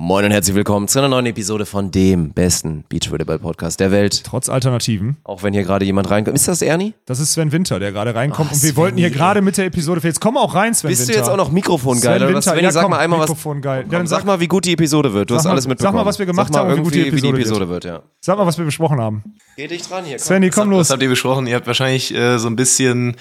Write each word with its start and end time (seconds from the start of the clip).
Moin 0.00 0.24
und 0.24 0.30
herzlich 0.30 0.54
willkommen 0.54 0.86
zu 0.86 1.00
einer 1.00 1.08
neuen 1.08 1.26
Episode 1.26 1.66
von 1.66 1.90
dem 1.90 2.30
besten 2.32 2.84
Beachvolleyball-Podcast 2.88 3.80
der 3.80 3.90
Welt. 3.90 4.22
Trotz 4.22 4.48
Alternativen. 4.48 5.16
Auch 5.24 5.42
wenn 5.42 5.52
hier 5.52 5.64
gerade 5.64 5.84
jemand 5.84 6.08
reinkommt. 6.08 6.36
Ist 6.36 6.46
das 6.46 6.62
Ernie? 6.62 6.94
Das 7.04 7.18
ist 7.18 7.32
Sven 7.32 7.50
Winter, 7.50 7.80
der 7.80 7.90
gerade 7.90 8.14
reinkommt. 8.14 8.48
Ach, 8.48 8.54
und 8.54 8.62
wir 8.62 8.68
Sven 8.68 8.76
wollten 8.76 8.96
hier 8.98 9.10
gerade 9.10 9.42
mit 9.42 9.56
der 9.56 9.64
Episode. 9.66 10.00
Jetzt 10.04 10.20
komm 10.20 10.36
auch 10.36 10.54
rein, 10.54 10.72
Sven 10.72 10.90
Bist 10.90 11.00
Winter. 11.00 11.14
du 11.14 11.18
jetzt 11.18 11.28
auch 11.28 11.36
noch 11.36 11.50
Mikrofongeil? 11.50 12.00
Sven 12.00 12.12
oder 12.12 12.26
was? 12.26 12.46
Winter, 12.46 12.54
Sven, 12.54 12.64
ja, 12.64 12.70
sag 12.70 12.82
komm, 12.82 12.90
mal 12.92 12.98
einmal 13.00 13.18
was. 13.18 13.28
Mikrofongeil. 13.28 13.76
Ja, 13.78 13.82
Komm, 13.82 13.90
dann 13.90 14.06
sag 14.06 14.18
sag, 14.20 14.26
mal, 14.26 14.38
wie 14.38 14.46
gut 14.46 14.66
die 14.66 14.72
Episode 14.74 15.12
wird. 15.14 15.30
Du 15.30 15.34
Sag 15.34 15.38
hast 15.38 15.44
mal- 15.46 15.50
alles 15.50 15.64
sag 15.64 15.68
mitbekommen. 15.70 15.96
mal, 15.96 16.06
was 16.06 16.18
wir 16.20 16.26
gemacht 16.26 16.52
sag 16.54 16.62
mal 16.62 16.70
haben 16.70 16.70
und 16.70 16.78
wie 16.78 16.82
gut 16.84 16.94
die 16.94 16.98
wie 16.98 17.02
die 17.02 17.28
Episode 17.28 17.40
Episode 17.40 17.68
wird. 17.68 17.84
ja. 17.84 18.02
sag 18.20 18.38
mal, 18.38 18.46
was 18.46 18.56
wir 18.56 18.64
besprochen 18.66 19.00
haben. 19.00 19.24
Geh 19.56 19.66
dich 19.66 19.82
dran 19.82 20.04
hier. 20.04 20.18
Komm. 20.18 20.24
Svenny, 20.24 20.50
komm 20.50 20.70
Was 20.70 20.76
los. 20.76 20.90
habt 20.90 21.02
ihr 21.02 21.08
besprochen? 21.08 21.48
Ihr 21.48 21.56
habt 21.56 21.66
wahrscheinlich 21.66 22.14
äh, 22.14 22.38
so 22.38 22.46
ein 22.46 22.54
bisschen 22.54 23.16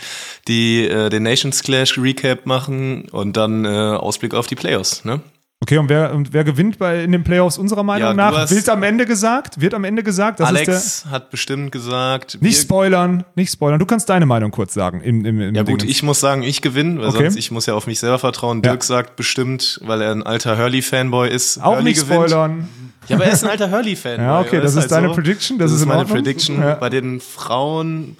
die, 0.47 0.87
äh, 0.87 1.09
den 1.09 1.23
Nations 1.23 1.63
Clash 1.63 1.97
Recap 1.97 2.45
machen 2.45 3.09
und 3.09 3.35
dann 3.35 3.65
äh, 3.65 3.67
Ausblick 3.69 4.35
auf 4.35 4.45
die 4.45 4.53
Playoffs, 4.55 5.05
ne? 5.05 5.21
Okay, 5.59 5.79
und 5.79 5.89
wer, 5.89 6.13
und 6.13 6.33
wer 6.33 6.43
gewinnt 6.43 6.77
bei, 6.77 7.03
in 7.03 7.11
den 7.11 7.23
Playoffs 7.23 7.57
unserer 7.57 7.81
Meinung 7.81 8.09
Ja, 8.09 8.13
nach? 8.13 8.49
Wird 8.51 8.69
am 8.69 8.83
Ende 8.83 9.07
gesagt? 9.07 9.59
Wird 9.59 9.73
am 9.73 9.85
Ende 9.85 10.03
gesagt? 10.03 10.39
Das 10.39 10.51
ist 10.51 10.55
Alex 10.55 11.05
hat 11.09 11.31
bestimmt 11.31 11.71
gesagt. 11.71 12.35
der, 12.35 12.41
nicht 12.41 12.61
spoilern, 12.61 13.23
nicht 13.33 13.51
spoilern. 13.51 13.79
Du 13.79 13.87
kannst 13.87 14.07
deine 14.07 14.27
Meinung 14.27 14.51
kurz 14.51 14.75
sagen. 14.75 15.01
Im, 15.01 15.25
im, 15.25 15.41
im 15.41 15.55
ja 15.55 15.63
gut, 15.63 15.81
Dingens. 15.81 15.95
ich 15.97 16.03
muss 16.03 16.19
sagen, 16.19 16.43
ich 16.43 16.61
gewinne, 16.61 16.99
weil 17.01 17.07
Okay. 17.09 17.23
sonst 17.23 17.37
ich 17.37 17.49
muss 17.49 17.65
ja 17.65 17.73
auf 17.73 17.87
mich 17.87 17.99
selber 17.99 18.19
vertrauen. 18.19 18.57
Ja. 18.57 18.69
Dirk 18.71 18.83
sagt 18.83 19.15
bestimmt, 19.15 19.79
weil 19.83 20.01
er 20.01 20.11
ein 20.11 20.21
alter 20.21 20.59
Hurley-Fanboy 20.59 21.27
ist. 21.29 21.57
Auch 21.57 21.71
Hurley 21.77 21.85
nicht 21.85 22.01
spoilern. 22.01 22.67
Ja, 23.07 23.15
aber 23.15 23.25
er 23.25 23.31
ist 23.31 23.43
ein 23.43 23.49
alter 23.49 23.71
Hurley-Fanboy. 23.71 24.23
Ja, 24.25 24.39
okay, 24.41 24.61
das 24.61 24.75
ist 24.75 24.81
halt 24.81 24.91
deine 24.91 25.09
Prediction, 25.09 25.57
das 25.57 25.71
ist 25.71 25.81
in 25.81 25.87
meine. 25.87 26.05
Prediction. 26.05 26.61
Ja. 26.61 26.75
Bei 26.75 26.89
den 26.89 27.19
Frauen, 27.19 28.15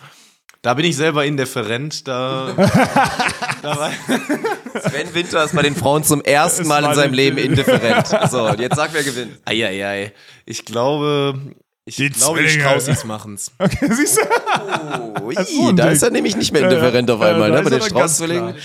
da 0.67 0.73
bin 0.73 0.83
ich 0.83 0.97
selber 0.97 1.23
indifferent. 1.23 2.05
Da, 2.09 2.49
da 3.61 3.89
Sven 4.81 5.13
Winter 5.13 5.45
ist 5.45 5.55
bei 5.55 5.61
den 5.61 5.77
Frauen 5.77 6.03
zum 6.03 6.21
ersten 6.21 6.67
Mal 6.67 6.83
in 6.83 6.93
seinem 6.93 7.13
Leben 7.13 7.37
indifferent. 7.37 8.05
So, 8.29 8.49
und 8.49 8.59
jetzt 8.59 8.75
sag, 8.75 8.89
wer 8.91 9.01
gewinnt. 9.01 9.39
Eieiei. 9.45 10.11
Ich 10.45 10.65
glaube, 10.65 11.39
ich 11.85 11.95
Die 11.95 12.09
glaube, 12.09 12.41
die 12.41 12.47
Zwillinge. 12.49 12.67
Straußis 12.69 13.05
machen's. 13.05 13.49
Okay, 13.57 13.87
siehst 13.93 14.17
du? 14.17 15.45
So 15.45 15.69
ein 15.69 15.77
da 15.77 15.87
ist 15.89 16.03
er 16.03 16.09
nämlich 16.11 16.35
nicht 16.35 16.51
mehr 16.51 16.63
Ja, 16.63 16.67
indifferent 16.67 17.07
ja. 17.07 17.15
auf 17.15 17.21
einmal, 17.21 17.49
Ja, 17.49 17.55
ne? 17.55 17.63
Bei 17.63 17.69
den 17.69 17.81
Straußzwillingen. 17.81 18.55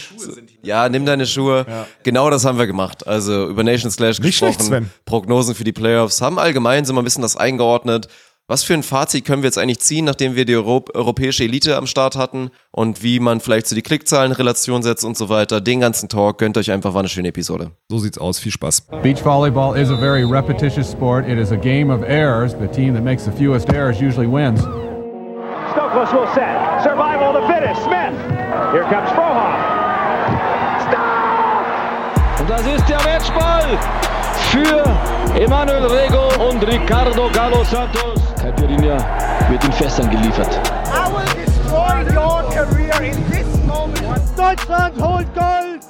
Ja, 0.63 0.89
nimm 0.89 1.07
deine 1.07 1.25
Schuhe. 1.29 1.65
Genau 2.03 2.31
das 2.31 2.45
haben 2.45 2.59
wir 2.59 2.67
gemacht. 2.67 3.07
Also 3.07 3.47
über 3.47 3.63
Nicht 3.63 3.83
schlecht, 3.95 4.21
gesprochen, 4.21 4.61
Sven. 4.61 4.91
Prognosen 5.05 5.55
für 5.55 5.63
die 5.63 5.73
Playoffs, 5.73 6.21
haben 6.21 6.41
allgemein 6.41 6.85
so 6.85 6.95
mal 6.95 7.03
ein 7.03 7.05
bisschen 7.05 7.23
das 7.23 7.37
eingeordnet. 7.37 8.09
Was 8.53 8.65
für 8.65 8.75
ein 8.75 8.83
Fazit 8.83 9.25
können 9.25 9.43
wir 9.43 9.47
jetzt 9.47 9.57
eigentlich 9.57 9.81
ziehen, 9.81 10.05
nachdem 10.05 10.37
wir 10.37 10.45
die 10.45 10.55
Euro 10.55 10.85
europäische 10.93 11.43
Elite 11.43 11.75
am 11.75 11.87
Start 11.87 12.17
hatten 12.17 12.51
und 12.71 13.03
wie 13.03 13.19
man 13.19 13.41
vielleicht 13.41 13.67
so 13.67 13.75
die 13.75 13.81
Klickzahlen 13.81 14.31
Relation 14.31 14.83
setzt 14.83 15.07
und 15.07 15.17
so 15.17 15.31
weiter. 15.31 15.63
Den 15.63 15.81
ganzen 15.81 16.11
Talk 16.11 16.37
gönnt 16.37 16.59
euch 16.59 16.71
einfach, 16.71 16.93
war 16.93 17.01
eine 17.01 17.09
schöne 17.09 17.29
Episode. 17.29 17.71
So 17.89 17.97
sieht's 17.97 18.19
aus. 18.19 18.39
Viel 18.39 18.53
Spaß. 18.53 18.89
Beach 19.03 19.25
volleyball 19.25 19.75
is 19.75 19.89
a 19.89 19.97
very 19.97 20.23
repetitious 20.23 20.93
sport. 20.93 21.27
It 21.27 21.39
is 21.39 21.51
a 21.51 21.57
game 21.57 21.91
of 21.91 22.03
errors. 22.03 22.53
The 22.53 22.69
team 22.69 22.93
that 22.93 23.03
makes 23.03 23.25
the 23.25 23.33
fewest 23.33 23.71
errors 23.71 23.99
usually 23.99 24.29
wins. 24.29 24.61
Stokos 25.73 26.13
will 26.13 26.29
set. 26.35 26.83
Survival 26.83 27.35
of 27.35 27.41
the 27.41 27.47
fittest. 27.51 27.81
Smith. 27.85 28.13
Here 28.71 28.85
comes 28.85 29.09
Frohoff. 29.17 29.57
Stop! 30.91 32.41
Und 32.41 32.51
das 32.51 32.67
ist 32.67 32.87
der 32.87 33.01
Matchball 33.01 33.79
für 34.51 35.02
Emanuel 35.39 35.87
Rego 35.87 36.51
und 36.51 36.63
Ricardo 36.63 37.31
Galo 37.33 37.65
Santos. 37.65 38.21
Caipirinha 38.37 38.99
wird 39.51 39.65
in 39.65 39.73
Fässern 39.73 40.11
geliefert. 40.11 40.61
I 40.87 41.11
will 41.11 41.45
destroy 41.45 42.05
your 42.15 42.43
career 42.51 43.01
in 43.01 43.31
this 43.31 43.47
moment. 43.67 44.23
Deutschland 44.37 45.01
holt 45.01 45.27
Gold! 45.35 45.81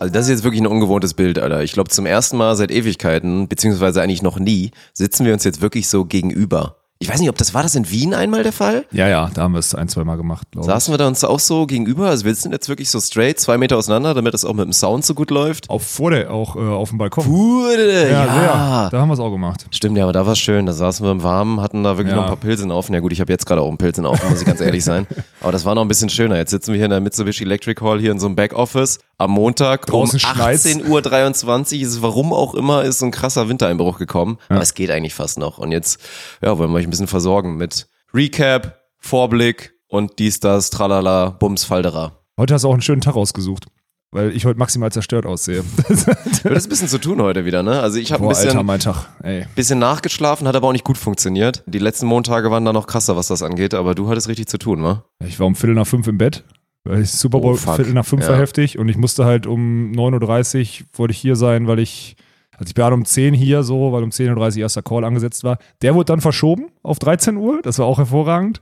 Also 0.00 0.12
das 0.12 0.24
ist 0.24 0.30
jetzt 0.30 0.44
wirklich 0.44 0.60
ein 0.60 0.66
ungewohntes 0.66 1.14
Bild, 1.14 1.38
Alter. 1.38 1.62
Ich 1.62 1.72
glaube, 1.72 1.90
zum 1.90 2.06
ersten 2.06 2.36
Mal 2.36 2.56
seit 2.56 2.70
Ewigkeiten, 2.72 3.48
beziehungsweise 3.48 4.02
eigentlich 4.02 4.22
noch 4.22 4.38
nie, 4.38 4.72
sitzen 4.92 5.24
wir 5.24 5.32
uns 5.32 5.44
jetzt 5.44 5.60
wirklich 5.60 5.88
so 5.88 6.04
gegenüber. 6.04 6.76
Ich 7.00 7.08
weiß 7.08 7.20
nicht, 7.20 7.28
ob 7.28 7.38
das 7.38 7.54
war 7.54 7.62
das 7.62 7.76
in 7.76 7.88
Wien 7.88 8.12
einmal 8.12 8.42
der 8.42 8.52
Fall? 8.52 8.84
Ja, 8.90 9.06
ja, 9.06 9.30
da 9.32 9.42
haben 9.42 9.52
wir 9.52 9.60
es 9.60 9.72
ein, 9.72 9.88
zwei 9.88 10.02
Mal 10.02 10.16
gemacht, 10.16 10.50
glaube 10.50 10.64
ich. 10.66 10.72
Saßen 10.72 10.92
wir 10.92 10.98
da 10.98 11.06
uns 11.06 11.22
auch 11.22 11.38
so 11.38 11.64
gegenüber? 11.64 12.08
Also 12.08 12.24
wir 12.24 12.34
sind 12.34 12.50
jetzt 12.50 12.68
wirklich 12.68 12.90
so 12.90 12.98
straight, 12.98 13.38
zwei 13.38 13.56
Meter 13.56 13.76
auseinander, 13.76 14.14
damit 14.14 14.34
es 14.34 14.44
auch 14.44 14.52
mit 14.52 14.64
dem 14.64 14.72
Sound 14.72 15.04
so 15.04 15.14
gut 15.14 15.30
läuft. 15.30 15.70
Auch 15.70 15.80
vor 15.80 16.10
der, 16.10 16.32
auch 16.32 16.56
äh, 16.56 16.58
auf 16.58 16.88
dem 16.88 16.98
Balkon. 16.98 17.24
Wurde, 17.26 18.10
ja, 18.10 18.26
ja. 18.26 18.88
Da 18.90 19.00
haben 19.00 19.08
wir 19.10 19.14
es 19.14 19.20
auch 19.20 19.30
gemacht. 19.30 19.66
Stimmt, 19.70 19.96
ja, 19.96 20.02
aber 20.02 20.12
da 20.12 20.26
war 20.26 20.32
es 20.32 20.40
schön. 20.40 20.66
Da 20.66 20.72
saßen 20.72 21.06
wir 21.06 21.12
im 21.12 21.22
Warmen, 21.22 21.60
hatten 21.60 21.84
da 21.84 21.96
wirklich 21.98 22.10
Ja. 22.10 22.16
noch 22.16 22.24
ein 22.24 22.28
paar 22.30 22.36
Pilzen 22.36 22.72
auf. 22.72 22.90
Ja 22.90 22.98
gut, 22.98 23.12
ich 23.12 23.20
habe 23.20 23.30
jetzt 23.32 23.46
gerade 23.46 23.60
auch 23.62 23.68
einen 23.68 23.78
Pilzen 23.78 24.04
auf, 24.04 24.28
muss 24.28 24.40
ich 24.40 24.46
ganz 24.46 24.60
ehrlich 24.60 24.82
sein. 24.84 25.06
Aber 25.40 25.52
das 25.52 25.64
war 25.64 25.76
noch 25.76 25.82
ein 25.82 25.88
bisschen 25.88 26.08
schöner. 26.08 26.36
Jetzt 26.36 26.50
sitzen 26.50 26.72
wir 26.72 26.78
hier 26.78 26.86
in 26.86 26.90
der 26.90 27.00
Mitsubishi 27.00 27.44
Electric 27.44 27.80
Hall 27.80 28.00
hier 28.00 28.10
in 28.10 28.18
so 28.18 28.26
einem 28.26 28.34
Backoffice. 28.34 28.98
Am 29.18 29.30
Montag 29.32 29.86
Draußen 29.86 30.14
um 30.14 30.18
schneit's. 30.18 30.66
18.23 30.66 31.76
Uhr 31.76 31.82
ist 31.82 32.02
warum 32.02 32.32
auch 32.32 32.54
immer, 32.54 32.82
ist 32.84 32.98
so 33.00 33.06
ein 33.06 33.12
krasser 33.12 33.48
Wintereinbruch 33.48 33.98
gekommen. 33.98 34.38
Aber 34.48 34.62
es 34.62 34.74
geht 34.74 34.90
eigentlich 34.90 35.14
fast 35.14 35.38
noch. 35.38 35.58
Und 35.58 35.70
jetzt 35.70 36.00
ja, 36.42 36.58
wollen 36.58 36.70
wir 36.72 36.76
euch 36.76 36.87
ein 36.88 36.90
bisschen 36.90 37.06
versorgen 37.06 37.56
mit 37.56 37.86
Recap, 38.14 38.78
Vorblick 38.98 39.74
und 39.88 40.18
dies, 40.18 40.40
das, 40.40 40.70
tralala, 40.70 41.30
Bums, 41.30 41.64
Falderer. 41.64 42.12
Heute 42.38 42.54
hast 42.54 42.62
du 42.64 42.68
auch 42.68 42.72
einen 42.72 42.82
schönen 42.82 43.00
Tag 43.00 43.16
ausgesucht, 43.16 43.66
weil 44.10 44.34
ich 44.34 44.44
heute 44.46 44.58
maximal 44.58 44.90
zerstört 44.92 45.26
aussehe. 45.26 45.62
Wird 45.88 46.56
es 46.56 46.66
ein 46.66 46.68
bisschen 46.68 46.88
zu 46.88 46.98
tun 46.98 47.20
heute 47.22 47.44
wieder, 47.44 47.62
ne? 47.62 47.80
Also 47.80 47.98
ich 47.98 48.12
habe 48.12 48.24
ein 48.24 48.28
bisschen... 48.28 48.48
Alter, 48.50 48.62
mein 48.62 48.80
Tag. 48.80 49.06
Ey. 49.22 49.46
Bisschen 49.54 49.78
nachgeschlafen, 49.78 50.46
hat 50.48 50.56
aber 50.56 50.68
auch 50.68 50.72
nicht 50.72 50.84
gut 50.84 50.98
funktioniert. 50.98 51.62
Die 51.66 51.78
letzten 51.78 52.06
Montage 52.06 52.50
waren 52.50 52.64
da 52.64 52.72
noch 52.72 52.86
krasser, 52.86 53.16
was 53.16 53.28
das 53.28 53.42
angeht, 53.42 53.74
aber 53.74 53.94
du 53.94 54.08
hattest 54.08 54.28
richtig 54.28 54.46
zu 54.48 54.58
tun, 54.58 54.82
wa? 54.82 55.04
Ich 55.24 55.38
war 55.40 55.46
um 55.46 55.54
Viertel 55.54 55.74
nach 55.74 55.86
fünf 55.86 56.06
im 56.06 56.18
Bett. 56.18 56.44
Weil 56.84 57.02
ich 57.02 57.10
Super 57.10 57.40
Bowl 57.40 57.54
Oh. 57.54 57.56
Viertel 57.74 57.92
nach 57.92 58.06
fünf 58.06 58.22
Ja. 58.22 58.30
war 58.30 58.38
heftig 58.38 58.78
und 58.78 58.88
ich 58.88 58.96
musste 58.96 59.24
halt 59.24 59.46
um 59.46 59.90
9.30 59.92 60.80
Uhr 60.82 60.86
wollte 60.94 61.12
ich 61.12 61.18
hier 61.18 61.36
sein, 61.36 61.66
weil 61.66 61.80
ich, 61.80 62.16
also 62.58 62.70
ich 62.70 62.76
war 62.76 62.92
um 62.92 63.04
10 63.04 63.34
hier 63.34 63.62
so, 63.62 63.92
weil 63.92 64.02
um 64.02 64.10
10.30 64.10 64.56
Uhr 64.56 64.62
erster 64.62 64.82
Call 64.82 65.04
angesetzt 65.04 65.44
war. 65.44 65.58
Der 65.82 65.94
wurde 65.94 66.06
dann 66.06 66.20
verschoben 66.20 66.66
auf 66.82 66.98
13 66.98 67.36
Uhr, 67.36 67.60
das 67.62 67.78
war 67.78 67.86
auch 67.86 67.98
hervorragend. 67.98 68.60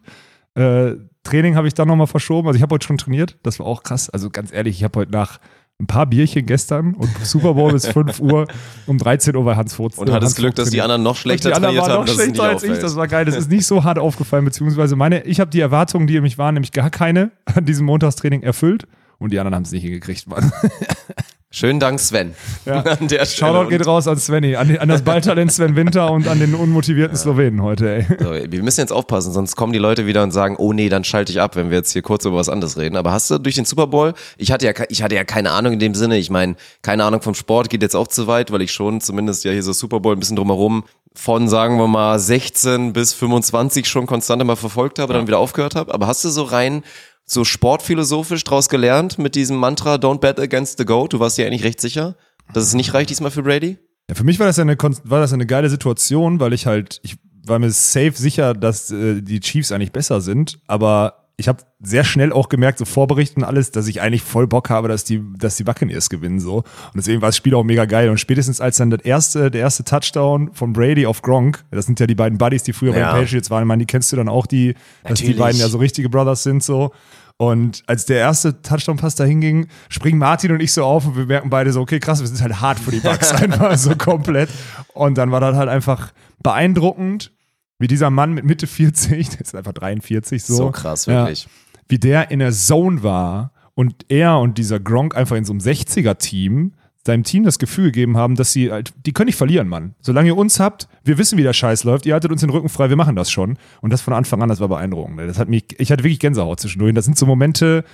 Äh, 0.55 0.93
Training 1.25 1.57
habe 1.57 1.67
ich 1.67 1.75
dann 1.75 1.89
nochmal 1.89 2.07
verschoben, 2.07 2.47
also 2.47 2.57
ich 2.57 2.63
habe 2.63 2.75
heute 2.75 2.87
schon 2.87 2.99
trainiert, 2.99 3.37
das 3.43 3.59
war 3.59 3.67
auch 3.67 3.83
krass. 3.83 4.11
Also 4.11 4.31
ganz 4.31 4.53
ehrlich, 4.53 4.77
ich 4.77 4.85
habe 4.85 5.01
heute 5.01 5.13
nach 5.13 5.39
ein 5.79 5.87
paar 5.87 6.07
Bierchen 6.07 6.47
gestern 6.47 6.95
und 6.95 7.11
Super 7.23 7.55
Bowl 7.55 7.73
bis 7.73 7.87
5 7.87 8.21
Uhr 8.21 8.47
um 8.87 8.99
13 8.99 9.37
Uhr 9.37 9.45
bei 9.45 9.57
Hans 9.57 9.75
Furz. 9.75 9.99
Und 9.99 10.11
hattest 10.11 10.37
Glück, 10.37 10.55
dass 10.55 10.71
die 10.71 10.81
anderen 10.81 11.03
noch 11.03 11.17
schlechter 11.17 11.51
die 11.51 11.55
anderen 11.55 11.77
trainiert 11.77 11.89
waren 11.89 11.99
haben, 11.99 12.07
noch 12.07 12.15
schlechter 12.15 12.43
als 12.45 12.63
ich. 12.63 12.79
Das 12.79 12.97
war 12.97 13.09
geil. 13.09 13.25
Das 13.25 13.37
ist 13.37 13.51
nicht 13.51 13.67
so 13.67 13.85
hart 13.85 13.99
aufgefallen, 13.99 14.45
beziehungsweise 14.45 14.97
meine, 14.97 15.25
ich 15.25 15.41
habe 15.41 15.51
die 15.51 15.61
Erwartungen, 15.61 16.07
die 16.07 16.17
in 16.17 16.23
mich 16.23 16.39
waren, 16.39 16.55
nämlich 16.55 16.73
gar 16.73 16.91
keine 16.91 17.31
an 17.45 17.65
diesem 17.65 17.87
Montagstraining 17.87 18.43
erfüllt. 18.43 18.87
Und 19.19 19.33
die 19.33 19.39
anderen 19.39 19.55
haben 19.55 19.63
es 19.63 19.73
nicht 19.73 19.83
hingekriegt, 19.83 20.27
Mann. 20.29 20.53
Schönen 21.59 21.81
Dank, 21.81 21.99
Sven. 22.01 22.35
Ja. 22.67 22.81
An 22.83 23.09
der. 23.09 23.25
Shoutout 23.25 23.71
geht 23.71 23.87
raus 23.87 24.07
an 24.07 24.19
Svenny, 24.19 24.57
an, 24.57 24.77
an 24.77 24.91
das 24.91 25.01
Balltalent 25.01 25.51
Sven 25.51 25.75
Winter 25.75 26.13
und 26.13 26.29
an 26.29 26.39
den 26.39 26.55
unmotivierten 26.55 27.17
Slowenen 27.17 27.63
heute, 27.63 27.97
ey. 27.97 28.07
So, 28.21 28.53
wir 28.53 28.63
müssen 28.63 28.81
jetzt 28.81 28.93
aufpassen, 28.93 29.33
sonst 29.33 29.57
kommen 29.57 29.73
die 29.73 29.79
Leute 29.79 30.05
wieder 30.05 30.23
und 30.23 30.33
sagen, 30.33 30.57
oh 30.59 30.75
nee, 30.75 30.91
dann 30.91 31.03
schalte 31.03 31.33
ich 31.33 31.41
ab, 31.41 31.57
wenn 31.57 31.71
wir 31.71 31.79
jetzt 31.79 31.93
hier 31.95 32.03
kurz 32.03 32.27
über 32.27 32.37
was 32.37 32.51
anderes 32.51 32.77
reden. 32.77 32.99
Aber 32.99 33.11
hast 33.11 33.31
du 33.31 33.39
durch 33.39 33.55
den 33.55 33.65
Super 33.65 33.87
Bowl, 33.87 34.13
ich 34.37 34.53
hatte 34.53 34.67
ja, 34.67 34.73
ich 34.91 35.03
hatte 35.03 35.15
ja 35.15 35.25
keine 35.25 35.53
Ahnung 35.53 35.73
in 35.73 35.79
dem 35.79 35.95
Sinne, 35.95 36.19
ich 36.19 36.29
meine, 36.29 36.57
keine 36.83 37.05
Ahnung 37.05 37.23
vom 37.23 37.35
Sport 37.35 37.71
geht 37.71 37.81
jetzt 37.81 37.97
auch 37.97 38.09
zu 38.09 38.27
weit, 38.27 38.53
weil 38.53 38.61
ich 38.61 38.73
schon 38.73 39.01
zumindest 39.01 39.43
ja 39.45 39.53
hier 39.53 39.63
so 39.63 39.73
Super 39.73 40.01
Bowl 40.01 40.15
ein 40.15 40.21
bisschen 40.21 40.37
drumherum 40.37 40.85
von, 41.15 41.49
sagen 41.49 41.79
wir 41.79 41.87
mal, 41.87 42.19
16 42.19 42.93
bis 42.93 43.15
25 43.15 43.89
schon 43.89 44.05
konstant 44.05 44.43
immer 44.43 44.57
verfolgt 44.57 44.99
habe, 44.99 45.15
dann 45.15 45.27
wieder 45.27 45.39
aufgehört 45.39 45.75
habe. 45.75 45.95
Aber 45.95 46.07
hast 46.07 46.23
du 46.23 46.29
so 46.29 46.43
rein 46.43 46.83
so 47.27 47.45
sportphilosophisch 47.45 48.45
draus 48.45 48.69
gelernt 48.69 49.19
mit 49.19 49.35
diesem 49.35 49.57
Mantra 49.57 49.97
Don't 49.97 50.21
bet 50.21 50.39
against 50.39 50.79
the 50.79 50.85
goat? 50.85 51.13
Du 51.13 51.21
warst 51.21 51.37
dir 51.37 51.47
eigentlich 51.47 51.65
recht 51.65 51.81
sicher, 51.81 52.17
dass 52.53 52.65
es 52.65 52.75
nicht 52.75 52.95
reicht 52.95 53.11
diesmal 53.11 53.31
für 53.31 53.43
Brady? 53.43 53.79
Ja, 54.09 54.15
für 54.15 54.25
mich 54.25 54.39
war 54.39 54.47
das 54.47 54.57
ja 54.57 54.63
eine, 54.63 54.77
war 54.79 55.21
das 55.21 55.33
eine 55.33 55.47
geile 55.47 55.69
Situation, 55.69 56.39
weil 56.39 56.53
ich 56.53 56.67
halt, 56.67 57.01
ich 57.03 57.17
war 57.45 57.59
mir 57.59 57.71
safe 57.71 58.13
sicher, 58.15 58.55
dass 58.55 58.91
äh, 58.91 59.21
die 59.21 59.41
Chiefs 59.41 59.73
eigentlich 59.73 59.93
besser 59.93 60.21
sind, 60.21 60.59
aber 60.67 61.26
ich 61.39 61.49
habe 61.49 61.63
sehr 61.83 62.03
schnell 62.05 62.33
auch 62.33 62.49
gemerkt, 62.49 62.79
so 62.79 62.87
Vorberichten 62.87 63.45
alles, 63.45 63.71
dass 63.71 63.89
ich 63.89 64.01
eigentlich 64.01 64.23
voll 64.23 64.47
Bock 64.47 64.71
habe, 64.71 64.89
dass 64.89 65.05
die, 65.05 65.23
dass 65.37 65.57
die 65.57 65.65
Buccaneers 65.65 66.09
gewinnen 66.09 66.41
so. 66.41 66.57
Und 66.59 66.65
deswegen 66.97 67.21
war 67.21 67.29
das 67.29 67.37
Spiel 67.37 67.55
auch 67.55 67.63
mega 67.63 67.85
geil. 67.85 68.09
Und 68.09 68.19
spätestens 68.19 68.61
als 68.61 68.79
dann 68.79 68.89
das 68.89 69.03
erste, 69.03 69.51
der 69.51 69.61
erste 69.61 69.85
Touchdown 69.85 70.51
von 70.55 70.73
Brady 70.73 71.05
auf 71.07 71.21
Gronk, 71.21 71.63
das 71.71 71.85
sind 71.85 72.01
ja 72.01 72.07
die 72.07 72.15
beiden 72.15 72.39
Buddies, 72.39 72.63
die 72.63 72.73
früher 72.73 72.97
Ja. 72.97 73.13
bei 73.13 73.19
den 73.19 73.25
Patriots 73.25 73.51
waren, 73.51 73.65
ich 73.65 73.69
meine, 73.69 73.81
die 73.81 73.87
kennst 73.87 74.11
du 74.13 74.17
dann 74.17 74.29
auch, 74.31 74.47
die, 74.47 74.73
dass 75.03 75.19
die 75.19 75.25
Natürlich. 75.25 75.37
beiden 75.39 75.61
ja 75.61 75.69
so 75.69 75.77
richtige 75.77 76.09
Brothers 76.09 76.43
sind 76.43 76.63
so. 76.63 76.93
Und 77.39 77.83
als 77.87 78.07
der 78.07 78.17
erste 78.17 78.63
Touchdown-Pass 78.63 79.17
da 79.17 79.25
hinging, 79.25 79.67
springen 79.91 80.19
Martin 80.19 80.53
und 80.53 80.61
ich 80.61 80.73
so 80.73 80.85
auf 80.85 81.07
und 81.07 81.19
wir 81.19 81.27
merken 81.27 81.51
beide 81.51 81.71
so, 81.71 81.83
okay, 81.83 82.01
krass, 82.01 82.21
wir 82.21 82.27
sind 82.27 82.41
halt 82.41 82.63
hart 82.63 82.79
für 82.79 82.93
die 82.93 83.01
Bucks 83.01 83.31
einfach 83.35 83.77
so 83.77 83.95
komplett. 83.95 84.49
Und 84.95 85.19
dann 85.19 85.31
war 85.31 85.41
das 85.41 85.55
halt 85.55 85.69
einfach 85.69 86.13
beeindruckend, 86.43 87.33
wie 87.79 87.87
dieser 87.87 88.11
Mann 88.11 88.33
mit 88.33 88.45
Mitte 88.45 88.67
40, 88.67 89.29
der 89.31 89.41
ist 89.41 89.55
einfach 89.55 89.73
43 89.73 90.45
so. 90.45 90.55
So 90.55 90.71
krass, 90.71 91.07
wirklich. 91.07 91.45
Ja, 91.45 91.51
wie 91.89 91.99
der 91.99 92.31
in 92.31 92.41
der 92.41 92.53
Zone 92.53 93.03
war 93.03 93.53
und 93.75 93.95
er 94.09 94.39
und 94.39 94.59
dieser 94.59 94.81
Gronk 94.81 95.17
einfach 95.17 95.37
in 95.37 95.45
so 95.45 95.53
einem 95.53 95.61
60er-Team 95.61 96.73
seinem 97.07 97.23
Team 97.23 97.45
das 97.45 97.59
Gefühl 97.59 97.87
gegeben 97.87 98.17
haben, 98.17 98.35
dass 98.35 98.53
sie 98.53 98.71
halt, 98.71 98.93
die 99.07 99.13
können 99.13 99.27
nicht 99.27 99.37
verlieren, 99.37 99.69
Mann. 99.69 99.95
Solange 100.01 100.29
ihr 100.29 100.37
uns 100.37 100.61
habt, 100.61 100.89
wir 101.05 101.17
wissen, 101.17 101.39
wie 101.39 101.43
der 101.43 101.53
Scheiß 101.53 101.85
läuft, 101.85 102.05
ihr 102.05 102.13
haltet 102.13 102.33
uns 102.33 102.43
den 102.43 102.51
Rücken 102.51 102.69
frei, 102.69 102.91
wir 102.91 102.97
machen 102.97 103.17
das 103.17 103.31
schon. 103.31 103.59
Und 103.81 103.93
das 103.93 104.03
von 104.03 104.13
Anfang 104.13 104.43
an, 104.43 104.49
das 104.49 104.61
war 104.61 104.69
beeindruckend. 104.69 105.17
ne? 105.17 105.27
Das 105.27 105.39
hat 105.39 105.49
mich, 105.49 105.65
ich 105.79 105.91
hatte 105.91 106.03
wirklich 106.05 106.19
Gänsehaut 106.19 106.61
zwischendurch. 106.61 106.93
Das 106.95 107.05
sind 107.05 107.17
so 107.17 107.25
Momente, 107.25 107.85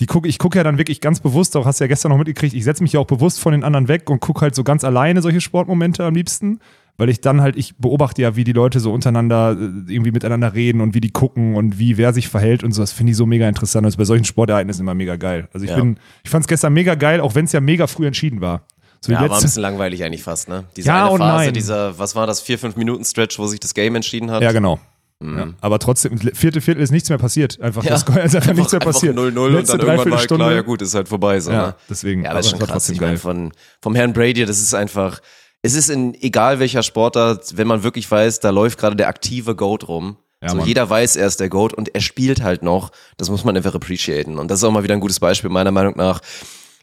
die 0.00 0.06
gucke, 0.06 0.28
ich 0.28 0.38
gucke 0.38 0.58
ja 0.58 0.64
dann 0.64 0.78
wirklich 0.78 1.00
ganz 1.00 1.20
bewusst, 1.20 1.56
auch 1.56 1.66
hast 1.66 1.80
du 1.80 1.84
ja 1.84 1.88
gestern 1.88 2.10
noch 2.10 2.18
mitgekriegt, 2.18 2.54
ich 2.54 2.64
setze 2.64 2.82
mich 2.82 2.92
ja 2.92 3.00
auch 3.00 3.06
bewusst 3.06 3.40
von 3.40 3.52
den 3.52 3.64
anderen 3.64 3.88
weg 3.88 4.08
und 4.10 4.20
gucke 4.20 4.40
halt 4.40 4.54
so 4.54 4.64
ganz 4.64 4.82
alleine 4.84 5.22
solche 5.22 5.40
Sportmomente 5.40 6.04
am 6.04 6.14
liebsten, 6.14 6.60
weil 6.98 7.08
ich 7.08 7.20
dann 7.22 7.40
halt, 7.40 7.56
ich 7.56 7.76
beobachte 7.78 8.20
ja, 8.20 8.36
wie 8.36 8.44
die 8.44 8.52
Leute 8.52 8.80
so 8.80 8.92
untereinander 8.92 9.52
äh, 9.58 9.90
irgendwie 9.92 10.10
miteinander 10.10 10.52
reden 10.52 10.80
und 10.82 10.94
wie 10.94 11.00
die 11.00 11.10
gucken 11.10 11.54
und 11.54 11.78
wie 11.78 11.96
wer 11.96 12.12
sich 12.12 12.28
verhält 12.28 12.62
und 12.64 12.72
so. 12.72 12.82
Das 12.82 12.92
finde 12.92 13.12
ich 13.12 13.16
so 13.16 13.24
mega 13.24 13.48
interessant. 13.48 13.86
Das 13.86 13.94
ist 13.94 13.98
bei 13.98 14.04
solchen 14.04 14.24
Sportereignissen 14.24 14.82
immer 14.82 14.94
mega 14.94 15.16
geil. 15.16 15.48
Also 15.54 15.64
ich 15.64 15.70
Ja. 15.70 15.76
bin, 15.76 15.98
ich 16.24 16.30
fand 16.30 16.42
es 16.44 16.48
gestern 16.48 16.72
mega 16.74 16.94
geil, 16.96 17.20
auch 17.20 17.34
wenn 17.34 17.46
es 17.46 17.52
ja 17.52 17.60
mega 17.60 17.86
früh 17.86 18.06
entschieden 18.06 18.40
war. 18.40 18.62
So 19.00 19.12
Ja, 19.12 19.18
war 19.20 19.24
ein 19.26 19.30
letzte- 19.30 19.44
bisschen 19.46 19.62
langweilig 19.62 20.02
eigentlich 20.02 20.24
fast, 20.24 20.48
ne? 20.48 20.64
Diese 20.76 20.88
Ja 20.88 21.04
eine 21.04 21.12
und 21.12 21.18
Phase, 21.20 21.44
nein. 21.46 21.54
dieser, 21.54 21.98
was 22.00 22.16
war 22.16 22.26
das, 22.26 22.40
vier, 22.40 22.58
fünf 22.58 22.74
Minuten 22.76 23.04
Stretch, 23.04 23.38
wo 23.38 23.46
sich 23.46 23.60
das 23.60 23.72
Game 23.74 23.94
entschieden 23.94 24.30
hat. 24.32 24.42
Ja, 24.42 24.50
genau. 24.52 24.80
Ja, 25.20 25.48
aber 25.60 25.80
trotzdem, 25.80 26.16
vierte 26.18 26.60
Viertel 26.60 26.80
ist 26.80 26.92
nichts 26.92 27.08
mehr 27.08 27.18
passiert. 27.18 27.60
Einfach, 27.60 27.82
Ja. 27.82 27.90
das 27.90 28.02
ist 28.02 28.36
einfach, 28.36 28.54
nichts 28.54 28.70
mehr 28.72 28.80
passiert. 28.80 29.16
0-0 29.16 29.36
und 29.46 29.52
Letzte 29.52 29.76
dann 29.78 29.86
irgendwann 29.88 30.12
war 30.12 30.26
klar, 30.26 30.52
ja 30.52 30.62
gut, 30.62 30.80
ist 30.82 30.94
halt 30.94 31.08
vorbei. 31.08 31.40
So, 31.40 31.50
Ja, 31.50 31.66
ne? 31.68 31.74
deswegen, 31.90 32.22
Ja, 32.22 32.30
aber 32.30 32.38
ist 32.40 32.46
aber 32.46 32.50
schon 32.50 32.56
es 32.56 32.60
war 32.60 32.66
krass. 32.74 32.86
trotzdem 32.86 32.94
Ich 32.94 33.00
geil. 33.00 33.16
von, 33.18 33.52
vom 33.82 33.94
Herrn 33.96 34.12
Brady, 34.12 34.44
das 34.44 34.60
ist 34.60 34.74
einfach, 34.74 35.20
es 35.62 35.74
ist 35.74 35.90
in 35.90 36.14
egal 36.14 36.60
welcher 36.60 36.82
Sportart, 36.82 37.56
wenn 37.56 37.66
man 37.66 37.82
wirklich 37.82 38.10
weiß, 38.10 38.40
da 38.40 38.50
läuft 38.50 38.78
gerade 38.78 38.96
der 38.96 39.08
aktive 39.08 39.56
Goat 39.56 39.88
rum. 39.88 40.16
Ja, 40.42 40.50
so, 40.50 40.60
jeder 40.60 40.88
weiß, 40.88 41.16
er 41.16 41.26
ist 41.26 41.40
der 41.40 41.48
Goat 41.48 41.74
und 41.74 41.94
er 41.94 42.00
spielt 42.00 42.42
halt 42.42 42.62
noch. 42.62 42.90
Das 43.16 43.28
muss 43.28 43.44
man 43.44 43.56
einfach 43.56 43.74
appreciaten. 43.74 44.38
Und 44.38 44.50
das 44.50 44.60
ist 44.60 44.64
auch 44.64 44.70
mal 44.70 44.84
wieder 44.84 44.94
ein 44.94 45.00
gutes 45.00 45.18
Beispiel, 45.18 45.50
meiner 45.50 45.72
Meinung 45.72 45.96
nach. 45.96 46.20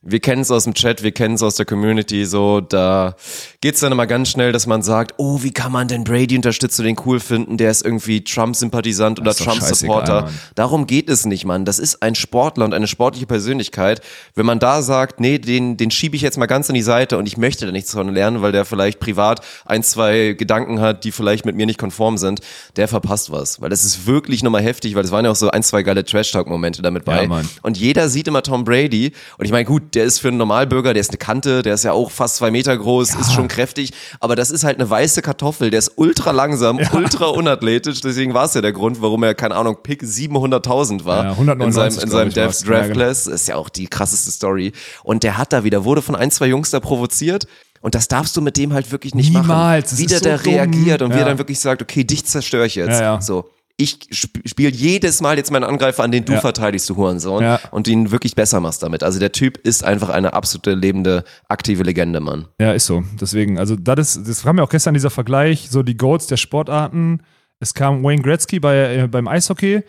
Wir 0.07 0.19
kennen 0.19 0.44
es 0.44 0.52
aus 0.52 0.66
dem 0.66 0.75
Chat, 0.75 1.02
wir 1.02 1.12
kennen 1.12 1.34
es 1.34 1.42
aus 1.42 1.56
der 1.56 1.66
Community, 1.66 2.25
so, 2.25 2.62
da 2.62 3.16
geht's 3.60 3.80
dann 3.80 3.92
immer 3.92 4.06
ganz 4.06 4.30
schnell, 4.30 4.52
dass 4.52 4.68
man 4.68 4.84
sagt, 4.84 5.16
oh, 5.18 5.42
wie 5.42 5.52
kann 5.52 5.72
man 5.72 5.88
denn 5.88 6.04
Brady 6.04 6.36
unterstützen, 6.36 6.84
den 6.84 6.96
cool 7.07 7.19
finden, 7.19 7.57
der 7.57 7.72
ist 7.72 7.84
irgendwie 7.84 8.24
Trump-Sympathisant 8.24 9.19
oder 9.19 9.34
Trump-Supporter. 9.34 10.30
Darum 10.54 10.86
geht 10.86 11.10
es 11.10 11.25
nicht, 11.25 11.46
Mann. 11.46 11.66
Das 11.66 11.80
ist 11.80 12.04
ein 12.04 12.13
Sportler 12.13 12.66
und 12.66 12.75
eine 12.75 12.86
sportliche 12.86 13.25
Persönlichkeit. 13.25 14.02
Wenn 14.36 14.46
man 14.46 14.60
da 14.60 14.84
sagt, 14.84 15.19
nee, 15.19 15.40
den, 15.40 15.75
den 15.75 15.90
schiebe 15.90 16.16
ich 16.16 16.22
jetzt 16.22 16.38
mal 16.38 16.46
ganz 16.46 16.69
an 16.69 16.75
die 16.75 16.84
Seite 16.84 17.18
und 17.18 17.25
ich 17.25 17.38
möchte 17.38 17.66
da 17.66 17.72
nichts 17.72 17.92
von 17.92 18.13
lernen, 18.13 18.44
weil 18.44 18.52
der 18.52 18.66
vielleicht 18.66 19.00
privat 19.00 19.42
ein, 19.66 19.81
zwei 19.81 20.34
Gedanken 20.34 20.81
hat, 20.81 21.04
die 21.04 21.12
vielleicht 21.12 21.46
mit 21.46 21.56
mir 21.56 21.66
nicht 21.66 21.80
konform 21.80 22.19
sind, 22.19 22.42
der 22.75 22.88
verpasst 22.88 23.31
was. 23.31 23.60
Weil 23.60 23.72
das 23.72 23.84
ist 23.84 24.06
wirklich 24.06 24.44
nochmal 24.44 24.62
heftig, 24.62 24.94
weil 24.94 25.04
es 25.04 25.10
waren 25.10 25.25
ja 25.25 25.31
auch 25.31 25.36
so 25.36 25.50
ein, 25.50 25.63
zwei 25.63 25.81
geile 25.81 26.06
Trash-Talk-Momente 26.06 26.84
damit 26.84 27.06
bei. 27.06 27.24
Ja. 27.25 27.42
Und 27.63 27.78
jeder 27.78 28.07
sieht 28.10 28.28
immer 28.28 28.44
Tom 28.44 28.63
Brady. 28.63 29.12
Und 29.40 29.46
ich 29.46 29.52
meine, 29.52 29.66
gut, 29.66 29.94
der 29.95 30.03
ist 30.03 30.19
für 30.19 30.27
einen 30.27 30.38
Normalbürger, 30.38 30.94
der 30.94 31.01
ist 31.01 31.09
eine 31.09 31.18
Kante, 31.18 31.62
der 31.62 31.74
ist 31.75 31.83
ja 31.83 31.94
auch 31.94 32.12
fast 32.12 32.36
zwei 32.38 32.51
Meter 32.51 32.77
groß, 32.77 33.15
ist 33.15 33.33
schon 33.33 33.47
kräftig. 33.47 33.92
Aber 34.19 34.36
das 34.36 34.51
ist 34.51 34.63
halt 34.63 34.77
eine 34.80 34.89
weiße 34.89 35.21
Kartoffel, 35.21 35.69
der 35.71 35.80
ist 35.80 35.94
ultra 35.95 36.31
langsam, 36.31 36.80
ultra 36.94 37.25
unathletisch. 37.27 38.01
Deswegen 38.01 38.33
war 38.33 38.45
es 38.45 38.53
ja 38.53 38.62
der 38.62 38.74
Grund, 38.74 39.01
warum 39.01 39.24
er, 39.24 39.33
keine 39.33 39.56
Ahnung, 39.56 39.77
Pick 39.81 40.03
700.000 40.03 41.06
war. 41.06 41.24
Ja, 41.25 41.31
199, 41.31 42.03
in 42.03 42.09
seinem, 42.09 42.27
in 42.27 42.33
seinem. 42.33 42.45
Draft, 42.45 42.68
Draft 42.68 42.88
Ja. 42.89 42.94
Class. 42.94 43.27
Ist 43.27 43.47
ja 43.47 43.56
auch 43.56 43.69
die 43.69 43.88
krasseste 43.88 44.31
Story. 44.31 44.74
Und 45.03 45.24
der 45.24 45.38
hat 45.38 45.53
da 45.53 45.63
wieder, 45.63 45.86
wurde 45.86 46.01
von 46.01 46.15
ein, 46.15 46.31
zwei 46.31 46.47
Jungs 46.47 46.71
da 46.71 46.80
provoziert. 46.80 47.47
Und 47.81 47.94
das 47.94 48.07
darfst 48.07 48.36
du 48.36 48.42
mit 48.42 48.57
dem 48.57 48.74
halt 48.74 48.92
wirklich 48.92 49.13
nicht 49.13 49.30
Niemals, 49.30 49.47
machen. 49.47 49.81
das 49.92 49.97
Wie 50.00 50.06
der 50.07 50.18
so 50.19 50.25
da 50.25 50.36
reagiert 50.38 51.01
und 51.03 51.12
wie 51.12 51.15
Ja. 51.15 51.19
er 51.21 51.25
dann 51.25 51.38
wirklich 51.38 51.59
sagt, 51.59 51.81
okay, 51.83 52.03
dich 52.03 52.25
zerstöre 52.25 52.65
ich 52.65 52.75
jetzt. 52.75 53.00
Ja, 53.00 53.01
ja. 53.15 53.21
So. 53.21 53.50
Ich 53.77 54.07
sp 54.16 54.39
spiele 54.45 54.69
jedes 54.69 55.19
Mal 55.22 55.36
jetzt 55.38 55.51
meinen 55.51 55.66
Angreifer 55.66 56.04
an, 56.04 56.12
den 56.12 56.24
du 56.24 56.31
Ja. 56.33 56.39
verteidigst, 56.39 56.89
du 56.89 56.95
Hurensohn. 56.95 57.44
Ja. 57.44 57.60
Und 57.72 57.88
ihn 57.89 58.10
wirklich 58.12 58.33
besser 58.36 58.62
machst 58.62 58.83
damit. 58.83 59.04
Also 59.04 59.19
der 59.19 59.33
Typ 59.33 59.57
ist 59.57 59.83
einfach 59.83 60.07
eine 60.10 60.33
absolute 60.33 60.74
lebende, 60.74 61.25
aktive 61.50 61.83
Legende, 61.83 62.22
Mann. 62.22 62.48
Ja, 62.60 62.72
ist 62.72 62.86
so. 62.86 63.04
Deswegen, 63.19 63.60
also 63.60 63.75
das 63.75 64.16
ist, 64.16 64.30
das 64.30 64.44
kam 64.44 64.57
ja 64.57 64.63
auch 64.63 64.69
gestern 64.69 64.94
dieser 64.94 65.10
Vergleich, 65.10 65.68
so 65.69 65.83
die 65.83 65.98
Goats 65.98 66.27
der 66.27 66.38
Sportarten. 66.38 67.22
Es 67.60 67.74
kam 67.74 68.01
Wayne 68.04 68.22
Gretzky 68.22 68.60
bei, 68.62 68.95
äh, 68.95 69.07
beim 69.10 69.27
Eishockey. 69.27 69.83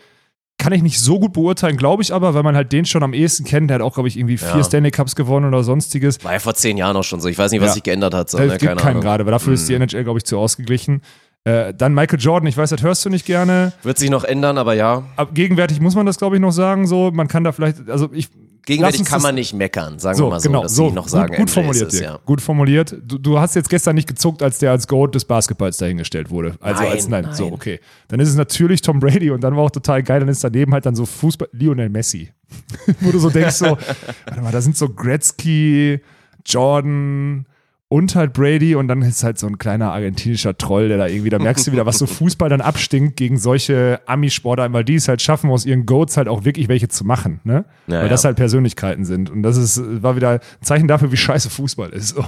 Kann 0.59 0.73
ich 0.73 0.81
nicht 0.81 0.99
so 0.99 1.19
gut 1.19 1.33
beurteilen, 1.33 1.77
glaube 1.77 2.01
ich 2.01 2.11
aber, 2.11 2.33
weil 2.33 2.41
man 2.41 2.55
halt 2.55 2.73
den 2.73 2.83
schon 2.85 3.03
am 3.03 3.13
ehesten 3.13 3.45
kennt. 3.45 3.69
Der 3.69 3.75
hat 3.75 3.81
auch, 3.83 3.93
glaube 3.93 4.09
ich, 4.09 4.17
irgendwie 4.17 4.37
vier 4.37 4.57
Ja. 4.57 4.63
Stanley 4.63 4.89
Cups 4.89 5.15
gewonnen 5.15 5.45
oder 5.45 5.63
sonstiges. 5.63 6.21
War 6.23 6.33
ja 6.33 6.39
vor 6.39 6.55
zehn 6.55 6.77
Jahren 6.77 6.97
auch 6.97 7.03
schon 7.03 7.21
so. 7.21 7.29
Ich 7.29 7.37
weiß 7.37 7.51
nicht, 7.51 7.61
was 7.61 7.67
Ja. 7.69 7.73
sich 7.75 7.83
geändert 7.83 8.15
hat. 8.15 8.29
So, 8.31 8.39
Es 8.39 8.43
ne? 8.53 8.57
gibt 8.57 8.63
Keine 8.71 8.81
keinen 8.81 9.01
gerade, 9.01 9.23
weil 9.25 9.31
dafür 9.31 9.53
ist 9.53 9.69
die 9.69 9.75
NHL, 9.75 10.03
glaube 10.03 10.17
ich, 10.17 10.25
zu 10.25 10.37
ausgeglichen. 10.39 11.03
Äh, 11.47 11.73
dann 11.73 11.93
Michael 11.93 12.19
Jordan, 12.19 12.47
ich 12.47 12.57
weiß, 12.57 12.69
das 12.71 12.81
hörst 12.81 13.05
du 13.05 13.09
nicht 13.09 13.25
gerne. 13.25 13.71
Wird 13.83 13.97
sich 13.97 14.09
noch 14.09 14.25
ändern, 14.25 14.57
aber 14.57 14.73
ja. 14.73 15.03
Aber 15.15 15.31
gegenwärtig 15.31 15.79
muss 15.79 15.95
man 15.95 16.05
das, 16.05 16.17
glaube 16.17 16.35
ich, 16.35 16.41
noch 16.41 16.51
sagen. 16.51 16.87
So, 16.87 17.11
man 17.11 17.27
kann 17.29 17.43
da 17.45 17.51
vielleicht, 17.53 17.89
also 17.89 18.09
ich. 18.11 18.29
Gegenwärtig 18.65 19.05
kann 19.05 19.13
das- 19.19 19.23
man 19.23 19.35
nicht 19.35 19.53
meckern, 19.53 19.97
sagen 19.97 20.17
So, 20.17 20.25
wir 20.25 20.29
mal 20.31 20.39
so, 20.41 20.49
genau, 20.49 20.63
dass 20.63 20.75
so 20.75 20.89
sie 20.89 20.95
noch 20.95 21.07
sagen, 21.07 21.37
gut, 21.37 21.49
formuliert, 21.49 21.87
ist 21.87 21.93
es, 21.93 21.99
ja. 22.01 22.19
Gut 22.25 22.41
formuliert. 22.41 22.97
Du, 23.01 23.17
du 23.17 23.39
hast 23.39 23.55
jetzt 23.55 23.69
gestern 23.69 23.95
nicht 23.95 24.09
gezuckt, 24.09 24.43
als 24.43 24.59
der 24.59 24.71
als 24.71 24.89
Goat 24.89 25.15
des 25.15 25.23
Basketballs 25.23 25.77
dahingestellt 25.77 26.29
wurde. 26.29 26.55
Also 26.59 26.83
Nein, 26.83 26.91
als 26.91 27.07
nein, 27.07 27.23
nein. 27.23 27.33
so 27.33 27.45
okay. 27.45 27.79
Dann 28.09 28.19
ist 28.19 28.27
es 28.27 28.35
natürlich 28.35 28.81
Tom 28.81 28.99
Brady 28.99 29.31
und 29.31 29.39
dann 29.39 29.55
war 29.55 29.63
auch 29.63 29.71
total 29.71 30.03
geil. 30.03 30.19
Dann 30.19 30.27
ist 30.27 30.43
daneben 30.43 30.73
halt 30.73 30.85
dann 30.85 30.95
so 30.97 31.05
Fußball 31.05 31.47
Lionel 31.53 31.87
Messi, 31.87 32.29
wo 32.99 33.11
du 33.11 33.19
so 33.19 33.29
denkst 33.29 33.55
so, 33.55 33.65
warte 34.25 34.41
mal, 34.41 34.51
da 34.51 34.59
sind 34.59 34.75
so 34.75 34.89
Gretzky, 34.89 36.01
Jordan 36.45 37.45
und 37.89 38.15
halt 38.15 38.33
Brady 38.33 38.75
und 38.75 38.89
dann 38.89 39.01
ist 39.01 39.23
halt 39.23 39.39
so 39.39 39.47
ein 39.47 39.57
kleiner 39.57 39.93
argentinischer 39.93 40.57
Troll, 40.57 40.89
der 40.89 40.97
da 40.97 41.07
irgendwie, 41.07 41.29
da 41.29 41.39
merkst 41.39 41.67
du 41.67 41.71
wieder, 41.71 41.85
was 41.85 41.97
so 41.97 42.05
Fußball 42.05 42.49
dann 42.49 42.59
abstinkt 42.59 43.15
gegen 43.15 43.37
solche 43.37 44.01
Ami-Sportarten, 44.05 44.73
weil 44.73 44.83
die 44.83 44.95
es 44.95 45.07
halt 45.07 45.21
schaffen, 45.21 45.49
aus 45.49 45.65
ihren 45.65 45.85
Goats 45.85 46.17
halt 46.17 46.27
auch 46.27 46.43
wirklich 46.43 46.67
welche 46.67 46.89
zu 46.89 47.05
machen, 47.05 47.39
ne? 47.45 47.63
Ja, 47.87 48.01
weil 48.01 48.09
das 48.09 48.23
ja. 48.23 48.27
halt 48.27 48.37
Persönlichkeiten 48.37 49.05
sind 49.05 49.29
und 49.29 49.41
das 49.41 49.55
ist, 49.55 49.81
war 50.03 50.17
wieder 50.17 50.31
ein 50.31 50.39
Zeichen 50.61 50.89
dafür, 50.89 51.13
wie 51.13 51.17
scheiße 51.17 51.49
Fußball 51.49 51.91
ist. 51.91 52.09
So. 52.09 52.25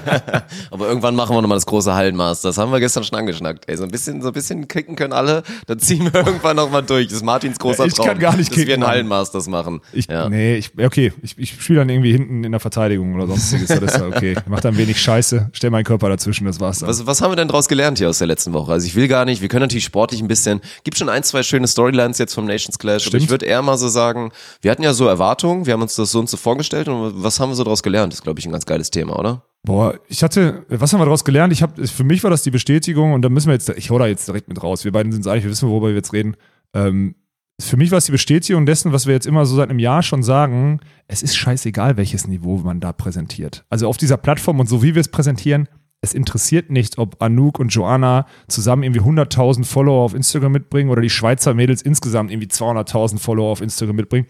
Aber 0.70 0.86
irgendwann 0.86 1.16
machen 1.16 1.34
wir 1.34 1.42
nochmal 1.42 1.56
das 1.56 1.66
große 1.66 1.92
Hallenmaß. 1.92 2.42
Das 2.42 2.56
haben 2.56 2.70
wir 2.70 2.78
gestern 2.78 3.02
schon 3.02 3.18
angeschnackt. 3.18 3.68
Ey, 3.68 3.76
so 3.76 3.82
ein 3.82 3.90
bisschen, 3.90 4.22
so 4.22 4.28
ein 4.28 4.34
bisschen 4.34 4.68
kicken 4.68 4.94
können 4.94 5.12
alle. 5.12 5.42
Dann 5.66 5.80
ziehen 5.80 6.04
wir 6.12 6.24
irgendwann 6.26 6.54
nochmal 6.54 6.84
durch. 6.84 7.08
Das 7.08 7.16
ist 7.16 7.24
Martins 7.24 7.58
großer 7.58 7.86
Ich 7.86 7.94
Traum. 7.94 8.06
kann 8.06 8.18
gar 8.20 8.36
nicht 8.36 8.50
dass 8.50 8.56
wir 8.56 8.64
kicken, 8.64 8.82
ein 8.82 8.86
Mann. 8.86 8.90
Hallenmaß 8.90 9.32
das 9.32 9.48
machen. 9.48 9.80
Ich, 9.92 10.06
ja. 10.06 10.28
Nee, 10.28 10.56
ich, 10.56 10.72
okay, 10.78 11.12
ich, 11.22 11.36
ich 11.38 11.60
spiele 11.60 11.80
dann 11.80 11.88
irgendwie 11.88 12.12
hinten 12.12 12.44
in 12.44 12.52
der 12.52 12.60
Verteidigung 12.60 13.14
oder 13.14 13.26
sonstiges. 13.26 13.66
Das 13.66 13.82
ist 13.82 13.98
ja 13.98 14.06
okay. 14.06 14.32
Ich 14.32 14.46
mach 14.46 14.60
dann 14.60 14.75
wenig 14.76 15.00
Scheiße, 15.00 15.50
stell 15.52 15.70
meinen 15.70 15.84
Körper 15.84 16.08
dazwischen, 16.08 16.44
das 16.44 16.60
war's 16.60 16.80
dann. 16.80 16.88
Was, 16.88 17.06
was 17.06 17.20
haben 17.20 17.32
wir 17.32 17.36
denn 17.36 17.48
daraus 17.48 17.68
gelernt 17.68 17.98
hier 17.98 18.08
aus 18.08 18.18
der 18.18 18.26
letzten 18.26 18.52
Woche? 18.52 18.72
Also 18.72 18.86
ich 18.86 18.94
will 18.94 19.08
gar 19.08 19.24
nicht, 19.24 19.42
wir 19.42 19.48
können 19.48 19.62
natürlich 19.62 19.84
sportlich 19.84 20.20
ein 20.20 20.28
bisschen, 20.28 20.60
gibt 20.84 20.98
schon 20.98 21.08
ein, 21.08 21.22
zwei 21.22 21.42
schöne 21.42 21.66
Storylines 21.66 22.18
jetzt 22.18 22.34
vom 22.34 22.46
Nations 22.46 22.78
Clash, 22.78 23.02
aber 23.02 23.10
Stimmt. 23.10 23.22
ich 23.24 23.30
würde 23.30 23.46
eher 23.46 23.62
mal 23.62 23.78
so 23.78 23.88
sagen, 23.88 24.32
wir 24.60 24.70
hatten 24.70 24.82
ja 24.82 24.92
so 24.92 25.06
Erwartungen, 25.06 25.66
wir 25.66 25.72
haben 25.72 25.82
uns 25.82 25.94
das 25.94 26.10
so 26.10 26.18
und 26.18 26.28
so 26.28 26.36
vorgestellt 26.36 26.88
und 26.88 27.22
was 27.22 27.40
haben 27.40 27.50
wir 27.50 27.56
so 27.56 27.64
daraus 27.64 27.82
gelernt? 27.82 28.12
Das 28.12 28.20
ist, 28.20 28.24
glaube 28.24 28.40
ich, 28.40 28.46
ein 28.46 28.52
ganz 28.52 28.66
geiles 28.66 28.90
Thema, 28.90 29.18
oder? 29.18 29.42
Boah, 29.62 29.98
ich 30.08 30.22
hatte, 30.22 30.64
was 30.68 30.92
haben 30.92 31.00
wir 31.00 31.06
daraus 31.06 31.24
gelernt? 31.24 31.52
Ich 31.52 31.62
habe, 31.62 31.86
für 31.88 32.04
mich 32.04 32.22
war 32.22 32.30
das 32.30 32.42
die 32.42 32.52
Bestätigung 32.52 33.12
und 33.14 33.22
da 33.22 33.28
müssen 33.28 33.48
wir 33.48 33.54
jetzt, 33.54 33.68
ich 33.70 33.90
hau 33.90 33.98
da 33.98 34.06
jetzt 34.06 34.28
direkt 34.28 34.48
mit 34.48 34.62
raus. 34.62 34.84
Wir 34.84 34.92
beiden 34.92 35.10
sind 35.10 35.22
es 35.22 35.26
einig, 35.26 35.42
wir 35.42 35.50
wissen, 35.50 35.68
worüber 35.68 35.88
wir 35.88 35.94
jetzt 35.96 36.12
reden. 36.12 36.36
Ähm, 36.72 37.16
für 37.60 37.76
mich 37.76 37.90
war 37.90 37.98
es 37.98 38.04
die 38.04 38.12
Bestätigung 38.12 38.66
dessen, 38.66 38.92
was 38.92 39.06
wir 39.06 39.14
jetzt 39.14 39.26
immer 39.26 39.46
so 39.46 39.56
seit 39.56 39.70
einem 39.70 39.78
Jahr 39.78 40.02
schon 40.02 40.22
sagen. 40.22 40.80
Es 41.08 41.22
ist 41.22 41.36
scheißegal, 41.36 41.96
welches 41.96 42.28
Niveau 42.28 42.58
man 42.58 42.80
da 42.80 42.92
präsentiert. 42.92 43.64
Also 43.70 43.88
auf 43.88 43.96
dieser 43.96 44.18
Plattform 44.18 44.60
und 44.60 44.68
so 44.68 44.82
wie 44.82 44.94
wir 44.94 45.00
es 45.00 45.08
präsentieren, 45.08 45.68
es 46.02 46.12
interessiert 46.12 46.70
nicht, 46.70 46.98
ob 46.98 47.22
Anouk 47.22 47.58
und 47.58 47.68
Joanna 47.68 48.26
zusammen 48.48 48.82
irgendwie 48.82 49.00
100.000 49.00 49.64
Follower 49.64 50.04
auf 50.04 50.14
Instagram 50.14 50.52
mitbringen 50.52 50.90
oder 50.90 51.00
die 51.00 51.10
Schweizer 51.10 51.54
Mädels 51.54 51.82
insgesamt 51.82 52.30
irgendwie 52.30 52.48
200.000 52.48 53.18
Follower 53.18 53.50
auf 53.50 53.62
Instagram 53.62 53.96
mitbringen. 53.96 54.26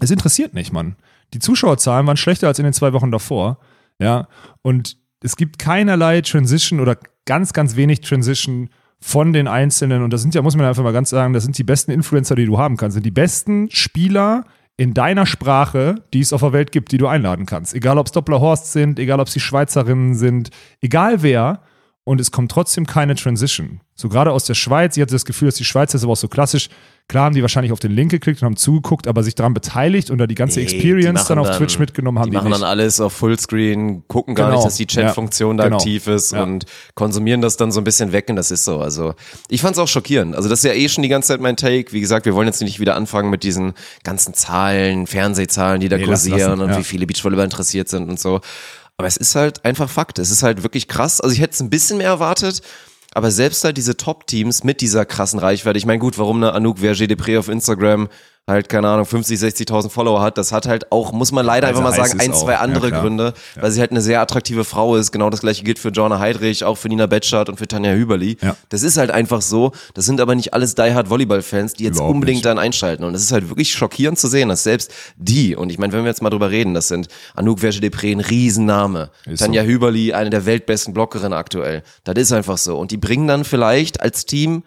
Es 0.00 0.10
interessiert 0.10 0.52
nicht, 0.54 0.72
Mann. 0.72 0.96
Die 1.34 1.38
Zuschauerzahlen 1.38 2.06
waren 2.06 2.16
schlechter 2.16 2.48
als 2.48 2.58
in 2.58 2.64
den 2.64 2.74
zwei 2.74 2.92
Wochen 2.92 3.12
davor. 3.12 3.58
Ja, 4.00 4.28
und 4.62 4.98
es 5.22 5.36
gibt 5.36 5.60
keinerlei 5.60 6.20
Transition 6.20 6.80
oder 6.80 6.98
ganz, 7.24 7.52
ganz 7.52 7.76
wenig 7.76 8.00
Transition 8.00 8.68
von 9.02 9.32
den 9.32 9.48
Einzelnen. 9.48 10.02
Und 10.02 10.12
das 10.12 10.22
sind 10.22 10.34
ja, 10.34 10.42
muss 10.42 10.56
man 10.56 10.64
einfach 10.64 10.82
mal 10.82 10.92
ganz 10.92 11.10
sagen, 11.10 11.32
das 11.34 11.42
sind 11.42 11.58
die 11.58 11.64
besten 11.64 11.90
Influencer, 11.90 12.36
die 12.36 12.46
du 12.46 12.56
haben 12.56 12.76
kannst. 12.76 12.94
Sind 12.94 13.04
die 13.04 13.10
besten 13.10 13.68
Spieler 13.70 14.44
in 14.76 14.94
deiner 14.94 15.26
Sprache, 15.26 15.96
die 16.14 16.20
es 16.20 16.32
auf 16.32 16.40
der 16.40 16.52
Welt 16.52 16.72
gibt, 16.72 16.92
die 16.92 16.98
du 16.98 17.08
einladen 17.08 17.44
kannst. 17.44 17.74
Egal, 17.74 17.98
ob 17.98 18.06
es 18.06 18.12
Doppler-Horst 18.12 18.72
sind, 18.72 18.98
egal, 18.98 19.20
ob 19.20 19.26
es 19.26 19.32
die 19.32 19.40
Schweizerinnen 19.40 20.14
sind, 20.14 20.50
egal 20.80 21.22
wer. 21.22 21.60
Und 22.04 22.20
es 22.20 22.32
kommt 22.32 22.50
trotzdem 22.50 22.84
keine 22.84 23.14
Transition. 23.14 23.80
So 23.94 24.08
gerade 24.08 24.32
aus 24.32 24.44
der 24.44 24.54
Schweiz, 24.54 24.96
ich 24.96 25.02
hatte 25.02 25.12
das 25.12 25.24
Gefühl, 25.24 25.46
dass 25.46 25.54
die 25.54 25.64
Schweiz 25.64 25.94
ist 25.94 26.02
aber 26.02 26.12
auch 26.14 26.16
so 26.16 26.26
klassisch. 26.26 26.68
Klar 27.08 27.26
haben 27.26 27.34
die 27.34 27.42
wahrscheinlich 27.42 27.70
auf 27.72 27.78
den 27.78 27.92
Link 27.92 28.10
geklickt 28.10 28.42
und 28.42 28.46
haben 28.46 28.56
zugeguckt, 28.56 29.06
aber 29.06 29.22
sich 29.22 29.34
daran 29.36 29.54
beteiligt 29.54 30.10
und 30.10 30.18
da 30.18 30.26
die 30.26 30.34
ganze 30.34 30.58
Nee, 30.60 30.66
die 30.66 30.74
Experience 30.74 31.14
machen 31.20 31.26
dann 31.28 31.38
auf 31.38 31.56
Twitch 31.56 31.78
mitgenommen 31.78 32.18
haben 32.18 32.26
die 32.26 32.30
die, 32.30 32.36
machen 32.38 32.48
nicht. 32.48 32.60
dann 32.60 32.68
alles 32.68 33.00
auf 33.00 33.12
Fullscreen, 33.12 34.02
gucken 34.08 34.34
gar 34.34 34.46
Genau. 34.46 34.56
nicht, 34.58 34.66
dass 34.66 34.76
die 34.76 34.86
Chat-Funktion 34.86 35.56
da 35.56 35.64
Ja, 35.64 35.68
genau. 35.68 35.78
aktiv 35.78 36.06
ist 36.08 36.32
Ja. 36.32 36.42
und 36.42 36.64
konsumieren 36.94 37.40
das 37.40 37.56
dann 37.56 37.70
so 37.70 37.80
ein 37.80 37.84
bisschen 37.84 38.10
weg 38.12 38.26
und 38.30 38.36
das 38.36 38.50
ist 38.50 38.64
so. 38.64 38.80
Also 38.80 39.14
ich 39.48 39.60
fand 39.60 39.74
es 39.74 39.78
auch 39.78 39.88
schockierend. 39.88 40.34
Also 40.34 40.48
das 40.48 40.60
ist 40.60 40.64
ja 40.64 40.72
eh 40.72 40.88
schon 40.88 41.02
die 41.02 41.08
ganze 41.08 41.28
Zeit 41.28 41.40
mein 41.40 41.56
Take. 41.56 41.92
Wie 41.92 42.00
gesagt, 42.00 42.26
wir 42.26 42.34
wollen 42.34 42.48
jetzt 42.48 42.62
nicht 42.62 42.80
wieder 42.80 42.96
anfangen 42.96 43.30
mit 43.30 43.44
diesen 43.44 43.74
ganzen 44.02 44.34
Zahlen, 44.34 45.06
Fernsehzahlen, 45.06 45.80
die 45.80 45.88
da 45.88 45.98
Nee, 45.98 46.04
kursieren 46.04 46.38
lassen, 46.38 46.60
und 46.62 46.70
ja. 46.70 46.78
wie 46.78 46.84
viele 46.84 47.06
Beachvolleyballer 47.06 47.44
interessiert 47.44 47.88
sind 47.88 48.08
und 48.08 48.18
so. 48.18 48.40
Aber 49.02 49.08
es 49.08 49.16
ist 49.16 49.34
halt 49.34 49.64
einfach 49.64 49.90
Fakt. 49.90 50.20
Es 50.20 50.30
ist 50.30 50.44
halt 50.44 50.62
wirklich 50.62 50.86
krass. 50.86 51.20
Also 51.20 51.34
ich 51.34 51.40
hätte 51.40 51.54
es 51.54 51.60
ein 51.60 51.70
bisschen 51.70 51.98
mehr 51.98 52.06
erwartet. 52.06 52.62
Aber 53.12 53.32
selbst 53.32 53.64
halt 53.64 53.76
diese 53.76 53.96
Top-Teams 53.96 54.62
mit 54.62 54.80
dieser 54.80 55.04
krassen 55.04 55.40
Reichweite, 55.40 55.76
ich 55.76 55.86
meine, 55.86 55.98
gut, 55.98 56.18
warum 56.18 56.36
eine 56.36 56.52
Anouk 56.52 56.78
Verger 56.78 57.06
Depré 57.06 57.36
auf 57.36 57.48
Instagram 57.48 58.08
halt, 58.48 58.68
keine 58.68 58.88
Ahnung, 58.88 59.06
50, 59.06 59.38
60.000 59.38 59.88
Follower 59.88 60.20
hat, 60.20 60.36
das 60.36 60.50
hat 60.50 60.66
halt 60.66 60.90
auch, 60.90 61.12
muss 61.12 61.30
man 61.30 61.46
leider 61.46 61.68
Weil 61.68 61.76
einfach 61.76 61.82
mal 61.82 61.94
sagen, 61.94 62.18
ein, 62.20 62.32
auch. 62.32 62.42
zwei 62.42 62.56
andere 62.56 62.90
Ja. 62.90 63.00
Gründe, 63.00 63.34
weil 63.60 63.70
sie 63.70 63.80
halt 63.80 63.92
eine 63.92 64.00
sehr 64.00 64.20
attraktive 64.20 64.64
Frau 64.64 64.96
ist. 64.96 65.12
Genau 65.12 65.30
das 65.30 65.40
gleiche 65.40 65.62
gilt 65.62 65.78
für 65.78 65.90
Joanna 65.90 66.18
Heidrich, 66.18 66.64
auch 66.64 66.74
für 66.76 66.88
Nina 66.88 67.06
Betschart 67.06 67.48
und 67.48 67.56
für 67.58 67.68
Tanja 67.68 67.92
Hüberli. 67.92 68.36
Ja. 68.42 68.56
Das 68.68 68.82
ist 68.82 68.96
halt 68.96 69.10
einfach 69.12 69.42
so. 69.42 69.72
Das 69.94 70.06
sind 70.06 70.20
aber 70.20 70.34
nicht 70.34 70.54
alles 70.54 70.74
die 70.74 70.92
Hard 70.92 71.08
Volleyball-Fans, 71.08 71.74
die 71.74 71.84
jetzt 71.84 71.96
Überhaupt 71.96 72.14
unbedingt 72.14 72.36
nicht. 72.38 72.44
dann 72.46 72.58
einschalten. 72.58 73.04
Und 73.04 73.14
es 73.14 73.22
ist 73.22 73.30
halt 73.32 73.48
wirklich 73.48 73.72
schockierend 73.72 74.18
zu 74.18 74.26
sehen, 74.26 74.48
dass 74.48 74.64
selbst 74.64 74.92
die, 75.16 75.54
und 75.54 75.70
ich 75.70 75.78
meine, 75.78 75.92
wenn 75.92 76.02
wir 76.02 76.08
jetzt 76.10 76.22
mal 76.22 76.30
drüber 76.30 76.50
reden, 76.50 76.74
das 76.74 76.88
sind 76.88 77.06
Anouk 77.36 77.60
Verge-Depré, 77.60 78.10
ein 78.12 78.20
Riesenname. 78.20 79.10
Ist 79.24 79.38
Tanja 79.38 79.62
Hüberli, 79.62 80.12
eine 80.14 80.30
der 80.30 80.44
weltbesten 80.46 80.92
Blockerinnen 80.94 81.32
aktuell. 81.32 81.82
Das 82.04 82.16
ist 82.16 82.32
einfach 82.32 82.58
so. 82.58 82.76
Und 82.78 82.90
die 82.90 82.96
bringen 82.96 83.28
dann 83.28 83.44
vielleicht 83.44 84.00
als 84.00 84.26
Team 84.26 84.64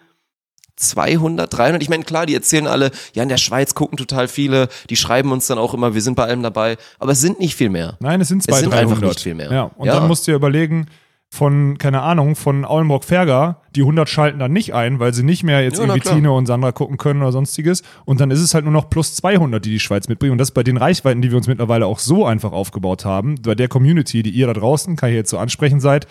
200, 0.76 1.52
300. 1.52 1.82
Ich 1.82 1.88
meine, 1.88 2.04
klar, 2.04 2.26
die 2.26 2.34
erzählen 2.34 2.66
alle, 2.66 2.90
ja, 3.14 3.22
in 3.22 3.28
der 3.28 3.36
Schweiz 3.38 3.74
gucken 3.74 3.96
total 3.96 4.28
viele, 4.28 4.68
die 4.90 4.96
schreiben 4.96 5.32
uns 5.32 5.46
dann 5.46 5.58
auch 5.58 5.74
immer, 5.74 5.94
wir 5.94 6.02
sind 6.02 6.14
bei 6.14 6.24
allem 6.24 6.42
dabei. 6.42 6.76
Aber 6.98 7.12
es 7.12 7.20
sind 7.20 7.40
nicht 7.40 7.54
viel 7.56 7.70
mehr. 7.70 7.96
Nein, 8.00 8.20
es 8.20 8.28
sind 8.28 8.42
zwei, 8.42 8.52
Es 8.52 8.60
sind 8.60 8.72
300. 8.72 8.90
einfach 8.92 9.08
nicht 9.08 9.20
viel 9.20 9.34
mehr. 9.34 9.50
Ja, 9.52 9.62
und 9.76 9.86
Ja. 9.86 9.94
dann 9.94 10.06
musst 10.08 10.26
du 10.26 10.32
dir 10.32 10.36
überlegen, 10.36 10.86
von, 11.28 11.76
keine 11.76 12.02
Ahnung, 12.02 12.36
von 12.36 12.64
Aulenburg-Ferger, 12.64 13.60
die 13.74 13.80
100 13.82 14.08
schalten 14.08 14.38
dann 14.38 14.52
nicht 14.52 14.74
ein, 14.74 15.00
weil 15.00 15.12
sie 15.12 15.24
nicht 15.24 15.42
mehr 15.42 15.62
jetzt 15.62 15.78
Ja, 15.78 15.84
irgendwie. 15.84 16.00
Tine 16.08 16.30
und 16.32 16.46
Sandra 16.46 16.70
gucken 16.72 16.98
können 16.98 17.20
oder 17.20 17.32
sonstiges. 17.32 17.82
Und 18.04 18.20
dann 18.20 18.30
ist 18.30 18.40
es 18.40 18.54
halt 18.54 18.64
nur 18.64 18.72
noch 18.72 18.88
plus 18.88 19.14
200, 19.16 19.64
die 19.64 19.70
die 19.70 19.80
Schweiz 19.80 20.08
mitbringen. 20.08 20.32
Und 20.32 20.38
das 20.38 20.52
bei 20.52 20.62
den 20.62 20.76
Reichweiten, 20.76 21.20
die 21.22 21.30
wir 21.30 21.36
uns 21.36 21.48
mittlerweile 21.48 21.86
auch 21.86 21.98
so 21.98 22.24
einfach 22.24 22.52
aufgebaut 22.52 23.04
haben, 23.04 23.34
bei 23.42 23.54
der 23.56 23.66
Community, 23.68 24.22
die 24.22 24.30
ihr 24.30 24.46
da 24.46 24.52
draußen, 24.54 24.94
kann 24.96 25.10
ich 25.10 25.16
jetzt 25.16 25.30
so 25.30 25.38
ansprechen 25.38 25.80
seid, 25.80 26.06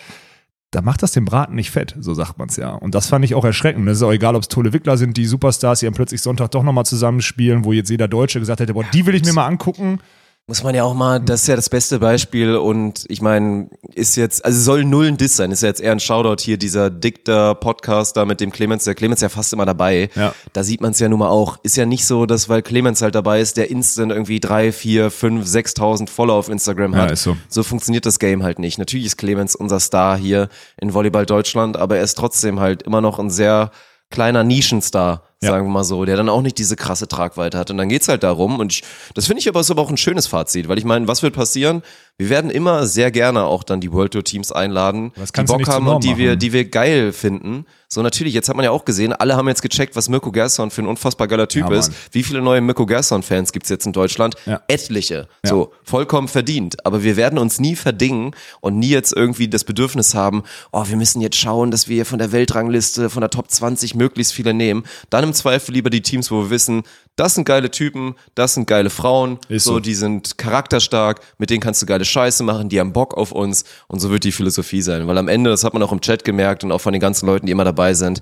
da 0.70 0.82
macht 0.82 1.02
das 1.02 1.12
den 1.12 1.24
Braten 1.24 1.54
nicht 1.54 1.70
fett, 1.70 1.94
so 2.00 2.12
sagt 2.14 2.38
man's 2.38 2.56
ja. 2.56 2.70
Und 2.70 2.94
das 2.94 3.06
fand 3.06 3.24
ich 3.24 3.34
auch 3.34 3.44
erschreckend. 3.44 3.86
Das 3.88 3.98
ist 3.98 4.02
auch 4.02 4.12
egal, 4.12 4.34
ob 4.34 4.42
es 4.42 4.48
tolle 4.48 4.72
Wickler 4.72 4.96
sind, 4.96 5.16
die 5.16 5.24
Superstars, 5.24 5.80
die 5.80 5.86
dann 5.86 5.94
plötzlich 5.94 6.20
Sonntag 6.20 6.50
doch 6.50 6.62
nochmal 6.62 6.84
zusammenspielen, 6.84 7.64
wo 7.64 7.72
jetzt 7.72 7.90
jeder 7.90 8.08
Deutsche 8.08 8.40
gesagt 8.40 8.60
hätte, 8.60 8.74
boah, 8.74 8.84
die 8.92 9.06
will 9.06 9.14
ich 9.14 9.24
mir 9.24 9.32
mal 9.32 9.46
angucken. 9.46 10.00
Muss 10.48 10.62
man 10.62 10.76
ja 10.76 10.84
auch 10.84 10.94
mal, 10.94 11.18
das 11.18 11.40
ist 11.42 11.48
ja 11.48 11.56
das 11.56 11.68
beste 11.68 11.98
Beispiel 11.98 12.54
und 12.54 13.04
ich 13.08 13.20
meine, 13.20 13.68
ist 13.94 14.14
jetzt, 14.14 14.44
also 14.44 14.60
soll 14.60 14.84
null 14.84 15.08
ein 15.08 15.16
Diss 15.16 15.34
sein, 15.34 15.50
ist 15.50 15.62
ja 15.64 15.68
jetzt 15.70 15.80
eher 15.80 15.90
ein 15.90 15.98
Shoutout 15.98 16.40
hier, 16.40 16.56
dieser 16.56 16.88
Dictor-Podcast 16.88 18.16
da 18.16 18.24
mit 18.24 18.40
dem 18.40 18.52
Clemens, 18.52 18.84
der 18.84 18.94
Clemens 18.94 19.18
ist 19.18 19.22
ja 19.22 19.28
fast 19.28 19.52
immer 19.52 19.66
dabei. 19.66 20.08
Ja. 20.14 20.32
Da 20.52 20.62
sieht 20.62 20.80
man 20.80 20.92
es 20.92 21.00
ja 21.00 21.08
nun 21.08 21.18
mal 21.18 21.30
auch. 21.30 21.56
Ist 21.64 21.76
ja 21.76 21.84
nicht 21.84 22.06
so, 22.06 22.26
dass 22.26 22.48
weil 22.48 22.62
Clemens 22.62 23.02
halt 23.02 23.16
dabei 23.16 23.40
ist, 23.40 23.56
der 23.56 23.72
instant 23.72 24.12
irgendwie 24.12 24.38
drei, 24.38 24.70
vier, 24.70 25.10
fünf, 25.10 25.48
sechstausend 25.48 26.10
Follower 26.10 26.36
auf 26.38 26.48
Instagram 26.48 26.92
Ja, 26.92 26.98
hat. 27.00 27.10
ist 27.10 27.24
so. 27.24 27.36
So 27.48 27.64
funktioniert 27.64 28.06
das 28.06 28.20
Game 28.20 28.44
halt 28.44 28.60
nicht. 28.60 28.78
Natürlich 28.78 29.06
ist 29.06 29.16
Clemens 29.16 29.56
unser 29.56 29.80
Star 29.80 30.16
hier 30.16 30.48
in 30.80 30.94
Volleyball 30.94 31.26
Deutschland, 31.26 31.76
aber 31.76 31.96
er 31.96 32.04
ist 32.04 32.14
trotzdem 32.16 32.60
halt 32.60 32.84
immer 32.84 33.00
noch 33.00 33.18
ein 33.18 33.30
sehr 33.30 33.72
kleiner 34.10 34.44
Nischenstar, 34.44 35.24
Ja. 35.42 35.50
sagen 35.50 35.66
wir 35.66 35.70
mal 35.70 35.84
so, 35.84 36.04
der 36.06 36.16
dann 36.16 36.30
auch 36.30 36.40
nicht 36.40 36.56
diese 36.56 36.76
krasse 36.76 37.08
Tragweite 37.08 37.58
hat. 37.58 37.70
Und 37.70 37.76
dann 37.76 37.90
geht's 37.90 38.08
halt 38.08 38.22
darum, 38.22 38.58
und 38.58 38.72
ich, 38.72 38.82
das 39.14 39.26
finde 39.26 39.40
ich 39.40 39.48
aber 39.48 39.60
ist 39.60 39.70
aber 39.70 39.82
auch 39.82 39.90
ein 39.90 39.98
schönes 39.98 40.26
Fazit, 40.26 40.68
weil 40.68 40.78
ich 40.78 40.84
meine, 40.84 41.08
was 41.08 41.22
wird 41.22 41.34
passieren? 41.34 41.82
Wir 42.18 42.30
werden 42.30 42.50
immer 42.50 42.86
sehr 42.86 43.10
gerne 43.10 43.44
auch 43.44 43.62
dann 43.62 43.82
die 43.82 43.92
World 43.92 44.12
Tour 44.12 44.24
Teams 44.24 44.50
einladen, 44.50 45.12
die 45.36 45.42
Bock 45.42 45.68
haben 45.68 45.86
und 45.86 46.02
die 46.02 46.16
wir, 46.16 46.36
die 46.36 46.54
wir 46.54 46.64
geil 46.64 47.12
finden. 47.12 47.66
So 47.88 48.02
natürlich, 48.02 48.32
jetzt 48.32 48.48
hat 48.48 48.56
man 48.56 48.64
ja 48.64 48.70
auch 48.70 48.84
gesehen, 48.84 49.12
alle 49.12 49.36
haben 49.36 49.46
jetzt 49.48 49.62
gecheckt, 49.62 49.94
was 49.94 50.08
Mirko 50.08 50.32
Gerson 50.32 50.70
für 50.70 50.82
ein 50.82 50.88
unfassbar 50.88 51.28
geiler 51.28 51.46
Typ 51.46 51.70
Ja, 51.70 51.76
ist. 51.78 51.92
Wie 52.10 52.22
viele 52.22 52.40
neue 52.40 52.60
Mirko 52.60 52.84
Gerson-Fans 52.86 53.52
gibt's 53.52 53.68
jetzt 53.68 53.86
in 53.86 53.92
Deutschland? 53.92 54.34
Ja. 54.46 54.62
Etliche. 54.66 55.28
So, 55.44 55.72
vollkommen 55.84 56.26
verdient. 56.26 56.84
Aber 56.84 57.04
wir 57.04 57.16
werden 57.16 57.38
uns 57.38 57.60
nie 57.60 57.76
verdingen 57.76 58.34
und 58.60 58.78
nie 58.78 58.88
jetzt 58.88 59.14
irgendwie 59.14 59.46
das 59.46 59.64
Bedürfnis 59.64 60.14
haben, 60.14 60.42
oh, 60.72 60.84
wir 60.88 60.96
müssen 60.96 61.20
jetzt 61.20 61.36
schauen, 61.36 61.70
dass 61.70 61.86
wir 61.86 62.06
von 62.06 62.18
der 62.18 62.32
Weltrangliste, 62.32 63.08
von 63.10 63.20
der 63.20 63.30
Top 63.30 63.50
20 63.50 63.94
möglichst 63.94 64.32
viele 64.32 64.52
nehmen. 64.54 64.84
Dann 65.10 65.25
im 65.26 65.34
Zweifel 65.34 65.72
lieber 65.72 65.90
die 65.90 66.02
Teams, 66.02 66.30
wo 66.30 66.44
wir 66.44 66.50
wissen, 66.50 66.82
das 67.16 67.34
sind 67.34 67.44
geile 67.44 67.70
Typen, 67.70 68.14
das 68.34 68.54
sind 68.54 68.66
geile 68.66 68.90
Frauen, 68.90 69.38
so, 69.48 69.58
so. 69.58 69.80
die 69.80 69.94
sind 69.94 70.38
charakterstark, 70.38 71.20
mit 71.38 71.50
denen 71.50 71.60
kannst 71.60 71.82
du 71.82 71.86
geile 71.86 72.04
Scheiße 72.04 72.42
machen, 72.42 72.68
die 72.68 72.80
haben 72.80 72.92
Bock 72.92 73.16
auf 73.16 73.32
uns 73.32 73.64
und 73.88 74.00
so 74.00 74.10
wird 74.10 74.24
die 74.24 74.32
Philosophie 74.32 74.82
sein. 74.82 75.06
Weil 75.06 75.18
am 75.18 75.28
Ende, 75.28 75.50
das 75.50 75.64
hat 75.64 75.74
man 75.74 75.82
auch 75.82 75.92
im 75.92 76.00
Chat 76.00 76.24
gemerkt 76.24 76.64
und 76.64 76.72
auch 76.72 76.80
von 76.80 76.92
den 76.92 77.00
ganzen 77.00 77.26
Leuten, 77.26 77.46
die 77.46 77.52
immer 77.52 77.64
dabei 77.64 77.94
sind, 77.94 78.20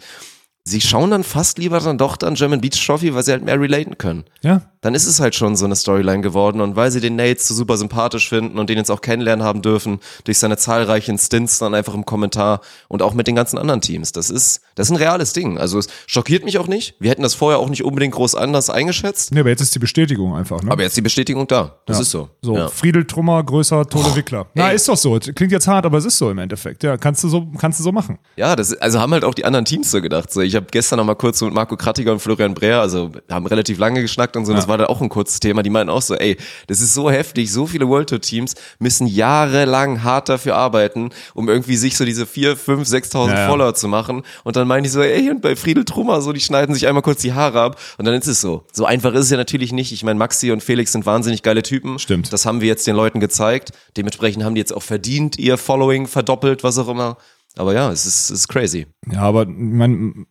sie 0.64 0.80
schauen 0.80 1.10
dann 1.10 1.24
fast 1.24 1.58
lieber 1.58 1.78
dann 1.80 1.98
doch 1.98 2.16
dann 2.16 2.34
German 2.34 2.60
Beach 2.60 2.84
Trophy, 2.86 3.14
weil 3.14 3.22
sie 3.22 3.32
halt 3.32 3.44
mehr 3.44 3.60
relaten 3.60 3.98
können 3.98 4.24
Ja, 4.42 4.62
dann 4.84 4.94
ist 4.94 5.06
es 5.06 5.18
halt 5.18 5.34
schon 5.34 5.56
so 5.56 5.64
eine 5.64 5.76
Storyline 5.76 6.20
geworden 6.20 6.60
und 6.60 6.76
weil 6.76 6.90
sie 6.90 7.00
den 7.00 7.16
Nates 7.16 7.48
so 7.48 7.54
super 7.54 7.78
sympathisch 7.78 8.28
finden 8.28 8.58
und 8.58 8.68
den 8.68 8.76
jetzt 8.76 8.90
auch 8.90 9.00
kennenlernen 9.00 9.42
haben 9.44 9.62
dürfen 9.62 9.98
durch 10.24 10.38
seine 10.38 10.58
zahlreichen 10.58 11.16
Stints 11.16 11.58
dann 11.58 11.74
einfach 11.74 11.94
im 11.94 12.04
Kommentar 12.04 12.60
und 12.88 13.00
auch 13.00 13.14
mit 13.14 13.26
den 13.26 13.34
ganzen 13.34 13.56
anderen 13.56 13.80
Teams. 13.80 14.12
Das 14.12 14.28
ist, 14.28 14.60
das 14.74 14.88
ist 14.88 14.90
ein 14.90 14.96
reales 14.96 15.32
Ding. 15.32 15.56
Also 15.56 15.78
es 15.78 15.88
schockiert 16.06 16.44
mich 16.44 16.58
auch 16.58 16.66
nicht. 16.66 16.96
Wir 17.00 17.10
hätten 17.10 17.22
das 17.22 17.32
vorher 17.32 17.60
auch 17.60 17.70
nicht 17.70 17.82
unbedingt 17.82 18.12
groß 18.14 18.34
anders 18.34 18.68
eingeschätzt. 18.68 19.32
nee, 19.32 19.40
aber 19.40 19.48
jetzt 19.48 19.62
ist 19.62 19.74
die 19.74 19.78
Bestätigung 19.78 20.34
einfach. 20.36 20.62
Ne? 20.62 20.70
Aber 20.70 20.82
jetzt 20.82 20.96
die 20.98 21.00
Bestätigung 21.02 21.46
da. 21.46 21.76
Das 21.86 21.96
Ja. 21.96 22.02
ist 22.02 22.10
so. 22.10 22.28
So, 22.42 22.54
Ja. 22.56 22.68
Friedel 22.68 23.06
Trummer, 23.06 23.42
größer 23.42 23.86
Tode 23.88 24.14
Wickler. 24.14 24.48
Na, 24.52 24.68
ey. 24.68 24.76
ist 24.76 24.86
doch 24.86 24.98
so. 24.98 25.18
Klingt 25.18 25.50
jetzt 25.52 25.66
hart, 25.66 25.86
aber 25.86 25.96
es 25.96 26.04
ist 26.04 26.18
so 26.18 26.30
im 26.30 26.36
Endeffekt. 26.36 26.82
Ja, 26.82 26.98
kannst 26.98 27.24
du 27.24 27.30
so, 27.30 27.46
kannst 27.56 27.78
du 27.80 27.84
so 27.84 27.90
machen. 27.90 28.18
Ja, 28.36 28.54
das, 28.54 28.74
also 28.74 29.00
haben 29.00 29.12
halt 29.14 29.24
auch 29.24 29.34
die 29.34 29.46
anderen 29.46 29.64
Teams 29.64 29.90
so 29.90 30.02
gedacht. 30.02 30.30
So, 30.30 30.42
ich 30.42 30.54
habe 30.56 30.66
gestern 30.70 30.98
noch 30.98 31.06
mal 31.06 31.14
kurz 31.14 31.40
mit 31.40 31.54
Marco 31.54 31.74
Krattiger 31.78 32.12
und 32.12 32.20
Florian 32.20 32.52
Breer, 32.52 32.80
also 32.82 33.10
haben 33.30 33.46
relativ 33.46 33.78
lange 33.78 34.02
geschnackt 34.02 34.36
und 34.36 34.44
so, 34.44 34.52
das 34.52 34.68
war 34.68 34.73
da 34.76 34.86
auch 34.86 35.00
ein 35.00 35.08
kurzes 35.08 35.40
Thema. 35.40 35.62
Die 35.62 35.70
meinten 35.70 35.90
auch 35.90 36.02
so, 36.02 36.14
ey, 36.14 36.36
das 36.66 36.80
ist 36.80 36.94
so 36.94 37.10
heftig, 37.10 37.52
so 37.52 37.66
viele 37.66 37.88
World 37.88 38.08
Tour 38.08 38.20
Teams 38.20 38.54
müssen 38.78 39.06
jahrelang 39.06 40.02
hart 40.02 40.28
dafür 40.28 40.56
arbeiten, 40.56 41.10
um 41.34 41.48
irgendwie 41.48 41.76
sich 41.76 41.96
so 41.96 42.04
diese 42.04 42.26
vier, 42.26 42.56
fünf, 42.56 42.88
6.000 42.88 43.28
Ja, 43.28 43.34
ja. 43.40 43.48
Follower 43.48 43.74
zu 43.74 43.88
machen. 43.88 44.22
Und 44.44 44.56
dann 44.56 44.68
meinen 44.68 44.84
die 44.84 44.88
so, 44.88 45.02
ey, 45.02 45.30
und 45.30 45.42
bei 45.42 45.56
Friedel 45.56 45.84
Trummer, 45.84 46.20
so, 46.20 46.32
die 46.32 46.40
schneiden 46.40 46.74
sich 46.74 46.86
einmal 46.86 47.02
kurz 47.02 47.20
die 47.20 47.32
Haare 47.32 47.60
ab 47.60 47.80
und 47.98 48.04
dann 48.04 48.14
ist 48.14 48.26
es 48.26 48.40
so. 48.40 48.64
So 48.72 48.84
einfach 48.84 49.12
ist 49.14 49.24
es 49.24 49.30
ja 49.30 49.36
natürlich 49.36 49.72
nicht. 49.72 49.92
Ich 49.92 50.04
meine, 50.04 50.18
Maxi 50.18 50.50
und 50.50 50.62
Felix 50.62 50.92
sind 50.92 51.06
wahnsinnig 51.06 51.42
geile 51.42 51.62
Typen. 51.62 51.98
Stimmt. 51.98 52.32
Das 52.32 52.46
haben 52.46 52.60
wir 52.60 52.68
jetzt 52.68 52.86
den 52.86 52.96
Leuten 52.96 53.20
gezeigt. 53.20 53.70
Dementsprechend 53.96 54.44
haben 54.44 54.54
die 54.54 54.60
jetzt 54.60 54.74
auch 54.74 54.82
verdient, 54.82 55.38
ihr 55.38 55.58
Following 55.58 56.06
verdoppelt, 56.06 56.64
was 56.64 56.78
auch 56.78 56.88
immer. 56.88 57.16
Aber 57.56 57.72
ja, 57.72 57.90
es 57.92 58.06
ist, 58.06 58.30
es 58.30 58.40
ist 58.40 58.48
crazy. 58.48 58.86
Ja, 59.12 59.20
aber 59.20 59.42
ich 59.42 59.48
mein, 59.48 60.26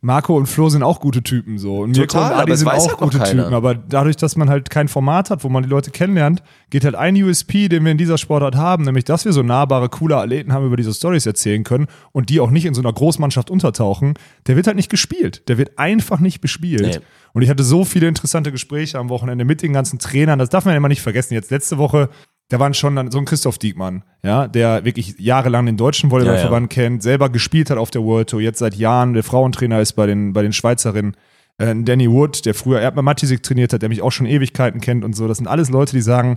Marco 0.00 0.36
und 0.36 0.46
Flo 0.46 0.68
sind 0.68 0.82
auch 0.82 1.00
gute 1.00 1.22
Typen 1.22 1.58
so. 1.58 1.80
Und 1.80 1.96
Mirko 1.96 2.18
Total, 2.18 2.32
und 2.32 2.32
aber 2.32 2.42
Adi 2.42 2.56
sind 2.56 2.68
auch 2.68 2.96
gute 2.96 3.18
keiner. 3.18 3.44
Typen. 3.44 3.54
Aber 3.54 3.74
dadurch, 3.74 4.16
dass 4.16 4.36
man 4.36 4.48
halt 4.48 4.70
kein 4.70 4.88
Format 4.88 5.30
hat, 5.30 5.44
wo 5.44 5.48
man 5.48 5.62
die 5.62 5.68
Leute 5.68 5.90
kennenlernt, 5.90 6.42
geht 6.70 6.84
halt 6.84 6.94
ein 6.94 7.20
USP, 7.22 7.68
den 7.68 7.84
wir 7.84 7.92
in 7.92 7.98
dieser 7.98 8.18
Sportart 8.18 8.56
haben, 8.56 8.84
nämlich 8.84 9.04
dass 9.04 9.24
wir 9.24 9.32
so 9.32 9.42
nahbare, 9.42 9.88
coole 9.88 10.16
Athleten 10.16 10.52
haben, 10.52 10.66
über 10.66 10.76
diese 10.76 10.92
Stories 10.92 11.26
erzählen 11.26 11.64
können 11.64 11.86
und 12.12 12.30
die 12.30 12.40
auch 12.40 12.50
nicht 12.50 12.66
in 12.66 12.74
so 12.74 12.80
einer 12.82 12.92
Großmannschaft 12.92 13.50
untertauchen, 13.50 14.14
der 14.46 14.56
wird 14.56 14.66
halt 14.66 14.76
nicht 14.76 14.90
gespielt. 14.90 15.48
Der 15.48 15.58
wird 15.58 15.78
einfach 15.78 16.20
nicht 16.20 16.40
bespielt. 16.40 16.82
Nee. 16.82 16.98
Und 17.32 17.42
ich 17.42 17.50
hatte 17.50 17.64
so 17.64 17.84
viele 17.84 18.08
interessante 18.08 18.50
Gespräche 18.50 18.98
am 18.98 19.10
Wochenende 19.10 19.44
mit 19.44 19.62
den 19.62 19.72
ganzen 19.72 19.98
Trainern. 19.98 20.38
Das 20.38 20.48
darf 20.48 20.64
man 20.64 20.72
ja 20.72 20.78
immer 20.78 20.88
nicht 20.88 21.02
vergessen. 21.02 21.34
Jetzt 21.34 21.50
letzte 21.50 21.76
Woche, 21.76 22.08
da 22.48 22.60
waren 22.60 22.74
schon 22.74 22.94
dann 22.94 23.10
so 23.10 23.18
ein 23.18 23.24
Christoph 23.24 23.58
Diekmann, 23.58 24.04
ja, 24.22 24.46
der 24.46 24.84
wirklich 24.84 25.18
jahrelang 25.18 25.66
den 25.66 25.76
deutschen 25.76 26.10
Volleyballverband 26.10 26.70
kennt, 26.70 27.02
selber 27.02 27.28
gespielt 27.28 27.70
hat 27.70 27.78
auf 27.78 27.90
der 27.90 28.02
World 28.02 28.30
Tour, 28.30 28.40
jetzt 28.40 28.58
seit 28.58 28.74
Jahren 28.76 29.14
der 29.14 29.24
Frauentrainer 29.24 29.80
ist 29.80 29.94
bei 29.94 30.06
den, 30.06 30.32
bei 30.32 30.42
den 30.42 30.52
Schweizerinnen. 30.52 31.16
Äh, 31.58 31.74
Danny 31.76 32.10
Wood, 32.10 32.44
der 32.46 32.54
früher 32.54 32.80
Erdmann 32.80 33.04
Matisik 33.04 33.42
trainiert 33.42 33.72
hat, 33.72 33.82
der 33.82 33.88
mich 33.88 34.02
auch 34.02 34.12
schon 34.12 34.26
Ewigkeiten 34.26 34.80
kennt 34.80 35.04
und 35.04 35.16
so. 35.16 35.26
Das 35.26 35.38
sind 35.38 35.48
alles 35.48 35.70
Leute, 35.70 35.92
die 35.92 36.02
sagen, 36.02 36.36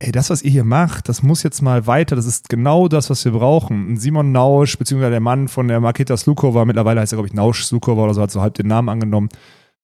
ey, 0.00 0.12
das, 0.12 0.30
was 0.30 0.42
ihr 0.42 0.50
hier 0.50 0.64
macht, 0.64 1.08
das 1.08 1.22
muss 1.22 1.42
jetzt 1.42 1.62
mal 1.62 1.86
weiter, 1.86 2.14
das 2.16 2.26
ist 2.26 2.48
genau 2.48 2.88
das, 2.88 3.08
was 3.08 3.24
wir 3.24 3.32
brauchen. 3.32 3.96
Simon 3.96 4.32
Nausch, 4.32 4.76
beziehungsweise 4.76 5.12
der 5.12 5.20
Mann 5.20 5.48
von 5.48 5.68
der 5.68 5.80
Maketa 5.80 6.16
Slukova, 6.16 6.64
mittlerweile 6.64 7.00
heißt 7.00 7.12
er, 7.12 7.16
glaube 7.16 7.28
ich, 7.28 7.34
Nausch 7.34 7.64
Slukova 7.64 8.04
oder 8.04 8.14
so, 8.14 8.20
hat 8.20 8.30
so 8.30 8.42
halb 8.42 8.54
den 8.54 8.66
Namen 8.66 8.88
angenommen. 8.88 9.28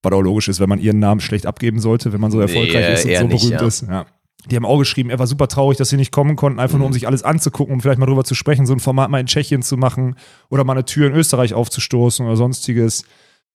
Was 0.03 0.13
auch 0.13 0.21
logisch 0.21 0.49
ist, 0.49 0.61
wenn 0.61 0.69
man 0.69 0.79
ihren 0.79 0.99
Namen 0.99 1.21
schlecht 1.21 1.47
abgeben 1.47 1.79
sollte, 1.79 2.13
wenn 2.13 2.21
man 2.21 2.31
so 2.31 2.39
erfolgreich 2.39 3.05
Nee, 3.05 3.15
ist 3.15 3.23
und 3.23 3.31
so 3.31 3.35
nicht, 3.35 3.43
berühmt 3.43 3.61
ja. 3.63 3.67
ist. 3.67 3.87
Ja. 3.89 4.07
Die 4.51 4.57
haben 4.57 4.65
auch 4.67 4.79
geschrieben, 4.79 5.11
er 5.11 5.19
war 5.19 5.27
super 5.27 5.49
traurig, 5.49 5.79
dass 5.79 5.89
sie 5.89 5.97
nicht 5.97 6.13
kommen 6.13 6.37
konnten, 6.37 6.61
einfach 6.61 6.75
Mhm. 6.75 6.81
nur 6.81 6.87
um 6.89 6.93
sich 6.93 7.07
alles 7.07 7.23
anzugucken, 7.23 7.73
um 7.75 7.81
vielleicht 7.81 7.99
mal 7.99 8.07
drüber 8.07 8.25
zu 8.25 8.35
sprechen, 8.35 8.67
so 8.67 8.73
ein 8.75 8.81
Format 8.81 9.11
mal 9.11 9.21
in 9.21 9.27
Tschechien 9.27 9.63
zu 9.63 9.77
machen 9.77 10.17
oder 10.51 10.65
mal 10.65 10.73
eine 10.75 10.85
Tür 10.85 11.07
in 11.07 11.15
Österreich 11.15 11.55
aufzustoßen 11.55 12.27
oder 12.27 12.37
sonstiges. 12.37 13.05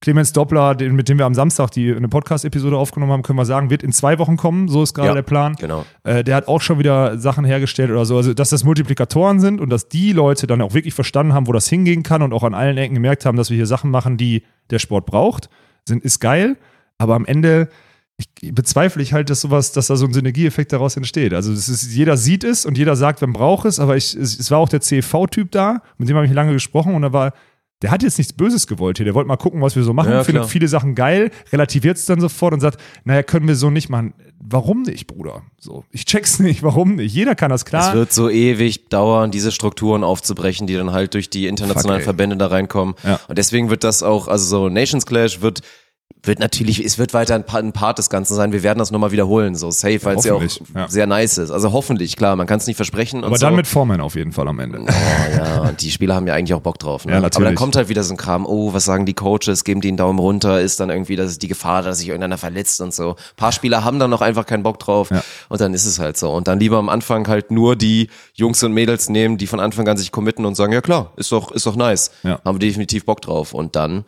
Clemens 0.02 0.32
Doppler, 0.32 0.76
den, 0.76 0.96
mit 0.96 1.10
dem 1.10 1.18
wir 1.18 1.26
am 1.26 1.34
Samstag 1.34 1.72
die 1.72 1.94
eine 1.94 2.08
Podcast-Episode 2.08 2.78
aufgenommen 2.78 3.12
haben, 3.12 3.22
können 3.22 3.38
wir 3.38 3.44
sagen, 3.44 3.70
wird 3.70 3.84
in 3.84 3.92
zwei 3.92 4.18
Wochen 4.18 4.38
kommen, 4.38 4.70
so 4.70 4.82
ist 4.82 4.94
gerade 4.94 5.10
Ja, 5.10 5.14
der 5.14 5.24
Plan. 5.24 5.56
genau. 5.60 5.86
Äh, 6.06 6.24
der 6.24 6.38
hat 6.38 6.48
auch 6.48 6.62
schon 6.62 6.80
wieder 6.80 7.18
Sachen 7.20 7.44
hergestellt 7.44 7.92
oder 7.92 8.06
so. 8.06 8.16
Also, 8.16 8.34
dass 8.34 8.50
das 8.50 8.64
Multiplikatoren 8.64 9.42
sind 9.42 9.60
und 9.60 9.70
dass 9.70 9.90
die 9.90 10.14
Leute 10.14 10.48
dann 10.48 10.62
auch 10.62 10.74
wirklich 10.74 10.94
verstanden 10.94 11.34
haben, 11.34 11.48
wo 11.48 11.52
das 11.52 11.68
hingehen 11.68 12.02
kann 12.04 12.22
und 12.22 12.32
auch 12.34 12.44
an 12.44 12.54
allen 12.54 12.78
Ecken 12.78 12.94
gemerkt 12.94 13.26
haben, 13.26 13.36
dass 13.36 13.50
wir 13.50 13.58
hier 13.58 13.66
Sachen 13.68 13.92
machen, 13.92 14.16
die 14.16 14.44
der 14.70 14.80
Sport 14.80 15.06
braucht, 15.06 15.50
sind, 15.86 16.02
ist 16.06 16.20
geil. 16.22 16.56
Aber 16.98 17.16
am 17.16 17.26
Ende 17.26 17.68
ich 18.20 18.54
bezweifle 18.54 19.02
ich 19.02 19.14
halt, 19.14 19.30
dass 19.30 19.42
sowas, 19.42 19.72
dass 19.72 19.88
da 19.88 19.96
so 19.96 20.06
ein 20.06 20.14
Synergieeffekt 20.14 20.74
daraus 20.74 20.98
entsteht. 20.98 21.34
Also 21.34 21.54
das 21.54 21.70
ist, 21.70 21.94
jeder 21.94 22.18
sieht 22.18 22.44
es 22.44 22.66
und 22.66 22.78
jeder 22.78 22.96
sagt, 22.96 23.22
man 23.22 23.34
braucht 23.34 23.66
es, 23.66 23.80
aber 23.80 23.96
ich, 23.96 24.16
es, 24.16 24.38
es 24.38 24.52
war 24.52 24.60
auch 24.60 24.70
der 24.70 24.82
CFV-Typ 24.82 25.52
da, 25.52 25.82
mit 25.98 26.10
dem 26.10 26.18
habe 26.18 26.26
ich 26.26 26.34
lange 26.34 26.52
gesprochen 26.52 26.96
und 26.96 27.02
da 27.02 27.14
war, 27.14 27.34
der 27.82 27.92
hat 27.92 28.04
jetzt 28.04 28.18
nichts 28.18 28.34
Böses 28.34 28.68
gewollt 28.68 28.98
hier. 28.98 29.06
Der 29.06 29.14
wollte 29.16 29.30
mal 29.30 29.38
gucken, 29.38 29.62
was 29.62 29.78
wir 29.78 29.84
so 29.84 29.94
machen, 29.94 30.12
Ja, 30.12 30.26
findet 30.26 30.48
viele 30.48 30.68
Sachen 30.68 30.96
geil, 30.96 31.32
relativiert 31.54 31.96
es 31.96 32.06
dann 32.06 32.20
sofort 32.20 32.54
und 32.54 32.60
sagt, 32.60 32.78
naja, 33.06 33.24
können 33.24 33.48
wir 33.48 33.56
so 33.56 33.70
nicht 33.70 33.88
machen. 33.88 34.14
Warum 34.38 34.82
nicht, 34.82 35.08
Bruder? 35.08 35.44
So, 35.58 35.86
ich 35.92 36.04
check's 36.04 36.40
nicht, 36.40 36.62
warum 36.62 36.96
nicht? 36.96 37.14
Jeder 37.14 37.36
kann 37.36 37.50
das 37.50 37.64
klar. 37.64 37.90
Es 37.90 37.94
wird 37.94 38.12
so 38.12 38.30
ewig 38.30 38.90
dauern, 38.90 39.32
diese 39.32 39.54
Strukturen 39.54 40.04
aufzubrechen, 40.04 40.68
die 40.68 40.76
dann 40.76 40.92
halt 40.92 41.14
durch 41.14 41.30
die 41.30 41.48
internationalen 41.48 42.02
Fuck. 42.02 42.16
Verbände 42.16 42.36
da 42.36 42.48
reinkommen. 42.48 42.96
Ja. 43.06 43.22
Und 43.30 43.38
deswegen 43.38 43.70
wird 43.70 43.86
das 43.86 44.04
auch, 44.04 44.28
also 44.28 44.46
so 44.46 44.70
Nations 44.70 45.06
Clash 45.06 45.42
wird 45.42 45.62
wird 46.22 46.40
natürlich, 46.40 46.84
es 46.84 46.98
wird 46.98 47.14
weiter 47.14 47.36
ein 47.36 47.46
Part, 47.46 47.64
ein 47.64 47.72
Part 47.72 47.98
des 47.98 48.10
Ganzen 48.10 48.36
sein. 48.36 48.52
Wir 48.52 48.62
werden 48.62 48.78
das 48.78 48.92
nochmal 48.92 49.12
wiederholen, 49.12 49.56
so 49.56 49.72
safe, 49.72 50.04
weil 50.04 50.18
es 50.18 50.26
ja 50.26 50.34
auch 50.34 50.44
ja. 50.76 50.88
sehr 50.90 51.08
nice 51.08 51.38
ist. 51.38 51.50
Also 51.50 51.72
hoffentlich, 51.72 52.18
klar, 52.18 52.36
man 52.36 52.46
kann 52.46 52.60
es 52.60 52.68
nicht 52.68 52.76
versprechen. 52.76 53.24
Aber 53.24 53.34
und 53.34 53.42
dann 53.42 53.54
so. 53.54 53.56
mit 53.56 53.68
Foreman 53.68 54.02
auf 54.02 54.16
jeden 54.16 54.34
Fall 54.34 54.48
am 54.50 54.60
Ende. 54.60 54.82
Oh, 54.82 55.38
ja, 55.38 55.62
und 55.62 55.82
die 55.82 55.92
Spieler 55.92 56.16
haben 56.16 56.28
ja 56.28 56.34
eigentlich 56.34 56.54
auch 56.54 56.62
Bock 56.62 56.78
drauf. 56.78 57.06
Ne? 57.06 57.14
Ja, 57.14 57.18
Aber 57.20 57.30
dann 57.30 57.42
natürlich. 57.42 57.58
kommt 57.58 57.76
halt 57.78 57.88
wieder 57.88 58.04
so 58.04 58.14
ein 58.14 58.18
Kram, 58.18 58.46
oh, 58.46 58.74
was 58.74 58.84
sagen 58.84 59.06
die 59.06 59.14
Coaches, 59.14 59.64
geben 59.64 59.80
die 59.80 59.88
einen 59.88 59.98
Daumen 59.98 60.20
runter, 60.20 60.60
ist 60.60 60.80
dann 60.82 60.90
irgendwie, 60.90 61.16
das 61.16 61.32
ist 61.32 61.42
die 61.42 61.48
Gefahr, 61.48 61.84
dass 61.84 62.00
sich 62.00 62.10
irgendeiner 62.10 62.38
verletzt 62.38 62.82
und 62.82 62.94
so. 62.94 63.12
Ein 63.12 63.16
paar 63.38 63.54
Spieler 63.54 63.86
haben 63.86 63.98
dann 63.98 64.10
noch 64.10 64.22
einfach 64.22 64.46
keinen 64.46 64.64
Bock 64.64 64.80
drauf 64.80 65.12
Ja. 65.12 65.24
und 65.48 65.62
dann 65.62 65.74
ist 65.74 65.86
es 65.86 66.00
halt 66.00 66.18
so. 66.18 66.32
Und 66.32 66.50
dann 66.50 66.60
lieber 66.60 66.78
am 66.78 66.90
Anfang 66.90 67.28
halt 67.30 67.50
nur 67.50 67.78
die 67.78 68.10
Jungs 68.34 68.62
und 68.64 68.74
Mädels 68.74 69.08
nehmen, 69.08 69.38
die 69.38 69.48
von 69.48 69.62
Anfang 69.62 69.88
an 69.88 69.96
sich 69.98 70.12
committen 70.12 70.46
und 70.46 70.56
sagen, 70.56 70.74
ja 70.74 70.82
klar, 70.82 71.14
ist 71.16 71.32
doch, 71.32 71.52
ist 71.52 71.66
doch 71.66 71.78
nice. 71.78 72.12
Ja. 72.24 72.42
Haben 72.44 72.60
wir 72.60 72.68
definitiv 72.68 73.06
Bock 73.06 73.22
drauf. 73.22 73.54
Und 73.54 73.76
dann, 73.78 74.04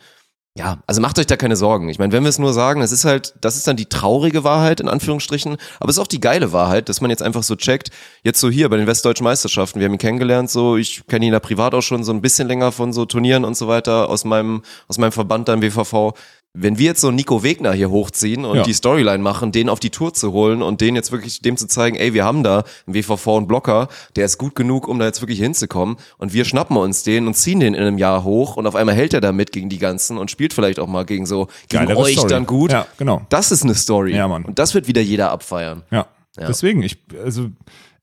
ja, 0.57 0.79
also 0.85 0.99
macht 0.99 1.17
euch 1.17 1.27
da 1.27 1.37
keine 1.37 1.55
Sorgen. 1.55 1.87
Ich 1.87 1.97
meine, 1.97 2.11
wenn 2.11 2.23
wir 2.23 2.29
es 2.29 2.37
nur 2.37 2.51
sagen, 2.51 2.81
es 2.81 2.91
ist 2.91 3.05
halt, 3.05 3.33
das 3.39 3.55
ist 3.55 3.67
dann 3.67 3.77
die 3.77 3.85
traurige 3.85 4.43
Wahrheit, 4.43 4.81
in 4.81 4.89
Anführungsstrichen, 4.89 5.55
aber 5.79 5.89
es 5.89 5.95
ist 5.95 6.01
auch 6.01 6.07
die 6.07 6.19
geile 6.19 6.51
Wahrheit, 6.51 6.89
dass 6.89 6.99
man 6.99 7.09
jetzt 7.09 7.23
einfach 7.23 7.43
so 7.43 7.55
checkt, 7.55 7.89
jetzt 8.23 8.41
so 8.41 8.49
hier 8.49 8.67
bei 8.67 8.75
den 8.75 8.85
Westdeutschen 8.85 9.23
Meisterschaften, 9.23 9.79
wir 9.79 9.85
haben 9.85 9.93
ihn 9.93 9.97
kennengelernt, 9.97 10.49
so, 10.49 10.75
ich 10.75 11.07
kenne 11.07 11.25
ihn 11.25 11.31
da 11.31 11.39
privat 11.39 11.73
auch 11.73 11.81
schon 11.81 12.03
so 12.03 12.11
ein 12.11 12.21
bisschen 12.21 12.49
länger 12.49 12.73
von 12.73 12.91
so 12.91 13.05
Turnieren 13.05 13.45
und 13.45 13.55
so 13.55 13.69
weiter 13.69 14.09
aus 14.09 14.25
meinem, 14.25 14.61
aus 14.89 14.97
meinem 14.97 15.13
Verband 15.13 15.47
da 15.47 15.53
im 15.53 15.61
WVV. 15.61 16.13
Wenn 16.53 16.77
wir 16.77 16.87
jetzt 16.87 16.99
so 16.99 17.11
Nico 17.11 17.43
Wegner 17.43 17.71
hier 17.71 17.89
hochziehen 17.89 18.43
und 18.43 18.57
Ja. 18.57 18.63
die 18.63 18.73
Storyline 18.73 19.19
machen, 19.23 19.53
den 19.53 19.69
auf 19.69 19.79
die 19.79 19.89
Tour 19.89 20.13
zu 20.13 20.33
holen 20.33 20.61
und 20.61 20.81
den 20.81 20.95
jetzt 20.95 21.13
wirklich 21.13 21.41
dem 21.41 21.55
zu 21.55 21.65
zeigen, 21.65 21.95
ey, 21.95 22.13
wir 22.13 22.25
haben 22.25 22.43
da 22.43 22.65
einen 22.85 22.93
WVV 22.93 23.27
und 23.37 23.47
Blocker, 23.47 23.87
der 24.17 24.25
ist 24.25 24.37
gut 24.37 24.53
genug, 24.55 24.89
um 24.89 24.99
da 24.99 25.05
jetzt 25.05 25.21
wirklich 25.21 25.39
hinzukommen 25.39 25.95
und 26.17 26.33
wir 26.33 26.43
schnappen 26.43 26.75
uns 26.75 27.03
den 27.03 27.25
und 27.27 27.35
ziehen 27.35 27.61
den 27.61 27.73
in 27.73 27.79
einem 27.81 27.97
Jahr 27.97 28.25
hoch 28.25 28.57
und 28.57 28.67
auf 28.67 28.75
einmal 28.75 28.95
hält 28.95 29.13
er 29.13 29.21
da 29.21 29.31
mit 29.31 29.53
gegen 29.53 29.69
die 29.69 29.77
ganzen 29.77 30.17
und 30.17 30.29
spielt 30.29 30.51
vielleicht 30.53 30.79
auch 30.79 30.87
mal 30.87 31.05
gegen 31.05 31.25
so, 31.25 31.47
gegen 31.69 31.85
Geilere 31.85 31.99
euch 32.01 32.13
Story. 32.15 32.27
dann 32.29 32.45
gut. 32.45 32.71
Ja, 32.73 32.85
genau. 32.97 33.21
Das 33.29 33.51
ist 33.53 33.63
eine 33.63 33.73
Story. 33.75 34.13
Ja, 34.13 34.27
Mann. 34.27 34.43
Und 34.43 34.59
das 34.59 34.73
wird 34.73 34.87
wieder 34.89 35.01
jeder 35.01 35.31
abfeiern. 35.31 35.83
Ja. 35.89 36.07
Ja. 36.37 36.47
Deswegen, 36.47 36.81
ich, 36.83 36.97
also, 37.23 37.47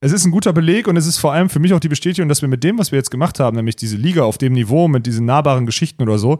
es 0.00 0.12
ist 0.12 0.24
ein 0.24 0.30
guter 0.30 0.52
Beleg 0.54 0.86
und 0.88 0.96
es 0.96 1.06
ist 1.06 1.18
vor 1.18 1.32
allem 1.32 1.50
für 1.50 1.58
mich 1.58 1.74
auch 1.74 1.80
die 1.80 1.88
Bestätigung, 1.88 2.28
dass 2.30 2.40
wir 2.40 2.48
mit 2.48 2.62
dem, 2.64 2.78
was 2.78 2.92
wir 2.92 2.98
jetzt 2.98 3.10
gemacht 3.10 3.40
haben, 3.40 3.56
nämlich 3.56 3.76
diese 3.76 3.96
Liga 3.96 4.22
auf 4.22 4.38
dem 4.38 4.52
Niveau 4.54 4.86
mit 4.88 5.04
diesen 5.06 5.26
nahbaren 5.26 5.66
Geschichten 5.66 6.02
oder 6.02 6.18
so, 6.18 6.38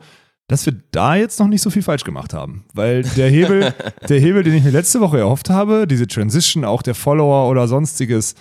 dass 0.49 0.67
wir 0.67 0.75
da 0.90 1.14
jetzt 1.14 1.38
noch 1.38 1.47
nicht 1.47 1.62
so 1.62 1.71
viel 1.71 1.83
falsch 1.83 2.05
gemacht 2.05 2.35
haben. 2.35 2.64
Weil 2.75 3.02
der 3.02 3.31
Hebel, 3.31 3.73
der 4.09 4.19
Hebel, 4.19 4.43
den 4.43 4.55
ich 4.55 4.64
mir 4.64 4.71
letzte 4.71 5.00
Woche 5.00 5.19
erhofft 5.19 5.50
habe, 5.50 5.87
diese 5.87 6.07
Transition, 6.09 6.64
auch 6.64 6.83
der 6.83 6.95
Follower 6.95 7.49
oder 7.49 7.69
sonstiges, 7.69 8.35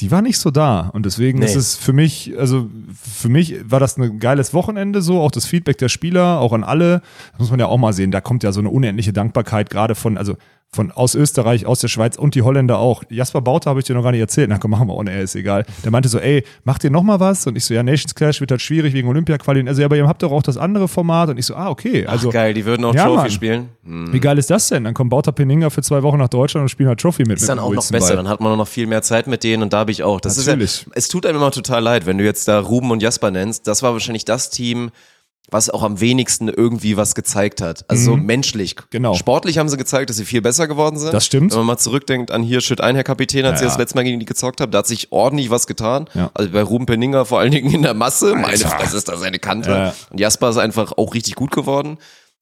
die 0.00 0.10
war 0.12 0.22
nicht 0.22 0.38
so 0.38 0.50
da. 0.52 0.90
Und 0.92 1.06
deswegen 1.06 1.40
Nee. 1.40 1.46
ist 1.46 1.56
es 1.56 1.74
für 1.74 1.92
mich, 1.92 2.32
also 2.38 2.68
für 2.94 3.28
mich 3.28 3.56
war 3.64 3.80
das 3.80 3.96
ein 3.96 4.20
geiles 4.20 4.54
Wochenende 4.54 5.02
so, 5.02 5.20
auch 5.20 5.30
das 5.32 5.46
Feedback 5.46 5.78
der 5.78 5.88
Spieler, 5.88 6.38
auch 6.38 6.52
an 6.52 6.62
alle. 6.62 7.02
Das 7.32 7.40
muss 7.40 7.50
man 7.50 7.58
ja 7.58 7.66
auch 7.66 7.78
mal 7.78 7.92
sehen. 7.92 8.10
Da 8.12 8.20
kommt 8.20 8.42
ja 8.44 8.52
so 8.52 8.60
eine 8.60 8.70
unendliche 8.70 9.12
Dankbarkeit, 9.12 9.70
gerade 9.70 9.94
von, 9.96 10.16
also 10.16 10.36
von 10.70 10.92
aus 10.92 11.14
Österreich, 11.14 11.64
aus 11.64 11.80
der 11.80 11.88
Schweiz 11.88 12.16
und 12.16 12.34
die 12.34 12.42
Holländer 12.42 12.78
auch. 12.78 13.02
Jasper 13.08 13.40
Bauter 13.40 13.70
habe 13.70 13.80
ich 13.80 13.86
dir 13.86 13.94
noch 13.94 14.02
gar 14.02 14.10
nicht 14.12 14.20
erzählt. 14.20 14.50
Na 14.50 14.58
komm, 14.58 14.70
machen 14.70 14.86
wir 14.86 14.94
ohne, 14.94 15.10
er 15.10 15.22
ist 15.22 15.34
egal. 15.34 15.64
Der 15.82 15.90
meinte 15.90 16.10
so, 16.10 16.18
ey, 16.18 16.44
macht 16.64 16.84
ihr 16.84 16.90
noch 16.90 17.02
mal 17.02 17.20
was? 17.20 17.46
Und 17.46 17.56
ich 17.56 17.64
so, 17.64 17.72
ja, 17.72 17.82
Nations 17.82 18.14
Clash 18.14 18.40
wird 18.40 18.50
halt 18.50 18.60
schwierig 18.60 18.92
wegen 18.92 19.08
Olympia-Qualien. 19.08 19.66
Also, 19.66 19.80
ja, 19.80 19.86
aber 19.86 19.96
ihr 19.96 20.06
habt 20.06 20.22
doch 20.22 20.30
auch 20.30 20.42
das 20.42 20.58
andere 20.58 20.86
Format. 20.86 21.30
Und 21.30 21.38
ich 21.38 21.46
so, 21.46 21.54
ah, 21.54 21.70
okay. 21.70 22.06
Also, 22.06 22.28
Ach, 22.28 22.32
geil, 22.34 22.52
die 22.52 22.66
würden 22.66 22.84
auch 22.84 22.94
Ja, 22.94 23.04
Trophy 23.04 23.16
Mann. 23.16 23.30
spielen. 23.30 23.68
Hm. 23.84 24.12
wie 24.12 24.20
geil 24.20 24.36
ist 24.36 24.50
das 24.50 24.68
denn? 24.68 24.84
Dann 24.84 24.92
kommt 24.92 25.08
Bauter 25.08 25.32
Peninga 25.32 25.70
für 25.70 25.80
zwei 25.82 26.02
Wochen 26.02 26.18
nach 26.18 26.28
Deutschland 26.28 26.64
und 26.64 26.68
spielen 26.68 26.90
halt 26.90 27.00
Trophy 27.00 27.22
mit. 27.22 27.36
Ist 27.38 27.42
mit 27.42 27.48
dann 27.48 27.58
auch 27.58 27.72
noch 27.72 27.88
besser, 27.90 28.16
dann 28.16 28.28
hat 28.28 28.40
man 28.40 28.56
noch 28.58 28.68
viel 28.68 28.86
mehr 28.86 29.00
Zeit 29.00 29.26
mit 29.26 29.42
denen 29.44 29.62
und 29.62 29.72
da 29.72 29.78
habe 29.78 29.90
ich 29.90 30.02
auch. 30.02 30.20
Das 30.20 30.36
Natürlich. 30.36 30.64
ist 30.64 30.82
ja, 30.86 30.92
es 30.94 31.08
tut 31.08 31.24
einem 31.24 31.38
immer 31.38 31.50
total 31.50 31.82
leid, 31.82 32.04
wenn 32.04 32.18
du 32.18 32.24
jetzt 32.24 32.46
da 32.46 32.60
Ruben 32.60 32.90
und 32.90 33.02
Jasper 33.02 33.30
nennst. 33.30 33.66
Das 33.66 33.82
war 33.82 33.94
wahrscheinlich 33.94 34.26
das 34.26 34.50
Team, 34.50 34.90
was 35.50 35.70
auch 35.70 35.82
am 35.82 35.98
wenigsten 36.00 36.48
irgendwie 36.48 36.96
was 36.98 37.14
gezeigt 37.14 37.62
hat. 37.62 37.84
Also 37.88 38.10
so 38.12 38.16
menschlich. 38.16 38.76
Genau. 38.90 39.14
Sportlich 39.14 39.56
haben 39.56 39.68
sie 39.70 39.78
gezeigt, 39.78 40.10
dass 40.10 40.18
sie 40.18 40.26
viel 40.26 40.42
besser 40.42 40.68
geworden 40.68 40.98
sind. 40.98 41.14
Das 41.14 41.24
stimmt. 41.24 41.52
Wenn 41.52 41.58
man 41.60 41.66
mal 41.68 41.78
zurückdenkt 41.78 42.30
an 42.30 42.42
hier 42.42 42.60
Schütt 42.60 42.82
ein, 42.82 42.94
Herr 42.94 43.04
Kapitän, 43.04 43.46
als 43.46 43.54
Ja, 43.54 43.58
sie 43.60 43.64
das 43.70 43.78
letzte 43.78 43.96
Mal 43.96 44.02
gegen 44.04 44.20
die 44.20 44.26
gezockt 44.26 44.60
haben, 44.60 44.70
da 44.72 44.78
hat 44.78 44.86
sich 44.86 45.10
ordentlich 45.10 45.48
was 45.48 45.66
getan. 45.66 46.06
Ja. 46.12 46.30
Also 46.34 46.50
bei 46.50 46.62
Ruben 46.62 46.84
Penninger 46.84 47.24
vor 47.24 47.40
allen 47.40 47.50
Dingen 47.50 47.72
in 47.72 47.80
der 47.82 47.94
Masse. 47.94 48.34
Meine 48.34 48.48
Alter. 48.48 48.68
Fresse 48.68 48.96
ist 48.98 49.08
da 49.08 49.16
seine 49.16 49.38
Kante. 49.38 49.70
Ja. 49.70 49.94
Und 50.10 50.20
Jasper 50.20 50.50
ist 50.50 50.58
einfach 50.58 50.92
auch 50.98 51.14
richtig 51.14 51.34
gut 51.34 51.50
geworden. 51.50 51.96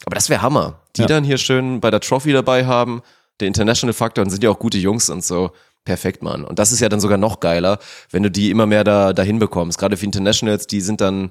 Aber 0.04 0.16
das 0.16 0.28
wäre 0.28 0.42
Hammer. 0.42 0.80
Die 0.96 1.02
Ja. 1.02 1.06
dann 1.06 1.22
hier 1.22 1.38
schön 1.38 1.80
bei 1.80 1.92
der 1.92 2.00
Trophy 2.00 2.32
dabei 2.32 2.66
haben, 2.66 3.02
der 3.38 3.46
International 3.46 3.94
Faktor 3.94 4.24
und 4.24 4.30
sind 4.30 4.42
ja 4.42 4.50
auch 4.50 4.58
gute 4.58 4.78
Jungs 4.78 5.10
und 5.10 5.24
so. 5.24 5.52
Perfekt, 5.84 6.24
Mann. 6.24 6.44
Und 6.44 6.58
das 6.58 6.72
ist 6.72 6.80
ja 6.80 6.88
dann 6.88 6.98
sogar 6.98 7.18
noch 7.18 7.38
geiler, 7.38 7.78
wenn 8.10 8.24
du 8.24 8.30
die 8.32 8.50
immer 8.50 8.66
mehr 8.66 8.82
da 8.82 9.12
dahin 9.12 9.38
bekommst. 9.38 9.78
Gerade 9.78 9.96
für 9.96 10.04
Internationals, 10.04 10.66
die 10.66 10.80
sind 10.80 11.00
dann 11.00 11.30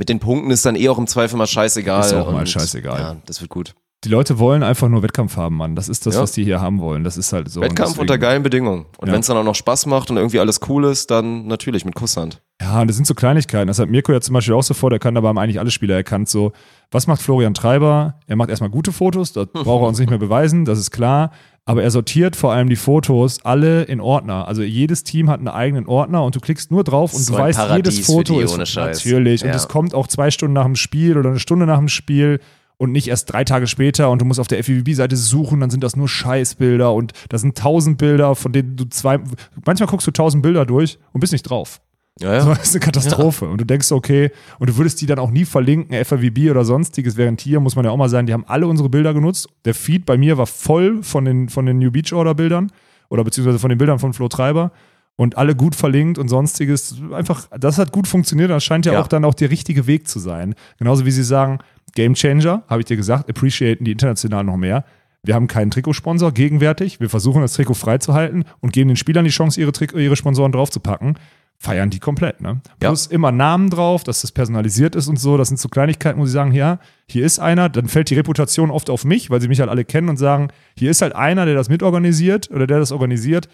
mit 0.00 0.08
den 0.08 0.18
Punkten 0.18 0.50
ist 0.50 0.64
dann 0.64 0.76
eh 0.76 0.88
auch 0.88 0.96
im 0.96 1.06
Zweifel 1.06 1.36
mal 1.36 1.46
scheißegal. 1.46 2.00
Ist 2.00 2.14
auch 2.14 2.32
mal 2.32 2.46
scheißegal. 2.46 2.98
Ja, 2.98 3.16
das 3.26 3.42
wird 3.42 3.50
gut. 3.50 3.74
Die 4.04 4.08
Leute 4.08 4.38
wollen 4.38 4.62
einfach 4.62 4.88
nur 4.88 5.02
Wettkampf 5.02 5.36
haben, 5.36 5.58
Mann. 5.58 5.76
Das 5.76 5.90
ist 5.90 6.06
das, 6.06 6.14
Ja. 6.14 6.22
was 6.22 6.32
die 6.32 6.42
hier 6.42 6.58
haben 6.62 6.80
wollen. 6.80 7.04
Das 7.04 7.18
ist 7.18 7.34
halt 7.34 7.50
so. 7.50 7.60
Wettkampf 7.60 7.98
unter 7.98 8.16
geilen 8.16 8.42
Bedingungen. 8.42 8.86
Und 8.96 9.08
Ja. 9.08 9.12
wenn 9.12 9.20
es 9.20 9.26
dann 9.26 9.36
auch 9.36 9.44
noch 9.44 9.54
Spaß 9.54 9.84
macht 9.84 10.10
und 10.10 10.16
irgendwie 10.16 10.40
alles 10.40 10.60
cool 10.70 10.86
ist, 10.86 11.10
dann 11.10 11.46
natürlich 11.46 11.84
mit 11.84 11.94
Kusshand. 11.94 12.40
Ja, 12.62 12.80
und 12.80 12.86
das 12.88 12.96
sind 12.96 13.06
so 13.06 13.12
Kleinigkeiten. 13.14 13.66
Das 13.66 13.78
hat 13.78 13.90
Mirko 13.90 14.10
ja 14.12 14.22
zum 14.22 14.32
Beispiel 14.32 14.54
auch 14.54 14.62
so 14.62 14.72
vor, 14.72 14.88
der 14.88 15.00
kann 15.00 15.18
aber 15.18 15.28
haben 15.28 15.36
eigentlich 15.36 15.58
alle 15.60 15.70
Spieler 15.70 15.96
erkannt. 15.96 16.30
So, 16.30 16.52
was 16.90 17.06
macht 17.08 17.20
Florian 17.20 17.52
Treiber? 17.52 18.14
Er 18.26 18.36
macht 18.36 18.48
erstmal 18.48 18.70
gute 18.70 18.90
Fotos, 18.90 19.34
das 19.34 19.48
braucht 19.52 19.82
er 19.84 19.88
uns 19.88 19.98
nicht 19.98 20.08
mehr 20.08 20.18
beweisen, 20.18 20.64
das 20.64 20.78
ist 20.78 20.92
klar. 20.92 21.30
Aber 21.66 21.82
er 21.82 21.90
sortiert 21.90 22.34
vor 22.36 22.52
allem 22.52 22.68
die 22.68 22.76
Fotos 22.76 23.44
alle 23.44 23.82
in 23.84 24.00
Ordner. 24.00 24.48
Also 24.48 24.62
jedes 24.62 25.04
Team 25.04 25.30
hat 25.30 25.38
einen 25.38 25.48
eigenen 25.48 25.86
Ordner 25.86 26.24
und 26.24 26.34
du 26.34 26.40
klickst 26.40 26.70
nur 26.70 26.82
drauf 26.84 27.14
und 27.14 27.20
So 27.22 27.34
du 27.34 27.38
weißt, 27.38 27.58
Paradies 27.58 27.94
jedes 27.94 28.06
Foto 28.06 28.40
ist 28.40 28.68
Scheiß. 28.68 29.04
natürlich. 29.04 29.42
Und 29.42 29.50
Ja. 29.50 29.54
es 29.56 29.68
kommt 29.68 29.94
auch 29.94 30.08
zwei 30.08 30.30
Stunden 30.30 30.54
nach 30.54 30.64
dem 30.64 30.74
Spiel 30.76 31.16
oder 31.16 31.30
eine 31.30 31.38
Stunde 31.38 31.66
nach 31.66 31.78
dem 31.78 31.88
Spiel 31.88 32.40
und 32.76 32.92
nicht 32.92 33.08
erst 33.08 33.30
drei 33.30 33.44
Tage 33.44 33.66
später 33.66 34.10
und 34.10 34.20
du 34.20 34.24
musst 34.24 34.40
auf 34.40 34.48
der 34.48 34.64
FIVB-Seite 34.64 35.14
suchen, 35.14 35.60
dann 35.60 35.68
sind 35.70 35.84
das 35.84 35.96
nur 35.96 36.08
Scheißbilder 36.08 36.92
und 36.94 37.12
da 37.28 37.36
sind 37.38 37.56
tausend 37.58 37.98
Bilder, 37.98 38.34
von 38.34 38.52
denen 38.52 38.74
du 38.76 38.86
zwei, 38.88 39.18
manchmal 39.66 39.86
guckst 39.88 40.06
du 40.06 40.10
tausend 40.12 40.42
Bilder 40.42 40.64
durch 40.64 40.98
und 41.12 41.20
bist 41.20 41.32
nicht 41.34 41.42
drauf. 41.42 41.80
Ja, 42.22 42.34
ja. 42.34 42.44
das 42.44 42.64
ist 42.64 42.74
eine 42.74 42.80
Katastrophe. 42.80 43.46
Und 43.48 43.60
du 43.60 43.64
denkst, 43.64 43.90
okay, 43.92 44.30
und 44.58 44.68
du 44.70 44.76
würdest 44.76 45.00
die 45.00 45.06
dann 45.06 45.18
auch 45.18 45.30
nie 45.30 45.44
verlinken, 45.44 45.94
FAVB 46.04 46.50
oder 46.50 46.64
sonstiges, 46.64 47.16
während 47.16 47.40
hier, 47.40 47.60
muss 47.60 47.76
man 47.76 47.84
ja 47.84 47.90
auch 47.90 47.96
mal 47.96 48.08
sagen, 48.08 48.26
die 48.26 48.32
haben 48.32 48.44
alle 48.46 48.66
unsere 48.66 48.88
Bilder 48.88 49.14
genutzt. 49.14 49.48
Der 49.64 49.74
Feed 49.74 50.04
bei 50.06 50.16
mir 50.18 50.36
war 50.38 50.46
voll 50.46 51.02
von 51.02 51.24
den, 51.24 51.48
von 51.48 51.66
den 51.66 51.78
New 51.78 51.90
Beach 51.90 52.12
Order 52.12 52.34
Bildern 52.34 52.70
oder 53.08 53.24
beziehungsweise 53.24 53.58
von 53.58 53.70
den 53.70 53.78
Bildern 53.78 53.98
von 53.98 54.12
Flo 54.12 54.28
Treiber 54.28 54.70
und 55.16 55.36
alle 55.36 55.54
gut 55.54 55.74
verlinkt 55.74 56.18
und 56.18 56.28
sonstiges. 56.28 56.96
Einfach, 57.12 57.48
das 57.58 57.78
hat 57.78 57.92
gut 57.92 58.06
funktioniert. 58.06 58.50
Das 58.50 58.64
scheint 58.64 58.86
ja, 58.86 58.94
Ja. 58.94 59.00
auch 59.02 59.08
dann 59.08 59.24
auch 59.24 59.34
der 59.34 59.50
richtige 59.50 59.86
Weg 59.86 60.08
zu 60.08 60.18
sein. 60.18 60.54
Genauso 60.78 61.04
wie 61.06 61.10
sie 61.10 61.24
sagen, 61.24 61.58
Game 61.94 62.14
Changer, 62.14 62.62
habe 62.68 62.80
ich 62.80 62.86
dir 62.86 62.96
gesagt, 62.96 63.28
appreciaten 63.28 63.84
die 63.84 63.92
international 63.92 64.44
noch 64.44 64.56
mehr. 64.56 64.84
Wir 65.22 65.34
haben 65.34 65.48
keinen 65.48 65.70
Trikotsponsor 65.70 66.32
gegenwärtig. 66.32 67.00
Wir 67.00 67.10
versuchen 67.10 67.42
das 67.42 67.52
Trikot 67.52 67.74
freizuhalten 67.74 68.44
und 68.60 68.72
geben 68.72 68.88
den 68.88 68.96
Spielern 68.96 69.24
die 69.24 69.30
Chance, 69.30 69.60
ihre, 69.60 69.72
Trik 69.72 69.92
ihre 69.92 70.16
Sponsoren 70.16 70.52
draufzupacken. 70.52 71.18
Feiern 71.62 71.90
die 71.90 71.98
komplett, 71.98 72.40
ne? 72.40 72.62
Ja. 72.82 72.88
Plus 72.88 73.06
immer 73.06 73.32
Namen 73.32 73.68
drauf, 73.68 74.02
dass 74.02 74.22
das 74.22 74.32
personalisiert 74.32 74.96
ist 74.96 75.08
und 75.08 75.18
so. 75.18 75.36
Das 75.36 75.48
sind 75.48 75.58
so 75.58 75.68
Kleinigkeiten, 75.68 76.18
wo 76.18 76.24
sie 76.24 76.32
sagen, 76.32 76.52
ja, 76.52 76.78
hier 77.06 77.26
ist 77.26 77.38
einer. 77.38 77.68
Dann 77.68 77.86
fällt 77.86 78.08
die 78.08 78.14
Reputation 78.14 78.70
oft 78.70 78.88
auf 78.88 79.04
mich, 79.04 79.28
weil 79.28 79.42
sie 79.42 79.48
mich 79.48 79.60
halt 79.60 79.68
alle 79.68 79.84
kennen 79.84 80.08
und 80.08 80.16
sagen, 80.16 80.48
hier 80.74 80.90
ist 80.90 81.02
halt 81.02 81.14
einer, 81.14 81.44
der 81.44 81.54
das 81.54 81.68
mitorganisiert 81.68 82.50
oder 82.50 82.66
der 82.66 82.78
das 82.78 82.92
organisiert, 82.92 83.48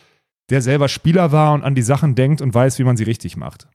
der 0.50 0.62
selber 0.62 0.86
Spieler 0.86 1.32
war 1.32 1.52
und 1.52 1.64
an 1.64 1.74
die 1.74 1.82
Sachen 1.82 2.14
denkt 2.14 2.40
und 2.40 2.54
weiß, 2.54 2.78
wie 2.78 2.84
man 2.84 2.96
sie 2.96 3.02
richtig 3.02 3.36
macht. 3.36 3.66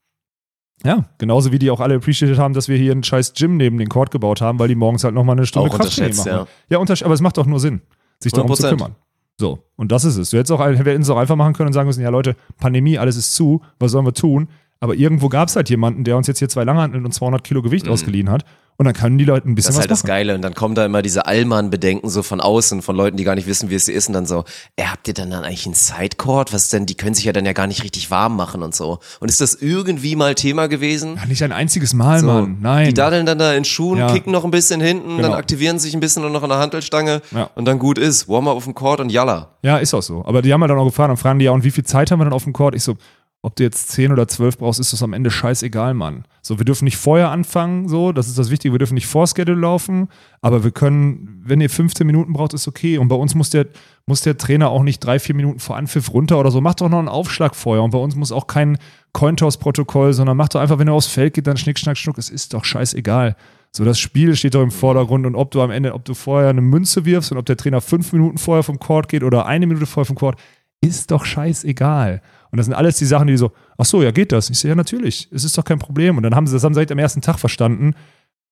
Ja, 0.84 1.06
genauso 1.18 1.52
wie 1.52 1.60
die 1.60 1.70
auch 1.70 1.80
alle 1.80 1.96
appreciated 1.96 2.38
haben, 2.38 2.54
dass 2.54 2.68
wir 2.68 2.78
hier 2.78 2.92
einen 2.92 3.04
scheiß 3.04 3.34
Gym 3.34 3.58
neben 3.58 3.78
den 3.78 3.90
Court 3.90 4.12
gebaut 4.12 4.42
haben, 4.42 4.60
weil 4.60 4.68
die 4.68 4.76
morgens 4.76 5.04
halt 5.04 5.14
nochmal 5.14 5.38
eine 5.38 5.46
Stunde 5.46 5.70
Auch 5.70 5.78
Krafttraining 5.78 6.18
machen. 6.18 6.48
Ja, 6.70 6.78
untersch 6.80 7.04
aber 7.04 7.14
es 7.14 7.22
macht 7.22 7.38
doch 7.38 7.46
nur 7.46 7.60
Sinn, 7.60 7.82
sich 8.20 8.32
darum 8.32 8.54
zu 8.54 8.64
100%. 8.64 8.70
kümmern. 8.70 8.96
So, 9.40 9.60
und 9.76 9.92
das 9.92 10.06
ist 10.06 10.18
es. 10.18 10.30
Du 10.30 10.38
hättest 10.38 10.52
auch, 10.52 10.60
wir 10.60 10.78
hätten 10.78 11.02
es 11.02 11.10
auch 11.10 11.18
einfach 11.18 11.36
machen 11.36 11.54
können 11.54 11.68
und 11.68 11.74
sagen 11.74 11.88
müssen, 11.88 12.02
ja 12.02 12.10
Leute, 12.10 12.36
Pandemie, 12.58 12.98
alles 12.98 13.16
ist 13.16 13.34
zu, 13.34 13.62
was 13.80 13.92
sollen 13.92 14.06
wir 14.06 14.14
tun? 14.14 14.50
Aber 14.82 14.96
irgendwo 14.96 15.30
gab 15.30 15.48
es 15.48 15.56
halt 15.56 15.70
jemanden, 15.70 16.04
der 16.04 16.18
uns 16.18 16.26
jetzt 16.28 16.40
hier 16.40 16.50
zwei 16.50 16.64
Langhanteln 16.64 17.06
und 17.06 17.14
200 17.14 17.44
Kilo 17.44 17.62
Gewicht 17.62 17.88
ausgeliehen 17.88 18.32
hat 18.32 18.44
und 18.78 18.86
dann 18.86 18.96
können 18.96 19.20
die 19.20 19.26
Leute 19.26 19.48
ein 19.48 19.54
bisschen 19.54 19.70
Das 19.70 19.76
ist 19.76 19.78
was 19.78 19.82
halt 19.84 19.92
das 19.92 20.00
machen. 20.02 20.08
Geile. 20.08 20.34
Und 20.34 20.42
dann 20.42 20.56
kommen 20.56 20.74
da 20.74 20.84
immer 20.84 21.04
diese 21.04 21.28
Allmann-Bedenken 21.28 22.10
so 22.10 22.24
von 22.24 22.42
außen, 22.42 22.82
von 22.82 22.96
Leuten, 22.96 23.16
die 23.16 23.24
gar 23.24 23.36
nicht 23.36 23.46
wissen, 23.46 23.70
wie 23.70 23.76
es 23.76 23.88
ist. 23.88 24.08
Und 24.08 24.14
dann 24.14 24.26
so, 24.26 24.44
äh, 24.78 24.86
habt 24.86 25.08
ihr 25.08 25.14
dann, 25.14 25.30
dann 25.30 25.44
eigentlich 25.44 25.68
einen 25.68 25.76
Sidecourt? 25.76 26.52
Was 26.52 26.70
denn? 26.70 26.88
Die 26.88 26.96
können 26.96 27.14
sich 27.14 27.26
ja 27.26 27.32
dann 27.32 27.46
ja 27.46 27.54
gar 27.54 27.68
nicht 27.68 27.84
richtig 27.84 28.10
warm 28.10 28.36
machen 28.36 28.64
und 28.64 28.74
so. 28.74 28.98
Und 29.20 29.30
ist 29.30 29.40
das 29.40 29.54
irgendwie 29.54 30.16
mal 30.16 30.34
Thema 30.34 30.66
gewesen? 30.66 31.16
Ja, 31.18 31.28
nicht 31.28 31.44
ein 31.44 31.52
einziges 31.52 31.94
Mal, 31.94 32.22
So, 32.22 32.26
Mann. 32.26 32.58
Nein. 32.60 32.88
Die 32.88 32.96
daddeln 32.96 33.28
dann 33.28 33.38
da 33.38 33.54
in 33.54 33.66
Schuhen, 33.66 34.00
Ja. 34.00 34.12
kicken 34.12 34.32
noch 34.32 34.46
ein 34.46 34.52
bisschen 34.52 34.82
hinten, 34.82 35.18
Genau. 35.18 35.30
dann 35.30 35.34
aktivieren 35.38 35.78
sich 35.78 35.94
ein 35.94 36.00
bisschen 36.00 36.24
nur 36.24 36.32
noch 36.32 36.42
an 36.42 36.50
der 36.50 36.58
Hantelstange 36.58 37.22
Ja. 37.30 37.52
und 37.54 37.66
dann 37.66 37.78
gut 37.78 38.00
ist. 38.00 38.28
Warm-up 38.28 38.56
auf 38.58 38.64
dem 38.64 38.74
Court 38.74 39.00
und 39.00 39.12
yalla. 39.12 39.50
Ja, 39.62 39.78
ist 39.78 39.94
auch 39.94 40.02
so. 40.02 40.26
Aber 40.26 40.42
die 40.42 40.52
haben 40.52 40.62
halt 40.62 40.72
dann 40.72 40.80
auch 40.80 40.86
gefragt, 40.86 41.12
dann 41.12 41.18
fragen 41.18 41.38
die 41.38 41.46
ja, 41.46 41.52
und 41.52 41.64
wie 41.64 41.70
viel 41.72 41.84
Zeit 41.84 42.10
haben 42.10 42.20
wir 42.20 42.24
dann 42.24 42.34
auf 42.34 42.46
dem 42.46 42.54
Court? 42.54 42.74
Ich 42.74 42.82
so, 42.82 42.96
ob 43.44 43.56
du 43.56 43.64
jetzt 43.64 43.90
10 43.90 44.12
oder 44.12 44.28
12 44.28 44.60
brauchst, 44.60 44.80
ist 44.80 44.94
das 44.94 45.02
am 45.02 45.14
Ende 45.14 45.32
scheißegal, 45.32 45.96
Mann. 45.96 46.26
So, 46.44 46.60
wir 46.60 46.66
dürfen 46.66 46.86
nicht 46.86 46.98
vorher 46.98 47.32
anfangen, 47.32 47.88
so, 47.88 48.12
das 48.12 48.28
ist 48.28 48.38
das 48.38 48.52
Wichtige, 48.52 48.74
wir 48.74 48.80
dürfen 48.80 48.94
nicht 48.94 49.08
vor 49.08 49.26
Schedule 49.26 49.60
laufen, 49.60 50.10
aber 50.42 50.64
wir 50.64 50.70
können, 50.70 51.42
wenn 51.44 51.60
ihr 51.60 51.70
15 51.70 52.06
Minuten 52.06 52.34
braucht, 52.34 52.54
ist 52.54 52.68
okay. 52.68 53.00
Und 53.00 53.08
bei 53.08 53.16
uns 53.16 53.34
muss 53.34 53.50
der, 53.50 53.66
muss 54.06 54.22
der 54.22 54.38
Trainer 54.38 54.70
auch 54.70 54.84
nicht 54.84 55.00
drei, 55.00 55.18
vier 55.18 55.34
Minuten 55.34 55.60
vor 55.60 55.76
Anpfiff 55.76 56.14
runter 56.14 56.40
oder 56.40 56.52
so. 56.52 56.62
Macht 56.62 56.82
doch 56.82 56.90
noch 56.90 57.00
einen 57.00 57.08
Aufschlag 57.08 57.56
vorher. 57.56 57.84
Und 57.84 57.92
bei 57.92 57.98
uns 57.98 58.16
muss 58.16 58.32
auch 58.32 58.46
kein 58.46 58.78
Cointoss-Protokoll, 59.14 60.14
sondern 60.14 60.38
macht 60.38 60.54
doch 60.54 60.60
einfach, 60.60 60.78
wenn 60.78 60.88
er 60.88 60.94
aufs 60.94 61.08
Feld 61.08 61.34
geht, 61.34 61.48
dann 61.48 61.58
schnick, 61.58 61.80
schnack, 61.80 61.98
schnuck. 61.98 62.20
Es 62.20 62.30
ist 62.30 62.54
doch 62.54 62.64
scheißegal. 62.64 63.36
So, 63.72 63.86
das 63.86 64.00
Spiel 64.00 64.36
steht 64.36 64.54
doch 64.54 64.62
im 64.62 64.72
Vordergrund 64.72 65.26
und 65.26 65.36
ob 65.36 65.50
du 65.52 65.62
am 65.62 65.72
Ende, 65.72 65.94
ob 65.94 66.06
du 66.06 66.14
vorher 66.14 66.50
eine 66.50 66.62
Münze 66.62 67.06
wirfst 67.06 67.32
und 67.32 67.38
ob 67.38 67.46
der 67.46 67.58
Trainer 67.58 67.82
fünf 67.82 68.12
Minuten 68.14 68.38
vorher 68.38 68.64
vom 68.64 68.80
Court 68.80 69.08
geht 69.08 69.24
oder 69.24 69.46
eine 69.46 69.66
Minute 69.66 69.86
vorher 69.86 70.06
vom 70.06 70.18
Court, 70.18 70.38
ist 70.82 71.12
doch 71.12 71.24
scheißegal. 71.24 72.22
Und 72.52 72.58
das 72.58 72.66
sind 72.66 72.76
alles 72.76 72.98
die 72.98 73.06
Sachen, 73.06 73.28
die 73.28 73.38
so, 73.38 73.52
ach 73.78 73.86
so, 73.86 74.04
ja, 74.04 74.12
geht 74.12 74.32
das? 74.32 74.50
Ich 74.50 74.60
sehe, 74.60 74.70
ja, 74.70 74.76
natürlich, 74.76 75.30
es 75.32 75.44
ist 75.44 75.58
doch 75.58 75.64
kein 75.64 75.80
Problem. 75.80 76.18
Und 76.18 76.24
dann 76.24 76.36
haben 76.36 76.48
sie 76.48 76.54
das 76.54 76.64
haben 76.64 76.74
sie 76.74 76.82
seit 76.82 76.90
dem 76.90 77.00
ersten 77.00 77.22
Tag 77.22 77.40
verstanden, 77.40 77.96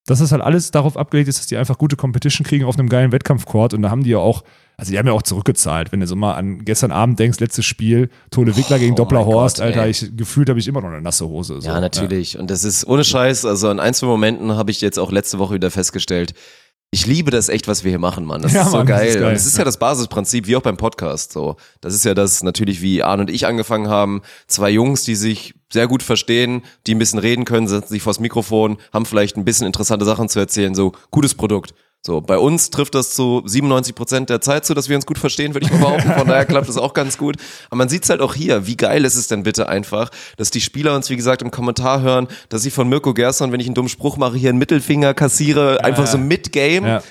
dass 0.06 0.20
das 0.20 0.32
halt 0.32 0.42
alles 0.42 0.72
darauf 0.72 0.98
abgelegt 0.98 1.28
ist, 1.30 1.40
dass 1.40 1.48
die 1.48 1.58
einfach 1.58 1.78
gute 1.78 1.96
Competition 1.96 2.46
kriegen 2.46 2.66
auf 2.66 2.80
einem 2.80 2.90
geilen 2.90 3.12
Wettkampfcourt. 3.12 3.74
Und 3.74 3.82
da 3.84 3.92
haben 3.92 4.04
die 4.04 4.12
ja 4.12 4.18
auch, 4.18 4.44
also 4.78 4.92
die 4.92 4.98
haben 4.98 5.06
ja 5.06 5.14
auch 5.14 5.22
zurückgezahlt. 5.22 5.92
Wenn 5.92 6.00
du 6.00 6.08
so 6.08 6.16
mal 6.16 6.34
an 6.34 6.66
gestern 6.66 6.92
Abend 6.92 7.20
denkst, 7.20 7.40
letztes 7.40 7.66
Spiel, 7.66 8.10
Tole 8.32 8.56
Wickler 8.56 8.80
gegen 8.80 8.94
Oh 8.94 8.96
Doppler 8.96 9.20
mein 9.20 9.28
Horst, 9.28 9.58
Gott, 9.58 9.66
Alter, 9.66 9.88
ich 9.88 10.16
gefühlt 10.16 10.50
habe 10.50 10.60
ich 10.60 10.68
immer 10.68 10.82
noch 10.82 10.90
eine 10.90 11.02
nasse 11.02 11.28
Hose. 11.28 11.62
So. 11.62 11.68
Ja, 11.68 11.80
natürlich. 11.80 12.40
Und 12.40 12.50
das 12.50 12.64
ist 12.64 12.88
ohne 12.88 13.04
Scheiß, 13.04 13.46
also 13.46 13.70
in 13.70 13.80
ein, 13.80 13.94
zwei 13.94 14.08
Momenten 14.08 14.54
habe 14.54 14.72
ich 14.72 14.82
jetzt 14.82 14.98
auch 14.98 15.12
letzte 15.12 15.38
Woche 15.38 15.56
wieder 15.56 15.70
festgestellt, 15.70 16.34
ich 16.92 17.06
liebe 17.06 17.30
das 17.30 17.50
echt, 17.50 17.68
was 17.68 17.84
wir 17.84 17.92
hier 17.92 18.00
machen, 18.00 18.26
Mann. 18.26 18.42
Das 18.42 18.52
Ja, 18.54 18.64
ist 18.64 18.72
so 18.72 18.78
Mann, 18.78 18.88
das 18.88 18.98
geil. 18.98 19.08
ist 19.10 19.14
geil. 19.20 19.26
Und 19.30 19.34
es 19.36 19.46
ist 19.46 19.58
ja 19.58 19.64
das 19.64 19.78
Basisprinzip, 19.78 20.48
wie 20.48 20.56
auch 20.56 20.62
beim 20.62 20.78
Podcast. 20.78 21.32
So, 21.34 21.56
das 21.82 21.94
ist 21.94 22.04
ja 22.06 22.14
das 22.16 22.42
natürlich, 22.42 22.82
wie 22.82 23.04
Arne 23.04 23.24
und 23.24 23.30
ich 23.30 23.46
angefangen 23.46 23.90
haben. 23.90 24.22
Zwei 24.48 24.72
Jungs, 24.72 25.04
die 25.04 25.16
sich 25.16 25.54
sehr 25.72 25.88
gut 25.88 26.02
verstehen, 26.02 26.64
die 26.88 26.96
ein 26.96 27.00
bisschen 27.00 27.20
reden 27.20 27.46
können, 27.46 27.68
setzen 27.68 27.90
sich 27.90 28.02
vors 28.02 28.20
Mikrofon, 28.20 28.78
haben 28.92 29.06
vielleicht 29.06 29.38
ein 29.38 29.46
bisschen 29.46 29.68
interessante 29.68 30.04
Sachen 30.06 30.30
zu 30.30 30.40
erzählen. 30.40 30.74
So 30.74 30.94
gutes 31.12 31.36
Produkt. 31.36 31.74
So, 32.02 32.22
bei 32.22 32.38
uns 32.38 32.70
trifft 32.70 32.96
das 32.96 33.14
zu 33.14 33.42
97 33.46 33.94
Prozent 33.94 34.30
der 34.30 34.40
Zeit 34.40 34.66
zu, 34.66 34.74
dass 34.74 34.88
wir 34.88 34.96
uns 34.96 35.06
gut 35.06 35.18
verstehen, 35.18 35.54
würde 35.54 35.66
ich 35.66 35.72
mal 35.72 35.80
behaupten. 35.80 36.14
Von 36.14 36.28
daher 36.28 36.46
klappt 36.46 36.70
das 36.70 36.78
auch 36.78 36.94
ganz 36.94 37.18
gut. 37.18 37.36
Aber 37.70 37.78
man 37.78 37.90
sieht's 37.90 38.10
halt 38.10 38.22
auch 38.22 38.34
hier. 38.34 38.68
Wie 38.68 38.78
geil 38.78 39.04
ist 39.04 39.16
es 39.16 39.28
denn 39.28 39.44
bitte 39.44 39.68
einfach, 39.68 40.10
dass 40.38 40.50
die 40.50 40.62
Spieler 40.62 40.96
uns, 40.96 41.10
wie 41.10 41.18
gesagt, 41.18 41.42
im 41.42 41.52
Kommentar 41.52 42.02
hören, 42.02 42.30
dass 42.48 42.66
ich 42.66 42.74
von 42.74 42.88
Mirko 42.88 43.14
Gerson, 43.14 43.52
wenn 43.52 43.60
ich 43.60 43.66
einen 43.66 43.76
dummen 43.76 43.90
Spruch 43.90 44.16
mache, 44.16 44.38
hier 44.38 44.50
einen 44.50 44.60
Mittelfinger 44.60 45.14
kassiere, 45.14 45.84
einfach 45.84 46.08
so 46.08 46.18
mit-Game. 46.18 46.86
Ja. 46.86 47.04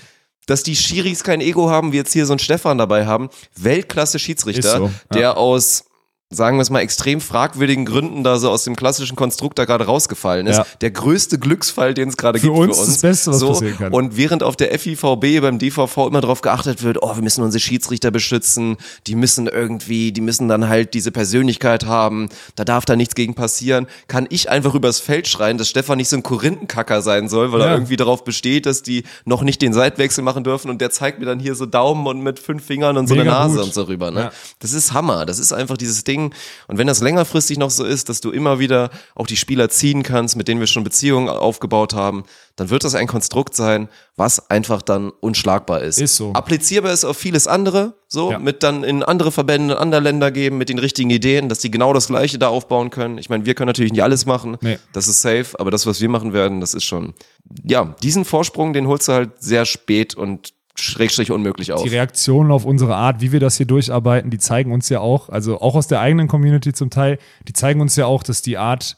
Dass 0.46 0.62
die 0.62 0.76
Schiris 0.76 1.22
kein 1.22 1.42
Ego 1.42 1.68
haben, 1.68 1.92
wie 1.92 1.98
jetzt 1.98 2.14
hier 2.14 2.24
so 2.24 2.32
ein 2.32 2.38
Stefan 2.38 2.78
dabei 2.78 3.04
haben. 3.04 3.28
Weltklasse 3.56 4.18
Schiedsrichter, 4.18 4.78
so, 4.78 4.84
ja. 4.86 4.92
der 5.12 5.36
aus 5.36 5.84
sagen 6.30 6.58
wir 6.58 6.62
es 6.62 6.68
mal, 6.68 6.80
extrem 6.80 7.22
fragwürdigen 7.22 7.86
Gründen 7.86 8.22
da 8.22 8.38
so 8.38 8.50
aus 8.50 8.62
dem 8.64 8.76
klassischen 8.76 9.16
Konstrukt 9.16 9.58
da 9.58 9.64
gerade 9.64 9.86
rausgefallen 9.86 10.46
ist. 10.46 10.58
Ja. 10.58 10.66
Der 10.82 10.90
größte 10.90 11.38
Glücksfall, 11.38 11.94
den 11.94 12.10
es 12.10 12.18
gerade 12.18 12.38
gibt 12.38 12.52
uns 12.54 12.76
für 12.76 12.82
uns. 12.82 12.90
das 12.92 13.00
Beste, 13.00 13.30
was 13.30 13.38
so, 13.38 13.48
passieren 13.48 13.78
kann. 13.78 13.92
Und 13.94 14.18
während 14.18 14.42
auf 14.42 14.54
der 14.54 14.78
FIVB 14.78 15.40
beim 15.40 15.58
DVV 15.58 16.06
immer 16.06 16.20
darauf 16.20 16.42
geachtet 16.42 16.82
wird, 16.82 17.02
oh, 17.02 17.14
wir 17.16 17.22
müssen 17.22 17.42
unsere 17.42 17.60
Schiedsrichter 17.60 18.10
beschützen, 18.10 18.76
die 19.06 19.14
müssen 19.14 19.46
irgendwie, 19.46 20.12
die 20.12 20.20
müssen 20.20 20.48
dann 20.48 20.68
halt 20.68 20.92
diese 20.92 21.12
Persönlichkeit 21.12 21.86
haben, 21.86 22.28
da 22.56 22.64
darf 22.66 22.84
da 22.84 22.94
nichts 22.94 23.14
gegen 23.14 23.32
passieren, 23.34 23.86
kann 24.06 24.26
ich 24.28 24.50
einfach 24.50 24.74
übers 24.74 25.00
Feld 25.00 25.28
schreien, 25.28 25.56
dass 25.56 25.70
Stefan 25.70 25.96
nicht 25.96 26.10
so 26.10 26.16
ein 26.16 26.22
Korinthenkacker 26.22 27.00
sein 27.00 27.30
soll, 27.30 27.52
weil 27.52 27.60
Ja. 27.60 27.66
er 27.68 27.72
irgendwie 27.72 27.96
darauf 27.96 28.22
besteht, 28.24 28.66
dass 28.66 28.82
die 28.82 29.04
noch 29.24 29.42
nicht 29.42 29.62
den 29.62 29.72
Seitwechsel 29.72 30.22
machen 30.22 30.44
dürfen 30.44 30.68
und 30.70 30.82
der 30.82 30.90
zeigt 30.90 31.20
mir 31.20 31.24
dann 31.26 31.40
hier 31.40 31.54
so 31.54 31.64
Daumen 31.64 32.06
und 32.06 32.20
mit 32.20 32.38
fünf 32.38 32.66
Fingern 32.66 32.98
und 32.98 33.06
so 33.06 33.14
Mega 33.14 33.30
eine 33.30 33.44
Nase 33.48 33.56
gut. 33.56 33.64
und 33.64 33.72
so 33.74 33.84
rüber. 33.84 34.10
Ne? 34.10 34.20
Ja. 34.24 34.32
Das 34.58 34.74
ist 34.74 34.92
Hammer. 34.92 35.24
Das 35.24 35.38
ist 35.38 35.52
einfach 35.54 35.78
dieses 35.78 36.04
Ding. 36.04 36.17
Und 36.26 36.78
wenn 36.78 36.86
das 36.86 37.00
längerfristig 37.00 37.58
noch 37.58 37.70
so 37.70 37.84
ist, 37.84 38.08
dass 38.08 38.20
du 38.20 38.30
immer 38.30 38.58
wieder 38.58 38.90
auch 39.14 39.26
die 39.26 39.36
Spieler 39.36 39.68
ziehen 39.70 40.02
kannst, 40.02 40.36
mit 40.36 40.48
denen 40.48 40.60
wir 40.60 40.66
schon 40.66 40.84
Beziehungen 40.84 41.28
aufgebaut 41.28 41.94
haben, 41.94 42.24
dann 42.56 42.70
wird 42.70 42.82
das 42.84 42.94
ein 42.94 43.06
Konstrukt 43.06 43.54
sein, 43.54 43.88
was 44.16 44.50
einfach 44.50 44.82
dann 44.82 45.10
unschlagbar 45.20 45.80
ist. 45.82 45.98
Ist 46.00 46.16
so. 46.16 46.32
Applizierbar 46.32 46.92
ist 46.92 47.04
auf 47.04 47.16
vieles 47.16 47.46
andere, 47.46 47.94
so, 48.08 48.32
Ja. 48.32 48.38
mit 48.40 48.62
dann 48.64 48.82
in 48.82 49.02
andere 49.04 49.30
Verbände, 49.30 49.74
in 49.74 49.78
andere 49.80 50.00
Länder 50.00 50.30
geben, 50.32 50.58
mit 50.58 50.68
den 50.68 50.78
richtigen 50.80 51.10
Ideen, 51.10 51.48
dass 51.48 51.60
die 51.60 51.70
genau 51.70 51.92
das 51.92 52.08
Gleiche 52.08 52.38
da 52.38 52.48
aufbauen 52.48 52.90
können. 52.90 53.18
Ich 53.18 53.30
meine, 53.30 53.46
wir 53.46 53.54
können 53.54 53.68
natürlich 53.68 53.92
nicht 53.92 54.02
alles 54.02 54.26
machen. 54.26 54.56
Nee. 54.60 54.78
Das 54.92 55.06
ist 55.06 55.22
safe, 55.22 55.58
aber 55.58 55.70
das, 55.70 55.86
was 55.86 56.00
wir 56.00 56.08
machen 56.08 56.32
werden, 56.32 56.60
das 56.60 56.74
ist 56.74 56.84
schon, 56.84 57.14
ja, 57.64 57.94
diesen 58.02 58.24
Vorsprung, 58.24 58.72
den 58.72 58.88
holst 58.88 59.06
du 59.06 59.12
halt 59.12 59.30
sehr 59.40 59.64
spät 59.64 60.14
und 60.16 60.52
schrägstrich 60.80 61.30
unmöglich 61.30 61.72
auf. 61.72 61.82
Die 61.82 61.88
Reaktionen 61.88 62.50
auf 62.50 62.64
unsere 62.64 62.96
Art, 62.96 63.20
wie 63.20 63.32
wir 63.32 63.40
das 63.40 63.56
hier 63.56 63.66
durcharbeiten, 63.66 64.30
die 64.30 64.38
zeigen 64.38 64.72
uns 64.72 64.88
ja 64.88 65.00
auch, 65.00 65.28
also 65.28 65.60
auch 65.60 65.74
aus 65.74 65.88
der 65.88 66.00
eigenen 66.00 66.28
Community 66.28 66.72
zum 66.72 66.90
Teil, 66.90 67.18
die 67.46 67.52
zeigen 67.52 67.80
uns 67.80 67.96
ja 67.96 68.06
auch, 68.06 68.22
dass 68.22 68.42
die 68.42 68.58
Art, 68.58 68.96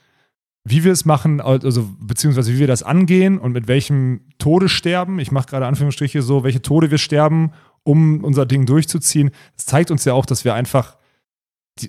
wie 0.65 0.85
wir 0.85 0.93
es 0.93 1.05
machen, 1.05 1.41
also 1.41 1.89
beziehungsweise 2.01 2.53
wie 2.55 2.59
wir 2.59 2.67
das 2.67 2.83
angehen 2.83 3.39
und 3.39 3.53
mit 3.53 3.69
welchem 3.69 4.23
Tode 4.39 4.69
sterben, 4.69 5.19
ich 5.19 5.33
mache 5.33 5.49
gerade 5.49 5.67
Anführungsstriche 5.67 6.23
so, 6.23 6.45
welche 6.45 6.63
Tode 6.63 6.91
wir 6.91 6.99
sterben, 6.99 7.53
um 7.83 8.23
unser 8.25 8.47
Ding 8.47 8.67
durchzuziehen, 8.67 9.31
das 9.57 9.67
zeigt 9.67 9.91
uns 9.91 10.05
ja 10.05 10.13
auch, 10.13 10.27
dass 10.27 10.45
wir 10.45 10.55
einfach, 10.55 10.97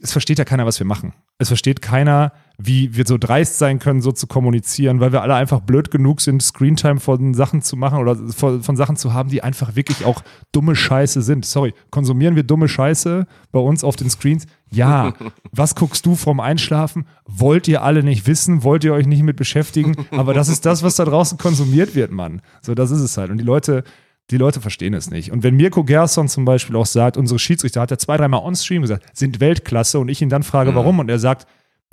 es 0.01 0.11
versteht 0.11 0.39
ja 0.39 0.45
keiner, 0.45 0.65
was 0.65 0.79
wir 0.79 0.85
machen. 0.85 1.13
Es 1.37 1.49
versteht 1.49 1.81
keiner, 1.81 2.33
wie 2.65 2.95
wir 2.95 3.05
so 3.07 3.17
dreist 3.17 3.57
sein 3.57 3.79
können, 3.79 4.01
so 4.01 4.11
zu 4.11 4.27
kommunizieren, 4.27 4.99
weil 4.99 5.11
wir 5.11 5.21
alle 5.21 5.35
einfach 5.35 5.61
blöd 5.61 5.91
genug 5.91 6.21
sind, 6.21 6.41
Screentime 6.41 6.99
von 6.99 7.33
Sachen 7.33 7.61
zu 7.61 7.75
machen 7.75 7.99
oder 7.99 8.15
von, 8.15 8.61
von 8.61 8.75
Sachen 8.75 8.97
zu 8.97 9.13
haben, 9.13 9.29
die 9.29 9.43
einfach 9.43 9.75
wirklich 9.75 10.05
auch 10.05 10.21
dumme 10.51 10.75
Scheiße 10.75 11.21
sind. 11.21 11.45
Sorry, 11.45 11.73
konsumieren 11.89 12.35
wir 12.35 12.43
dumme 12.43 12.67
Scheiße 12.67 13.25
bei 13.51 13.59
uns 13.59 13.83
auf 13.83 13.95
den 13.95 14.09
Screens? 14.09 14.45
Ja. 14.71 15.13
Was 15.51 15.75
guckst 15.75 16.05
du 16.05 16.15
vorm 16.15 16.39
Einschlafen? 16.39 17.05
Wollt 17.25 17.67
ihr 17.67 17.81
alle 17.83 18.03
nicht 18.03 18.27
wissen? 18.27 18.63
Wollt 18.63 18.83
ihr 18.83 18.93
euch 18.93 19.07
nicht 19.07 19.23
mit 19.23 19.37
beschäftigen? 19.37 19.95
Aber 20.11 20.33
das 20.33 20.49
ist 20.49 20.65
das, 20.65 20.83
was 20.83 20.95
da 20.95 21.05
draußen 21.05 21.37
konsumiert 21.37 21.95
wird, 21.95 22.11
Mann. 22.11 22.41
So, 22.61 22.75
das 22.75 22.91
ist 22.91 23.01
es 23.01 23.17
halt. 23.17 23.31
Und 23.31 23.37
die 23.37 23.43
Leute, 23.43 23.83
die 24.29 24.37
Leute 24.37 24.61
verstehen 24.61 24.93
es 24.93 25.09
nicht. 25.09 25.31
Und 25.31 25.43
wenn 25.43 25.55
Mirko 25.55 25.83
Gerson 25.83 26.27
zum 26.27 26.45
Beispiel 26.45 26.75
auch 26.75 26.85
sagt, 26.85 27.17
unsere 27.17 27.39
Schiedsrichter 27.39 27.81
hat 27.81 27.91
er 27.91 27.97
zwei, 27.97 28.17
dreimal 28.17 28.41
on-stream 28.41 28.81
gesagt, 28.81 29.05
sind 29.13 29.39
Weltklasse 29.39 29.99
und 29.99 30.09
ich 30.09 30.21
ihn 30.21 30.29
dann 30.29 30.43
frage, 30.43 30.73
warum, 30.73 30.99
und 30.99 31.09
er 31.09 31.19
sagt, 31.19 31.47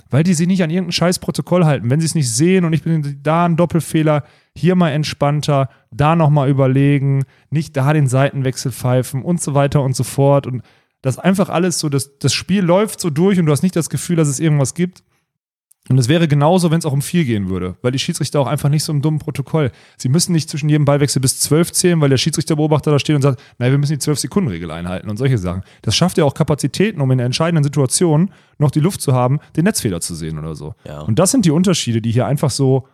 weil 0.09 0.23
die 0.23 0.33
sich 0.33 0.47
nicht 0.47 0.63
an 0.63 0.69
irgendein 0.69 0.91
scheiß 0.91 1.19
Protokoll 1.19 1.65
halten. 1.65 1.89
Wenn 1.89 1.99
sie 1.99 2.05
es 2.05 2.15
nicht 2.15 2.31
sehen 2.31 2.65
und 2.65 2.73
ich 2.73 2.83
bin 2.83 3.19
da 3.21 3.45
ein 3.45 3.57
Doppelfehler, 3.57 4.23
hier 4.55 4.75
mal 4.75 4.91
entspannter, 4.91 5.69
da 5.91 6.15
nochmal 6.15 6.49
überlegen, 6.49 7.23
nicht 7.49 7.77
da 7.77 7.93
den 7.93 8.07
Seitenwechsel 8.07 8.71
pfeifen 8.71 9.23
und 9.23 9.41
so 9.41 9.53
weiter 9.53 9.81
und 9.81 9.95
so 9.95 10.03
fort. 10.03 10.47
Und 10.47 10.63
das 11.01 11.19
einfach 11.19 11.49
alles 11.49 11.79
so, 11.79 11.89
das, 11.89 12.17
das 12.19 12.33
Spiel 12.33 12.63
läuft 12.63 12.99
so 12.99 13.09
durch 13.09 13.39
und 13.39 13.45
du 13.45 13.51
hast 13.51 13.63
nicht 13.63 13.75
das 13.75 13.89
Gefühl, 13.89 14.15
dass 14.15 14.27
es 14.27 14.39
irgendwas 14.39 14.73
gibt. 14.73 15.03
Und 15.89 15.97
es 15.97 16.07
wäre 16.07 16.27
genauso, 16.27 16.69
wenn 16.69 16.77
es 16.77 16.85
auch 16.85 16.93
um 16.93 17.01
vier 17.01 17.25
gehen 17.25 17.49
würde, 17.49 17.75
weil 17.81 17.91
die 17.91 17.97
Schiedsrichter 17.97 18.39
auch 18.39 18.45
einfach 18.45 18.69
nicht 18.69 18.83
so 18.83 18.93
im 18.93 19.01
dummen 19.01 19.19
Protokoll. 19.19 19.71
Sie 19.97 20.07
müssen 20.07 20.33
nicht 20.33 20.47
zwischen 20.47 20.69
jedem 20.69 20.85
Ballwechsel 20.85 21.19
bis 21.19 21.39
zwölf 21.39 21.71
zählen, 21.71 21.99
weil 21.99 22.09
der 22.09 22.17
Schiedsrichterbeobachter 22.17 22.91
da 22.91 22.99
steht 22.99 23.15
und 23.15 23.23
sagt, 23.23 23.41
nein, 23.57 23.71
wir 23.71 23.79
müssen 23.79 23.93
die 23.93 23.99
zwölf 23.99 24.19
Sekunden 24.19 24.49
Regel 24.49 24.69
einhalten 24.69 25.09
und 25.09 25.17
solche 25.17 25.39
Sachen. 25.39 25.63
Das 25.81 25.95
schafft 25.95 26.19
ja 26.19 26.25
auch 26.25 26.35
Kapazitäten, 26.35 27.01
um 27.01 27.09
in 27.09 27.17
entscheidenden 27.17 27.63
Situationen 27.63 28.31
noch 28.59 28.69
die 28.69 28.81
Luft 28.81 29.01
zu 29.01 29.13
haben, 29.13 29.39
den 29.55 29.63
Netzfehler 29.63 29.99
zu 29.99 30.13
sehen 30.13 30.37
oder 30.37 30.53
so. 30.53 30.75
Ja. 30.85 31.01
Und 31.01 31.17
das 31.17 31.31
sind 31.31 31.45
die 31.45 31.51
Unterschiede, 31.51 32.03
die 32.03 32.11
hier 32.11 32.27
einfach 32.27 32.51
so, 32.51 32.87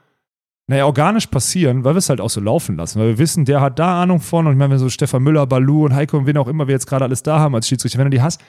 naja, 0.68 0.86
organisch 0.86 1.28
passieren, 1.28 1.84
weil 1.84 1.96
wir 1.96 2.00
es 2.00 2.10
halt 2.10 2.22
auch 2.22 2.30
so 2.30 2.40
laufen 2.40 2.78
lassen. 2.78 3.00
Weil 3.00 3.10
wir 3.10 3.18
wissen, 3.18 3.44
der 3.44 3.60
hat 3.60 3.78
da 3.78 4.02
Ahnung 4.02 4.22
von 4.22 4.48
und 4.48 4.54
ich 4.54 4.58
meine, 4.58 4.72
wenn 4.72 4.80
so 4.80 4.88
Stefan 4.90 5.22
Müller, 5.22 5.46
Balu 5.46 5.84
und 5.84 5.94
Heiko 5.94 6.18
und 6.18 6.28
wen 6.28 6.38
auch 6.38 6.48
immer 6.48 6.68
wir 6.68 6.74
jetzt 6.74 6.88
gerade 6.88 7.04
alles 7.04 7.24
da 7.24 7.40
haben 7.40 7.56
als 7.56 7.68
Schiedsrichter, 7.68 8.00
wenn 8.00 8.06
du 8.06 8.12
die 8.12 8.22
hast, 8.22 8.42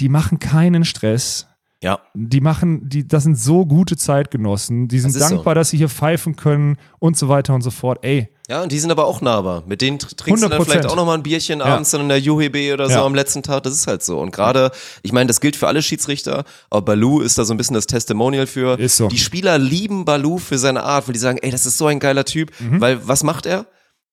die 0.00 0.10
machen 0.10 0.38
keinen 0.38 0.84
Stress. 0.84 1.48
Ja. 1.82 1.98
Die 2.12 2.42
machen, 2.42 2.88
die, 2.90 3.08
das 3.08 3.22
sind 3.22 3.38
so 3.38 3.64
gute 3.64 3.96
Zeitgenossen, 3.96 4.86
die 4.88 4.98
sind 5.00 5.14
Das 5.14 5.22
ist 5.22 5.28
so. 5.28 5.34
dankbar, 5.36 5.54
dass 5.54 5.70
sie 5.70 5.78
hier 5.78 5.88
pfeifen 5.88 6.36
können 6.36 6.76
und 6.98 7.16
so 7.16 7.28
weiter 7.30 7.54
und 7.54 7.62
so 7.62 7.70
fort. 7.70 8.00
Ey, 8.02 8.28
Ja, 8.50 8.62
und 8.62 8.70
die 8.70 8.78
sind 8.78 8.90
aber 8.90 9.06
auch 9.06 9.22
nahbar. 9.22 9.62
Mit 9.66 9.80
denen 9.80 9.96
tr- 9.98 10.14
trinkst 10.14 10.42
du 10.44 10.48
dann 10.48 10.60
100%. 10.60 10.64
vielleicht 10.64 10.86
auch 10.86 10.96
nochmal 10.96 11.16
ein 11.16 11.22
Bierchen 11.22 11.62
abends 11.62 11.90
dann 11.90 12.02
in 12.02 12.08
der 12.10 12.18
UHB 12.20 12.74
oder 12.74 12.86
so 12.88 12.96
Ja. 12.96 13.04
am 13.06 13.14
letzten 13.14 13.42
Tag. 13.42 13.62
Das 13.62 13.72
ist 13.72 13.86
halt 13.86 14.02
so. 14.02 14.18
Und 14.20 14.30
gerade, 14.30 14.72
ich 15.02 15.12
meine, 15.12 15.28
das 15.28 15.40
gilt 15.40 15.56
für 15.56 15.68
alle 15.68 15.80
Schiedsrichter, 15.82 16.44
aber 16.68 16.82
Balu 16.82 17.20
ist 17.22 17.38
da 17.38 17.44
so 17.44 17.54
ein 17.54 17.56
bisschen 17.56 17.74
das 17.74 17.86
Testimonial 17.86 18.46
für. 18.46 18.78
Ist 18.78 18.98
so. 18.98 19.08
Die 19.08 19.16
Spieler 19.18 19.56
lieben 19.56 20.04
Balu 20.04 20.36
für 20.38 20.58
seine 20.58 20.82
Art, 20.82 21.08
weil 21.08 21.14
die 21.14 21.18
sagen, 21.18 21.38
ey, 21.40 21.50
das 21.50 21.64
ist 21.64 21.78
so 21.78 21.86
ein 21.86 21.98
geiler 21.98 22.26
Typ. 22.26 22.50
Mhm. 22.60 22.80
Weil 22.82 23.08
was 23.08 23.22
macht 23.22 23.46
er? 23.46 23.64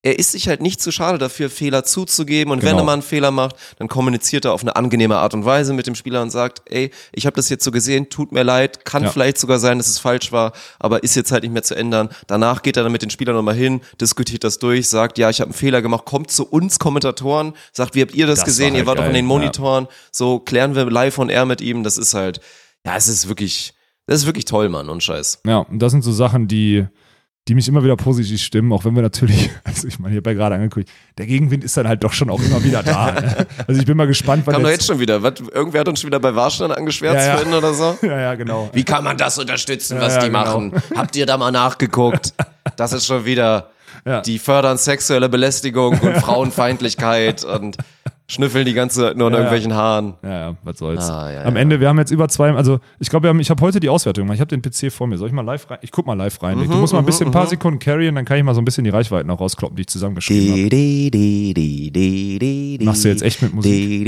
Er 0.07 0.17
ist 0.19 0.31
sich 0.31 0.47
halt 0.47 0.61
nicht 0.61 0.81
zu 0.81 0.91
schade 0.91 1.17
dafür, 1.17 1.49
Fehler 1.49 1.83
zuzugeben. 1.83 2.51
Und 2.53 2.61
wenn 2.61 2.69
Genau. 2.69 2.79
er 2.83 2.85
mal 2.85 2.93
einen 2.93 3.01
Fehler 3.01 3.29
macht, 3.31 3.57
dann 3.77 3.89
kommuniziert 3.89 4.45
er 4.45 4.53
auf 4.53 4.61
eine 4.61 4.75
angenehme 4.77 5.17
Art 5.17 5.33
und 5.33 5.43
Weise 5.43 5.73
mit 5.73 5.85
dem 5.85 5.95
Spieler 5.95 6.21
und 6.21 6.29
sagt, 6.29 6.61
ey, 6.71 6.91
ich 7.11 7.25
habe 7.25 7.35
das 7.35 7.49
jetzt 7.49 7.65
so 7.65 7.71
gesehen, 7.71 8.09
tut 8.09 8.31
mir 8.31 8.43
leid, 8.43 8.85
kann 8.85 9.03
Ja. 9.03 9.09
vielleicht 9.09 9.37
sogar 9.37 9.59
sein, 9.59 9.79
dass 9.79 9.87
es 9.87 9.99
falsch 9.99 10.31
war, 10.31 10.53
aber 10.79 11.03
ist 11.03 11.15
jetzt 11.15 11.33
halt 11.33 11.43
nicht 11.43 11.51
mehr 11.51 11.63
zu 11.63 11.75
ändern. 11.75 12.07
Danach 12.27 12.61
geht 12.61 12.77
er 12.77 12.83
dann 12.83 12.91
mit 12.93 13.01
den 13.01 13.09
Spielern 13.09 13.35
nochmal 13.35 13.55
hin, 13.55 13.81
diskutiert 13.99 14.45
das 14.45 14.59
durch, 14.59 14.87
sagt, 14.87 15.17
ja, 15.17 15.29
ich 15.29 15.41
habe 15.41 15.49
einen 15.49 15.57
Fehler 15.57 15.81
gemacht, 15.81 16.05
kommt 16.05 16.31
zu 16.31 16.45
uns 16.47 16.79
Kommentatoren, 16.79 17.53
sagt, 17.73 17.93
wie 17.95 18.01
habt 18.01 18.15
ihr 18.15 18.27
das, 18.27 18.39
Das 18.39 18.45
gesehen? 18.45 18.67
war 18.67 18.71
ihr 18.73 18.77
halt 18.79 18.87
wart 18.87 18.99
doch 18.99 19.05
in 19.07 19.13
den 19.13 19.25
Monitoren, 19.25 19.87
so 20.13 20.39
klären 20.39 20.73
wir 20.75 20.89
live 20.89 21.17
on 21.19 21.27
air 21.29 21.45
mit 21.45 21.59
ihm. 21.59 21.83
Das 21.83 21.97
ist 21.97 22.13
halt, 22.13 22.39
ja, 22.85 22.95
es 22.95 23.09
ist 23.09 23.27
wirklich, 23.27 23.73
das 24.05 24.19
ist 24.21 24.25
wirklich 24.25 24.45
toll, 24.45 24.69
Mann, 24.69 24.87
und 24.87 25.03
Scheiß. 25.03 25.41
ja, 25.45 25.57
und 25.57 25.79
das 25.79 25.91
sind 25.91 26.03
so 26.03 26.13
Sachen, 26.13 26.47
die, 26.47 26.85
die 27.47 27.55
mich 27.55 27.67
immer 27.67 27.83
wieder 27.83 27.95
positiv 27.95 28.41
stimmen, 28.41 28.73
auch 28.73 28.83
wenn 28.83 28.95
wir 28.95 29.01
natürlich, 29.01 29.49
also 29.63 29.87
ich 29.87 29.99
meine, 29.99 30.15
habe 30.17 30.29
ja 30.29 30.35
gerade 30.35 30.55
angekündigt, 30.55 30.93
der 31.17 31.25
Gegenwind 31.25 31.63
ist 31.63 31.77
dann 31.77 31.87
halt 31.87 32.03
doch 32.03 32.13
schon 32.13 32.29
auch 32.29 32.41
immer 32.41 32.63
wieder 32.63 32.83
da. 32.83 33.07
Ne? 33.17 33.47
Also 33.67 33.79
ich 33.79 33.87
bin 33.87 33.97
mal 33.97 34.05
gespannt, 34.05 34.43
wann 34.45 34.53
Kam 34.53 34.63
doch 34.63 34.69
jetzt, 34.69 34.85
schon 34.85 34.99
wieder. 34.99 35.23
Was, 35.23 35.33
irgendwer 35.53 35.81
hat 35.81 35.87
uns 35.87 36.01
schon 36.01 36.09
wieder 36.09 36.19
bei 36.19 36.35
Warstein 36.35 36.71
angeschwärzt 36.71 37.25
Ja, 37.25 37.41
ja. 37.41 37.57
oder 37.57 37.73
so. 37.73 37.97
Ja, 38.07 38.19
ja, 38.19 38.35
genau. 38.35 38.69
Wie 38.73 38.83
kann 38.83 39.03
man 39.03 39.17
das 39.17 39.37
unterstützen, 39.39 39.97
Ja, 39.97 40.03
was 40.03 40.19
die 40.19 40.27
genau. 40.27 40.39
machen? 40.39 40.73
Habt 40.95 41.15
ihr 41.15 41.25
da 41.25 41.37
mal 41.37 41.51
nachgeguckt? 41.51 42.33
Das 42.75 42.93
ist 42.93 43.05
schon 43.05 43.25
wieder. 43.25 43.69
Die 44.25 44.39
fördern 44.39 44.77
sexuelle 44.77 45.27
Belästigung 45.29 45.99
und 45.99 46.17
Frauenfeindlichkeit 46.17 47.43
und 47.43 47.77
schnüffeln 48.29 48.65
die 48.65 48.73
ganze 48.73 49.01
Zeit 49.01 49.17
nur 49.17 49.27
an 49.27 49.33
Ja, 49.33 49.39
ja. 49.39 49.45
irgendwelchen 49.45 49.73
Haaren. 49.73 50.13
Ja, 50.21 50.29
ja, 50.29 50.55
was 50.63 50.77
soll's. 50.77 51.09
Ah, 51.09 51.31
ja, 51.31 51.43
Am 51.45 51.55
ja. 51.55 51.61
Ende, 51.61 51.79
wir 51.79 51.87
haben 51.87 51.97
jetzt 51.97 52.11
über 52.11 52.27
zwei, 52.27 52.51
also 52.53 52.79
ich 52.99 53.09
glaube, 53.09 53.33
ich 53.39 53.49
habe 53.49 53.61
heute 53.61 53.79
die 53.79 53.89
Auswertung 53.89 54.25
gemacht. 54.25 54.35
Ich 54.35 54.41
habe 54.41 54.55
den 54.55 54.61
PC 54.61 54.91
vor 54.91 55.07
mir. 55.07 55.17
Soll 55.17 55.29
ich 55.29 55.33
mal 55.33 55.45
live 55.45 55.69
rein? 55.69 55.79
Ich 55.81 55.91
guck 55.91 56.05
mal 56.05 56.13
live 56.13 56.41
rein. 56.43 56.57
Mhm, 56.57 56.69
du 56.69 56.77
musst 56.77 56.93
mal 56.93 56.99
ein 56.99 57.05
bisschen, 57.05 57.27
ein 57.27 57.31
paar 57.31 57.47
Sekunden 57.47 57.79
carryen, 57.79 58.15
dann 58.15 58.25
kann 58.25 58.37
ich 58.37 58.43
mal 58.43 58.53
so 58.53 58.61
ein 58.61 58.65
bisschen 58.65 58.83
die 58.83 58.89
Reichweiten 58.89 59.29
auch 59.29 59.39
rauskloppen, 59.39 59.75
die 59.77 59.81
ich 59.81 59.87
zusammengeschrieben 59.87 60.51
habe. 60.51 60.59
Machst 62.85 63.05
du 63.05 63.09
jetzt 63.09 63.23
echt 63.23 63.41
mit 63.41 63.53
Musik? 63.53 64.07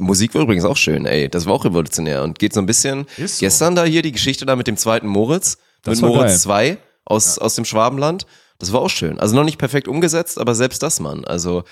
Musik 0.00 0.34
war 0.34 0.42
übrigens 0.42 0.64
auch 0.64 0.76
schön, 0.76 1.06
ey. 1.06 1.28
Das 1.28 1.46
war 1.46 1.54
auch 1.54 1.64
revolutionär 1.64 2.22
und 2.22 2.38
geht 2.38 2.52
so 2.52 2.60
ein 2.60 2.66
bisschen. 2.66 3.06
Ist 3.16 3.38
so. 3.38 3.46
Gestern 3.46 3.74
da 3.74 3.84
hier 3.84 4.02
die 4.02 4.12
Geschichte 4.12 4.44
da 4.46 4.56
mit 4.56 4.66
dem 4.66 4.76
zweiten 4.76 5.06
Moritz, 5.06 5.58
Das 5.82 6.00
mit 6.02 6.10
Moritz 6.10 6.42
2 6.42 6.76
aus, 7.04 7.38
aus 7.38 7.54
dem 7.54 7.64
Schwabenland. 7.64 8.26
Das 8.62 8.72
war 8.72 8.80
auch 8.80 8.90
schön. 8.90 9.18
Also 9.18 9.34
noch 9.34 9.42
nicht 9.42 9.58
perfekt 9.58 9.88
umgesetzt, 9.88 10.38
aber 10.38 10.54
selbst 10.54 10.84
das, 10.84 11.00
Mann. 11.00 11.24
Also 11.24 11.64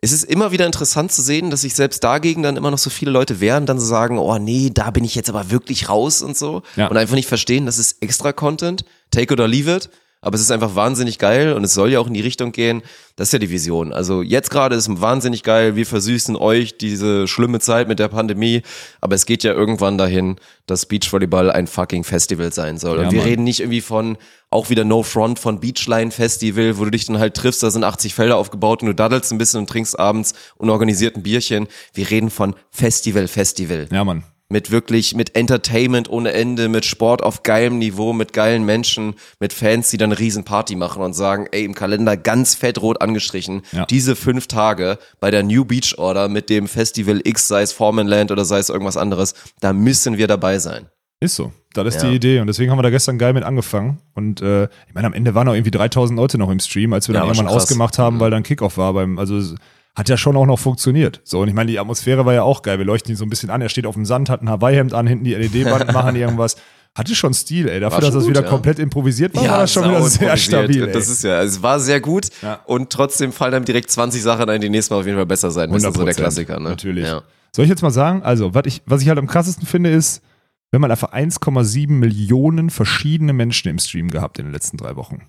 es 0.00 0.12
ist 0.12 0.22
immer 0.22 0.52
wieder 0.52 0.64
interessant 0.64 1.10
zu 1.10 1.20
sehen, 1.20 1.50
dass 1.50 1.62
sich 1.62 1.74
selbst 1.74 2.04
dagegen 2.04 2.44
dann 2.44 2.56
immer 2.56 2.70
noch 2.70 2.78
so 2.78 2.90
viele 2.90 3.10
Leute 3.10 3.40
wehren, 3.40 3.66
dann 3.66 3.80
so 3.80 3.86
sagen, 3.86 4.16
oh 4.16 4.38
nee, 4.38 4.70
da 4.72 4.92
bin 4.92 5.02
ich 5.02 5.16
jetzt 5.16 5.28
aber 5.28 5.50
wirklich 5.50 5.88
raus 5.88 6.22
und 6.22 6.36
so. 6.36 6.62
Ja. 6.76 6.86
Und 6.86 6.96
einfach 6.96 7.16
nicht 7.16 7.26
verstehen, 7.26 7.66
das 7.66 7.78
ist 7.78 8.00
extra 8.04 8.32
Content, 8.32 8.84
take 9.10 9.34
it 9.34 9.40
or 9.40 9.48
leave 9.48 9.68
it. 9.74 9.90
Aber 10.26 10.34
es 10.34 10.40
ist 10.40 10.50
einfach 10.50 10.74
wahnsinnig 10.74 11.20
geil 11.20 11.52
und 11.52 11.62
es 11.62 11.72
soll 11.72 11.92
ja 11.92 12.00
auch 12.00 12.08
in 12.08 12.14
die 12.14 12.20
Richtung 12.20 12.50
gehen. 12.50 12.82
Das 13.14 13.28
ist 13.28 13.32
ja 13.32 13.38
die 13.38 13.48
Vision. 13.48 13.92
Also 13.92 14.22
jetzt 14.22 14.50
gerade 14.50 14.74
ist 14.74 14.88
wahnsinnig 15.00 15.44
geil. 15.44 15.76
Wir 15.76 15.86
versüßen 15.86 16.34
euch 16.34 16.76
diese 16.76 17.28
schlimme 17.28 17.60
Zeit 17.60 17.86
mit 17.86 18.00
der 18.00 18.08
Pandemie. 18.08 18.62
Aber 19.00 19.14
es 19.14 19.24
geht 19.24 19.44
ja 19.44 19.52
irgendwann 19.52 19.98
dahin, 19.98 20.34
dass 20.66 20.86
Beachvolleyball 20.86 21.52
ein 21.52 21.68
fucking 21.68 22.02
Festival 22.02 22.52
sein 22.52 22.76
soll. 22.76 22.98
Ja, 22.98 23.04
und 23.04 23.12
wir 23.12 23.20
Mann. 23.20 23.28
reden 23.28 23.44
nicht 23.44 23.60
irgendwie 23.60 23.80
von, 23.80 24.18
auch 24.50 24.68
wieder 24.68 24.82
No 24.82 25.04
Front 25.04 25.38
von 25.38 25.60
Beachline 25.60 26.10
Festival, 26.10 26.76
wo 26.76 26.84
du 26.86 26.90
dich 26.90 27.04
dann 27.04 27.20
halt 27.20 27.34
triffst, 27.34 27.62
da 27.62 27.70
sind 27.70 27.84
80 27.84 28.12
Felder 28.12 28.36
aufgebaut 28.36 28.82
und 28.82 28.88
du 28.88 28.96
daddelst 28.96 29.30
ein 29.30 29.38
bisschen 29.38 29.60
und 29.60 29.70
trinkst 29.70 29.96
abends 29.96 30.34
unorganisierten 30.56 31.22
Bierchen. 31.22 31.68
Wir 31.94 32.10
reden 32.10 32.30
von 32.30 32.56
Festival, 32.72 33.28
Festival 33.28 33.86
Ja, 33.92 34.02
Mann. 34.02 34.24
Mit 34.48 34.70
wirklich, 34.70 35.14
mit 35.14 35.34
Entertainment 35.36 36.08
ohne 36.08 36.32
Ende, 36.32 36.68
mit 36.68 36.84
Sport 36.84 37.22
auf 37.22 37.42
geilem 37.42 37.78
Niveau, 37.78 38.12
mit 38.12 38.32
geilen 38.32 38.64
Menschen, 38.64 39.14
mit 39.40 39.52
Fans, 39.52 39.90
die 39.90 39.96
dann 39.96 40.10
eine 40.12 40.18
riesen 40.20 40.44
Party 40.44 40.76
machen 40.76 41.02
und 41.02 41.14
sagen, 41.14 41.46
ey, 41.50 41.64
im 41.64 41.74
Kalender 41.74 42.16
ganz 42.16 42.54
fett 42.54 42.80
rot 42.80 43.00
angestrichen, 43.02 43.62
Ja. 43.72 43.86
diese 43.86 44.14
fünf 44.14 44.46
Tage 44.46 44.98
bei 45.20 45.30
der 45.30 45.42
New 45.42 45.64
Beach 45.64 45.94
Order 45.98 46.28
mit 46.28 46.48
dem 46.50 46.68
Festival 46.68 47.20
X, 47.24 47.48
sei 47.48 47.62
es 47.62 47.72
Formanland 47.72 48.30
oder 48.30 48.44
sei 48.44 48.58
es 48.58 48.68
irgendwas 48.68 48.96
anderes, 48.96 49.34
da 49.60 49.72
müssen 49.72 50.16
wir 50.16 50.26
dabei 50.28 50.58
sein. 50.58 50.86
Ist 51.18 51.34
so. 51.36 51.52
Das 51.72 51.94
ist 51.94 52.02
Ja. 52.02 52.10
die 52.10 52.16
Idee. 52.16 52.40
Und 52.40 52.46
deswegen 52.46 52.70
haben 52.70 52.78
wir 52.78 52.82
da 52.82 52.90
gestern 52.90 53.18
geil 53.18 53.32
mit 53.32 53.42
angefangen. 53.42 53.98
Und 54.14 54.40
äh, 54.42 54.64
ich 54.86 54.94
meine, 54.94 55.06
am 55.06 55.12
Ende 55.14 55.34
waren 55.34 55.48
auch 55.48 55.54
irgendwie 55.54 55.70
3000 55.70 56.16
Leute 56.18 56.38
noch 56.38 56.50
im 56.50 56.60
Stream, 56.60 56.92
als 56.92 57.08
wir 57.08 57.14
Ja, 57.14 57.20
dann 57.22 57.30
irgendwann 57.30 57.48
ausgemacht 57.48 57.98
haben, 57.98 58.20
weil 58.20 58.30
dann 58.30 58.42
Kickoff 58.42 58.76
war. 58.78 58.92
Beim, 58.92 59.18
also 59.18 59.54
hat 59.96 60.08
ja 60.08 60.16
schon 60.16 60.36
auch 60.36 60.46
noch 60.46 60.58
funktioniert. 60.58 61.20
So, 61.24 61.40
und 61.40 61.48
ich 61.48 61.54
meine, 61.54 61.70
die 61.70 61.78
Atmosphäre 61.78 62.26
war 62.26 62.34
ja 62.34 62.42
auch 62.42 62.62
geil. 62.62 62.78
Wir 62.78 62.84
leuchten 62.84 63.12
ihn 63.12 63.16
so 63.16 63.24
ein 63.24 63.30
bisschen 63.30 63.50
an. 63.50 63.62
Er 63.62 63.68
steht 63.70 63.86
auf 63.86 63.94
dem 63.94 64.04
Sand, 64.04 64.28
hat 64.28 64.42
ein 64.42 64.50
Hawaii-Hemd 64.50 64.92
an, 64.92 65.06
hinten 65.06 65.24
die 65.24 65.34
LED-Wand 65.34 65.92
machen 65.92 66.14
irgendwas. 66.16 66.56
Hatte 66.94 67.14
schon 67.14 67.34
Stil, 67.34 67.68
ey. 67.68 67.80
Dafür, 67.80 68.00
dass 68.00 68.12
das 68.14 68.22
gut, 68.24 68.30
wieder 68.30 68.42
ja. 68.42 68.48
komplett 68.48 68.78
improvisiert 68.78 69.34
war, 69.34 69.42
war 69.48 69.58
das 69.60 69.72
schon 69.72 69.84
wieder 69.88 70.02
sehr 70.02 70.36
stabil. 70.36 70.86
Ey. 70.86 70.92
Das 70.92 71.08
ist 71.08 71.24
ja, 71.24 71.42
es 71.42 71.62
war 71.62 71.80
sehr 71.80 72.00
gut 72.00 72.28
Ja. 72.42 72.60
und 72.66 72.90
trotzdem 72.90 73.32
fallen 73.32 73.54
einem 73.54 73.64
direkt 73.64 73.90
20 73.90 74.22
Sachen 74.22 74.48
ein, 74.48 74.60
die 74.60 74.68
nächstes 74.70 74.90
Mal 74.90 75.00
auf 75.00 75.06
jeden 75.06 75.16
Fall 75.18 75.26
besser 75.26 75.50
sein 75.50 75.70
müssen. 75.70 75.92
So 75.92 76.04
der 76.04 76.14
100%, 76.14 76.16
Klassiker, 76.16 76.60
ne? 76.60 76.70
Natürlich. 76.70 77.06
Ja. 77.06 77.22
Soll 77.54 77.64
ich 77.64 77.70
jetzt 77.70 77.82
mal 77.82 77.90
sagen? 77.90 78.22
Also, 78.22 78.54
was 78.54 78.62
ich, 78.66 78.82
was 78.86 79.02
ich 79.02 79.08
halt 79.08 79.18
am 79.18 79.26
krassesten 79.26 79.66
finde, 79.66 79.90
ist, 79.90 80.22
wenn 80.70 80.80
man 80.80 80.90
einfach 80.90 81.12
1,7 81.12 81.88
Millionen 81.90 82.70
verschiedene 82.70 83.32
Menschen 83.32 83.68
im 83.70 83.78
Stream 83.78 84.08
gehabt 84.10 84.38
in 84.38 84.46
den 84.46 84.52
letzten 84.52 84.76
drei 84.76 84.96
Wochen. 84.96 85.22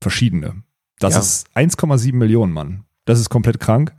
Verschiedene. 0.00 0.62
Das 0.98 1.14
Ja. 1.14 1.20
ist 1.20 1.46
1,7 1.54 2.12
Millionen, 2.14 2.52
Mann. 2.52 2.84
Das 3.04 3.20
ist 3.20 3.28
komplett 3.28 3.60
krank. 3.60 3.92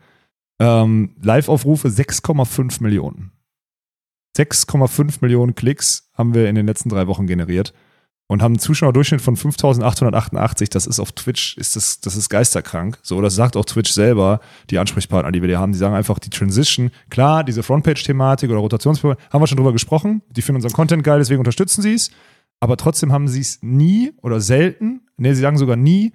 Ähm, 0.60 1.16
Live-Aufrufe 1.22 1.90
6,5 1.90 2.82
Millionen. 2.82 3.32
6,5 4.38 5.18
Millionen 5.22 5.56
Klicks 5.56 6.10
haben 6.14 6.34
wir 6.34 6.50
in 6.50 6.56
den 6.56 6.66
letzten 6.66 6.90
drei 6.90 7.08
Wochen 7.08 7.28
generiert 7.28 7.74
und 8.28 8.42
haben 8.42 8.54
einen 8.54 8.60
Zuschauerdurchschnitt 8.60 9.22
von 9.22 9.36
5888. 9.36 10.70
Das 10.70 10.88
ist 10.88 11.00
auf 11.00 11.12
Twitch, 11.12 11.58
ist 11.58 11.76
das, 11.76 12.00
das 12.00 12.16
ist 12.16 12.30
geisterkrank. 12.30 12.98
So, 13.04 13.22
das 13.22 13.36
sagt 13.36 13.56
auch 13.56 13.66
Twitch 13.66 13.92
selber, 13.92 14.40
die 14.70 14.80
Ansprechpartner, 14.80 15.32
die 15.32 15.42
wir 15.42 15.50
da 15.50 15.60
haben. 15.60 15.72
Die 15.72 15.78
sagen 15.78 15.96
einfach, 15.96 16.20
die 16.20 16.30
Transition, 16.30 16.92
klar, 17.10 17.44
diese 17.44 17.64
Frontpage-Thematik 17.64 18.50
oder 18.50 18.60
Rotationsproblem, 18.60 19.20
haben 19.32 19.42
wir 19.42 19.48
schon 19.48 19.58
drüber 19.58 19.74
gesprochen. 19.74 20.22
Die 20.30 20.42
finden 20.42 20.58
unseren 20.58 20.74
Content 20.74 21.04
geil, 21.04 21.20
deswegen 21.20 21.40
unterstützen 21.40 21.82
sie 21.82 21.94
es. 21.94 22.12
Aber 22.60 22.78
trotzdem 22.78 23.12
haben 23.12 23.28
sie 23.28 23.42
es 23.42 23.60
nie 23.62 24.14
oder 24.22 24.42
selten, 24.42 25.02
nee, 25.18 25.34
sie 25.34 25.42
sagen 25.42 25.58
sogar 25.58 25.76
nie, 25.76 26.14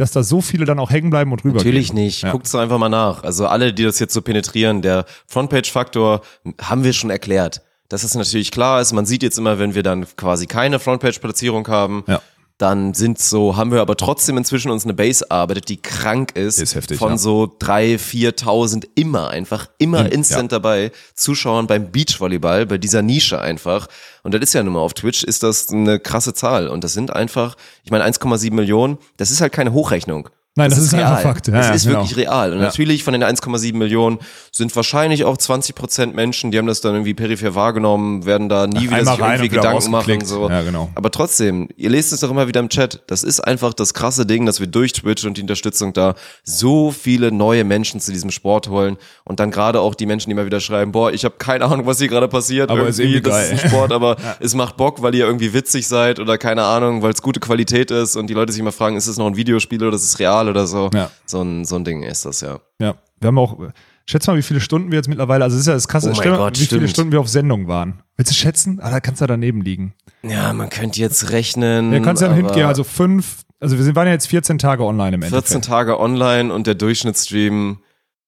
dass 0.00 0.12
da 0.12 0.22
so 0.22 0.40
viele 0.40 0.64
dann 0.64 0.78
auch 0.78 0.90
hängen 0.90 1.10
bleiben 1.10 1.32
und 1.32 1.44
rüber 1.44 1.58
Natürlich 1.58 1.92
nicht. 1.92 2.22
Ja. 2.22 2.32
Guckt's 2.32 2.52
doch 2.52 2.60
einfach 2.60 2.78
mal 2.78 2.88
nach. 2.88 3.22
Also 3.22 3.46
alle, 3.46 3.72
die 3.72 3.84
das 3.84 3.98
jetzt 3.98 4.14
so 4.14 4.22
penetrieren, 4.22 4.82
der 4.82 5.04
Frontpage-Faktor 5.26 6.22
haben 6.60 6.84
wir 6.84 6.92
schon 6.92 7.10
erklärt. 7.10 7.62
Dass 7.88 8.04
es 8.04 8.14
natürlich 8.14 8.50
klar 8.52 8.80
ist, 8.80 8.92
man 8.92 9.04
sieht 9.04 9.22
jetzt 9.22 9.36
immer, 9.36 9.58
wenn 9.58 9.74
wir 9.74 9.82
dann 9.82 10.06
quasi 10.16 10.46
keine 10.46 10.78
Frontpage-Platzierung 10.78 11.66
haben, 11.68 12.04
Ja. 12.06 12.22
Dann 12.60 12.92
sind 12.94 13.18
so, 13.18 13.56
haben 13.56 13.72
wir 13.72 13.80
aber 13.80 13.96
trotzdem 13.96 14.36
inzwischen 14.36 14.70
uns 14.70 14.84
eine 14.84 14.92
Base 14.94 15.24
erarbeitet, 15.30 15.68
die 15.70 15.80
krank 15.80 16.32
ist. 16.36 16.58
Ist 16.60 16.74
heftig, 16.74 16.98
Von 16.98 17.12
ja. 17.12 17.18
so 17.18 17.56
drei, 17.58 17.94
4.000 17.94 18.86
immer 18.94 19.30
einfach, 19.30 19.68
immer 19.78 20.00
Im- 20.06 20.12
instant 20.12 20.52
dabei. 20.52 20.92
Zuschauern 21.14 21.66
beim 21.66 21.90
Beachvolleyball, 21.90 22.66
bei 22.66 22.76
dieser 22.78 23.02
Nische 23.02 23.40
einfach. 23.40 23.86
Und 24.22 24.34
das 24.34 24.42
ist 24.42 24.52
ja 24.52 24.62
nun 24.62 24.74
mal 24.74 24.80
auf 24.80 24.92
Twitch, 24.94 25.24
ist 25.24 25.42
das 25.42 25.70
eine 25.70 25.98
krasse 25.98 26.34
Zahl. 26.34 26.68
Und 26.68 26.84
das 26.84 26.92
sind 26.92 27.10
einfach, 27.14 27.56
ich 27.82 27.90
meine 27.90 28.04
1,7 28.04 28.52
Millionen, 28.52 28.98
das 29.16 29.30
ist 29.30 29.40
halt 29.40 29.52
keine 29.52 29.72
Hochrechnung. 29.72 30.28
Nein, 30.60 30.70
das 30.70 30.78
ist 30.78 30.94
einfach 30.94 31.20
Fakt. 31.22 31.48
Ja, 31.48 31.54
das 31.54 31.66
ja, 31.68 31.74
ist 31.74 31.86
genau. 31.86 32.00
wirklich 32.00 32.16
real. 32.16 32.52
Und 32.52 32.58
Ja. 32.58 32.64
natürlich 32.64 33.04
von 33.04 33.12
den 33.12 33.22
1,7 33.22 33.76
Millionen 33.76 34.18
sind 34.52 34.74
wahrscheinlich 34.76 35.24
auch 35.24 35.36
20 35.36 35.74
Prozent 35.74 36.14
Menschen, 36.14 36.50
die 36.50 36.58
haben 36.58 36.66
das 36.66 36.80
dann 36.80 36.94
irgendwie 36.94 37.14
peripher 37.14 37.54
wahrgenommen, 37.54 38.26
werden 38.26 38.48
da 38.48 38.66
nie 38.66 38.82
wieder 38.82 38.96
einmal 38.96 39.16
sich 39.16 39.24
irgendwie 39.24 39.50
wieder 39.52 39.62
Gedanken 39.62 39.90
machen. 39.90 40.24
So. 40.24 40.48
Ja, 40.48 40.62
genau. 40.62 40.90
Aber 40.94 41.10
trotzdem, 41.10 41.68
ihr 41.76 41.90
lest 41.90 42.12
es 42.12 42.20
doch 42.20 42.30
immer 42.30 42.48
wieder 42.48 42.60
im 42.60 42.68
Chat. 42.68 43.02
Das 43.06 43.22
ist 43.22 43.40
einfach 43.40 43.74
das 43.74 43.94
krasse 43.94 44.26
Ding, 44.26 44.46
dass 44.46 44.60
wir 44.60 44.66
durch 44.66 44.92
Twitch 44.92 45.24
und 45.24 45.36
die 45.36 45.42
Unterstützung 45.42 45.92
da 45.92 46.14
so 46.44 46.90
viele 46.90 47.32
neue 47.32 47.64
Menschen 47.64 48.00
zu 48.00 48.12
diesem 48.12 48.30
Sport 48.30 48.68
holen. 48.68 48.96
Und 49.24 49.40
dann 49.40 49.50
gerade 49.50 49.80
auch 49.80 49.94
die 49.94 50.06
Menschen, 50.06 50.30
die 50.30 50.32
immer 50.32 50.46
wieder 50.46 50.60
schreiben, 50.60 50.92
boah, 50.92 51.12
ich 51.12 51.24
habe 51.24 51.36
keine 51.38 51.64
Ahnung, 51.64 51.86
was 51.86 51.98
hier 51.98 52.08
gerade 52.08 52.28
passiert. 52.28 52.70
Aber 52.70 52.86
ist 52.86 52.98
irgendwie 52.98 53.20
das 53.20 53.50
ist 53.50 53.64
ein 53.64 53.70
Sport, 53.70 53.92
aber 54.00 54.16
es 54.40 54.54
macht 54.54 54.76
Bock, 54.76 55.02
weil 55.02 55.14
ihr 55.14 55.24
irgendwie 55.24 55.52
witzig 55.52 55.86
seid 55.88 56.18
oder 56.20 56.38
keine 56.38 56.64
Ahnung, 56.64 57.02
weil 57.02 57.12
es 57.12 57.22
gute 57.22 57.40
Qualität 57.40 57.90
ist 57.90 58.16
und 58.16 58.28
die 58.28 58.34
Leute 58.34 58.52
sich 58.52 58.60
immer 58.60 58.72
fragen, 58.72 58.96
ist 58.96 59.06
es 59.06 59.16
noch 59.16 59.26
ein 59.26 59.36
Videospiel 59.36 59.82
oder 59.84 59.96
ist 59.96 60.04
es 60.04 60.18
real 60.18 60.48
oder 60.50 60.66
so. 60.66 60.90
Ja. 60.92 61.10
So 61.26 61.40
ein, 61.42 61.64
so 61.64 61.76
ein 61.76 61.84
Ding 61.84 62.02
ist 62.02 62.24
das, 62.26 62.40
ja. 62.42 62.58
Ja, 62.80 62.94
wir 63.20 63.28
haben 63.28 63.38
auch, 63.38 63.58
schätz 64.06 64.26
mal, 64.26 64.36
wie 64.36 64.42
viele 64.42 64.60
Stunden 64.60 64.90
wir 64.90 64.96
jetzt 64.98 65.08
mittlerweile, 65.08 65.44
also 65.44 65.54
es 65.56 65.62
ist 65.62 65.66
ja 65.68 65.74
das 65.74 65.88
krasse, 65.88 66.10
Oh 66.10 66.14
stell 66.14 66.36
Gott, 66.36 66.54
wie 66.58 66.66
viele 66.66 66.80
stimmt. 66.80 66.90
Stunden 66.90 67.12
wir 67.12 67.20
auf 67.20 67.28
Sendung 67.28 67.68
waren. 67.68 68.02
Willst 68.16 68.30
du 68.32 68.34
schätzen? 68.36 68.80
Ah, 68.82 68.90
da 68.90 69.00
kannst 69.00 69.20
du 69.20 69.24
ja 69.24 69.26
daneben 69.28 69.62
liegen. 69.62 69.94
Ja, 70.22 70.52
man 70.52 70.68
könnte 70.68 71.00
jetzt 71.00 71.30
rechnen. 71.30 71.92
Ja, 71.92 72.00
kannst 72.00 72.20
ja 72.22 72.32
hingehen, 72.32 72.66
also 72.66 72.84
fünf, 72.84 73.44
also 73.60 73.76
wir 73.76 73.84
sind, 73.84 73.96
waren 73.96 74.06
ja 74.06 74.12
jetzt 74.12 74.26
14 74.28 74.58
Tage 74.58 74.84
online 74.84 75.14
im 75.16 75.22
14 75.22 75.36
Endeffekt. 75.38 75.64
Tage 75.64 75.98
online 76.00 76.52
und 76.52 76.66
der 76.66 76.74
Durchschnittsstream, 76.74 77.78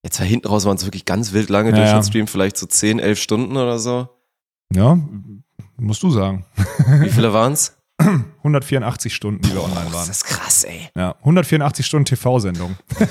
jetzt 0.02 0.18
war 0.20 0.26
hinten 0.26 0.46
raus 0.48 0.64
waren 0.64 0.76
es 0.76 0.84
wirklich 0.86 1.04
ganz 1.04 1.32
wild 1.32 1.50
lange 1.50 1.70
Ja. 1.70 1.76
Durchschnittsstream, 1.76 2.26
vielleicht 2.26 2.56
so 2.56 2.66
10, 2.66 2.98
11 2.98 3.18
Stunden 3.20 3.56
oder 3.56 3.78
so. 3.78 4.08
Ja, 4.74 4.98
musst 5.76 6.02
du 6.02 6.10
sagen. 6.10 6.46
Wie 7.00 7.10
viele 7.10 7.32
waren's? 7.32 7.76
184 8.42 9.14
Stunden, 9.14 9.42
die 9.42 9.52
wir 9.52 9.62
online 9.62 9.84
Das 9.86 9.94
waren. 9.94 10.10
ist 10.10 10.24
krass, 10.24 10.64
ey. 10.64 10.88
Ja, 10.96 11.14
184 11.20 11.84
Stunden 11.86 12.04
TV-Sendung. 12.06 12.76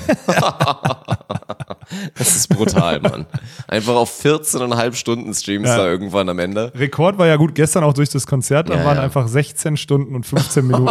Das 2.16 2.34
ist 2.36 2.48
brutal, 2.48 3.00
Mann. 3.00 3.26
Einfach 3.68 3.94
auf 3.96 4.24
14,5 4.24 4.94
Stunden 4.94 5.34
Streams 5.34 5.68
Ja. 5.68 5.76
da 5.78 5.86
irgendwann 5.88 6.28
am 6.28 6.38
Ende. 6.38 6.72
Rekord 6.74 7.18
war 7.18 7.26
ja 7.26 7.36
gut 7.36 7.54
gestern 7.54 7.84
auch 7.84 7.92
durch 7.92 8.08
das 8.08 8.26
Konzert, 8.26 8.70
da 8.70 8.76
Ja, 8.76 8.84
waren 8.84 8.96
ja. 8.96 9.02
einfach 9.02 9.28
16 9.28 9.76
Stunden 9.76 10.14
und 10.14 10.24
15 10.24 10.66
Minuten. 10.68 10.88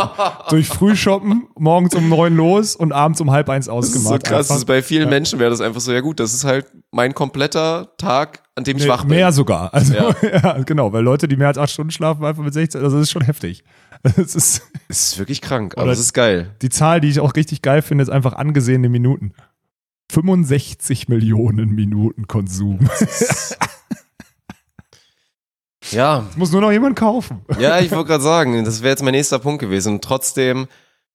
durch 0.49 0.67
Frühshoppen, 0.67 1.47
morgens 1.58 1.95
um 1.95 2.08
neun 2.10 2.36
los 2.36 2.75
und 2.75 2.91
abends 2.91 3.19
um 3.21 3.32
halb 3.32 3.49
eins 3.49 3.65
Das 3.65 3.86
ist 3.86 3.93
so 3.93 3.99
ausgemacht. 3.99 4.23
krass. 4.25 4.47
Das 4.49 4.58
ist 4.58 4.65
bei 4.65 4.84
vielen 4.84 5.10
Menschen 5.10 5.39
wäre 5.39 5.49
das 5.49 5.62
einfach 5.62 5.82
so, 5.82 5.91
ja 5.91 6.01
gut, 6.01 6.19
das 6.19 6.34
ist 6.34 6.43
halt 6.43 6.67
mein 6.91 7.15
kompletter 7.15 7.95
Tag, 7.97 8.43
an 8.56 8.63
dem 8.63 8.77
ich 8.77 8.84
Nee, 8.84 8.89
wach 8.89 9.01
bin. 9.06 9.15
Mehr 9.15 9.32
sogar. 9.32 9.73
Also, 9.73 9.93
ja. 9.93 10.13
Ja. 10.43 10.58
genau, 10.63 10.93
weil 10.93 11.04
Leute, 11.04 11.27
die 11.27 11.36
mehr 11.38 11.47
als 11.47 11.58
acht 11.58 11.71
Stunden 11.71 11.91
schlafen, 11.91 12.23
einfach 12.25 12.43
mit 12.43 12.54
16, 12.54 12.84
also 12.84 12.97
das 12.97 13.08
ist 13.08 13.12
schon 13.12 13.23
heftig. 13.23 13.63
Das 14.18 14.36
ist 14.36 14.64
Es 14.88 15.04
ist 15.14 15.20
wirklich 15.20 15.42
krank, 15.42 15.76
aber 15.78 15.92
es 15.92 16.00
ist 16.00 16.14
geil. 16.14 16.56
die 16.62 16.70
Zahl, 16.70 17.02
die 17.02 17.10
ich 17.10 17.20
auch 17.20 17.36
richtig 17.36 17.62
geil 17.62 17.82
finde, 17.82 18.02
ist 18.04 18.10
einfach 18.10 18.34
angesehene 18.34 18.90
Minuten. 18.90 19.34
65 20.12 21.08
Millionen 21.08 21.70
Minuten 21.76 22.28
Konsum. 22.28 22.90
Ja, 25.92 26.26
Muss 26.38 26.52
nur 26.52 26.62
noch 26.62 26.72
jemand 26.72 26.96
kaufen. 26.98 27.42
ja, 27.60 27.80
ich 27.80 27.92
wollte 27.92 28.06
gerade 28.10 28.24
sagen, 28.24 28.64
das 28.64 28.82
wäre 28.82 28.92
jetzt 28.92 29.04
mein 29.04 29.14
nächster 29.14 29.40
Punkt 29.40 29.60
gewesen. 29.60 29.96
Und 29.96 30.04
trotzdem 30.04 30.68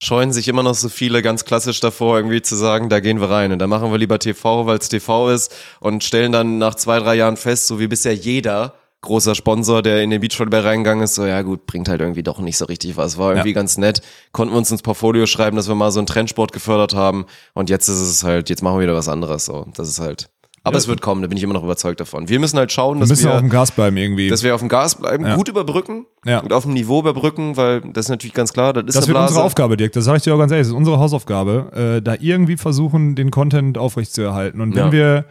scheuen 0.02 0.32
sich 0.32 0.48
immer 0.48 0.62
noch 0.62 0.74
so 0.74 0.88
viele 0.90 1.22
ganz 1.22 1.44
klassisch 1.46 1.80
davor, 1.80 2.18
irgendwie 2.18 2.42
zu 2.42 2.56
sagen, 2.56 2.90
da 2.90 3.00
gehen 3.00 3.20
wir 3.20 3.30
rein. 3.30 3.52
Und 3.52 3.58
da 3.60 3.68
machen 3.68 3.90
wir 3.90 3.96
lieber 3.96 4.18
TV, 4.18 4.66
weil 4.66 4.76
es 4.78 4.88
TV 4.90 5.30
ist 5.30 5.54
und 5.80 6.04
stellen 6.04 6.32
dann 6.32 6.58
nach 6.58 6.74
zwei, 6.74 6.98
drei 6.98 7.14
Jahren 7.14 7.38
fest, 7.38 7.68
so 7.68 7.80
wie 7.80 7.86
bisher 7.86 8.14
jeder 8.14 8.74
großer 9.06 9.34
Sponsor, 9.34 9.80
der 9.82 10.02
in 10.02 10.10
den 10.10 10.20
Beachvolleyball 10.20 10.60
reingegangen 10.60 11.02
ist, 11.04 11.14
so 11.14 11.24
ja 11.24 11.40
gut, 11.42 11.66
bringt 11.66 11.88
halt 11.88 12.00
irgendwie 12.02 12.22
doch 12.22 12.38
nicht 12.40 12.58
so 12.58 12.66
richtig 12.66 12.96
was. 12.96 13.16
War 13.16 13.30
irgendwie 13.32 13.54
ganz 13.54 13.78
nett. 13.78 14.02
Konnten 14.32 14.52
wir 14.54 14.58
uns 14.58 14.70
ins 14.70 14.82
Portfolio 14.82 15.24
schreiben, 15.26 15.56
dass 15.56 15.68
wir 15.68 15.74
mal 15.74 15.90
so 15.90 16.00
einen 16.00 16.06
Trendsport 16.06 16.52
gefördert 16.52 16.94
haben. 16.94 17.24
Und 17.54 17.70
jetzt 17.70 17.88
ist 17.88 18.00
es 18.00 18.22
halt, 18.22 18.50
jetzt 18.50 18.62
machen 18.62 18.76
wir 18.76 18.82
wieder 18.82 18.94
was 18.94 19.08
anderes. 19.08 19.46
So, 19.46 19.66
das 19.74 19.88
ist 19.88 20.00
halt. 20.00 20.28
Aber 20.64 20.78
es 20.78 20.88
wird 20.88 21.00
kommen, 21.00 21.22
da 21.22 21.28
bin 21.28 21.38
ich 21.38 21.44
immer 21.44 21.54
noch 21.54 21.62
überzeugt 21.62 22.00
davon. 22.00 22.28
Wir 22.28 22.40
müssen 22.40 22.58
halt 22.58 22.72
schauen, 22.72 22.96
Wir 22.96 23.00
dass 23.02 23.10
müssen 23.10 23.26
wir 23.26 23.34
auf 23.34 23.38
dem 23.40 23.50
Gas 23.50 23.70
bleiben 23.70 23.96
irgendwie. 23.96 24.28
dass 24.28 24.42
wir 24.42 24.52
auf 24.52 24.58
dem 24.60 24.68
Gas 24.68 24.96
bleiben, 24.96 25.24
Ja. 25.24 25.36
gut 25.36 25.48
überbrücken 25.48 26.06
Ja. 26.24 26.40
und 26.40 26.52
auf 26.52 26.64
dem 26.64 26.72
Niveau 26.74 26.98
überbrücken, 26.98 27.56
weil 27.56 27.82
das 27.82 28.06
ist 28.06 28.08
natürlich 28.08 28.34
ganz 28.34 28.52
klar, 28.52 28.72
das 28.72 28.82
ist 28.86 28.96
Das 28.96 29.06
wird 29.06 29.16
unsere 29.16 29.44
Aufgabe, 29.44 29.76
Dirk. 29.76 29.92
Das 29.92 30.04
sage 30.06 30.16
ich 30.16 30.24
dir 30.24 30.34
auch 30.34 30.38
ganz 30.40 30.50
ehrlich. 30.50 30.64
Das 30.66 30.72
ist 30.72 30.76
unsere 30.76 30.98
Hausaufgabe, 30.98 31.98
äh, 31.98 32.02
da 32.02 32.16
irgendwie 32.18 32.56
versuchen, 32.56 33.14
den 33.14 33.30
Content 33.30 33.78
aufrechtzuerhalten. 33.78 34.60
Und 34.60 34.74
wenn 34.74 34.86
Ja. 34.86 34.92
wir, 34.92 35.24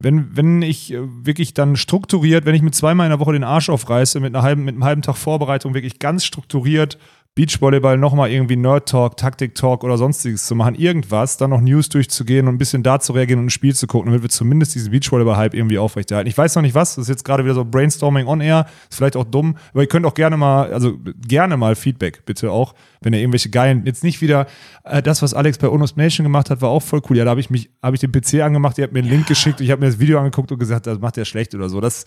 wenn, 0.00 0.34
wenn 0.34 0.62
ich 0.62 0.92
äh, 0.92 0.98
wirklich 1.02 1.54
dann 1.54 1.76
strukturiert, 1.76 2.46
wenn 2.46 2.54
ich 2.54 2.62
mit 2.62 2.74
zweimal 2.74 3.06
in 3.06 3.10
der 3.10 3.20
Woche 3.20 3.34
den 3.34 3.44
Arsch 3.44 3.68
aufreiße, 3.68 4.18
mit, 4.18 4.34
einer 4.34 4.42
halben, 4.42 4.64
mit 4.64 4.74
einem 4.74 4.84
halben 4.84 5.02
Tag 5.02 5.16
Vorbereitung 5.16 5.74
wirklich 5.74 5.98
ganz 5.98 6.24
strukturiert 6.24 6.98
Beachvolleyball 7.36 7.96
nochmal 7.96 8.30
irgendwie 8.30 8.56
Nerd-Talk, 8.56 9.16
Taktik-Talk 9.16 9.84
oder 9.84 9.96
sonstiges 9.96 10.46
zu 10.46 10.56
machen, 10.56 10.74
irgendwas, 10.74 11.36
dann 11.36 11.50
noch 11.50 11.60
News 11.60 11.88
durchzugehen 11.88 12.48
und 12.48 12.56
ein 12.56 12.58
bisschen 12.58 12.82
da 12.82 12.98
zu 12.98 13.12
reagieren 13.12 13.38
und 13.38 13.46
ein 13.46 13.50
Spiel 13.50 13.74
zu 13.74 13.86
gucken, 13.86 14.10
damit 14.10 14.22
wir 14.22 14.30
zumindest 14.30 14.74
diesen 14.74 14.90
Beachvolleyball-Hype 14.90 15.54
irgendwie 15.54 15.78
aufrechterhalten. 15.78 16.28
Ich 16.28 16.36
weiß 16.36 16.56
noch 16.56 16.62
nicht 16.62 16.74
was, 16.74 16.96
das 16.96 17.04
ist 17.04 17.08
jetzt 17.08 17.24
gerade 17.24 17.44
wieder 17.44 17.54
so 17.54 17.64
Brainstorming 17.64 18.26
on 18.26 18.40
air, 18.40 18.66
ist 18.90 18.96
vielleicht 18.96 19.16
auch 19.16 19.24
dumm, 19.24 19.56
aber 19.70 19.82
ihr 19.82 19.88
könnt 19.88 20.06
auch 20.06 20.14
gerne 20.14 20.36
mal, 20.36 20.72
also 20.72 20.98
gerne 21.26 21.56
mal 21.56 21.76
Feedback, 21.76 22.24
bitte 22.26 22.50
auch, 22.50 22.74
wenn 23.00 23.12
ihr 23.12 23.20
irgendwelche 23.20 23.48
geilen, 23.48 23.86
jetzt 23.86 24.02
nicht 24.02 24.20
wieder, 24.20 24.46
äh, 24.82 25.00
das, 25.00 25.22
was 25.22 25.32
Alex 25.32 25.58
bei 25.58 25.68
Onus 25.68 25.96
Nation 25.96 26.24
gemacht 26.24 26.50
hat, 26.50 26.60
war 26.62 26.70
auch 26.70 26.82
voll 26.82 27.00
cool. 27.08 27.16
Ja, 27.16 27.24
da 27.24 27.30
habe 27.30 27.40
ich 27.40 27.48
mich, 27.48 27.70
habe 27.80 27.94
ich 27.94 28.00
den 28.00 28.10
PC 28.10 28.42
angemacht, 28.42 28.76
ihr 28.76 28.84
habt 28.84 28.92
mir 28.92 29.00
einen 29.00 29.08
Link 29.08 29.28
geschickt, 29.28 29.60
ich 29.60 29.70
habe 29.70 29.80
mir 29.80 29.86
das 29.86 30.00
Video 30.00 30.18
angeguckt 30.18 30.50
und 30.50 30.58
gesagt, 30.58 30.88
das 30.88 30.98
macht 30.98 31.16
der 31.16 31.24
schlecht 31.24 31.54
oder 31.54 31.68
so. 31.68 31.80
Das, 31.80 32.06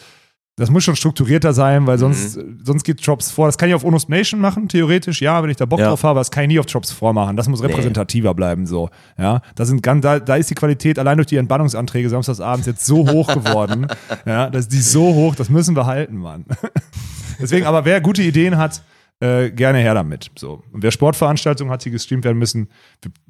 das 0.55 0.69
muss 0.69 0.83
schon 0.83 0.95
strukturierter 0.95 1.51
sein, 1.51 1.87
weil 1.87 1.97
sonst, 1.97 2.39
sonst 2.63 2.83
geht 2.83 3.05
Drops 3.05 3.31
vor. 3.31 3.47
Das 3.47 3.57
kann 3.57 3.69
ich 3.69 3.75
auf 3.75 3.83
Onus 3.83 4.07
Nation 4.07 4.39
machen, 4.39 4.67
theoretisch, 4.69 5.19
ja, 5.21 5.41
wenn 5.41 5.49
ich 5.49 5.57
da 5.57 5.65
Bock 5.65 5.79
Ja. 5.79 5.87
drauf 5.87 6.03
habe, 6.03 6.19
das 6.19 6.29
kann 6.29 6.43
ich 6.43 6.49
nie 6.49 6.59
auf 6.59 6.67
Drops 6.67 6.91
vormachen. 6.91 7.35
Das 7.35 7.49
muss 7.49 7.63
repräsentativer 7.63 8.35
bleiben, 8.35 8.67
so. 8.67 8.89
Ja, 9.17 9.41
da 9.55 9.65
sind 9.65 9.81
ganz, 9.81 10.03
da, 10.03 10.19
da 10.19 10.35
ist 10.35 10.49
die 10.51 10.55
Qualität 10.55 10.99
allein 10.99 11.17
durch 11.17 11.25
die 11.27 11.37
Entbannungsanträge 11.37 12.07
samstagsabends 12.09 12.67
jetzt 12.67 12.85
so 12.85 13.09
hoch 13.09 13.27
geworden. 13.33 13.87
ja, 14.27 14.49
das, 14.51 14.67
die 14.67 14.79
so 14.81 15.13
hoch, 15.15 15.33
das 15.35 15.49
müssen 15.49 15.75
wir 15.75 15.87
halten, 15.87 16.17
Mann. 16.17 16.45
Deswegen, 17.39 17.65
aber 17.65 17.83
wer 17.85 17.99
gute 17.99 18.21
Ideen 18.21 18.57
hat, 18.57 18.83
äh, 19.21 19.49
gerne 19.49 19.79
her 19.79 19.95
damit. 19.95 20.29
So. 20.37 20.63
Und 20.71 20.83
wer 20.83 20.91
Sportveranstaltungen 20.91 21.71
hat, 21.73 21.83
die 21.83 21.89
gestreamt 21.91 22.25
werden 22.25 22.37
müssen, 22.37 22.69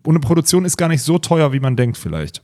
ohne 0.06 0.20
Produktion 0.20 0.66
ist 0.66 0.76
gar 0.76 0.90
nicht 0.90 1.02
so 1.04 1.20
teuer, 1.20 1.54
wie 1.54 1.60
man 1.62 1.76
denkt, 1.78 1.98
vielleicht. 1.98 2.44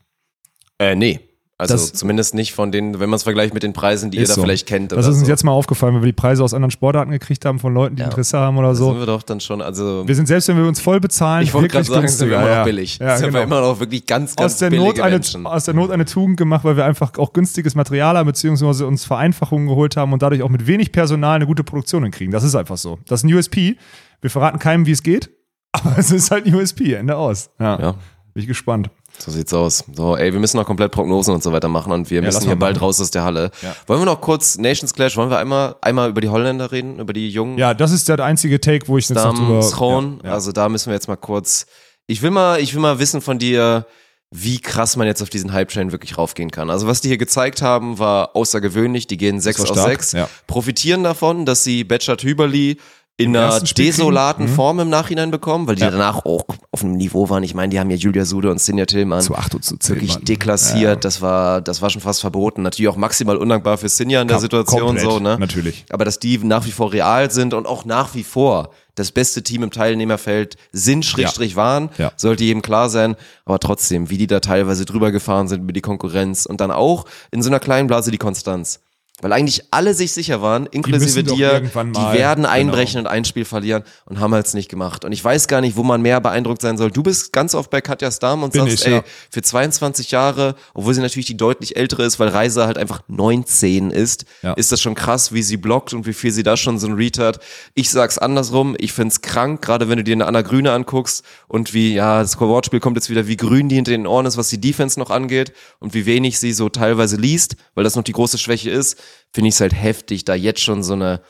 Äh, 0.80 0.96
nee. 0.96 1.20
Also 1.62 1.74
Das- 1.74 1.92
zumindest 1.92 2.36
nicht 2.36 2.54
von 2.54 2.72
den, 2.72 3.02
wenn 3.02 3.10
man 3.10 3.18
es 3.18 3.24
vergleicht 3.24 3.54
mit 3.54 3.64
den 3.64 3.74
Preisen, 3.74 4.12
die 4.12 4.18
ihr 4.18 4.26
da 4.26 4.34
so. 4.34 4.42
vielleicht 4.42 4.66
kennt. 4.66 4.94
Das 4.94 5.00
ist 5.06 5.16
uns 5.18 5.20
so. 5.20 5.28
jetzt 5.28 5.44
mal 5.44 5.52
aufgefallen, 5.52 5.94
wenn 5.94 6.02
wir 6.02 6.06
die 6.08 6.14
Preise 6.14 6.42
aus 6.42 6.54
anderen 6.54 6.72
Sportarten 6.72 7.12
gekriegt 7.12 7.44
haben, 7.44 7.60
von 7.60 7.74
Leuten, 7.74 7.98
die 7.98 8.02
Ja. 8.02 8.08
Interesse 8.08 8.38
haben 8.40 8.58
oder 8.58 8.70
Da 8.70 8.76
so. 8.76 8.92
sind 8.92 9.00
wir 9.00 9.06
doch 9.06 9.24
dann 9.24 9.42
schon, 9.42 9.62
also 9.62 10.08
Wir 10.08 10.16
sind 10.16 10.28
selbst, 10.30 10.48
wenn 10.48 10.56
wir 10.56 10.66
uns 10.66 10.80
voll 10.80 11.02
bezahlen, 11.02 11.44
ich 11.44 11.54
wollte 11.54 11.68
gerade 11.68 11.86
wirklich 11.86 12.12
sagen, 12.12 12.18
sind 12.18 12.30
wir 12.30 12.38
günstiger. 12.38 12.42
immer 12.42 12.50
noch 12.50 12.56
ja. 12.60 12.64
billig. 12.64 12.98
Ja, 13.00 13.18
sind 13.18 13.34
wir 13.34 13.44
genau. 13.44 13.58
immer 13.58 13.68
noch 13.74 13.80
wirklich 13.82 14.06
ganz, 14.06 14.38
ganz 14.38 14.54
aus 14.54 14.58
der, 14.60 14.70
billige 14.70 14.88
Not 14.88 15.00
eine, 15.02 15.16
Menschen. 15.16 15.46
aus 15.46 15.66
der 15.66 15.74
Not 15.74 15.92
eine 15.92 16.06
Tugend 16.06 16.38
gemacht, 16.38 16.64
weil 16.64 16.78
wir 16.78 16.86
einfach 16.86 17.12
auch 17.18 17.34
günstiges 17.34 17.76
Material 17.76 18.18
haben, 18.18 18.26
beziehungsweise 18.28 18.88
uns 18.88 19.04
Vereinfachungen 19.04 19.68
geholt 19.68 19.98
haben 19.98 20.14
und 20.14 20.22
dadurch 20.22 20.42
auch 20.44 20.50
mit 20.50 20.66
wenig 20.66 20.94
Personal 20.94 21.36
eine 21.36 21.46
gute 21.46 21.66
Produktion 21.66 22.04
hinkriegen. 22.04 22.32
Das 22.32 22.46
ist 22.46 22.56
einfach 22.56 22.78
so. 22.78 23.00
Das 23.06 23.20
ist 23.20 23.24
ein 23.30 23.34
USP. 23.34 23.76
Wir 24.22 24.30
verraten 24.30 24.60
keinem, 24.60 24.86
wie 24.86 24.92
es 24.92 25.04
geht, 25.04 25.30
aber 25.74 25.98
es 25.98 26.10
ist 26.10 26.32
halt 26.32 26.46
ein 26.46 26.56
USP, 26.56 26.94
Ende 26.94 27.18
aus. 27.18 27.50
Ja. 27.60 27.78
Ja. 27.82 27.92
Bin 28.34 28.42
ich 28.44 28.48
gespannt. 28.48 28.90
So 29.22 29.32
sieht's 29.32 29.54
aus. 29.54 29.84
So, 29.94 30.16
ey, 30.16 30.32
wir 30.34 30.40
müssen 30.40 30.58
noch 30.58 30.66
komplett 30.66 30.92
Prognosen 30.92 31.34
und 31.34 31.44
so 31.44 31.52
weiter 31.52 31.68
machen 31.68 31.92
und 31.92 32.10
wir 32.10 32.22
lass 32.22 32.36
müssen 32.36 32.48
hier 32.48 32.56
bald 32.56 32.76
machen. 32.76 32.86
raus 32.86 33.02
aus 33.02 33.12
der 33.12 33.24
Halle. 33.24 33.52
Ja. 33.62 33.76
Wollen 33.88 34.02
wir 34.02 34.06
noch 34.06 34.22
kurz 34.22 34.58
Nations 34.58 34.94
Clash, 34.94 35.18
wollen 35.18 35.30
wir 35.30 35.38
einmal, 35.38 35.76
einmal 35.82 36.10
über 36.10 36.22
die 36.22 36.30
Holländer 36.30 36.72
reden, 36.72 37.00
über 37.00 37.14
die 37.14 37.30
Jungen? 37.30 37.58
Ja, 37.58 37.74
das 37.74 37.92
ist 37.92 38.08
der 38.10 38.20
einzige 38.20 38.60
Take, 38.62 38.88
wo 38.88 38.98
ich 38.98 39.10
jetzt 39.10 39.16
noch 39.16 39.24
Dam, 39.24 39.36
drüber... 39.36 39.64
Schroon. 39.64 40.20
Ja, 40.24 40.30
ja. 40.30 40.34
Also 40.36 40.52
da 40.52 40.70
müssen 40.70 40.88
wir 40.88 40.94
jetzt 40.94 41.08
mal 41.08 41.18
kurz. 41.18 41.66
Ich 42.08 42.22
will 42.22 42.32
mal, 42.32 42.60
ich 42.60 42.74
will 42.74 42.82
mal 42.82 43.00
wissen 43.00 43.22
von 43.22 43.40
dir, 43.40 43.86
wie 44.32 44.60
krass 44.60 44.96
man 44.96 45.08
jetzt 45.08 45.24
auf 45.24 45.30
diesen 45.30 45.54
Hype-Train 45.54 45.92
wirklich 45.92 46.18
raufgehen 46.18 46.52
kann. 46.52 46.70
Also 46.70 46.86
was 46.86 47.02
die 47.02 47.08
hier 47.08 47.18
gezeigt 47.18 47.62
haben, 47.62 47.98
war 47.98 48.36
außergewöhnlich. 48.36 49.08
Die 49.08 49.18
gehen 49.18 49.40
6 49.40 49.60
war 49.60 49.64
aus 49.64 49.78
stark, 49.78 50.04
6, 50.04 50.12
ja. 50.12 50.30
profitieren 50.46 51.04
davon, 51.04 51.46
dass 51.46 51.64
sie 51.64 51.84
Betschat 51.84 52.24
Hüberli 52.24 52.78
in 53.20 53.36
einer 53.36 53.60
desolaten. 53.60 54.46
Mhm. 54.46 54.56
Form 54.56 54.80
im 54.80 54.90
Nachhinein 54.90 55.30
bekommen, 55.32 55.68
weil 55.68 55.76
die 55.76 55.82
Ja. 55.82 55.92
danach 55.92 56.26
auch 56.26 56.44
auf 56.72 56.84
einem 56.84 56.94
Niveau 56.94 57.30
waren. 57.30 57.44
Ich 57.44 57.54
meine, 57.54 57.70
die 57.70 57.80
haben 57.80 57.90
ja 57.90 57.98
Julia 57.98 58.26
Sude 58.26 58.50
und 58.50 58.60
Sinja 58.62 58.86
Tillmann 58.86 59.22
Zu 59.22 59.36
8 59.36 59.56
und 59.56 59.64
zu 59.66 59.78
10. 59.78 59.96
wirklich 59.96 60.14
Mann. 60.16 60.26
deklassiert. 60.26 60.82
Ja. 60.82 60.96
Das 60.96 61.22
war, 61.22 61.62
das 61.62 61.82
war 61.82 61.90
schon 61.90 62.02
fast 62.02 62.22
verboten. 62.22 62.62
Natürlich 62.62 62.88
auch 62.90 62.96
maximal 62.96 63.38
undankbar 63.38 63.78
für 63.78 63.90
Sinja 63.90 64.22
in 64.22 64.28
der 64.28 64.38
Kom- 64.38 64.42
Situation 64.42 64.80
komplett, 64.82 65.04
so, 65.06 65.20
ne? 65.20 65.38
natürlich. 65.40 65.86
Aber 65.90 66.06
dass 66.06 66.20
die 66.20 66.38
nach 66.40 66.66
wie 66.66 66.72
vor 66.72 66.94
real 66.94 67.30
sind 67.30 67.54
und 67.54 67.68
auch 67.68 67.86
nach 67.86 68.16
wie 68.16 68.24
vor 68.24 68.70
das 68.96 69.12
beste 69.12 69.44
Team 69.44 69.64
im 69.64 69.72
Teilnehmerfeld 69.72 70.58
sind, 70.74 71.06
Schrägstrich 71.06 71.56
waren, 71.56 71.90
Ja. 71.98 72.12
sollte 72.18 72.44
jedem 72.44 72.62
klar 72.62 72.90
sein. 72.90 73.16
Aber 73.46 73.60
trotzdem, 73.60 74.10
wie 74.10 74.18
die 74.18 74.28
da 74.28 74.40
teilweise 74.40 74.86
drüber 74.86 75.12
gefahren 75.12 75.48
sind 75.48 75.62
über 75.64 75.72
die 75.74 75.82
Konkurrenz 75.82 76.46
und 76.46 76.60
dann 76.62 76.72
auch 76.72 77.06
in 77.32 77.42
so 77.42 77.50
einer 77.50 77.60
kleinen 77.60 77.88
Blase 77.88 78.12
die 78.12 78.18
Konstanz. 78.18 78.80
Weil 79.22 79.34
eigentlich 79.34 79.64
alle 79.72 79.94
sich 79.94 80.14
sicher 80.14 80.42
waren, 80.42 80.66
inklusive 80.68 81.24
doch 81.24 81.36
dir, 81.36 81.60
die 81.62 81.74
werden 82.18 82.44
genau. 82.44 82.50
einbrechen 82.50 83.00
und 83.02 83.08
ein 83.08 83.26
Spiel 83.26 83.46
verlieren 83.46 83.84
und 84.06 84.20
haben 84.20 84.34
es 84.34 84.54
nicht 84.54 84.70
gemacht. 84.70 85.04
Und 85.04 85.12
ich 85.12 85.24
weiß 85.24 85.48
gar 85.48 85.62
nicht, 85.62 85.76
wo 85.76 85.84
man 85.84 86.02
mehr 86.02 86.22
beeindruckt 86.22 86.62
sein 86.62 86.78
soll. 86.78 86.92
Du 86.92 87.04
bist 87.04 87.34
ganz 87.34 87.54
oft 87.56 87.70
bei 87.70 87.82
Katja 87.82 88.12
Stam 88.12 88.44
und 88.44 88.54
Bin 88.54 88.62
sagst, 88.62 88.82
ich, 88.82 88.88
ey, 88.88 88.94
ja. 88.94 89.04
für 89.30 89.42
22 89.42 90.12
Jahre, 90.12 90.56
obwohl 90.74 90.94
sie 90.94 91.02
natürlich 91.02 91.26
die 91.26 91.38
deutlich 91.38 91.76
ältere 91.76 92.04
ist, 92.04 92.20
weil 92.20 92.30
Reiser 92.30 92.66
halt 92.66 92.78
einfach 92.78 93.02
19 93.08 93.92
ist, 93.92 94.26
Ja. 94.42 94.54
ist 94.54 94.72
das 94.72 94.82
schon 94.82 94.96
krass, 94.96 95.34
wie 95.34 95.44
sie 95.44 95.58
blockt 95.58 95.94
und 95.94 96.06
wie 96.06 96.14
viel 96.14 96.32
sie 96.32 96.44
da 96.44 96.56
schon 96.58 96.80
so 96.80 96.88
ein 96.88 96.94
Read 96.94 97.20
hat. 97.20 97.40
Ich 97.74 97.90
sag's 97.90 98.18
andersrum, 98.18 98.76
ich 98.80 98.94
find's 98.94 99.22
krank, 99.22 99.62
gerade 99.62 99.90
wenn 99.90 99.98
du 99.98 100.04
dir 100.04 100.14
eine 100.14 100.28
Anna 100.28 100.42
Grüne 100.42 100.72
anguckst 100.72 101.24
und 101.48 101.74
wie, 101.74 101.94
ja, 101.94 102.22
das 102.22 102.40
Wortspiel 102.40 102.80
kommt 102.80 102.98
jetzt 102.98 103.10
wieder, 103.10 103.28
wie 103.28 103.38
grün 103.38 103.70
die 103.70 103.76
hinter 103.76 103.92
den 103.92 104.08
Ohren 104.08 104.26
ist, 104.26 104.38
was 104.38 104.50
die 104.50 104.62
Defense 104.62 105.00
noch 105.00 105.10
angeht 105.10 105.52
und 105.80 105.94
wie 105.94 106.06
wenig 106.06 106.40
sie 106.40 106.54
so 106.54 106.70
teilweise 106.70 107.18
liest, 107.18 107.56
weil 107.76 107.84
das 107.84 107.96
noch 107.96 108.04
die 108.04 108.14
große 108.14 108.38
Schwäche 108.38 108.70
ist, 108.70 108.98
finde 109.34 109.50
ich 109.50 109.56
es 109.56 109.62
halt 109.62 109.74
heftig, 109.74 110.26
da 110.26 110.36
jetzt 110.36 110.62
schon 110.62 110.84
so 110.84 110.94
eine, 110.94 111.22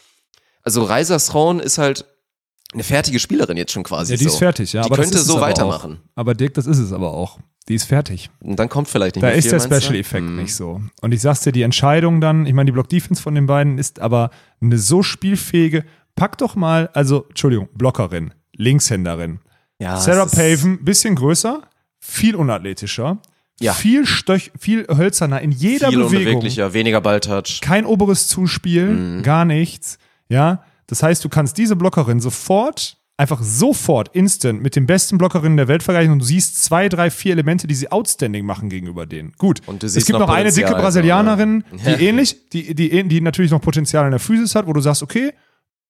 also 0.63 0.83
Reiser 0.83 1.17
Throne 1.19 1.61
ist 1.61 1.77
halt 1.77 2.05
eine 2.73 2.83
fertige 2.83 3.19
Spielerin 3.19 3.57
jetzt 3.57 3.71
schon 3.71 3.83
quasi 3.83 4.13
Ja, 4.13 4.17
die 4.17 4.25
so. 4.25 4.29
ist 4.29 4.37
fertig, 4.37 4.73
ja. 4.73 4.81
Die 4.83 4.85
aber 4.87 4.95
könnte 4.97 5.17
ist 5.17 5.25
so 5.25 5.41
weitermachen. 5.41 5.99
Auch. 6.03 6.09
Aber 6.19 6.33
Dirk, 6.35 6.53
das 6.53 6.67
ist 6.67 6.77
es 6.77 6.93
aber 6.93 7.11
auch. 7.13 7.39
Die 7.67 7.75
ist 7.75 7.85
fertig. 7.85 8.29
Und 8.39 8.57
dann 8.57 8.69
kommt 8.69 8.87
vielleicht 8.87 9.15
nicht 9.15 9.23
Da 9.23 9.27
mehr 9.27 9.35
ist 9.35 9.49
viel, 9.49 9.57
der? 9.59 9.81
Special-Effekt 9.81 10.25
Hm. 10.27 10.35
nicht 10.37 10.55
so. 10.55 10.81
Und 11.01 11.11
ich 11.11 11.21
sag's 11.21 11.41
dir, 11.41 11.51
die 11.51 11.61
Entscheidung 11.63 12.21
dann, 12.21 12.45
ich 12.45 12.53
meine, 12.53 12.65
die 12.67 12.71
Block-Defense 12.71 13.21
von 13.21 13.35
den 13.35 13.45
beiden 13.47 13.77
ist 13.77 13.99
aber 13.99 14.29
eine 14.61 14.77
so 14.77 15.01
spielfähige, 15.03 15.83
pack 16.15 16.37
doch 16.39 16.55
mal, 16.55 16.89
also, 16.93 17.25
Entschuldigung, 17.29 17.69
Blockerin, 17.73 18.33
Linkshänderin. 18.55 19.39
Ja, 19.79 19.97
Sarah 19.99 20.23
ist- 20.25 20.35
Paven, 20.35 20.83
bisschen 20.83 21.15
größer, 21.15 21.61
viel 21.99 22.35
unathletischer, 22.35 23.19
Ja. 23.59 23.73
viel, 23.73 24.05
Stöch, 24.05 24.51
viel 24.59 24.87
hölzerner 24.87 25.41
in 25.41 25.51
jeder 25.51 25.89
viel 25.89 25.99
Bewegung. 25.99 26.19
unbeweglicher, 26.35 26.73
weniger 26.73 27.01
Balltouch. 27.01 27.59
Kein 27.61 27.85
oberes 27.85 28.27
Zuspiel, 28.27 28.85
Mhm. 28.87 29.23
gar 29.23 29.45
nichts. 29.45 29.97
Ja, 30.29 30.63
das 30.87 31.03
heißt, 31.03 31.23
du 31.23 31.29
kannst 31.29 31.57
diese 31.57 31.75
Blockerin 31.75 32.19
sofort, 32.19 32.97
einfach 33.17 33.41
sofort, 33.43 34.15
instant 34.15 34.61
mit 34.61 34.75
den 34.77 34.85
besten 34.85 35.17
Blockerinnen 35.17 35.57
der 35.57 35.67
Welt 35.67 35.83
vergleichen 35.83 36.13
und 36.13 36.19
du 36.19 36.25
siehst 36.25 36.63
zwei, 36.63 36.87
drei, 36.87 37.09
vier 37.11 37.33
Elemente, 37.33 37.67
die 37.67 37.75
sie 37.75 37.91
outstanding 37.91 38.45
machen 38.45 38.69
gegenüber 38.69 39.05
denen. 39.05 39.33
Gut. 39.37 39.61
Und 39.67 39.83
du 39.83 39.87
es 39.87 39.93
siehst 39.93 40.07
gibt 40.07 40.17
noch 40.19 40.27
noch, 40.27 40.33
eine 40.33 40.51
dicke 40.53 40.69
so, 40.69 40.75
Brasilianerin, 40.75 41.57
ne? 41.57 41.63
die 41.97 42.03
ähnlich, 42.07 42.49
die, 42.51 42.73
die, 42.73 43.03
die 43.09 43.21
natürlich 43.21 43.51
noch 43.51 43.59
Potenzial 43.61 44.05
in 44.05 44.11
der 44.11 44.19
Physis 44.19 44.55
hat, 44.55 44.67
wo 44.67 44.73
du 44.73 44.79
sagst, 44.79 45.03
okay, 45.03 45.33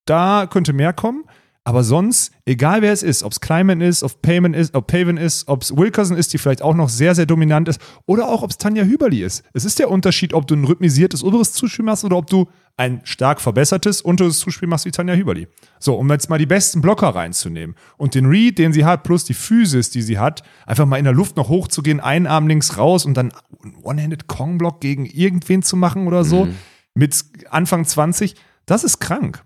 da 0.06 0.48
könnte 0.50 0.74
mehr 0.74 0.92
kommen. 0.94 1.24
Aber 1.70 1.84
sonst, 1.84 2.32
egal 2.46 2.82
wer 2.82 2.92
es 2.92 3.04
ist, 3.04 3.22
ob 3.22 3.32
es 3.32 3.42
Kleiman 3.42 3.80
ist, 3.80 4.02
ob 4.02 4.24
Payman 4.24 4.56
ist, 4.56 4.74
ob 4.74 4.88
Paven 4.88 5.18
ist, 5.18 5.48
ob 5.48 5.62
es 5.62 5.78
Wilkerson 5.78 6.18
ist, 6.18 6.34
die 6.34 6.40
vielleicht 6.40 6.64
auch 6.64 6.74
noch 6.74 6.90
sehr, 6.90 7.14
sehr 7.14 7.28
dominant 7.28 7.68
ist, 7.68 7.80
oder 8.08 8.28
auch 8.28 8.42
ob 8.42 8.50
es 8.50 8.58
Tanja 8.58 8.84
Hüberli 8.86 9.22
ist. 9.22 9.44
Es 9.54 9.66
ist 9.66 9.78
der 9.78 9.92
Unterschied, 9.92 10.34
ob 10.34 10.48
du 10.48 10.56
ein 10.56 10.64
rhythmisiertes 10.64 11.24
oberes 11.24 11.54
Zuspiel 11.54 11.86
machst 11.86 12.04
oder 12.04 12.18
ob 12.18 12.26
du 12.26 12.48
ein 12.76 13.02
stark 13.04 13.40
verbessertes 13.40 14.02
unteres 14.02 14.40
Zuspiel 14.40 14.68
machst 14.68 14.86
wie 14.86 14.90
Tanja 14.90 15.14
Hüberli. 15.14 15.48
So, 15.78 15.94
um 15.94 16.10
jetzt 16.10 16.28
mal 16.28 16.40
die 16.40 16.48
besten 16.48 16.82
Blocker 16.82 17.10
reinzunehmen 17.10 17.76
und 17.98 18.16
den 18.16 18.26
Read, 18.26 18.58
den 18.58 18.74
sie 18.74 18.84
hat, 18.84 19.04
plus 19.04 19.26
die 19.26 19.36
Physis, 19.36 19.92
die 19.92 20.02
sie 20.02 20.18
hat, 20.18 20.42
einfach 20.66 20.88
mal 20.88 20.98
in 20.98 21.04
der 21.04 21.14
Luft 21.14 21.38
noch 21.38 21.50
hochzugehen, 21.50 22.00
einen 22.00 22.26
Arm 22.26 22.48
links 22.48 22.80
raus 22.80 23.06
und 23.06 23.14
dann 23.14 23.32
einen 23.64 23.76
One-Handed 23.84 24.26
Kong-Block 24.26 24.82
gegen 24.82 25.06
irgendwen 25.06 25.62
zu 25.62 25.78
machen 25.78 26.08
oder 26.08 26.24
so, 26.24 26.48
mit 26.96 27.26
Anfang 27.52 27.86
20, 27.86 28.34
das 28.66 28.84
ist 28.84 28.98
krank. 28.98 29.44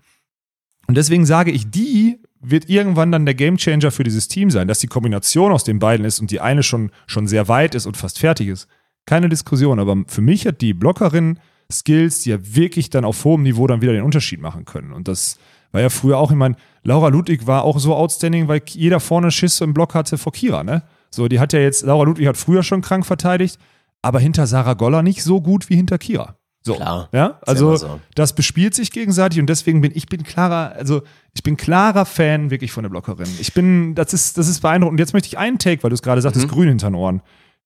Und 0.86 0.96
deswegen 0.96 1.26
sage 1.26 1.50
ich, 1.50 1.70
die 1.70 2.18
wird 2.40 2.68
irgendwann 2.68 3.10
dann 3.10 3.24
der 3.24 3.34
Gamechanger 3.34 3.90
für 3.90 4.04
dieses 4.04 4.28
Team 4.28 4.50
sein, 4.50 4.68
dass 4.68 4.78
die 4.78 4.86
Kombination 4.86 5.52
aus 5.52 5.64
den 5.64 5.78
beiden 5.78 6.04
ist 6.04 6.20
und 6.20 6.30
die 6.30 6.40
eine 6.40 6.62
schon, 6.62 6.90
schon 7.06 7.26
sehr 7.26 7.48
weit 7.48 7.74
ist 7.74 7.86
und 7.86 7.96
fast 7.96 8.18
fertig 8.18 8.48
ist. 8.48 8.68
Keine 9.06 9.28
Diskussion, 9.28 9.78
aber 9.78 9.96
für 10.08 10.20
mich 10.20 10.46
hat 10.46 10.60
die 10.60 10.74
Blockerin 10.74 11.38
Skills, 11.72 12.20
die 12.20 12.30
ja 12.30 12.38
wirklich 12.40 12.90
dann 12.90 13.04
auf 13.04 13.24
hohem 13.24 13.42
Niveau 13.42 13.66
dann 13.66 13.80
wieder 13.80 13.92
den 13.92 14.02
Unterschied 14.02 14.40
machen 14.40 14.64
können. 14.64 14.92
Und 14.92 15.08
das 15.08 15.38
war 15.72 15.80
ja 15.80 15.88
früher 15.88 16.18
auch, 16.18 16.30
ich 16.30 16.36
meine, 16.36 16.56
Laura 16.82 17.08
Ludwig 17.08 17.46
war 17.46 17.64
auch 17.64 17.78
so 17.78 17.94
outstanding, 17.94 18.48
weil 18.48 18.62
jeder 18.66 19.00
vorne 19.00 19.30
Schiss 19.30 19.60
im 19.60 19.74
Block 19.74 19.94
hatte 19.94 20.18
vor 20.18 20.32
Kira, 20.32 20.62
ne? 20.62 20.82
So, 21.10 21.28
die 21.28 21.40
hat 21.40 21.52
ja 21.52 21.60
jetzt, 21.60 21.84
Laura 21.84 22.04
Ludwig 22.04 22.26
hat 22.26 22.36
früher 22.36 22.62
schon 22.62 22.82
krank 22.82 23.06
verteidigt, 23.06 23.58
aber 24.02 24.20
hinter 24.20 24.46
Sarah 24.46 24.74
Goller 24.74 25.02
nicht 25.02 25.22
so 25.22 25.40
gut 25.40 25.70
wie 25.70 25.76
hinter 25.76 25.96
Kira. 25.98 26.36
So. 26.66 26.74
Klar. 26.76 27.10
Ja, 27.12 27.38
also 27.46 27.76
so. 27.76 28.00
das 28.14 28.34
bespielt 28.34 28.74
sich 28.74 28.90
gegenseitig 28.90 29.38
und 29.38 29.46
deswegen 29.46 29.82
bin 29.82 29.92
ich 29.94 30.06
bin 30.06 30.22
klarer, 30.22 30.72
also 30.72 31.02
ich 31.34 31.42
bin 31.42 31.58
klarer 31.58 32.06
Fan 32.06 32.50
wirklich 32.50 32.72
von 32.72 32.84
der 32.84 32.90
Blockerin. 32.90 33.28
Ich 33.38 33.52
bin, 33.52 33.94
das 33.94 34.14
ist, 34.14 34.38
das 34.38 34.48
ist 34.48 34.60
beeindruckend. 34.60 34.94
Und 34.94 34.98
jetzt 34.98 35.12
möchte 35.12 35.26
ich 35.26 35.36
einen 35.36 35.58
Take, 35.58 35.82
weil 35.82 35.90
du 35.90 35.94
es 35.94 36.02
gerade 36.02 36.22
sagtest, 36.22 36.48
grün 36.48 36.68
hinter 36.68 36.88
den 36.88 36.94
Ohren. 36.94 37.20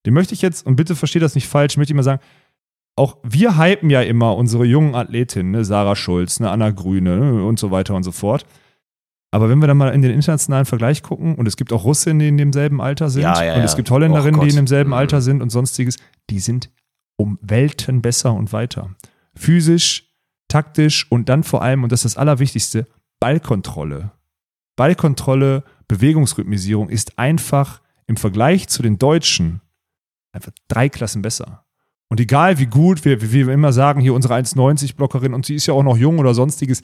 Den 0.04 0.14
möchte 0.14 0.34
ich 0.34 0.42
jetzt, 0.42 0.66
und 0.66 0.74
bitte 0.76 0.96
versteht 0.96 1.22
das 1.22 1.36
nicht 1.36 1.46
falsch, 1.46 1.76
möchte 1.76 1.92
ich 1.92 1.96
mal 1.96 2.02
sagen, 2.02 2.20
auch 2.96 3.18
wir 3.22 3.56
hypen 3.56 3.90
ja 3.90 4.02
immer 4.02 4.36
unsere 4.36 4.64
jungen 4.64 4.96
Athletinnen, 4.96 5.52
ne, 5.52 5.64
Sarah 5.64 5.94
Schulz, 5.94 6.40
ne, 6.40 6.50
Anna 6.50 6.70
Grüne 6.70 7.16
ne, 7.18 7.44
und 7.44 7.58
so 7.60 7.70
weiter 7.70 7.94
und 7.94 8.02
so 8.02 8.10
fort. 8.10 8.44
Aber 9.30 9.48
wenn 9.48 9.60
wir 9.60 9.68
dann 9.68 9.76
mal 9.76 9.92
in 9.94 10.02
den 10.02 10.10
internationalen 10.12 10.66
Vergleich 10.66 11.02
gucken, 11.02 11.36
und 11.36 11.46
es 11.46 11.56
gibt 11.56 11.72
auch 11.72 11.84
Russinnen, 11.84 12.18
die 12.18 12.28
in 12.28 12.38
demselben 12.38 12.80
Alter 12.80 13.10
sind, 13.10 13.22
Ja, 13.22 13.44
ja, 13.44 13.54
und 13.54 13.62
es 13.62 13.76
gibt 13.76 13.90
Holländerinnen, 13.90 14.40
Oh 14.40 14.42
die 14.42 14.50
in 14.50 14.56
demselben 14.56 14.90
Mhm. 14.90 14.94
Alter 14.94 15.20
sind 15.20 15.42
und 15.42 15.50
sonstiges, 15.50 15.98
die 16.30 16.40
sind 16.40 16.70
um 17.18 17.38
Welten 17.42 18.00
besser 18.00 18.32
und 18.32 18.52
weiter. 18.52 18.94
Physisch, 19.34 20.14
taktisch 20.48 21.10
und 21.10 21.28
dann 21.28 21.42
vor 21.42 21.62
allem, 21.62 21.82
und 21.82 21.92
das 21.92 22.04
ist 22.04 22.14
das 22.14 22.16
Allerwichtigste, 22.16 22.86
Ballkontrolle. 23.20 24.12
Ballkontrolle, 24.76 25.64
Bewegungsrhythmisierung 25.88 26.88
ist 26.88 27.18
einfach 27.18 27.82
im 28.06 28.16
Vergleich 28.16 28.68
zu 28.68 28.82
den 28.82 28.98
Deutschen 28.98 29.60
einfach 30.32 30.52
drei 30.68 30.88
Klassen 30.88 31.20
besser. 31.20 31.64
Und 32.08 32.20
egal 32.20 32.58
wie 32.58 32.66
gut 32.66 33.04
wir, 33.04 33.20
wie 33.20 33.46
wir 33.46 33.52
immer 33.52 33.72
sagen, 33.72 34.00
hier 34.00 34.14
unsere 34.14 34.34
1,90-Blockerin 34.34 35.34
und 35.34 35.44
sie 35.44 35.56
ist 35.56 35.66
ja 35.66 35.74
auch 35.74 35.82
noch 35.82 35.98
jung 35.98 36.18
oder 36.18 36.32
sonstiges, 36.32 36.80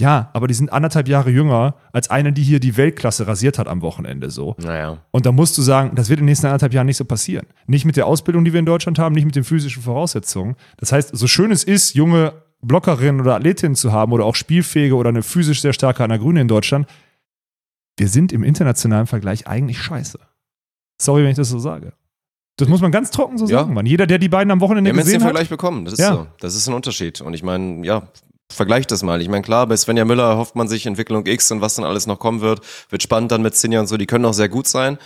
ja, 0.00 0.30
aber 0.34 0.46
die 0.46 0.54
sind 0.54 0.72
anderthalb 0.72 1.08
Jahre 1.08 1.30
jünger 1.30 1.74
als 1.92 2.10
eine, 2.10 2.32
die 2.32 2.42
hier 2.42 2.60
die 2.60 2.76
Weltklasse 2.76 3.26
rasiert 3.26 3.58
hat 3.58 3.66
am 3.66 3.80
Wochenende 3.80 4.30
so. 4.30 4.54
Naja. 4.58 4.98
Und 5.10 5.24
da 5.24 5.32
musst 5.32 5.56
du 5.56 5.62
sagen, 5.62 5.92
das 5.94 6.08
wird 6.10 6.18
in 6.20 6.24
den 6.24 6.30
nächsten 6.30 6.46
anderthalb 6.46 6.74
Jahren 6.74 6.86
nicht 6.86 6.98
so 6.98 7.04
passieren. 7.06 7.46
Nicht 7.66 7.84
mit 7.86 7.96
der 7.96 8.06
Ausbildung, 8.06 8.44
die 8.44 8.52
wir 8.52 8.60
in 8.60 8.66
Deutschland 8.66 8.98
haben, 8.98 9.14
nicht 9.14 9.24
mit 9.24 9.36
den 9.36 9.44
physischen 9.44 9.82
Voraussetzungen. 9.82 10.56
Das 10.76 10.92
heißt, 10.92 11.16
so 11.16 11.26
schön 11.26 11.50
es 11.50 11.64
ist, 11.64 11.94
junge 11.94 12.34
Blockerinnen 12.62 13.20
oder 13.20 13.36
Athletinnen 13.36 13.74
zu 13.74 13.92
haben 13.92 14.12
oder 14.12 14.24
auch 14.24 14.34
spielfähige 14.34 14.96
oder 14.96 15.08
eine 15.10 15.22
physisch 15.22 15.60
sehr 15.62 15.72
starke 15.72 16.04
Anna 16.04 16.16
Grüne 16.18 16.40
in 16.42 16.48
Deutschland, 16.48 16.86
wir 17.98 18.08
sind 18.08 18.32
im 18.32 18.44
internationalen 18.44 19.06
Vergleich 19.06 19.46
eigentlich 19.46 19.80
scheiße. 19.80 20.18
Sorry, 21.00 21.22
wenn 21.22 21.30
ich 21.30 21.36
das 21.36 21.48
so 21.48 21.58
sage. 21.58 21.92
Das 22.58 22.68
muss 22.68 22.80
man 22.80 22.90
ganz 22.90 23.10
trocken 23.10 23.36
so 23.38 23.46
Ja. 23.46 23.60
sagen, 23.60 23.74
Mann. 23.74 23.86
Jeder, 23.86 24.06
der 24.06 24.18
die 24.18 24.28
beiden 24.28 24.50
am 24.50 24.60
Wochenende 24.60 24.88
Wir 24.88 24.92
haben 24.92 24.98
jetzt 24.98 25.06
den 25.08 25.14
gesehen 25.14 25.22
hat, 25.24 25.28
Vergleich 25.32 25.48
bekommen. 25.50 25.84
Das 25.84 25.94
ist 25.94 26.00
Ja. 26.00 26.12
so. 26.14 26.26
Das 26.40 26.54
ist 26.54 26.66
ein 26.68 26.74
Unterschied. 26.74 27.20
Und 27.20 27.34
ich 27.34 27.42
meine, 27.42 27.86
ja, 27.86 28.02
vergleicht 28.52 28.90
das 28.90 29.02
mal. 29.02 29.20
Ich 29.20 29.28
meine, 29.28 29.42
klar, 29.42 29.66
bei 29.66 29.76
Svenja 29.76 30.04
Müller 30.04 30.36
hofft 30.36 30.56
man 30.56 30.68
sich 30.68 30.86
Entwicklung 30.86 31.26
X 31.26 31.50
und 31.50 31.60
was 31.60 31.74
dann 31.76 31.84
alles 31.84 32.06
noch 32.06 32.18
kommen 32.18 32.40
wird. 32.40 32.60
Wird 32.90 33.02
spannend 33.02 33.32
dann 33.32 33.42
mit 33.42 33.54
Sinja 33.54 33.80
und 33.80 33.86
so. 33.86 33.96
Die 33.96 34.06
können 34.06 34.24
auch 34.24 34.34
sehr 34.34 34.48
gut 34.48 34.66
sein. 34.66 34.98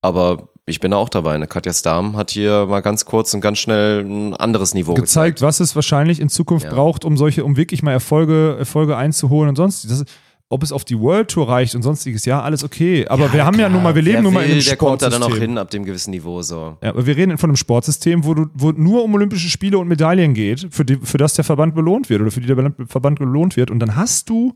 Aber 0.00 0.48
ich 0.66 0.78
bin 0.80 0.92
da 0.92 0.96
auch 0.96 1.08
dabei. 1.08 1.34
Eine 1.34 1.48
Katja 1.48 1.72
Stam 1.72 2.16
hat 2.16 2.30
hier 2.30 2.66
mal 2.66 2.80
ganz 2.80 3.04
kurz 3.04 3.34
und 3.34 3.40
ganz 3.40 3.58
schnell 3.58 4.04
ein 4.04 4.34
anderes 4.34 4.74
Niveau 4.74 4.94
gezeigt, 4.94 5.42
was 5.42 5.58
es 5.60 5.74
wahrscheinlich 5.74 6.20
in 6.20 6.28
Zukunft 6.28 6.66
Ja. 6.66 6.72
braucht, 6.72 7.04
um 7.04 7.16
solche, 7.16 7.44
um 7.44 7.56
wirklich 7.56 7.82
mal 7.82 7.92
Erfolge, 7.92 8.56
Erfolge 8.58 8.96
einzuholen 8.96 9.48
und 9.48 9.56
sonst. 9.56 9.90
Das, 9.90 10.04
ob 10.50 10.62
es 10.62 10.72
auf 10.72 10.84
die 10.84 10.98
World 10.98 11.30
Tour 11.30 11.48
reicht 11.48 11.74
und 11.74 11.82
sonstiges, 11.82 12.24
ja, 12.24 12.40
alles 12.40 12.64
okay. 12.64 13.06
Aber 13.08 13.32
wir 13.32 13.44
haben 13.44 13.58
ja 13.58 13.68
nun 13.68 13.82
mal, 13.82 13.94
wir 13.94 14.02
leben 14.02 14.16
Wer 14.16 14.22
nun 14.22 14.34
mal 14.34 14.40
will, 14.40 14.50
in 14.50 14.56
einem 14.56 14.64
der 14.64 14.76
kommt 14.76 15.02
da 15.02 15.10
dann 15.10 15.22
auch 15.22 15.26
Sportsystem. 15.26 15.50
hin 15.50 15.58
ab 15.58 15.70
dem 15.70 15.84
gewissen 15.84 16.10
Niveau 16.10 16.40
so. 16.42 16.78
Ja, 16.82 16.90
aber 16.90 17.04
wir 17.06 17.16
reden 17.16 17.36
von 17.36 17.50
einem 17.50 17.56
Sportsystem, 17.56 18.24
wo, 18.24 18.34
du, 18.34 18.46
wo 18.54 18.70
nur 18.70 19.04
um 19.04 19.14
Olympische 19.14 19.50
Spiele 19.50 19.78
und 19.78 19.88
Medaillen 19.88 20.32
geht, 20.32 20.68
für, 20.70 20.84
die, 20.86 20.96
für 20.96 21.18
das 21.18 21.34
der 21.34 21.44
Verband 21.44 21.74
belohnt 21.74 22.08
wird 22.08 22.22
oder 22.22 22.30
für 22.30 22.40
die 22.40 22.46
der 22.46 22.72
Verband 22.86 23.18
belohnt 23.18 23.56
wird. 23.56 23.70
Und 23.70 23.78
dann 23.80 23.94
hast 23.94 24.30
du 24.30 24.54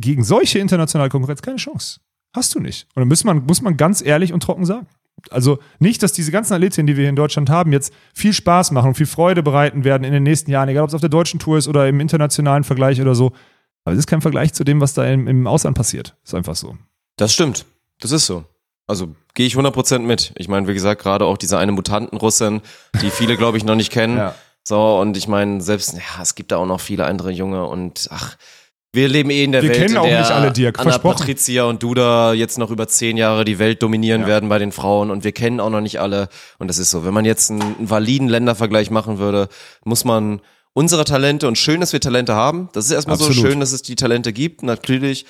gegen 0.00 0.22
solche 0.22 0.60
internationale 0.60 1.10
Konkurrenz 1.10 1.42
keine 1.42 1.56
Chance. 1.56 2.00
Hast 2.32 2.54
du 2.54 2.60
nicht. 2.60 2.86
Und 2.94 3.00
dann 3.00 3.08
muss 3.08 3.24
man, 3.24 3.44
muss 3.46 3.62
man 3.62 3.76
ganz 3.76 4.04
ehrlich 4.04 4.32
und 4.32 4.42
trocken 4.42 4.64
sagen. 4.64 4.86
Also 5.30 5.58
nicht, 5.78 6.02
dass 6.02 6.12
diese 6.12 6.30
ganzen 6.30 6.54
Athletinnen, 6.54 6.86
die 6.86 6.96
wir 6.96 7.02
hier 7.02 7.10
in 7.10 7.16
Deutschland 7.16 7.48
haben, 7.48 7.72
jetzt 7.72 7.92
viel 8.12 8.32
Spaß 8.32 8.72
machen 8.72 8.88
und 8.88 8.94
viel 8.94 9.06
Freude 9.06 9.42
bereiten 9.42 9.84
werden 9.84 10.04
in 10.04 10.12
den 10.12 10.22
nächsten 10.22 10.50
Jahren, 10.50 10.68
egal 10.68 10.82
ob 10.82 10.88
es 10.88 10.94
auf 10.94 11.00
der 11.00 11.10
deutschen 11.10 11.40
Tour 11.40 11.58
ist 11.58 11.68
oder 11.68 11.88
im 11.88 12.00
internationalen 12.00 12.64
Vergleich 12.64 13.00
oder 13.00 13.14
so. 13.14 13.32
Aber 13.84 13.92
es 13.94 13.98
ist 14.00 14.06
kein 14.06 14.20
Vergleich 14.22 14.52
zu 14.54 14.64
dem, 14.64 14.80
was 14.80 14.94
da 14.94 15.04
im, 15.04 15.28
im 15.28 15.46
Ausland 15.46 15.76
passiert. 15.76 16.16
Ist 16.24 16.34
einfach 16.34 16.56
so. 16.56 16.76
Das 17.16 17.32
stimmt. 17.32 17.66
Das 18.00 18.10
ist 18.12 18.26
so. 18.26 18.44
Also 18.86 19.14
gehe 19.34 19.46
ich 19.46 19.54
100% 19.56 20.00
mit. 20.00 20.32
Ich 20.36 20.48
meine, 20.48 20.68
wie 20.68 20.74
gesagt, 20.74 21.02
gerade 21.02 21.24
auch 21.24 21.38
diese 21.38 21.58
eine 21.58 21.72
Mutanten-Russin, 21.72 22.60
die 23.00 23.10
viele, 23.10 23.36
glaube 23.36 23.56
ich, 23.58 23.64
noch 23.64 23.76
nicht 23.76 23.92
kennen. 23.92 24.16
Ja. 24.18 24.34
So, 24.66 24.98
und 24.98 25.14
ich 25.18 25.28
meine, 25.28 25.60
selbst, 25.60 25.92
ja, 25.92 26.22
es 26.22 26.34
gibt 26.34 26.50
da 26.50 26.56
auch 26.56 26.64
noch 26.64 26.80
viele 26.80 27.04
andere 27.04 27.30
Junge 27.30 27.66
und 27.66 28.08
ach, 28.10 28.38
wir 28.94 29.08
leben 29.08 29.28
eh 29.28 29.44
in 29.44 29.52
der 29.52 29.60
Wir 29.60 29.68
Welt, 29.68 29.78
kennen 29.78 29.98
auch 29.98 30.04
nicht 30.06 30.30
alle, 30.30 30.52
Dirk, 30.52 30.78
Anna 30.78 30.90
versprochen. 30.92 31.18
Patricia 31.18 31.64
und 31.64 31.82
Duda 31.82 32.32
jetzt 32.32 32.56
noch 32.56 32.70
über 32.70 32.88
zehn 32.88 33.18
Jahre 33.18 33.44
die 33.44 33.58
Welt 33.58 33.82
dominieren 33.82 34.22
Ja. 34.22 34.26
werden 34.26 34.48
bei 34.48 34.58
den 34.58 34.72
Frauen 34.72 35.10
und 35.10 35.22
wir 35.22 35.32
kennen 35.32 35.60
auch 35.60 35.68
noch 35.68 35.82
nicht 35.82 36.00
alle. 36.00 36.30
Und 36.58 36.68
das 36.68 36.78
ist 36.78 36.90
so. 36.90 37.04
Wenn 37.04 37.12
man 37.12 37.26
jetzt 37.26 37.50
einen, 37.50 37.60
einen 37.60 37.90
validen 37.90 38.28
Ländervergleich 38.28 38.90
machen 38.90 39.18
würde, 39.18 39.48
muss 39.84 40.06
man 40.06 40.40
unsere 40.74 41.04
Talente 41.04 41.48
und 41.48 41.56
schön, 41.56 41.80
dass 41.80 41.92
wir 41.92 42.00
Talente 42.00 42.34
haben. 42.34 42.68
Das 42.72 42.84
ist 42.84 42.90
erstmal 42.90 43.14
Absolut. 43.14 43.34
so 43.36 43.40
schön, 43.40 43.60
dass 43.60 43.72
es 43.72 43.82
die 43.82 43.96
Talente 43.96 44.32
gibt. 44.32 44.62
Natürlich 44.62 45.24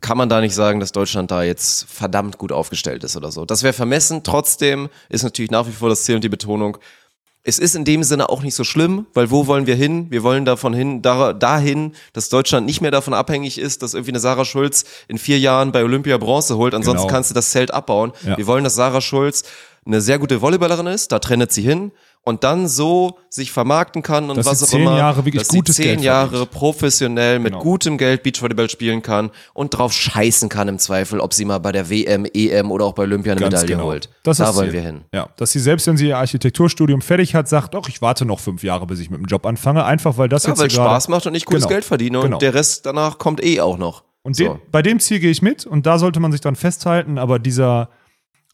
kann 0.00 0.18
man 0.18 0.28
da 0.28 0.40
nicht 0.40 0.54
sagen, 0.54 0.80
dass 0.80 0.92
Deutschland 0.92 1.30
da 1.30 1.42
jetzt 1.42 1.86
verdammt 1.88 2.38
gut 2.38 2.52
aufgestellt 2.52 3.02
ist 3.04 3.16
oder 3.16 3.30
so. 3.32 3.44
Das 3.44 3.62
wäre 3.62 3.72
vermessen. 3.72 4.22
Trotzdem 4.22 4.88
ist 5.08 5.22
natürlich 5.22 5.50
nach 5.50 5.66
wie 5.66 5.72
vor 5.72 5.88
das 5.88 6.04
Ziel 6.04 6.16
und 6.16 6.24
die 6.24 6.28
Betonung. 6.28 6.78
Es 7.46 7.58
ist 7.58 7.74
in 7.74 7.84
dem 7.84 8.02
Sinne 8.04 8.30
auch 8.30 8.40
nicht 8.42 8.54
so 8.54 8.64
schlimm, 8.64 9.06
weil 9.12 9.30
wo 9.30 9.46
wollen 9.46 9.66
wir 9.66 9.74
hin? 9.74 10.06
Wir 10.10 10.22
wollen 10.22 10.46
davon 10.46 10.72
hin, 10.72 11.02
da, 11.02 11.34
dahin, 11.34 11.92
dass 12.14 12.30
Deutschland 12.30 12.64
nicht 12.64 12.80
mehr 12.80 12.90
davon 12.90 13.12
abhängig 13.12 13.58
ist, 13.58 13.82
dass 13.82 13.92
irgendwie 13.92 14.12
eine 14.12 14.20
Sarah 14.20 14.46
Schulz 14.46 14.84
in 15.08 15.18
vier 15.18 15.38
Jahren 15.38 15.70
bei 15.70 15.84
Olympia 15.84 16.16
Bronze 16.16 16.56
holt. 16.56 16.72
Ansonsten 16.72 17.02
Genau. 17.06 17.12
kannst 17.12 17.30
du 17.30 17.34
das 17.34 17.50
Zelt 17.50 17.70
abbauen. 17.74 18.12
Ja. 18.24 18.38
Wir 18.38 18.46
wollen, 18.46 18.64
dass 18.64 18.76
Sarah 18.76 19.02
Schulz 19.02 19.42
eine 19.84 20.00
sehr 20.00 20.18
gute 20.18 20.40
Volleyballerin 20.40 20.86
ist, 20.86 21.12
da 21.12 21.18
trennt 21.18 21.52
sie 21.52 21.60
hin 21.62 21.92
und 22.26 22.42
dann 22.42 22.68
so 22.68 23.18
sich 23.28 23.52
vermarkten 23.52 24.02
kann 24.02 24.30
und 24.30 24.36
Dass 24.38 24.46
was 24.46 24.60
sie 24.60 24.64
auch 24.64 24.68
zehn 24.70 24.80
immer. 24.82 24.96
Jahre 24.96 25.24
wirklich 25.26 25.42
dass 25.42 25.48
gutes 25.48 25.76
sie 25.76 25.82
zehn 25.82 25.92
Geld 25.96 26.00
Jahre 26.04 26.28
verdient. 26.30 26.50
professionell 26.52 27.38
mit 27.38 27.52
Genau. 27.52 27.62
gutem 27.62 27.98
Geld 27.98 28.22
Beachvolleyball 28.22 28.70
spielen 28.70 29.02
kann 29.02 29.30
und 29.52 29.70
drauf 29.76 29.92
scheißen 29.92 30.48
kann 30.48 30.68
im 30.68 30.78
Zweifel, 30.78 31.20
ob 31.20 31.34
sie 31.34 31.44
mal 31.44 31.58
bei 31.58 31.70
der 31.72 31.90
WM, 31.90 32.24
EM 32.32 32.70
oder 32.70 32.86
auch 32.86 32.94
bei 32.94 33.02
Olympia 33.02 33.32
eine 33.32 33.40
Ganz 33.42 33.52
Medaille 33.54 33.76
genau. 33.76 33.84
holt. 33.88 34.08
Das 34.22 34.38
da 34.38 34.54
wollen 34.54 34.70
Ziel. 34.70 34.72
wir 34.72 34.80
hin. 34.82 35.04
Ja, 35.12 35.28
dass 35.36 35.52
sie 35.52 35.60
selbst, 35.60 35.86
wenn 35.86 35.96
sie 35.98 36.08
ihr 36.08 36.18
Architekturstudium 36.18 37.02
fertig 37.02 37.34
hat, 37.34 37.46
sagt, 37.48 37.74
doch, 37.74 37.88
ich 37.88 38.00
warte 38.00 38.24
noch 38.24 38.40
fünf 38.40 38.62
Jahre, 38.62 38.86
bis 38.86 39.00
ich 39.00 39.10
mit 39.10 39.20
dem 39.20 39.26
Job 39.26 39.44
anfange, 39.44 39.84
einfach 39.84 40.16
weil 40.16 40.28
das 40.30 40.44
Ja, 40.44 40.50
jetzt 40.50 40.60
weil 40.60 40.70
Spaß 40.70 41.08
macht 41.08 41.26
und 41.26 41.34
ich 41.34 41.44
gutes 41.44 41.64
Genau. 41.64 41.74
Geld 41.74 41.84
verdiene 41.84 42.20
Genau. 42.20 42.36
und 42.36 42.42
der 42.42 42.54
Rest 42.54 42.86
danach 42.86 43.18
kommt 43.18 43.44
eh 43.44 43.60
auch 43.60 43.76
noch. 43.76 44.02
Und 44.22 44.34
So. 44.36 44.44
den, 44.44 44.60
bei 44.72 44.80
dem 44.80 44.98
Ziel 45.00 45.20
gehe 45.20 45.30
ich 45.30 45.42
mit 45.42 45.66
und 45.66 45.84
da 45.84 45.98
sollte 45.98 46.18
man 46.20 46.32
sich 46.32 46.40
dran 46.40 46.56
festhalten, 46.56 47.18
aber 47.18 47.38
dieser, 47.38 47.90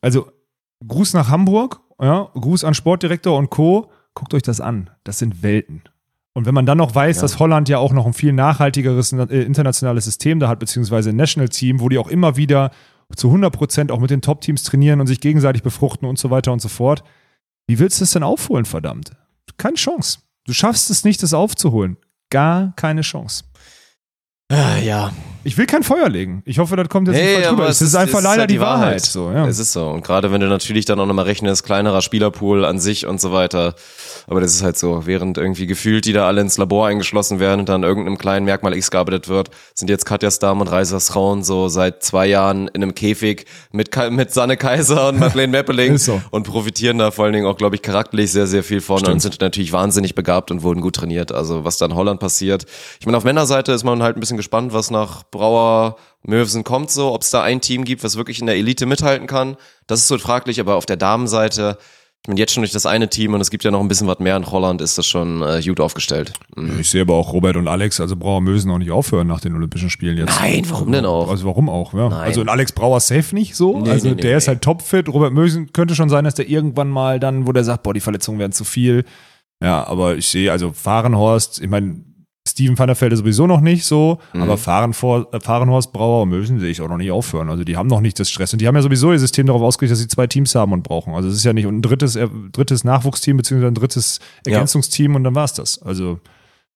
also 0.01 0.27
Gruß 0.89 1.15
nach 1.15 1.29
Hamburg, 1.29 1.81
ja, 2.01 2.29
Gruß 2.35 2.65
an 2.65 2.75
Sportdirektor 2.75 3.37
und 3.37 3.51
Co., 3.51 3.91
guckt 4.15 4.35
euch 4.35 4.43
das 4.43 4.61
an. 4.61 4.91
Das 5.05 5.19
sind 5.19 5.43
Welten. 5.43 5.83
Und 6.33 6.47
wenn 6.47 6.55
man 6.55 6.67
dann 6.67 6.79
noch 6.79 6.95
weiß, 6.95 7.19
dass 7.21 7.39
Holland 7.39 7.69
ja 7.69 7.79
auch 7.79 7.93
noch 7.93 8.07
ein 8.07 8.13
viel 8.13 8.33
nachhaltigeres 8.33 9.13
äh, 9.13 9.43
internationales 9.43 10.05
System 10.05 10.39
da 10.39 10.49
hat, 10.49 10.61
beziehungsweise 10.61 11.11
ein 11.11 11.17
National 11.17 11.49
Team, 11.49 11.81
wo 11.81 11.89
die 11.89 11.99
auch 11.99 12.09
immer 12.09 12.37
wieder 12.37 12.71
zu 13.17 13.29
100 13.29 13.53
Prozent 13.53 13.93
auch 13.93 13.99
mit 13.99 14.11
den 14.11 14.23
Top-Teams 14.23 14.63
trainieren 14.63 15.01
und 15.01 15.07
sich 15.07 15.21
gegenseitig 15.21 15.63
befruchten 15.63 16.09
und 16.09 16.19
so 16.19 16.31
weiter 16.31 16.53
und 16.53 16.63
so 16.63 16.69
fort. 16.69 17.03
Wie 17.67 17.79
willst 17.79 17.99
du 17.99 18.03
das 18.03 18.13
denn 18.13 18.23
aufholen, 18.23 18.65
verdammt? 18.65 19.11
Keine 19.57 19.75
Chance. 19.75 20.21
Du 20.47 20.53
schaffst 20.53 20.91
es 20.91 21.05
nicht, 21.05 21.23
das 21.23 21.35
aufzuholen. 21.35 21.97
Gar 22.31 22.73
keine 22.77 23.03
Chance. 23.03 23.45
Ah, 24.49 24.79
ja, 24.79 25.13
Ich 25.43 25.57
will 25.57 25.67
kein 25.67 25.83
Feuer 25.83 26.09
legen. 26.09 26.43
Ich 26.45 26.59
hoffe, 26.59 26.77
das 26.77 26.89
kommt 26.89 27.09
jetzt 27.09 27.17
nicht 27.17 27.25
Nee, 27.25 27.35
falsch 27.35 27.47
aber 27.47 27.57
rüber. 27.59 27.69
es 27.69 27.81
Es 27.81 27.89
ist 27.89 27.95
einfach 27.95 28.19
es 28.19 28.25
leider 28.25 28.41
halt 28.43 28.51
die 28.51 28.61
Wahrheit. 28.61 29.01
So, 29.03 29.31
ja. 29.33 29.47
Es 29.47 29.59
ist 29.59 29.73
so. 29.73 29.89
Und 29.89 30.05
gerade 30.05 30.31
wenn 30.33 30.41
du 30.41 30.49
natürlich 30.49 30.85
dann 30.85 31.01
auch 31.01 31.07
nochmal 31.07 31.25
rechnest, 31.25 31.65
kleinerer 31.65 32.03
Spielerpool 32.03 32.65
an 32.65 32.79
sich 32.79 33.07
und 33.07 33.21
so 33.21 33.33
weiter. 33.33 33.75
Aber 34.27 34.41
das 34.41 34.53
ist 34.55 34.63
halt 34.63 34.77
so. 34.79 35.07
Während 35.07 35.39
irgendwie 35.39 35.67
gefühlt 35.67 36.05
die 36.05 36.13
da 36.13 36.27
alle 36.27 36.41
ins 36.43 36.59
Labor 36.59 36.87
eingeschlossen 36.89 37.41
werden 37.41 37.61
und 37.61 37.69
dann 37.69 37.83
irgendeinem 37.83 38.19
kleinen 38.19 38.45
Merkmal 38.45 38.75
X 38.77 38.91
gearbeitet 38.91 39.29
wird, 39.29 39.49
sind 39.75 39.89
jetzt 39.89 40.05
Katja 40.05 40.31
Stam 40.31 40.61
und 40.61 40.69
Reiser 40.69 41.01
Schraun 41.01 41.43
so 41.43 41.69
seit 41.69 42.03
zwei 42.03 42.27
Jahren 42.27 42.69
in 42.69 42.83
einem 42.83 42.95
Käfig 42.95 43.47
mit, 43.73 43.91
Ka- 43.91 44.11
mit 44.11 44.33
Sanne 44.33 44.57
Kaiser 44.57 45.09
und 45.09 45.19
Madeleine 45.19 45.51
Meppeling 45.53 45.95
Ist 45.95 46.05
so. 46.05 46.21
und 46.31 46.43
profitieren 46.45 46.99
da 46.99 47.11
vor 47.11 47.25
allen 47.25 47.33
Dingen 47.35 47.47
auch, 47.47 47.57
glaube 47.57 47.77
ich, 47.77 47.83
charakterlich 47.83 48.31
sehr, 48.31 48.47
sehr 48.47 48.63
viel 48.63 48.81
von 48.83 48.99
Stimmt. 48.99 49.15
und 49.15 49.21
sind 49.21 49.41
natürlich 49.41 49.73
wahnsinnig 49.73 50.15
begabt 50.15 50.51
und 50.51 50.63
wurden 50.63 50.81
gut 50.83 50.97
trainiert. 50.97 51.33
Also 51.33 51.65
was 51.65 51.79
da 51.79 51.87
in 51.87 51.95
Holland 51.95 52.21
passiert. 52.21 52.67
Ich 53.01 53.07
meine, 53.07 53.17
auf 53.17 53.25
Männerseite 53.25 53.73
ist 53.73 53.85
man 53.85 54.03
halt 54.03 54.17
ein 54.17 54.21
bisschen 54.21 54.37
gespannt, 54.37 54.73
was 54.73 54.91
nach 54.91 55.23
Brauer 55.31 55.97
Möwsen 56.23 56.65
kommt 56.65 56.91
so, 56.91 57.13
ob 57.13 57.23
es 57.23 57.31
da 57.31 57.43
ein 57.43 57.61
Team 57.61 57.85
gibt, 57.85 58.05
was 58.05 58.17
wirklich 58.17 58.41
in 58.41 58.47
der 58.47 58.57
Elite 58.57 58.87
mithalten 58.87 59.27
kann. 59.27 59.57
Das 59.87 60.01
ist 60.01 60.09
so 60.09 60.19
fraglich, 60.19 60.61
aber 60.61 60.77
auf 60.77 60.87
der 60.87 60.97
Damenseite, 60.97 61.79
ich 62.23 62.29
meine, 62.29 62.39
jetzt 62.39 62.53
schon 62.53 62.63
durch 62.63 62.73
das 62.73 62.85
eine 62.85 63.09
Team 63.09 63.33
und 63.33 63.41
es 63.41 63.51
gibt 63.51 63.65
ja 63.65 63.71
noch 63.71 63.81
ein 63.81 63.89
bisschen 63.89 64.07
was 64.07 64.19
mehr 64.19 64.37
in 64.37 64.51
Holland, 64.51 64.83
ist 64.83 64.99
das 64.99 65.07
schon 65.07 65.41
äh, 65.41 65.63
gut 65.65 65.81
aufgestellt. 65.81 66.35
Mhm. 66.55 66.79
Ich 66.79 66.91
sehe 66.91 67.01
aber 67.01 67.15
auch 67.15 67.33
Robert 67.33 67.57
und 67.57 67.67
Alex, 67.67 67.99
also 67.99 68.15
Brauer 68.15 68.43
Mösen, 68.43 68.71
auch 68.71 68.77
nicht 68.77 68.91
aufhören 68.91 69.27
nach 69.27 69.41
den 69.41 69.55
Olympischen 69.55 69.89
Spielen 69.89 70.19
jetzt. 70.19 70.39
Nein, 70.39 70.67
warum 70.69 70.93
denn 70.93 71.07
auch? 71.07 71.31
Also 71.31 71.47
warum 71.47 71.71
auch? 71.71 71.95
Ja. 71.95 72.11
Nein. 72.11 72.21
Also 72.21 72.43
ein 72.43 72.51
Alex 72.51 72.73
Brauer 72.73 73.01
safe 73.01 73.35
nicht 73.35 73.57
so. 73.57 73.81
Nee, 73.81 73.91
also 73.91 74.09
nee, 74.09 74.15
nee, 74.17 74.21
der 74.21 74.37
ist 74.37 74.49
halt 74.49 74.61
topfit. 74.61 75.09
Robert 75.09 75.33
Mösen 75.33 75.73
könnte 75.73 75.95
schon 75.95 76.11
sein, 76.11 76.25
dass 76.25 76.35
der 76.35 76.51
irgendwann 76.51 76.91
mal 76.91 77.19
dann, 77.19 77.47
wo 77.47 77.53
der 77.53 77.65
sagt, 77.65 77.85
boah, 77.85 77.95
die 77.95 78.01
Verletzungen 78.01 78.39
werden 78.39 78.53
zu 78.53 78.65
viel. 78.65 79.07
Ja, 79.63 79.87
aber 79.87 80.17
ich 80.17 80.29
sehe, 80.29 80.53
also 80.53 80.73
Fahrenhorst, 80.73 81.63
ich 81.63 81.69
meine, 81.69 82.05
Steven 82.51 82.79
van 82.79 82.87
der 82.89 83.01
Velde 83.01 83.17
sowieso 83.17 83.47
noch 83.47 83.61
nicht 83.61 83.85
so, 83.85 84.19
Mhm. 84.33 84.43
aber 84.43 84.57
Fahrenfor, 84.57 85.29
äh, 85.33 85.41
Fahrenhorst, 85.41 85.93
Brauer 85.93 86.23
und 86.23 86.29
Mösen 86.31 86.59
sehe 86.61 86.71
ich 86.71 86.81
auch 86.83 86.89
noch 86.89 86.97
nicht 86.97 87.11
aufhören. 87.11 87.49
Also 87.51 87.65
die 87.65 87.77
haben 87.77 87.87
noch 87.89 88.01
nicht 88.01 88.19
das 88.19 88.29
Stress. 88.31 88.53
Und 88.53 88.61
die 88.61 88.67
haben 88.69 88.75
ja 88.77 88.83
sowieso 88.83 89.13
ihr 89.13 89.19
System 89.19 89.47
darauf 89.47 89.63
ausgerichtet, 89.63 89.95
dass 89.97 90.03
sie 90.03 90.09
zwei 90.09 90.27
Teams 90.27 90.55
haben 90.55 90.73
und 90.73 90.83
brauchen. 90.83 91.15
Also 91.15 91.29
es 91.29 91.37
ist 91.37 91.45
ja 91.45 91.53
nicht 91.53 91.67
ein 91.67 91.83
drittes, 91.83 92.17
äh, 92.17 92.29
drittes 92.53 92.85
Nachwuchsteam 92.85 93.37
beziehungsweise 93.37 93.71
ein 93.71 93.75
drittes 93.75 94.21
Ja. 94.47 94.53
Ergänzungsteam 94.53 95.15
und 95.15 95.25
dann 95.25 95.35
war's 95.35 95.55
das. 95.55 95.81
Also, 95.83 96.21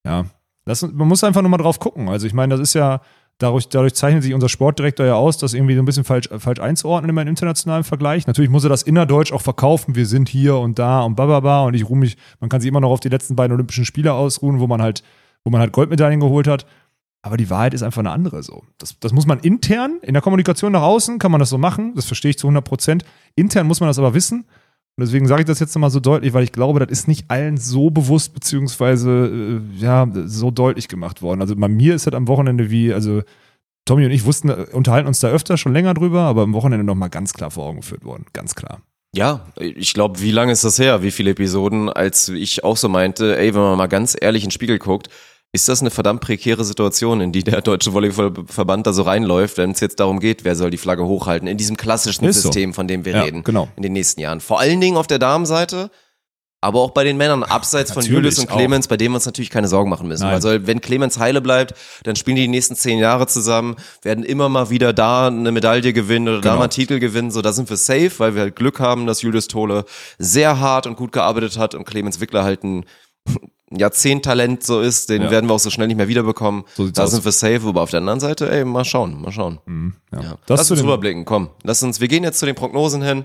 ja. 0.06 0.24
Das, 0.66 0.82
man 0.82 1.08
muss 1.08 1.22
einfach 1.24 1.42
nur 1.42 1.50
mal 1.50 1.58
drauf 1.58 1.78
gucken. 1.78 2.08
Also 2.08 2.26
ich 2.26 2.32
meine, 2.32 2.56
das 2.56 2.60
ist 2.60 2.74
ja, 2.74 3.00
dadurch, 3.38 3.68
dadurch 3.68 3.94
zeichnet 3.94 4.22
sich 4.22 4.32
unser 4.32 4.48
Sportdirektor 4.48 5.04
ja 5.04 5.14
aus, 5.14 5.36
das 5.36 5.52
irgendwie 5.52 5.74
so 5.74 5.82
ein 5.82 5.84
bisschen 5.84 6.04
falsch, 6.04 6.28
falsch 6.38 6.60
einzuordnen 6.60 7.10
in 7.10 7.14
meinem 7.14 7.28
internationalen 7.28 7.84
Vergleich. 7.84 8.26
Natürlich 8.26 8.50
muss 8.50 8.64
er 8.64 8.70
das 8.70 8.82
innerdeutsch 8.82 9.32
auch 9.32 9.42
verkaufen. 9.42 9.94
Wir 9.94 10.06
sind 10.06 10.28
hier 10.30 10.56
und 10.56 10.78
da 10.78 11.02
und 11.02 11.16
bababa 11.16 11.64
und 11.64 11.74
ich 11.74 11.86
ruhe 11.88 11.98
mich, 11.98 12.16
man 12.40 12.48
kann 12.48 12.60
sich 12.62 12.68
immer 12.68 12.80
noch 12.80 12.90
auf 12.90 13.00
die 13.00 13.08
letzten 13.10 13.36
beiden 13.36 13.52
Olympischen 13.52 13.84
Spiele 13.84 14.14
ausruhen, 14.14 14.58
wo 14.60 14.66
man 14.66 14.80
halt, 14.80 15.02
wo 15.44 15.50
man 15.50 15.60
halt 15.60 15.72
Goldmedaillen 15.72 16.20
geholt 16.20 16.48
hat. 16.48 16.66
Aber 17.22 17.36
die 17.36 17.48
Wahrheit 17.48 17.72
ist 17.72 17.82
einfach 17.82 18.00
eine 18.00 18.10
andere 18.10 18.42
so. 18.42 18.64
Das, 18.78 18.98
das 19.00 19.12
muss 19.12 19.26
man 19.26 19.38
intern, 19.40 19.98
in 20.02 20.12
der 20.12 20.22
Kommunikation 20.22 20.72
nach 20.72 20.82
außen 20.82 21.18
kann 21.18 21.30
man 21.30 21.38
das 21.38 21.48
so 21.48 21.56
machen, 21.56 21.94
das 21.94 22.04
verstehe 22.04 22.30
ich 22.30 22.38
zu 22.38 22.46
100 22.46 22.64
Prozent. 22.64 23.04
Intern 23.34 23.66
muss 23.66 23.80
man 23.80 23.88
das 23.88 23.98
aber 23.98 24.12
wissen. 24.12 24.44
Und 24.96 25.06
deswegen 25.06 25.26
sage 25.26 25.42
ich 25.42 25.46
das 25.46 25.58
jetzt 25.58 25.74
nochmal 25.74 25.90
so 25.90 26.00
deutlich, 26.00 26.34
weil 26.34 26.44
ich 26.44 26.52
glaube, 26.52 26.78
das 26.78 26.88
ist 26.90 27.08
nicht 27.08 27.28
allen 27.28 27.56
so 27.56 27.90
bewusst 27.90 28.32
beziehungsweise 28.32 29.60
äh, 29.76 29.80
ja, 29.80 30.06
so 30.26 30.50
deutlich 30.50 30.86
gemacht 30.86 31.20
worden. 31.20 31.40
Also 31.40 31.56
bei 31.56 31.66
mir 31.66 31.94
ist 31.94 32.06
das 32.06 32.14
am 32.14 32.28
Wochenende 32.28 32.70
wie, 32.70 32.92
also 32.92 33.22
Tommy 33.86 34.04
und 34.04 34.12
ich 34.12 34.24
wussten, 34.24 34.50
äh, 34.50 34.66
unterhalten 34.72 35.08
uns 35.08 35.18
da 35.18 35.28
öfter 35.28 35.56
schon 35.56 35.72
länger 35.72 35.94
drüber, 35.94 36.20
aber 36.20 36.42
am 36.42 36.52
Wochenende 36.52 36.84
nochmal 36.84 37.10
ganz 37.10 37.32
klar 37.32 37.50
vor 37.50 37.66
Augen 37.66 37.80
geführt 37.80 38.04
worden. 38.04 38.26
Ganz 38.32 38.54
klar. 38.54 38.82
Ja, 39.16 39.46
ich 39.58 39.94
glaube, 39.94 40.20
wie 40.20 40.32
lange 40.32 40.52
ist 40.52 40.64
das 40.64 40.78
her? 40.78 41.02
Wie 41.02 41.12
viele 41.12 41.30
Episoden, 41.30 41.88
als 41.88 42.28
ich 42.28 42.64
auch 42.64 42.76
so 42.76 42.88
meinte, 42.88 43.38
ey, 43.38 43.54
wenn 43.54 43.62
man 43.62 43.78
mal 43.78 43.86
ganz 43.86 44.16
ehrlich 44.20 44.42
in 44.42 44.48
den 44.48 44.52
Spiegel 44.52 44.78
guckt, 44.78 45.08
ist 45.54 45.68
das 45.68 45.80
eine 45.80 45.90
verdammt 45.90 46.20
prekäre 46.20 46.64
Situation, 46.64 47.20
in 47.20 47.30
die 47.30 47.44
der 47.44 47.62
Deutsche 47.62 47.92
Volleyballverband 47.92 48.86
da 48.88 48.92
so 48.92 49.02
reinläuft, 49.02 49.56
wenn 49.56 49.70
es 49.70 49.78
jetzt 49.80 50.00
darum 50.00 50.18
geht, 50.18 50.44
wer 50.44 50.56
soll 50.56 50.70
die 50.70 50.78
Flagge 50.78 51.06
hochhalten, 51.06 51.46
in 51.46 51.56
diesem 51.56 51.76
klassischen 51.76 52.24
Ist 52.24 52.42
so. 52.42 52.48
System, 52.48 52.74
von 52.74 52.88
dem 52.88 53.04
wir 53.04 53.12
Ja, 53.12 53.22
reden, 53.22 53.44
genau. 53.44 53.68
in 53.76 53.84
den 53.84 53.92
nächsten 53.92 54.20
Jahren. 54.20 54.40
Vor 54.40 54.58
allen 54.58 54.80
Dingen 54.80 54.96
auf 54.96 55.06
der 55.06 55.20
Damenseite, 55.20 55.90
aber 56.60 56.80
auch 56.80 56.90
bei 56.90 57.04
den 57.04 57.16
Männern, 57.18 57.44
abseits 57.44 57.92
von 57.92 58.00
Natürlich, 58.00 58.16
Julius 58.16 58.38
und 58.40 58.50
auch. 58.50 58.56
Clemens, 58.56 58.88
bei 58.88 58.96
denen 58.96 59.12
wir 59.12 59.16
uns 59.16 59.26
natürlich 59.26 59.50
keine 59.50 59.68
Sorgen 59.68 59.90
machen 59.90 60.08
müssen. 60.08 60.24
Nein. 60.24 60.32
Also 60.34 60.48
wenn 60.66 60.80
Clemens 60.80 61.18
heile 61.20 61.40
bleibt, 61.40 61.74
dann 62.02 62.16
spielen 62.16 62.34
die 62.36 62.42
die 62.42 62.48
nächsten 62.48 62.74
zehn 62.74 62.98
Jahre 62.98 63.26
zusammen, 63.28 63.76
werden 64.02 64.24
immer 64.24 64.48
mal 64.48 64.70
wieder 64.70 64.92
da 64.92 65.28
eine 65.28 65.52
Medaille 65.52 65.92
gewinnen 65.92 66.26
oder 66.26 66.38
da 66.38 66.42
Genau. 66.48 66.56
mal 66.56 66.62
einen 66.64 66.70
Titel 66.70 66.98
gewinnen. 66.98 67.30
So, 67.30 67.42
da 67.42 67.52
sind 67.52 67.70
wir 67.70 67.76
safe, 67.76 68.10
weil 68.18 68.34
wir 68.34 68.42
halt 68.42 68.56
Glück 68.56 68.80
haben, 68.80 69.06
dass 69.06 69.22
Julius 69.22 69.46
Tole 69.46 69.84
sehr 70.18 70.58
hart 70.58 70.86
und 70.88 70.96
gut 70.96 71.12
gearbeitet 71.12 71.58
hat 71.58 71.74
und 71.76 71.84
Clemens 71.84 72.18
Wickler 72.20 72.42
halt 72.42 72.64
ein 72.64 72.86
Jahrzehnttalent 73.76 74.62
so 74.62 74.80
ist, 74.80 75.08
den 75.10 75.22
Ja. 75.22 75.30
werden 75.30 75.48
wir 75.48 75.54
auch 75.54 75.58
so 75.60 75.70
schnell 75.70 75.86
nicht 75.88 75.96
mehr 75.96 76.08
wiederbekommen. 76.08 76.64
So 76.74 76.88
da 76.88 77.04
aus. 77.04 77.10
sind 77.12 77.24
wir 77.24 77.32
safe, 77.32 77.60
aber 77.66 77.82
auf 77.82 77.90
der 77.90 77.98
anderen 78.00 78.20
Seite, 78.20 78.50
ey, 78.50 78.64
mal 78.64 78.84
schauen, 78.84 79.20
mal 79.20 79.32
schauen. 79.32 79.58
Ja. 80.12 80.20
Ja. 80.22 80.38
Das 80.46 80.58
Lass 80.60 80.66
zu 80.68 80.74
uns 80.74 80.82
rüberblicken, 80.82 81.24
komm. 81.24 81.50
Lass 81.62 81.82
uns, 81.82 82.00
wir 82.00 82.08
gehen 82.08 82.24
jetzt 82.24 82.38
zu 82.38 82.46
den 82.46 82.54
Prognosen 82.54 83.02
hin, 83.02 83.24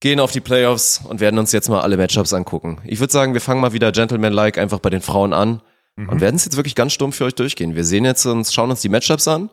gehen 0.00 0.20
auf 0.20 0.32
die 0.32 0.40
Playoffs 0.40 1.00
und 1.08 1.20
werden 1.20 1.38
uns 1.38 1.52
jetzt 1.52 1.68
mal 1.68 1.80
alle 1.80 1.96
Matchups 1.96 2.32
angucken. 2.32 2.78
Ich 2.84 3.00
würde 3.00 3.12
sagen, 3.12 3.32
wir 3.34 3.40
fangen 3.40 3.60
mal 3.60 3.72
wieder 3.72 3.92
Gentleman-like 3.92 4.58
einfach 4.58 4.78
bei 4.80 4.90
den 4.90 5.00
Frauen 5.02 5.32
an 5.32 5.62
Mhm. 5.96 6.08
und 6.10 6.20
werden 6.20 6.36
es 6.36 6.44
jetzt 6.44 6.56
wirklich 6.56 6.74
ganz 6.74 6.92
stumpf 6.92 7.16
für 7.16 7.24
euch 7.24 7.34
durchgehen. 7.34 7.74
Wir 7.74 7.84
sehen 7.84 8.04
jetzt 8.04 8.26
uns, 8.26 8.52
schauen 8.52 8.70
uns 8.70 8.82
die 8.82 8.90
Matchups 8.90 9.26
an 9.28 9.48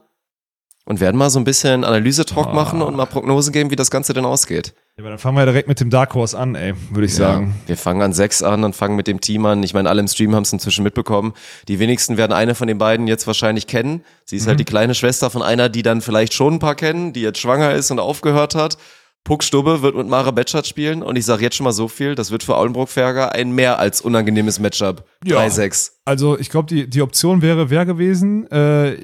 und 0.86 1.00
werden 1.00 1.16
mal 1.18 1.30
so 1.30 1.40
ein 1.40 1.46
bisschen 1.46 1.86
Analyse-Talk 1.86 2.48
Ah. 2.48 2.54
machen 2.54 2.82
und 2.82 2.96
mal 2.98 3.06
Prognosen 3.06 3.54
geben, 3.54 3.72
wie 3.72 3.78
das 3.78 3.90
Ganze 3.90 4.12
denn 4.14 4.26
ausgeht. 4.26 4.74
Ja, 4.96 5.02
aber 5.02 5.10
dann 5.10 5.18
fangen 5.18 5.38
wir 5.38 5.46
direkt 5.46 5.68
mit 5.68 5.80
dem 5.80 5.90
Dark 5.90 6.14
Horse 6.14 6.38
an, 6.38 6.54
ey, 6.54 6.76
würde 6.92 7.06
ich 7.06 7.16
sagen. 7.16 7.56
Ja, 7.64 7.70
wir 7.70 7.78
fangen 7.78 8.04
an 8.04 8.14
sechs 8.14 8.44
an 8.44 8.64
und 8.64 8.76
fangen 8.76 8.96
mit 8.96 9.08
dem 9.08 9.22
Team 9.22 9.44
an. 9.48 9.64
Ich 9.64 9.74
meine, 9.74 9.90
alle 9.90 10.00
im 10.00 10.08
Stream 10.08 10.36
haben 10.36 10.44
es 10.44 10.54
inzwischen 10.54 10.84
mitbekommen. 10.84 11.34
Die 11.68 11.80
wenigsten 11.80 12.16
werden 12.16 12.32
eine 12.32 12.54
von 12.54 12.68
den 12.68 12.78
beiden 12.78 13.08
jetzt 13.08 13.26
wahrscheinlich 13.26 13.66
kennen. 13.66 14.04
Sie 14.24 14.38
ist 14.38 14.46
halt 14.46 14.60
die 14.60 14.66
kleine 14.66 14.94
Schwester 14.94 15.32
von 15.32 15.42
einer, 15.42 15.68
die 15.70 15.82
dann 15.82 16.02
vielleicht 16.02 16.34
schon 16.34 16.56
ein 16.56 16.60
paar 16.60 16.76
kennen, 16.76 17.12
die 17.12 17.22
jetzt 17.22 17.40
schwanger 17.40 17.74
ist 17.74 17.90
und 17.90 18.00
aufgehört 18.00 18.54
hat. 18.54 18.78
Puck 19.24 19.44
Stubbe 19.44 19.82
wird 19.82 19.96
mit 19.96 20.08
Mara 20.08 20.32
Betschart 20.32 20.68
spielen 20.68 21.02
und 21.02 21.16
ich 21.16 21.26
sage 21.26 21.42
jetzt 21.44 21.56
schon 21.56 21.64
mal 21.64 21.72
so 21.72 21.88
viel, 21.88 22.14
das 22.14 22.30
wird 22.30 22.44
für 22.44 22.58
Aulenbrock-Ferger 22.58 23.32
ein 23.32 23.52
mehr 23.52 23.80
als 23.80 24.02
unangenehmes 24.02 24.60
Matchup. 24.60 25.06
Ja. 25.24 25.40
3-6. 25.40 25.92
Also 26.06 26.38
ich 26.38 26.50
glaube, 26.50 26.68
die, 26.68 26.90
die 26.90 27.02
Option 27.02 27.42
wäre 27.42 27.70
wer 27.70 27.86
gewesen? 27.86 28.46
Äh, 28.52 28.98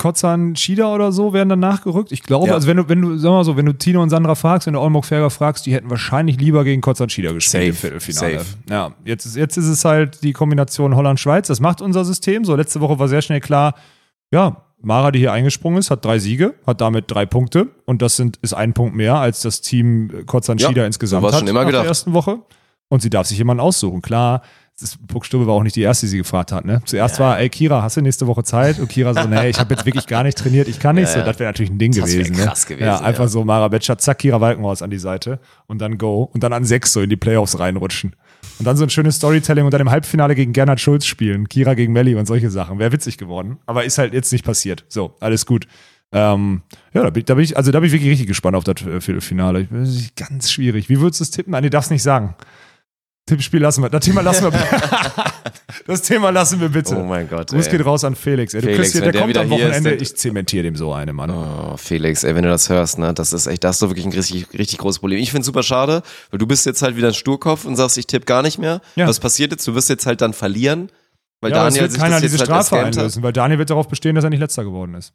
Kotzan, 0.00 0.56
Shida 0.56 0.92
oder 0.92 1.12
so 1.12 1.32
wären 1.32 1.48
dann 1.48 1.60
nachgerückt. 1.60 2.10
Ich 2.10 2.22
glaube, 2.24 2.48
Ja. 2.48 2.54
also 2.54 2.66
wenn 2.66 2.78
du, 2.78 2.88
wenn 2.88 3.00
du, 3.00 3.16
sag 3.18 3.30
mal 3.30 3.44
so, 3.44 3.56
wenn 3.56 3.66
du 3.66 3.72
Tino 3.74 4.02
und 4.02 4.10
Sandra 4.10 4.34
fragst, 4.34 4.66
wenn 4.66 4.74
du 4.74 4.80
Olmok 4.80 5.04
Ferger 5.04 5.30
fragst, 5.30 5.66
die 5.66 5.72
hätten 5.74 5.88
wahrscheinlich 5.90 6.40
lieber 6.40 6.64
gegen 6.64 6.80
Kotzan, 6.80 7.08
Shida 7.08 7.32
gespielt 7.32 7.62
im 7.64 7.72
Safe, 7.74 7.80
Viertelfinale. 7.80 8.38
safe. 8.38 8.46
Ja, 8.68 8.92
jetzt, 9.04 9.26
ist- 9.26 9.36
jetzt 9.36 9.56
ist 9.56 9.66
es 9.68 9.84
halt 9.84 10.22
die 10.24 10.32
Kombination 10.32 10.96
Holland-Schweiz. 10.96 11.46
Das 11.46 11.60
macht 11.60 11.80
unser 11.80 12.04
System. 12.04 12.44
So, 12.44 12.56
letzte 12.56 12.80
Woche 12.80 12.98
war 12.98 13.06
sehr 13.08 13.22
schnell 13.22 13.40
klar, 13.40 13.74
ja, 14.32 14.62
Mara, 14.82 15.10
die 15.10 15.18
hier 15.18 15.32
eingesprungen 15.32 15.78
ist, 15.78 15.90
hat 15.90 16.04
drei 16.04 16.18
Siege, 16.18 16.54
hat 16.66 16.80
damit 16.80 17.04
drei 17.08 17.26
Punkte 17.26 17.68
und 17.84 18.00
das 18.00 18.16
sind, 18.16 18.38
ist 18.40 18.54
ein 18.54 18.72
Punkt 18.72 18.96
mehr 18.96 19.16
als 19.16 19.40
das 19.42 19.60
Team 19.60 20.24
Kotzan 20.26 20.56
Ja, 20.58 20.68
Shida 20.68 20.80
so 20.82 20.86
insgesamt 20.86 21.26
hat 21.26 21.34
schon 21.38 21.48
immer 21.48 21.60
nach 21.60 21.66
gedacht. 21.66 21.82
der 21.84 21.88
ersten 21.88 22.14
Woche. 22.14 22.38
Und 22.88 23.02
sie 23.02 23.10
darf 23.10 23.26
sich 23.28 23.38
jemanden 23.38 23.60
aussuchen. 23.60 24.02
Klar, 24.02 24.42
das 24.80 24.96
Puckstube 25.06 25.46
war 25.46 25.54
auch 25.54 25.62
nicht 25.62 25.76
die 25.76 25.82
erste, 25.82 26.06
die 26.06 26.10
sie 26.10 26.18
gefragt 26.18 26.52
hat. 26.52 26.64
Ne? 26.64 26.82
Zuerst 26.84 27.18
war, 27.20 27.38
ey 27.38 27.48
Kira, 27.48 27.82
hast 27.82 27.96
du 27.96 28.00
nächste 28.00 28.26
Woche 28.26 28.42
Zeit? 28.44 28.78
Und 28.78 28.88
Kira 28.88 29.14
so, 29.14 29.28
nee, 29.28 29.48
ich 29.48 29.58
habe 29.60 29.74
jetzt 29.74 29.86
wirklich 29.86 30.06
gar 30.06 30.22
nicht 30.22 30.38
trainiert, 30.38 30.68
ich 30.68 30.78
kann 30.80 30.96
nicht. 30.96 31.04
Ja, 31.08 31.12
so, 31.12 31.18
ja. 31.20 31.24
das 31.24 31.38
wäre 31.38 31.48
natürlich 31.50 31.70
ein 31.70 31.78
Ding 31.78 31.92
Das 31.92 32.04
gewesen. 32.10 32.36
krass 32.36 32.68
ne? 32.68 32.76
gewesen, 32.76 32.86
Ja, 32.88 33.00
einfach 33.00 33.24
ja. 33.24 33.28
so 33.28 33.44
Mara 33.44 33.68
Betscher, 33.68 33.98
zack, 33.98 34.18
Kira 34.18 34.40
Walkenhorst 34.40 34.82
an 34.82 34.90
die 34.90 34.98
Seite 34.98 35.38
und 35.66 35.80
dann 35.80 35.98
go. 35.98 36.30
Und 36.32 36.42
dann 36.42 36.52
an 36.52 36.64
sechs 36.64 36.92
so 36.92 37.00
in 37.00 37.10
die 37.10 37.16
Playoffs 37.16 37.58
reinrutschen. 37.58 38.16
Und 38.58 38.64
dann 38.66 38.76
so 38.76 38.84
ein 38.84 38.90
schönes 38.90 39.16
Storytelling 39.16 39.64
und 39.64 39.72
dann 39.72 39.80
im 39.82 39.90
Halbfinale 39.90 40.34
gegen 40.34 40.52
Gernot 40.52 40.80
Schulz 40.80 41.04
spielen. 41.06 41.48
Kira 41.48 41.74
gegen 41.74 41.92
Melli 41.92 42.14
und 42.14 42.26
solche 42.26 42.50
Sachen. 42.50 42.78
Wäre 42.78 42.92
witzig 42.92 43.18
geworden. 43.18 43.58
Aber 43.66 43.84
ist 43.84 43.98
halt 43.98 44.12
jetzt 44.14 44.32
nicht 44.32 44.44
passiert. 44.44 44.84
So, 44.88 45.14
alles 45.20 45.46
gut. 45.46 45.66
Ähm, 46.12 46.62
ja, 46.92 47.02
da 47.04 47.10
bin, 47.10 47.20
ich- 47.20 47.24
da 47.26 47.34
bin 47.34 47.44
ich, 47.44 47.56
also 47.56 47.70
da 47.70 47.78
bin 47.80 47.86
ich 47.86 47.92
wirklich 47.92 48.10
richtig 48.10 48.26
gespannt 48.26 48.56
auf 48.56 48.64
das 48.64 48.82
äh, 48.82 49.00
Viertelfinale. 49.00 49.68
Das 49.70 50.10
ganz 50.16 50.50
schwierig. 50.50 50.88
Wie 50.88 51.00
würdest 51.00 51.20
du 51.20 51.24
es 51.24 51.30
tippen? 51.30 51.52
Nein, 51.52 51.62
du 51.62 51.70
darfst 51.70 51.90
nicht 51.90 52.02
sagen. 52.02 52.34
Tippspiel 53.30 53.60
lassen 53.60 53.82
wir. 53.82 53.88
Das 53.90 54.04
Thema 54.04 54.20
lassen 54.22 54.52
wir. 54.52 54.52
das 55.86 56.02
Thema 56.02 56.30
lassen 56.30 56.60
wir 56.60 56.68
bitte. 56.68 56.96
Oh 56.96 57.04
mein 57.04 57.28
Gott. 57.28 57.50
Gruß 57.50 57.68
geht 57.68 57.84
raus 57.84 58.04
an 58.04 58.14
Felix. 58.16 58.54
Ey, 58.54 58.60
du 58.60 58.66
Felix, 58.68 58.92
hier, 58.92 59.02
der, 59.02 59.12
der 59.12 59.20
kommt 59.22 59.36
am 59.36 59.44
ist, 59.44 59.50
Wochenende. 59.50 59.90
dann- 59.90 60.00
ich 60.00 60.16
zementiere 60.16 60.64
dem 60.64 60.76
so 60.76 60.92
eine, 60.92 61.12
Mann. 61.12 61.30
Oh, 61.30 61.76
Felix, 61.76 62.24
ey, 62.24 62.34
wenn 62.34 62.42
du 62.42 62.48
das 62.48 62.68
hörst, 62.68 62.98
ne, 62.98 63.14
das 63.14 63.32
ist 63.32 63.46
echt, 63.46 63.64
da 63.64 63.68
hast 63.68 63.80
du 63.82 63.88
wirklich 63.88 64.04
ein 64.06 64.12
richtig, 64.12 64.46
richtig 64.52 64.78
großes 64.78 64.98
Problem. 64.98 65.18
Ich 65.20 65.30
find's 65.30 65.46
super 65.46 65.62
schade, 65.62 66.02
weil 66.30 66.38
du 66.38 66.46
bist 66.46 66.66
jetzt 66.66 66.82
halt 66.82 66.96
wieder 66.96 67.08
ein 67.08 67.14
Sturkopf 67.14 67.64
und 67.64 67.76
sagst, 67.76 67.96
ich 67.98 68.06
tippe 68.06 68.26
gar 68.26 68.42
nicht 68.42 68.58
mehr. 68.58 68.80
Ja. 68.96 69.06
Was 69.06 69.20
passiert 69.20 69.52
jetzt? 69.52 69.66
Du 69.66 69.74
wirst 69.74 69.88
jetzt 69.88 70.06
halt 70.06 70.20
dann 70.20 70.32
verlieren, 70.32 70.90
weil 71.40 71.52
ja, 71.52 71.58
es 71.68 71.74
Daniel 71.74 71.82
wird 71.82 71.92
sich 71.92 72.00
keiner 72.00 72.14
das 72.16 72.22
diese 72.22 72.38
halt 72.38 72.46
Strafe 72.46 72.76
hat. 72.78 72.96
einlösen, 72.98 73.22
weil 73.22 73.32
Daniel 73.32 73.58
wird 73.58 73.70
darauf 73.70 73.88
bestehen, 73.88 74.14
dass 74.14 74.24
er 74.24 74.30
nicht 74.30 74.40
letzter 74.40 74.64
geworden 74.64 74.94
ist. 74.94 75.12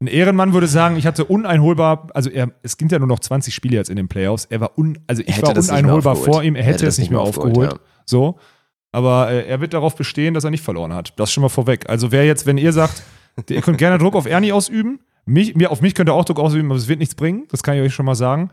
Ein 0.00 0.08
Ehrenmann 0.08 0.52
würde 0.52 0.66
sagen, 0.66 0.96
ich 0.96 1.06
hatte 1.06 1.24
uneinholbar, 1.24 2.08
also 2.12 2.28
er, 2.28 2.50
es 2.62 2.76
gibt 2.76 2.92
ja 2.92 2.98
nur 2.98 3.08
noch 3.08 3.18
20 3.18 3.54
Spiele 3.54 3.76
jetzt 3.76 3.88
in 3.88 3.96
den 3.96 4.08
Playoffs. 4.08 4.44
Er 4.44 4.60
war 4.60 4.76
un, 4.76 4.98
also 5.06 5.22
ich 5.24 5.36
hätte 5.36 5.48
war 5.48 5.56
uneinholbar 5.56 6.16
vor 6.16 6.42
ihm, 6.42 6.54
er 6.54 6.64
hätte, 6.64 6.86
es 6.86 6.98
nicht 6.98 7.10
mehr 7.10 7.20
aufgeholt. 7.20 7.72
ja. 7.72 7.78
So. 8.04 8.38
Aber 8.92 9.30
äh, 9.30 9.46
er 9.46 9.60
wird 9.60 9.72
darauf 9.72 9.96
bestehen, 9.96 10.34
dass 10.34 10.44
er 10.44 10.50
nicht 10.50 10.62
verloren 10.62 10.92
hat. 10.92 11.14
Das 11.16 11.32
schon 11.32 11.42
mal 11.42 11.48
vorweg. 11.48 11.88
Also 11.88 12.12
wer 12.12 12.26
jetzt, 12.26 12.44
wenn 12.46 12.58
ihr 12.58 12.72
sagt, 12.72 13.02
ihr 13.48 13.62
könnt 13.62 13.78
gerne 13.78 13.98
Druck 13.98 14.14
auf 14.14 14.26
Ernie 14.26 14.52
ausüben, 14.52 15.00
mich, 15.24 15.54
mir, 15.54 15.70
auf 15.70 15.80
mich 15.80 15.94
könnt 15.94 16.08
ihr 16.08 16.14
auch 16.14 16.24
Druck 16.24 16.38
ausüben, 16.38 16.70
aber 16.70 16.78
es 16.78 16.88
wird 16.88 16.98
nichts 16.98 17.14
bringen. 17.14 17.46
Das 17.50 17.62
kann 17.62 17.76
ich 17.76 17.82
euch 17.82 17.94
schon 17.94 18.06
mal 18.06 18.14
sagen. 18.14 18.50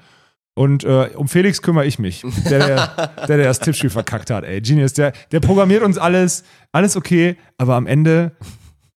Und 0.56 0.84
äh, 0.84 1.10
um 1.16 1.28
Felix 1.28 1.62
kümmere 1.62 1.86
ich 1.86 2.00
mich. 2.00 2.24
Der, 2.50 2.68
der, 2.68 2.88
der, 3.28 3.38
der 3.38 3.46
das 3.46 3.60
Tippspiel 3.60 3.90
verkackt 3.90 4.30
hat, 4.30 4.44
ey. 4.44 4.62
Genius, 4.62 4.94
der, 4.94 5.14
der 5.32 5.40
programmiert 5.40 5.84
uns 5.84 5.98
alles, 5.98 6.44
alles 6.72 6.96
okay, 6.96 7.38
aber 7.58 7.76
am 7.76 7.88
Ende, 7.88 8.34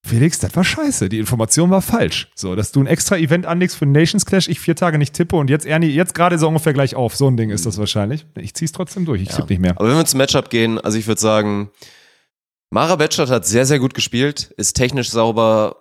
Felix, 0.08 0.40
das 0.40 0.56
war 0.56 0.64
scheiße. 0.64 1.10
Die 1.10 1.20
Information 1.20 1.70
war 1.70 1.82
falsch. 1.82 2.30
So, 2.36 2.56
dass 2.56 2.72
du 2.72 2.82
ein 2.82 2.88
extra 2.88 3.18
Event 3.18 3.46
anlegst 3.46 3.78
für 3.78 3.86
Nations 3.86 4.26
Clash, 4.26 4.48
ich 4.48 4.60
vier 4.60 4.76
Tage 4.76 4.98
nicht 4.98 5.14
tippe 5.14 5.36
und 5.36 5.50
jetzt 5.50 5.66
Ernie, 5.66 5.88
jetzt 5.88 6.16
gerade 6.16 6.40
so 6.40 6.48
ungefähr 6.48 6.74
gleich 6.74 6.96
auf. 6.96 7.16
So 7.16 7.28
ein 7.28 7.38
Ding 7.38 7.50
ist 7.50 7.66
das 7.66 7.78
wahrscheinlich. 7.78 8.26
Ich 8.36 8.54
zieh's 8.54 8.72
trotzdem 8.72 9.06
durch, 9.06 9.22
ich 9.22 9.30
tippe 9.30 9.50
nicht 9.50 9.60
mehr. 9.60 9.72
Aber 9.78 9.90
wenn 9.90 9.98
wir 9.98 10.06
zum 10.06 10.18
Matchup 10.18 10.50
gehen, 10.50 10.80
also 10.80 10.98
ich 10.98 11.08
würde 11.08 11.22
sagen, 11.22 11.70
Mara 12.70 12.96
Betschert 12.96 13.30
hat 13.30 13.46
sehr, 13.46 13.66
sehr 13.66 13.80
gut 13.80 13.94
gespielt, 13.94 14.54
ist 14.58 14.74
technisch 14.74 15.10
sauber, 15.10 15.78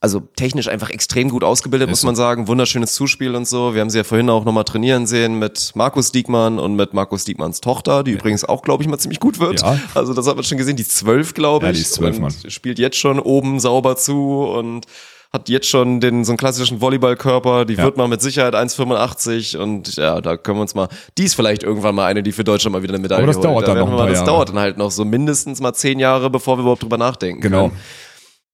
also 0.00 0.20
technisch 0.36 0.68
einfach 0.68 0.90
extrem 0.90 1.30
gut 1.30 1.42
ausgebildet, 1.42 1.88
muss 1.88 2.02
man 2.04 2.14
sagen. 2.14 2.48
Wunderschönes 2.48 2.92
Zuspiel 2.92 3.34
und 3.34 3.48
so. 3.48 3.74
Wir 3.74 3.80
haben 3.80 3.90
sie 3.90 3.98
ja 3.98 4.04
vorhin 4.04 4.28
auch 4.30 4.44
nochmal 4.44 4.64
trainieren 4.64 5.06
sehen 5.06 5.38
mit 5.38 5.72
Markus 5.74 6.12
Diekmann 6.12 6.58
und 6.58 6.76
mit 6.76 6.92
Markus 6.94 7.24
Diekmanns 7.24 7.60
Tochter, 7.60 8.04
die 8.04 8.12
übrigens 8.12 8.44
auch, 8.44 8.62
glaube 8.62 8.82
ich, 8.82 8.88
mal 8.88 8.98
ziemlich 8.98 9.20
gut 9.20 9.40
wird. 9.40 9.62
Ja. 9.62 9.78
Also 9.94 10.12
das 10.14 10.26
hat 10.26 10.36
man 10.36 10.44
schon 10.44 10.58
gesehen, 10.58 10.76
die 10.76 10.86
zwölf, 10.86 11.34
glaube 11.34 11.66
Ja, 11.66 11.72
ich. 11.72 11.78
die 11.78 11.82
ist 11.82 11.94
zwölf, 11.94 12.18
Mann. 12.18 12.32
Spielt 12.48 12.78
jetzt 12.78 12.98
schon 12.98 13.18
oben 13.18 13.58
sauber 13.58 13.96
zu 13.96 14.44
und 14.44 14.84
hat 15.32 15.48
jetzt 15.48 15.68
schon 15.68 15.98
den 16.00 16.24
so 16.24 16.30
einen 16.32 16.38
klassischen 16.38 16.80
Volleyballkörper, 16.80 17.64
die 17.64 17.74
Ja. 17.74 17.84
wird 17.84 17.96
mal 17.96 18.06
mit 18.06 18.22
Sicherheit 18.22 18.54
1,85 18.54 19.56
und 19.58 19.96
ja, 19.96 20.20
da 20.20 20.36
können 20.36 20.58
wir 20.58 20.62
uns 20.62 20.74
mal, 20.74 20.88
die 21.18 21.24
ist 21.24 21.34
vielleicht 21.34 21.62
irgendwann 21.62 21.94
mal 21.94 22.06
eine, 22.06 22.22
die 22.22 22.32
für 22.32 22.44
Deutschland 22.44 22.72
mal 22.74 22.82
wieder 22.82 22.94
eine 22.94 23.02
Medaille 23.02 23.22
Aber 23.24 23.26
das 23.28 23.36
holt. 23.36 23.44
dauert 23.46 23.62
Da 23.68 23.74
dann 23.74 23.78
noch 23.88 23.96
mal- 23.96 24.06
Das 24.08 24.18
Jahre. 24.18 24.26
dauert 24.26 24.48
dann 24.50 24.58
halt 24.58 24.78
noch 24.78 24.90
so 24.90 25.04
mindestens 25.04 25.60
mal 25.60 25.72
zehn 25.74 25.98
Jahre, 25.98 26.30
bevor 26.30 26.56
wir 26.58 26.60
überhaupt 26.62 26.82
drüber 26.82 26.96
nachdenken 26.98 27.40
Genau. 27.40 27.68
können. 27.68 27.80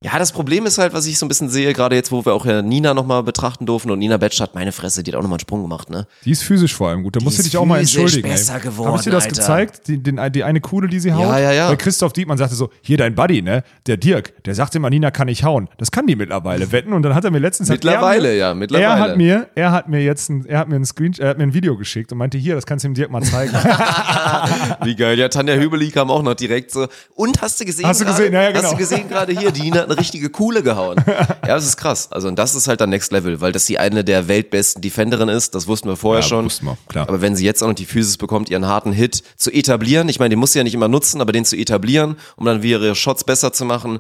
Ja, 0.03 0.18
das 0.18 0.32
Problem 0.32 0.66
ist 0.66 0.78
halt, 0.78 0.92
was 0.92 1.07
ich 1.07 1.18
so 1.18 1.26
ein 1.26 1.28
bisschen 1.28 1.48
sehe, 1.48 1.72
gerade 1.72 1.94
jetzt, 1.94 2.11
wo 2.11 2.24
wir 2.24 2.34
auch 2.34 2.44
ja 2.44 2.61
Nina 2.61 2.92
nochmal 2.92 3.22
betrachten 3.22 3.66
durften 3.66 3.90
und 3.90 4.00
Nina 4.00 4.18
hat, 4.20 4.55
meine 4.55 4.72
Fresse, 4.72 5.03
die 5.03 5.12
hat 5.12 5.16
auch 5.16 5.22
nochmal 5.22 5.36
einen 5.36 5.40
Sprung 5.40 5.62
gemacht, 5.62 5.90
ne? 5.90 6.07
Die 6.24 6.32
ist 6.32 6.42
physisch 6.42 6.74
vor 6.74 6.88
allem 6.88 7.03
gut. 7.03 7.16
Da 7.16 7.20
musst 7.20 7.38
du 7.38 7.42
ist 7.42 7.46
dich 7.53 7.57
auch 7.57 7.64
mal 7.64 7.78
entschuldigen. 7.78 8.28
besser 8.28 8.57
ey. 8.57 8.61
geworden, 8.62 8.90
Hab 8.90 8.96
ich 8.98 9.05
dir 9.05 9.11
das 9.11 9.24
Alter. 9.24 9.36
gezeigt? 9.36 9.88
Die, 9.88 10.03
den, 10.03 10.20
die 10.32 10.42
eine 10.42 10.61
Kuhle, 10.61 10.88
die 10.88 10.98
sie 10.98 11.12
haut? 11.12 11.22
Ja, 11.22 11.38
ja, 11.38 11.53
ja. 11.53 11.68
Weil 11.68 11.76
Christoph 11.76 12.12
Dietmann 12.12 12.38
sagte 12.38 12.57
so, 12.57 12.70
hier 12.80 12.96
dein 12.96 13.14
Buddy, 13.14 13.42
ne? 13.42 13.62
Der 13.86 13.96
Dirk, 13.96 14.42
der 14.44 14.55
sagte 14.55 14.78
immer, 14.78 14.90
Nina 14.90 15.11
kann 15.11 15.28
ich 15.28 15.44
hauen. 15.44 15.68
Das 15.78 15.90
kann 15.92 16.07
die 16.07 16.16
mittlerweile 16.16 16.72
wetten. 16.72 16.92
Und 16.92 17.03
dann 17.03 17.14
hat 17.14 17.24
er 17.24 17.30
mir 17.30 17.38
letztens 17.38 17.68
Mittlerweile, 17.68 18.28
er, 18.28 18.34
ja, 18.34 18.55
mittlerweile. 18.55 18.86
Er 18.86 18.98
hat 18.98 19.16
mir, 19.16 19.48
er 19.55 19.70
hat 19.72 19.88
mir 19.88 20.03
jetzt 20.03 20.30
ein, 20.30 20.44
er 20.46 20.59
hat 20.59 20.68
mir 20.68 20.76
ein 20.76 20.84
Screen, 20.84 21.14
er 21.18 21.28
hat 21.28 21.38
mir 21.38 21.44
ein 21.44 21.55
Video 21.55 21.76
geschickt 21.76 22.11
und 22.12 22.18
meinte, 22.18 22.38
hier, 22.38 22.55
das 22.57 22.66
kannst 22.66 22.84
du 22.84 22.88
dem 22.88 22.94
Dirk 22.94 23.11
mal 23.11 23.22
zeigen. 23.22 23.53
Wie 24.84 24.96
geil. 24.96 25.18
Ja, 25.18 25.28
Tanja 25.28 25.55
Hübeli 25.55 25.90
kam 25.90 26.11
auch 26.11 26.22
noch 26.22 26.34
direkt 26.34 26.70
so. 26.72 26.88
Und 27.14 27.40
hast 27.40 27.61
du 27.61 27.64
gesehen? 27.64 27.86
Hast 27.86 28.00
du 28.00 28.05
gesehen? 28.05 28.32
Ja, 28.32 28.42
ja, 28.42 28.48
Hast 28.48 28.61
genau. 28.61 28.72
du 28.72 28.76
gesehen 28.78 29.09
gerade 29.09 29.32
hier? 29.32 29.50
Die 29.53 29.62
Nina 29.62 29.86
eine 29.93 30.01
richtige 30.01 30.30
Kuhle 30.30 30.62
gehauen. 30.62 30.97
Ja, 31.07 31.55
das 31.57 31.64
ist 31.66 31.76
krass. 31.76 32.11
Also, 32.12 32.28
und 32.28 32.38
das 32.38 32.55
ist 32.55 32.68
halt 32.68 32.80
dann 32.80 32.90
Next 32.90 33.11
Level, 33.12 33.40
weil 33.40 33.53
das 33.53 33.66
sie 33.66 33.76
eine 33.78 34.05
der 34.05 34.28
weltbesten 34.28 34.80
Defenderin 34.80 35.28
ist. 35.28 35.55
Das 35.55 35.66
wussten 35.66 35.88
wir 35.88 35.97
vorher 35.97 36.22
Ja, 36.22 36.28
schon. 36.28 36.45
wussten 36.45 36.66
wir, 36.66 36.78
klar. 36.88 37.09
Aber 37.09 37.20
wenn 37.20 37.34
sie 37.36 37.45
jetzt 37.45 37.62
auch 37.62 37.68
noch 37.68 37.74
die 37.74 37.84
Physis 37.86 38.16
bekommt, 38.16 38.49
ihren 38.49 38.66
harten 38.66 38.93
Hit 38.93 39.22
zu 39.36 39.51
etablieren, 39.51 40.09
ich 40.09 40.18
meine, 40.20 40.30
den 40.30 40.38
muss 40.38 40.53
sie 40.53 40.59
ja 40.61 40.64
nicht 40.64 40.74
immer 40.74 40.88
nutzen, 40.88 41.20
aber 41.20 41.32
den 41.32 41.45
zu 41.45 41.57
etablieren, 41.57 42.16
um 42.36 42.47
dann 42.47 42.62
wieder 42.62 42.80
ihre 42.80 42.95
Shots 42.95 43.24
besser 43.24 43.53
zu 43.53 43.64
machen, 43.64 43.99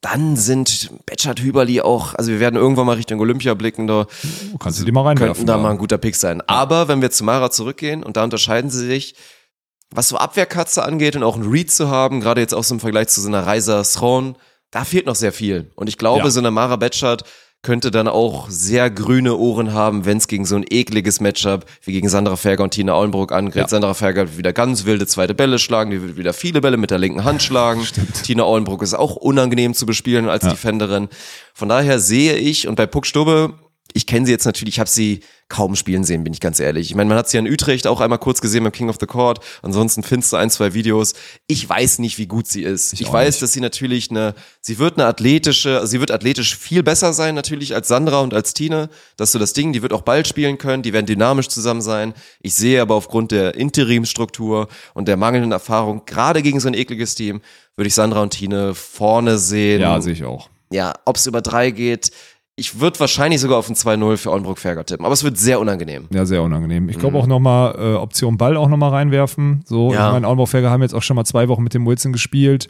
dann 0.00 0.36
sind 0.36 0.90
Betschert 1.06 1.40
Hüberli 1.40 1.80
auch, 1.80 2.14
also 2.14 2.30
wir 2.30 2.40
werden 2.40 2.54
irgendwann 2.56 2.86
mal 2.86 2.96
Richtung 2.96 3.18
Olympia 3.20 3.54
blicken, 3.54 3.86
da 3.88 4.06
kannst 4.60 4.80
du 4.80 4.84
die 4.84 4.92
mal 4.92 5.02
reinwerfen. 5.02 5.34
könnten 5.34 5.46
da 5.46 5.58
mal 5.58 5.70
ein 5.72 5.78
guter 5.78 5.98
Pick 5.98 6.14
sein. 6.16 6.40
Aber 6.46 6.88
wenn 6.88 7.02
wir 7.02 7.10
zu 7.10 7.24
Mara 7.24 7.50
zurückgehen 7.50 8.02
und 8.04 8.16
da 8.16 8.24
unterscheiden 8.24 8.70
sie 8.70 8.86
sich, 8.86 9.14
was 9.90 10.08
so 10.08 10.16
Abwehrkatze 10.16 10.84
angeht 10.84 11.16
und 11.16 11.22
auch 11.24 11.36
ein 11.36 11.42
Read 11.48 11.70
zu 11.70 11.90
haben, 11.90 12.20
gerade 12.20 12.40
jetzt 12.40 12.54
auch 12.54 12.62
so 12.64 12.74
im 12.74 12.80
Vergleich 12.80 13.08
zu 13.08 13.20
so 13.20 13.28
einer 13.28 13.44
Reiser 13.46 13.82
Throne, 13.82 14.34
da 14.70 14.84
fehlt 14.84 15.06
noch 15.06 15.14
sehr 15.14 15.32
viel. 15.32 15.70
Und 15.74 15.88
ich 15.88 15.98
glaube, 15.98 16.24
Ja. 16.24 16.30
so 16.30 16.40
eine 16.40 16.50
Mara 16.50 16.76
Betschert 16.76 17.24
könnte 17.62 17.90
dann 17.90 18.06
auch 18.06 18.46
sehr 18.50 18.88
grüne 18.88 19.34
Ohren 19.36 19.72
haben, 19.72 20.04
wenn 20.04 20.18
es 20.18 20.28
gegen 20.28 20.44
so 20.44 20.54
ein 20.54 20.64
ekliges 20.70 21.20
Matchup 21.20 21.64
wie 21.82 21.92
gegen 21.92 22.08
Sandra 22.08 22.36
Ferger 22.36 22.62
und 22.62 22.70
Tina 22.70 22.92
Aulenbrock 22.92 23.32
angeht. 23.32 23.56
Ja. 23.56 23.68
Sandra 23.68 23.94
Ferger 23.94 24.28
wird 24.28 24.38
wieder 24.38 24.52
ganz 24.52 24.84
wilde 24.84 25.08
zweite 25.08 25.34
Bälle 25.34 25.58
schlagen, 25.58 25.90
die 25.90 26.00
wird 26.00 26.16
wieder 26.16 26.32
viele 26.32 26.60
Bälle 26.60 26.76
mit 26.76 26.92
der 26.92 26.98
linken 26.98 27.24
Hand 27.24 27.42
schlagen. 27.42 27.84
Tina 28.24 28.44
Aulenbrock 28.44 28.82
ist 28.82 28.94
auch 28.94 29.16
unangenehm 29.16 29.74
zu 29.74 29.86
bespielen 29.86 30.28
als 30.28 30.44
Defenderin. 30.44 31.08
Von 31.52 31.68
daher 31.68 31.98
sehe 31.98 32.36
ich, 32.36 32.68
und 32.68 32.76
bei 32.76 32.86
Puck 32.86 33.06
Stubbe, 33.06 33.54
ich 33.98 34.06
kenne 34.06 34.26
sie 34.26 34.32
jetzt 34.32 34.44
natürlich, 34.44 34.76
ich 34.76 34.78
habe 34.78 34.88
sie 34.88 35.22
kaum 35.48 35.74
spielen 35.74 36.04
sehen, 36.04 36.22
bin 36.22 36.32
ich 36.32 36.38
ganz 36.38 36.60
ehrlich. 36.60 36.88
Ich 36.88 36.94
meine, 36.94 37.08
man 37.08 37.18
hat 37.18 37.28
sie 37.28 37.36
in 37.36 37.48
Utrecht 37.48 37.88
auch 37.88 38.00
einmal 38.00 38.20
kurz 38.20 38.40
gesehen 38.40 38.62
beim 38.62 38.70
King 38.70 38.90
of 38.90 38.96
the 39.00 39.06
Court. 39.06 39.40
Ansonsten 39.60 40.04
findest 40.04 40.32
du 40.32 40.36
ein, 40.36 40.50
zwei 40.50 40.72
Videos. 40.72 41.14
Ich 41.48 41.68
weiß 41.68 41.98
nicht, 41.98 42.16
wie 42.16 42.28
gut 42.28 42.46
sie 42.46 42.62
ist. 42.62 42.92
Ich, 42.92 43.08
auch 43.08 43.12
weiß, 43.12 43.34
nicht. 43.34 43.42
dass 43.42 43.54
sie 43.54 43.60
natürlich 43.60 44.12
eine, 44.12 44.36
sie 44.60 44.78
wird 44.78 44.98
eine 44.98 45.08
athletische, 45.08 45.78
also 45.80 45.88
sie 45.88 45.98
wird 45.98 46.12
athletisch 46.12 46.56
viel 46.56 46.84
besser 46.84 47.12
sein 47.12 47.34
natürlich 47.34 47.74
als 47.74 47.88
Sandra 47.88 48.20
und 48.20 48.34
als 48.34 48.54
Tine. 48.54 48.88
Das 49.16 49.30
ist 49.30 49.32
so 49.32 49.40
das 49.40 49.52
Ding, 49.52 49.72
die 49.72 49.82
wird 49.82 49.92
auch 49.92 50.02
bald 50.02 50.28
spielen 50.28 50.58
können, 50.58 50.84
die 50.84 50.92
werden 50.92 51.06
dynamisch 51.06 51.48
zusammen 51.48 51.82
sein. 51.82 52.14
Ich 52.40 52.54
sehe 52.54 52.80
aber 52.80 52.94
aufgrund 52.94 53.32
der 53.32 53.56
Interimstruktur 53.56 54.68
und 54.94 55.08
der 55.08 55.16
mangelnden 55.16 55.50
Erfahrung, 55.50 56.02
gerade 56.06 56.42
gegen 56.42 56.60
so 56.60 56.68
ein 56.68 56.74
ekliges 56.74 57.16
Team, 57.16 57.40
würde 57.74 57.88
ich 57.88 57.94
Sandra 57.94 58.22
und 58.22 58.30
Tine 58.30 58.76
vorne 58.76 59.38
sehen. 59.38 59.80
Ja, 59.80 60.00
sehe 60.00 60.12
ich 60.12 60.22
auch. 60.22 60.50
Ja, 60.70 60.94
ob 61.04 61.16
es 61.16 61.26
über 61.26 61.40
drei 61.40 61.72
geht. 61.72 62.12
Ich 62.58 62.80
würde 62.80 62.98
wahrscheinlich 62.98 63.40
sogar 63.40 63.56
auf 63.58 63.68
ein 63.68 63.76
2-0 63.76 64.16
für 64.16 64.32
Oldenburg-Ferger 64.32 64.84
tippen, 64.84 65.04
aber 65.04 65.12
es 65.14 65.22
wird 65.22 65.38
sehr 65.38 65.60
unangenehm. 65.60 66.06
Ja, 66.10 66.26
sehr 66.26 66.42
unangenehm. 66.42 66.88
Ich 66.88 66.98
glaube 66.98 67.16
auch 67.16 67.26
nochmal 67.28 67.74
äh, 67.78 67.94
Option 67.94 68.36
Ball 68.36 68.56
auch 68.56 68.68
nochmal 68.68 68.90
reinwerfen. 68.90 69.62
So, 69.64 69.92
Ja. 69.92 70.08
ich 70.08 70.12
meine, 70.14 70.26
Auenbach-Ferger 70.26 70.68
haben 70.68 70.82
jetzt 70.82 70.94
auch 70.94 71.02
schon 71.02 71.14
mal 71.14 71.24
zwei 71.24 71.48
Wochen 71.48 71.62
mit 71.62 71.72
dem 71.74 71.86
Wilson 71.86 72.12
gespielt. 72.12 72.68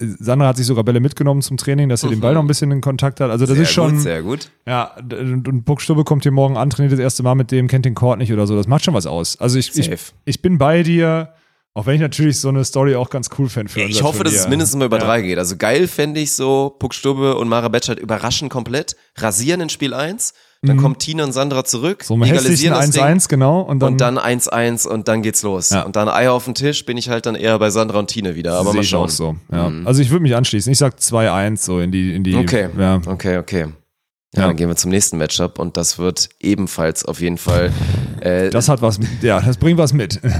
Sandra 0.00 0.46
hat 0.48 0.56
sich 0.56 0.66
sogar 0.66 0.84
Bälle 0.84 1.00
mitgenommen 1.00 1.42
zum 1.42 1.56
Training, 1.56 1.88
dass 1.88 2.04
er 2.04 2.10
den 2.10 2.20
Ball 2.20 2.34
noch 2.34 2.42
ein 2.42 2.46
bisschen 2.46 2.70
in 2.70 2.80
Kontakt 2.80 3.18
hat. 3.20 3.30
Also 3.30 3.46
das 3.46 3.54
sehr 3.54 3.62
ist 3.64 3.72
schon, 3.72 3.92
gut, 3.94 4.00
sehr 4.02 4.22
gut. 4.22 4.50
ja, 4.66 4.92
und 5.00 5.64
Buckstube 5.64 6.04
kommt 6.04 6.22
hier 6.22 6.30
morgen 6.30 6.56
an, 6.56 6.70
trainiert 6.70 6.92
das 6.92 7.00
erste 7.00 7.24
Mal 7.24 7.34
mit 7.34 7.50
dem, 7.50 7.66
kennt 7.66 7.84
den 7.84 7.96
Court 7.96 8.18
nicht 8.18 8.32
oder 8.32 8.46
so. 8.46 8.54
Das 8.54 8.68
macht 8.68 8.84
schon 8.84 8.94
was 8.94 9.06
aus. 9.06 9.40
Also 9.40 9.58
ich, 9.58 9.76
ich, 9.76 9.90
ich 10.24 10.40
bin 10.42 10.56
bei 10.58 10.84
dir, 10.84 11.30
auch 11.78 11.86
wenn 11.86 11.94
ich 11.94 12.00
natürlich 12.00 12.40
so 12.40 12.48
eine 12.48 12.64
Story 12.64 12.96
auch 12.96 13.08
ganz 13.08 13.28
cool 13.38 13.48
fände 13.48 13.72
für 13.72 13.80
Ich 13.80 13.86
unser 13.98 14.04
hoffe, 14.04 14.24
dass 14.24 14.32
es 14.32 14.38
Turnier. 14.40 14.50
mindestens 14.50 14.78
mal 14.78 14.86
über 14.86 14.98
Ja. 14.98 15.04
drei 15.04 15.22
geht. 15.22 15.38
Also 15.38 15.56
geil 15.56 15.86
fände 15.86 16.18
ich 16.20 16.32
so, 16.32 16.74
Puck 16.78 16.92
Stubbe 16.92 17.36
und 17.36 17.48
Mara 17.48 17.68
Betschert 17.68 17.98
überraschen 18.00 18.48
komplett, 18.48 18.96
rasieren 19.16 19.60
in 19.60 19.68
Spiel 19.68 19.94
1, 19.94 20.34
dann 20.62 20.76
kommt 20.76 20.98
Tina 20.98 21.22
und 21.22 21.32
Sandra 21.32 21.64
zurück, 21.64 22.00
Mhm. 22.00 22.04
So 22.04 22.24
egalisieren 22.24 22.74
das 22.74 22.90
Ding 22.90 23.00
1-1, 23.04 23.28
genau. 23.28 23.60
Und 23.60 23.78
dann, 23.78 23.92
und 23.92 24.00
dann 24.00 24.18
1-1 24.18 24.88
und 24.88 25.06
dann 25.06 25.22
geht's 25.22 25.42
los. 25.44 25.70
Ja. 25.70 25.82
Und 25.82 25.94
dann 25.94 26.08
Eier 26.08 26.32
auf 26.32 26.46
den 26.46 26.54
Tisch, 26.56 26.84
bin 26.84 26.96
ich 26.96 27.08
halt 27.08 27.26
dann 27.26 27.36
eher 27.36 27.56
bei 27.60 27.70
Sandra 27.70 28.00
und 28.00 28.08
Tine 28.08 28.34
wieder. 28.34 28.54
Aber 28.54 28.70
sehe 28.72 28.78
mal 28.78 28.82
ich 28.82 28.88
schauen. 28.88 29.04
auch 29.04 29.08
so. 29.08 29.36
Ja. 29.52 29.70
Also 29.84 30.02
ich 30.02 30.10
würde 30.10 30.24
mich 30.24 30.34
anschließen. 30.34 30.72
Ich 30.72 30.78
sag 30.78 30.98
2-1 30.98 31.64
so 31.64 31.78
in 31.78 31.92
die, 31.92 32.12
in 32.12 32.24
die, 32.24 32.34
Okay, 32.34 32.70
ja. 32.76 33.00
okay, 33.06 33.38
okay. 33.38 33.66
Ja, 34.34 34.42
Ja. 34.42 34.46
dann 34.48 34.56
gehen 34.56 34.68
wir 34.68 34.74
zum 34.74 34.90
nächsten 34.90 35.16
Matchup 35.16 35.60
und 35.60 35.76
das 35.76 35.96
wird 35.98 36.28
ebenfalls 36.40 37.04
auf 37.04 37.20
jeden 37.20 37.38
Fall 37.38 37.72
äh, 38.22 38.50
Das 38.50 38.68
hat 38.68 38.82
was, 38.82 38.98
ja, 39.22 39.40
das 39.40 39.56
bringt 39.56 39.78
was 39.78 39.92
mit. 39.92 40.20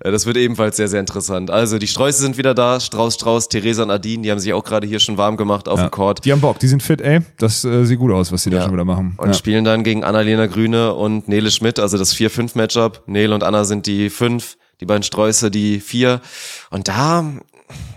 Äh, 0.00 0.12
Das 0.12 0.26
wird 0.26 0.36
ebenfalls 0.36 0.76
sehr, 0.76 0.86
sehr 0.86 1.00
interessant. 1.00 1.50
Also 1.50 1.76
die 1.78 1.88
Sträuße 1.88 2.20
sind 2.20 2.38
wieder 2.38 2.54
da. 2.54 2.78
Strauß, 2.78 3.14
Strauß, 3.14 3.48
Theresa 3.48 3.82
und 3.82 3.90
Adine, 3.90 4.22
die 4.22 4.30
haben 4.30 4.38
sich 4.38 4.52
auch 4.52 4.62
gerade 4.62 4.86
hier 4.86 5.00
schon 5.00 5.18
warm 5.18 5.36
gemacht 5.36 5.68
auf 5.68 5.80
Ja. 5.80 5.88
dem 5.88 5.90
Court. 5.90 6.24
Die 6.24 6.30
haben 6.30 6.40
Bock, 6.40 6.60
die 6.60 6.68
sind 6.68 6.84
fit, 6.84 7.00
ey. 7.00 7.18
Das 7.38 7.64
äh, 7.64 7.84
sieht 7.84 7.98
gut 7.98 8.12
aus, 8.12 8.30
was 8.30 8.44
die 8.44 8.50
da 8.50 8.58
Ja. 8.58 8.62
schon 8.62 8.74
wieder 8.74 8.84
machen. 8.84 9.14
Und 9.16 9.26
ja. 9.28 9.34
spielen 9.34 9.64
dann 9.64 9.82
gegen 9.82 10.04
Annalena 10.04 10.46
Grüne 10.46 10.94
und 10.94 11.26
Nele 11.26 11.50
Schmidt, 11.50 11.80
also 11.80 11.98
das 11.98 12.14
4-5-Matchup. 12.14 13.02
Nele 13.06 13.34
und 13.34 13.42
Anna 13.42 13.64
sind 13.64 13.86
die 13.86 14.08
5, 14.08 14.56
die 14.80 14.86
beiden 14.86 15.02
Sträuße 15.02 15.50
die 15.50 15.80
4. 15.80 16.20
Und 16.70 16.86
da 16.86 17.24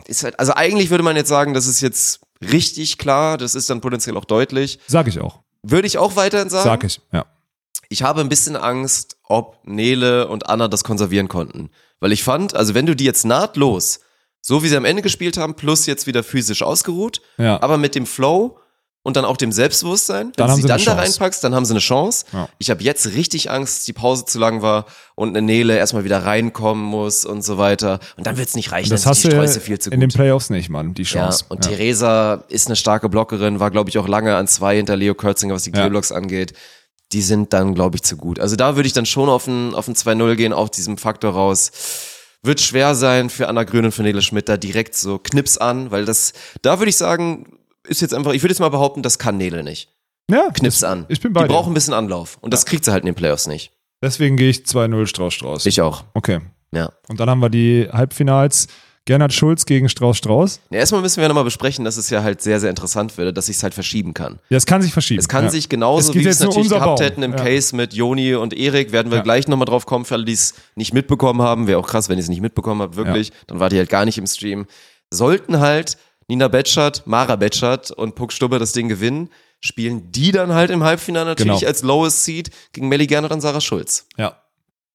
ist 0.08 0.24
halt, 0.24 0.40
also 0.40 0.54
eigentlich 0.56 0.90
würde 0.90 1.04
man 1.04 1.16
jetzt 1.16 1.30
sagen, 1.30 1.54
das 1.54 1.68
ist 1.68 1.82
jetzt 1.82 2.22
richtig 2.52 2.98
klar, 2.98 3.38
das 3.38 3.54
ist 3.54 3.70
dann 3.70 3.80
potenziell 3.80 4.18
auch 4.18 4.26
deutlich. 4.26 4.80
Sag 4.88 5.08
ich 5.08 5.20
auch. 5.20 5.42
Würde 5.62 5.86
ich 5.86 6.00
auch 6.00 6.16
weiterhin 6.16 6.50
sagen. 6.50 6.64
Sag 6.64 6.84
ich, 6.84 7.00
ja. 7.14 7.26
Ich 7.92 8.04
habe 8.04 8.22
ein 8.22 8.30
bisschen 8.30 8.56
Angst, 8.56 9.18
ob 9.28 9.58
Nele 9.66 10.28
und 10.28 10.50
Anna 10.50 10.68
das 10.68 10.84
konservieren 10.84 11.28
konnten. 11.28 11.70
Weil 12.00 12.12
ich 12.12 12.24
fand, 12.24 12.56
also 12.56 12.74
wenn 12.74 12.86
du 12.86 12.96
die 12.96 13.04
jetzt 13.06 13.26
nahtlos, 13.26 14.00
so 14.42 14.64
wie 14.64 14.70
sie 14.70 14.78
am 14.78 14.86
Ende 14.86 15.02
gespielt 15.02 15.38
haben, 15.38 15.56
plus 15.56 15.86
jetzt 15.86 16.08
wieder 16.08 16.24
physisch 16.24 16.64
ausgeruht, 16.64 17.22
Ja. 17.38 17.62
aber 17.62 17.78
mit 17.78 17.94
dem 17.94 18.06
Flow 18.08 18.58
und 19.04 19.18
dann 19.18 19.26
auch 19.26 19.36
dem 19.38 19.52
Selbstbewusstsein, 19.52 20.28
wenn 20.28 20.34
Dann 20.38 20.50
du 20.50 20.56
sie 20.56 20.62
sie 20.62 20.68
dann 20.68 20.78
eine 20.78 20.86
da 20.86 20.92
Chance. 20.96 21.12
reinpackst, 21.20 21.44
dann 21.44 21.54
haben 21.56 21.66
sie 21.66 21.74
eine 21.74 21.80
Chance. 21.80 22.26
Ja. 22.34 22.50
Ich 22.60 22.70
habe 22.70 22.84
jetzt 22.84 23.08
richtig 23.14 23.50
Angst, 23.52 23.78
dass 23.80 23.86
die 23.86 23.94
Pause 23.94 24.26
zu 24.26 24.38
lang 24.40 24.62
war 24.62 24.86
und 25.16 25.30
eine 25.30 25.42
Nele 25.46 25.76
erstmal 25.76 26.04
wieder 26.04 26.24
reinkommen 26.24 26.84
muss 26.84 27.26
und 27.26 27.44
so 27.44 27.58
weiter. 27.58 28.00
Und 28.18 28.26
dann 28.28 28.38
wird 28.38 28.48
es 28.50 28.56
nicht 28.56 28.72
reichen, 28.72 28.90
Das 28.92 29.06
hast 29.06 29.22
sind 29.24 29.34
du 29.34 29.38
die 29.38 29.42
Sträuße 29.48 29.60
viel 29.60 29.80
zu 29.80 29.90
in 29.90 30.00
den 30.00 30.10
gut. 30.10 30.16
Playoffs 30.16 30.50
nicht, 30.52 30.70
Mann, 30.70 30.94
die 30.94 31.02
Ja, 31.04 31.08
Chance. 31.10 31.46
und 31.50 31.62
Theresa 31.62 32.44
ist 32.48 32.68
eine 32.68 32.76
starke 32.76 33.10
Blockerin, 33.10 33.60
war, 33.60 33.70
glaube 33.72 33.90
ich, 33.90 33.98
auch 33.98 34.08
lange 34.08 34.36
an 34.36 34.48
zwei 34.48 34.76
hinter 34.78 34.96
Leo 34.96 35.14
Kürzinger, 35.16 35.56
was 35.56 35.64
die 35.64 35.72
Ja. 35.72 35.88
Angeht. 36.16 36.54
Die 37.14 37.22
sind 37.22 37.54
dann, 37.54 37.74
glaube 37.76 37.96
ich, 37.98 38.04
zu 38.04 38.16
gut. 38.18 38.40
Also 38.40 38.56
da 38.56 38.76
würde 38.76 38.88
ich 38.88 38.94
dann 38.94 39.06
schon 39.06 39.28
auf 39.30 39.48
ein, 39.48 39.74
auf 39.76 39.88
ein 39.88 39.96
2-0 39.96 40.36
gehen, 40.36 40.54
auf 40.54 40.70
diesem 40.72 40.98
Faktor 40.98 41.34
raus. 41.34 41.72
Wird 42.44 42.60
schwer 42.62 42.96
sein 42.96 43.30
für 43.30 43.48
Anna 43.48 43.64
Grün 43.64 43.86
und 43.86 43.92
für 43.92 44.02
Nele 44.04 44.22
Schmidt 44.22 44.50
da 44.50 44.58
direkt 44.58 44.96
so 44.96 45.20
Knips 45.20 45.58
an, 45.58 45.92
weil 45.92 46.06
das, 46.06 46.34
da 46.62 46.80
würde 46.80 46.90
ich 46.90 46.98
sagen, 46.98 47.58
ist 47.88 48.02
jetzt 48.02 48.14
einfach, 48.14 48.32
ich 48.34 48.42
würde 48.42 48.52
jetzt 48.54 48.60
mal 48.60 48.70
behaupten, 48.70 49.04
das 49.04 49.20
kann 49.20 49.38
Nele 49.38 49.64
nicht. 49.64 49.90
ja, 50.30 50.50
Knips 50.52 50.84
an. 50.84 51.06
Ich 51.10 51.20
bin 51.20 51.34
bei 51.34 51.42
Die 51.42 51.48
dir. 51.50 51.54
brauchen 51.54 51.72
ein 51.72 51.74
bisschen 51.76 51.94
Anlauf. 51.94 52.38
Und 52.42 52.54
das 52.54 52.66
kriegt 52.66 52.86
sie 52.86 52.92
halt 52.92 53.04
in 53.04 53.08
den 53.08 53.16
Playoffs 53.16 53.48
nicht. 53.48 53.72
Deswegen 54.04 54.38
gehe 54.38 54.50
ich 54.50 54.60
2-0 54.60 55.06
Strauß 55.06 55.34
Strauß. 55.34 55.66
Ich 55.68 55.82
auch. 55.82 56.04
Okay. 56.16 56.40
Ja. 56.74 56.92
Und 57.10 57.20
dann 57.20 57.30
haben 57.30 57.40
wir 57.42 57.50
die 57.50 57.88
Halbfinals. 57.92 58.68
Gernot 59.06 59.34
Schulz 59.34 59.66
gegen 59.66 59.90
Strauß 59.90 60.18
Strauß. 60.18 60.60
ja 60.70 60.78
erstmal 60.80 61.02
müssen 61.02 61.22
wir 61.22 61.28
nochmal 61.28 61.44
besprechen, 61.44 61.84
dass 61.86 61.98
es 61.98 62.10
ja 62.12 62.22
halt 62.22 62.42
sehr, 62.42 62.60
sehr 62.60 62.70
interessant 62.70 63.18
würde, 63.18 63.34
dass 63.34 63.48
sich 63.48 63.58
es 63.58 63.64
halt 63.64 63.74
verschieben 63.74 64.14
kann. 64.14 64.40
Ja, 64.50 64.58
es 64.58 64.66
kann 64.68 64.82
sich 64.84 64.94
verschieben. 64.94 65.20
Es 65.20 65.28
kann 65.28 65.46
ja. 65.46 65.50
sich 65.50 65.70
genauso, 65.70 66.14
wie 66.14 66.20
wir 66.24 66.30
es 66.30 66.40
natürlich 66.40 66.70
gehabt 66.70 66.86
Baum. 66.86 66.98
hätten 67.06 67.24
im 67.24 67.32
Ja. 67.32 67.38
Case 67.44 67.76
mit 67.76 67.94
Joni 67.94 68.36
und 68.36 68.54
Erik, 68.54 68.92
werden 68.92 69.12
wir 69.12 69.18
Ja. 69.18 69.24
gleich 69.24 69.48
nochmal 69.48 69.66
drauf 69.66 69.86
kommen, 69.88 70.06
für 70.06 70.14
alle, 70.16 70.26
die 70.26 70.34
es 70.34 70.54
nicht 70.76 70.94
mitbekommen 70.94 71.42
haben. 71.42 71.66
Wäre 71.68 71.80
auch 71.80 71.88
krass, 71.88 72.10
wenn 72.10 72.18
ihr 72.20 72.24
es 72.24 72.30
nicht 72.30 72.42
mitbekommen 72.42 72.82
habt, 72.82 72.96
wirklich. 72.96 73.32
Dann 73.48 73.60
war 73.60 73.70
die 73.70 73.78
halt 73.78 73.90
gar 73.90 74.06
nicht 74.06 74.20
im 74.20 74.28
Stream. 74.28 74.68
Sollten 75.10 75.60
halt 75.60 75.98
Nina 76.28 76.48
Betschert, 76.48 77.04
Mara 77.08 77.36
Betschert 77.36 77.92
und 77.92 78.16
Puck 78.16 78.32
Stubbe 78.32 78.60
das 78.60 78.72
Ding 78.72 78.88
gewinnen, 78.88 79.30
spielen 79.60 80.12
die 80.12 80.32
dann 80.32 80.54
halt 80.54 80.70
im 80.72 80.84
Halbfinale 80.84 81.26
natürlich 81.26 81.60
Genau. 81.60 81.68
als 81.68 81.82
Lowest 81.84 82.24
Seed 82.24 82.50
gegen 82.72 82.88
Melly 82.88 83.08
Gernot 83.08 83.32
und 83.32 83.42
Sarah 83.42 83.62
Schulz. 83.62 84.06
Ja. 84.18 84.41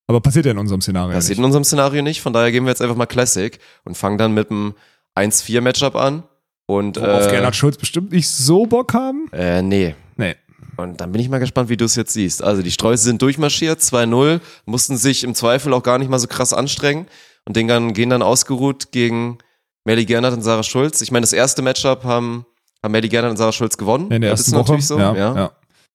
Aber 0.06 0.20
passiert 0.20 0.46
ja 0.46 0.52
in 0.52 0.58
unserem 0.58 0.80
Szenario 0.80 1.14
Passiert 1.14 1.30
nicht. 1.30 1.38
in 1.38 1.44
unserem 1.44 1.64
Szenario 1.64 2.02
nicht, 2.02 2.20
von 2.20 2.32
daher 2.32 2.52
gehen 2.52 2.64
wir 2.64 2.70
jetzt 2.70 2.82
einfach 2.82 2.96
mal 2.96 3.06
Classic 3.06 3.58
und 3.84 3.96
fangen 3.96 4.18
dann 4.18 4.32
mit 4.34 4.50
einem 4.50 4.74
1-4-Matchup 5.16 5.96
an. 5.96 6.22
Und, 6.66 6.96
Worauf 7.00 7.26
äh, 7.26 7.30
Gernot 7.30 7.54
Schulz 7.56 7.76
bestimmt 7.76 8.12
nicht 8.12 8.28
so 8.28 8.66
Bock 8.66 8.92
haben. 8.94 9.28
äh, 9.32 9.62
nee, 9.62 9.94
Nee. 10.16 10.34
Und 10.76 11.00
dann 11.00 11.12
bin 11.12 11.20
ich 11.22 11.28
mal 11.28 11.38
gespannt, 11.38 11.68
wie 11.70 11.76
du 11.76 11.86
es 11.86 11.96
jetzt 11.96 12.12
siehst. 12.12 12.42
Also 12.42 12.62
die 12.62 12.70
Sträuße 12.70 13.04
sind 13.04 13.22
durchmarschiert, 13.22 13.80
2-0, 13.80 14.40
mussten 14.66 14.96
sich 14.96 15.24
im 15.24 15.34
Zweifel 15.34 15.72
auch 15.72 15.82
gar 15.82 15.98
nicht 15.98 16.10
mal 16.10 16.18
so 16.18 16.26
krass 16.26 16.52
anstrengen 16.52 17.06
und 17.46 17.56
den 17.56 17.66
dann, 17.68 17.94
gehen 17.94 18.10
dann 18.10 18.22
ausgeruht 18.22 18.92
gegen 18.92 19.38
Melly 19.84 20.04
Gernert 20.04 20.34
und 20.34 20.42
Sarah 20.42 20.62
Schulz. 20.62 21.00
Ich 21.00 21.10
meine, 21.10 21.22
das 21.22 21.32
erste 21.32 21.62
Matchup 21.62 22.04
haben, 22.04 22.44
haben 22.82 22.92
Melly 22.92 23.08
Gernert 23.08 23.30
und 23.30 23.36
Sarah 23.38 23.52
Schulz 23.52 23.78
gewonnen. 23.78 24.10
In 24.10 24.20
der 24.20 24.30
das 24.30 24.40
ersten 24.40 24.50
ist 24.50 24.56
Woche. 24.58 24.72
natürlich 24.72 24.86
so. 24.86 24.98
ja, 24.98 25.14
ja. 25.14 25.34
ja. 25.34 25.52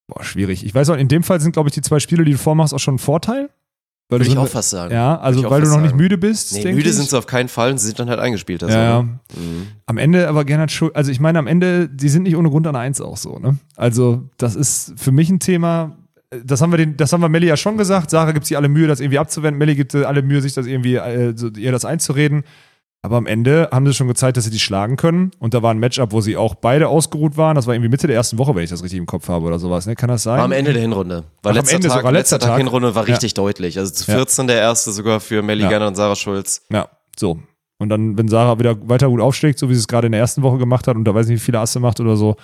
Boah, 0.08 0.24
schwierig. 0.24 0.64
Ich 0.64 0.74
weiß 0.74 0.90
auch, 0.90 0.96
in 0.96 1.08
dem 1.08 1.22
Fall 1.22 1.40
sind, 1.40 1.52
glaube 1.52 1.68
ich, 1.68 1.74
die 1.74 1.82
zwei 1.82 2.00
Spiele, 2.00 2.24
die 2.24 2.32
du 2.32 2.38
vormachst, 2.38 2.74
auch 2.74 2.80
schon 2.80 2.96
ein 2.96 2.98
Vorteil. 2.98 3.50
Weil 4.12 4.20
Würde 4.20 4.30
ich 4.30 4.36
auch 4.36 4.46
fast 4.46 4.68
sagen. 4.68 4.92
Ja, 4.92 5.18
also 5.18 5.48
weil 5.48 5.62
du 5.62 5.68
noch 5.68 5.80
nicht 5.80 5.90
sagen. 5.90 5.96
müde 5.96 6.18
bist. 6.18 6.52
Nee, 6.52 6.72
müde 6.72 6.90
ich. 6.90 6.94
sind 6.94 7.08
sie 7.08 7.16
auf 7.16 7.26
keinen 7.26 7.48
Fall 7.48 7.70
und 7.70 7.78
sie 7.78 7.86
sind 7.86 7.98
dann 7.98 8.10
halt 8.10 8.20
eingespielt. 8.20 8.62
Also, 8.62 8.76
Ja. 8.76 9.02
Mhm. 9.02 9.68
Am 9.86 9.96
Ende 9.96 10.28
aber 10.28 10.44
Gernot 10.44 10.70
Schulz, 10.70 10.92
also 10.94 11.10
ich 11.10 11.18
meine, 11.18 11.38
am 11.38 11.46
Ende, 11.46 11.88
die 11.88 12.10
sind 12.10 12.24
nicht 12.24 12.36
ohne 12.36 12.50
Grund 12.50 12.66
an 12.66 12.76
eins 12.76 13.00
auch 13.00 13.16
so, 13.16 13.38
ne? 13.38 13.56
Also, 13.74 14.28
das 14.36 14.54
ist 14.54 14.92
für 14.96 15.12
mich 15.12 15.30
ein 15.30 15.40
Thema. 15.40 15.96
Das 16.44 16.60
haben 16.60 16.72
wir 16.72 16.76
den, 16.76 16.96
das 16.96 17.12
haben 17.12 17.22
wir 17.22 17.28
Melli 17.30 17.46
ja 17.46 17.56
schon 17.56 17.78
gesagt. 17.78 18.10
Sarah 18.10 18.32
gibt 18.32 18.44
sich 18.44 18.56
alle 18.56 18.68
Mühe, 18.68 18.86
das 18.86 19.00
irgendwie 19.00 19.18
abzuwenden. 19.18 19.58
Melli 19.58 19.74
gibt 19.74 19.92
sich 19.92 20.06
alle 20.06 20.20
Mühe, 20.22 20.42
sich 20.42 20.52
das 20.52 20.66
irgendwie, 20.66 20.96
äh, 20.96 21.34
ihr 21.56 21.72
das 21.72 21.84
einzureden. 21.86 22.44
Aber 23.04 23.16
am 23.16 23.26
Ende 23.26 23.68
haben 23.72 23.84
sie 23.84 23.94
schon 23.94 24.06
gezeigt, 24.06 24.36
dass 24.36 24.44
sie 24.44 24.50
die 24.50 24.60
schlagen 24.60 24.96
können. 24.96 25.32
Und 25.40 25.54
da 25.54 25.62
war 25.62 25.72
ein 25.72 25.78
Matchup, 25.78 26.12
wo 26.12 26.20
sie 26.20 26.36
auch 26.36 26.54
beide 26.54 26.86
ausgeruht 26.86 27.36
waren. 27.36 27.56
Das 27.56 27.66
war 27.66 27.74
irgendwie 27.74 27.88
Mitte 27.90 28.06
der 28.06 28.14
ersten 28.14 28.38
Woche, 28.38 28.54
wenn 28.54 28.62
ich 28.62 28.70
das 28.70 28.82
richtig 28.84 28.98
im 29.00 29.06
Kopf 29.06 29.28
habe 29.28 29.44
oder 29.44 29.58
sowas. 29.58 29.86
Ne? 29.86 29.96
Kann 29.96 30.08
das 30.08 30.22
sein? 30.22 30.36
War 30.38 30.44
am 30.44 30.52
Ende 30.52 30.72
der 30.72 30.82
Hinrunde. 30.82 31.24
War 31.42 31.50
Ach, 31.50 31.50
am 31.50 31.54
letzter 31.56 31.74
Ende 31.74 31.88
Tag, 31.88 31.96
sogar, 31.98 32.12
letzter 32.12 32.36
letzter 32.36 32.46
Tag 32.46 32.48
Tag. 32.50 32.58
Hinrunde 32.58 32.94
war 32.94 33.02
Ja. 33.08 33.12
richtig 33.14 33.34
deutlich. 33.34 33.76
Also 33.78 33.92
zu 33.92 34.08
Ja. 34.08 34.18
14 34.18 34.46
der 34.46 34.56
erste 34.58 34.92
sogar 34.92 35.18
für 35.18 35.42
Melly 35.42 35.64
Ja. 35.68 35.84
Und 35.84 35.96
Sarah 35.96 36.14
Schulz. 36.14 36.62
Ja, 36.70 36.88
so. 37.18 37.40
Und 37.78 37.88
dann, 37.88 38.16
wenn 38.16 38.28
Sarah 38.28 38.60
wieder 38.60 38.88
weiter 38.88 39.08
gut 39.08 39.20
aufschlägt, 39.20 39.58
so 39.58 39.68
wie 39.68 39.74
sie 39.74 39.80
es 39.80 39.88
gerade 39.88 40.06
in 40.06 40.12
der 40.12 40.20
ersten 40.20 40.42
Woche 40.42 40.58
gemacht 40.58 40.86
hat 40.86 40.94
und 40.94 41.02
da 41.04 41.12
weiß 41.12 41.26
nicht, 41.26 41.40
wie 41.40 41.44
viele 41.44 41.58
Asse 41.58 41.80
macht 41.80 41.98
oder 41.98 42.14
so, 42.16 42.36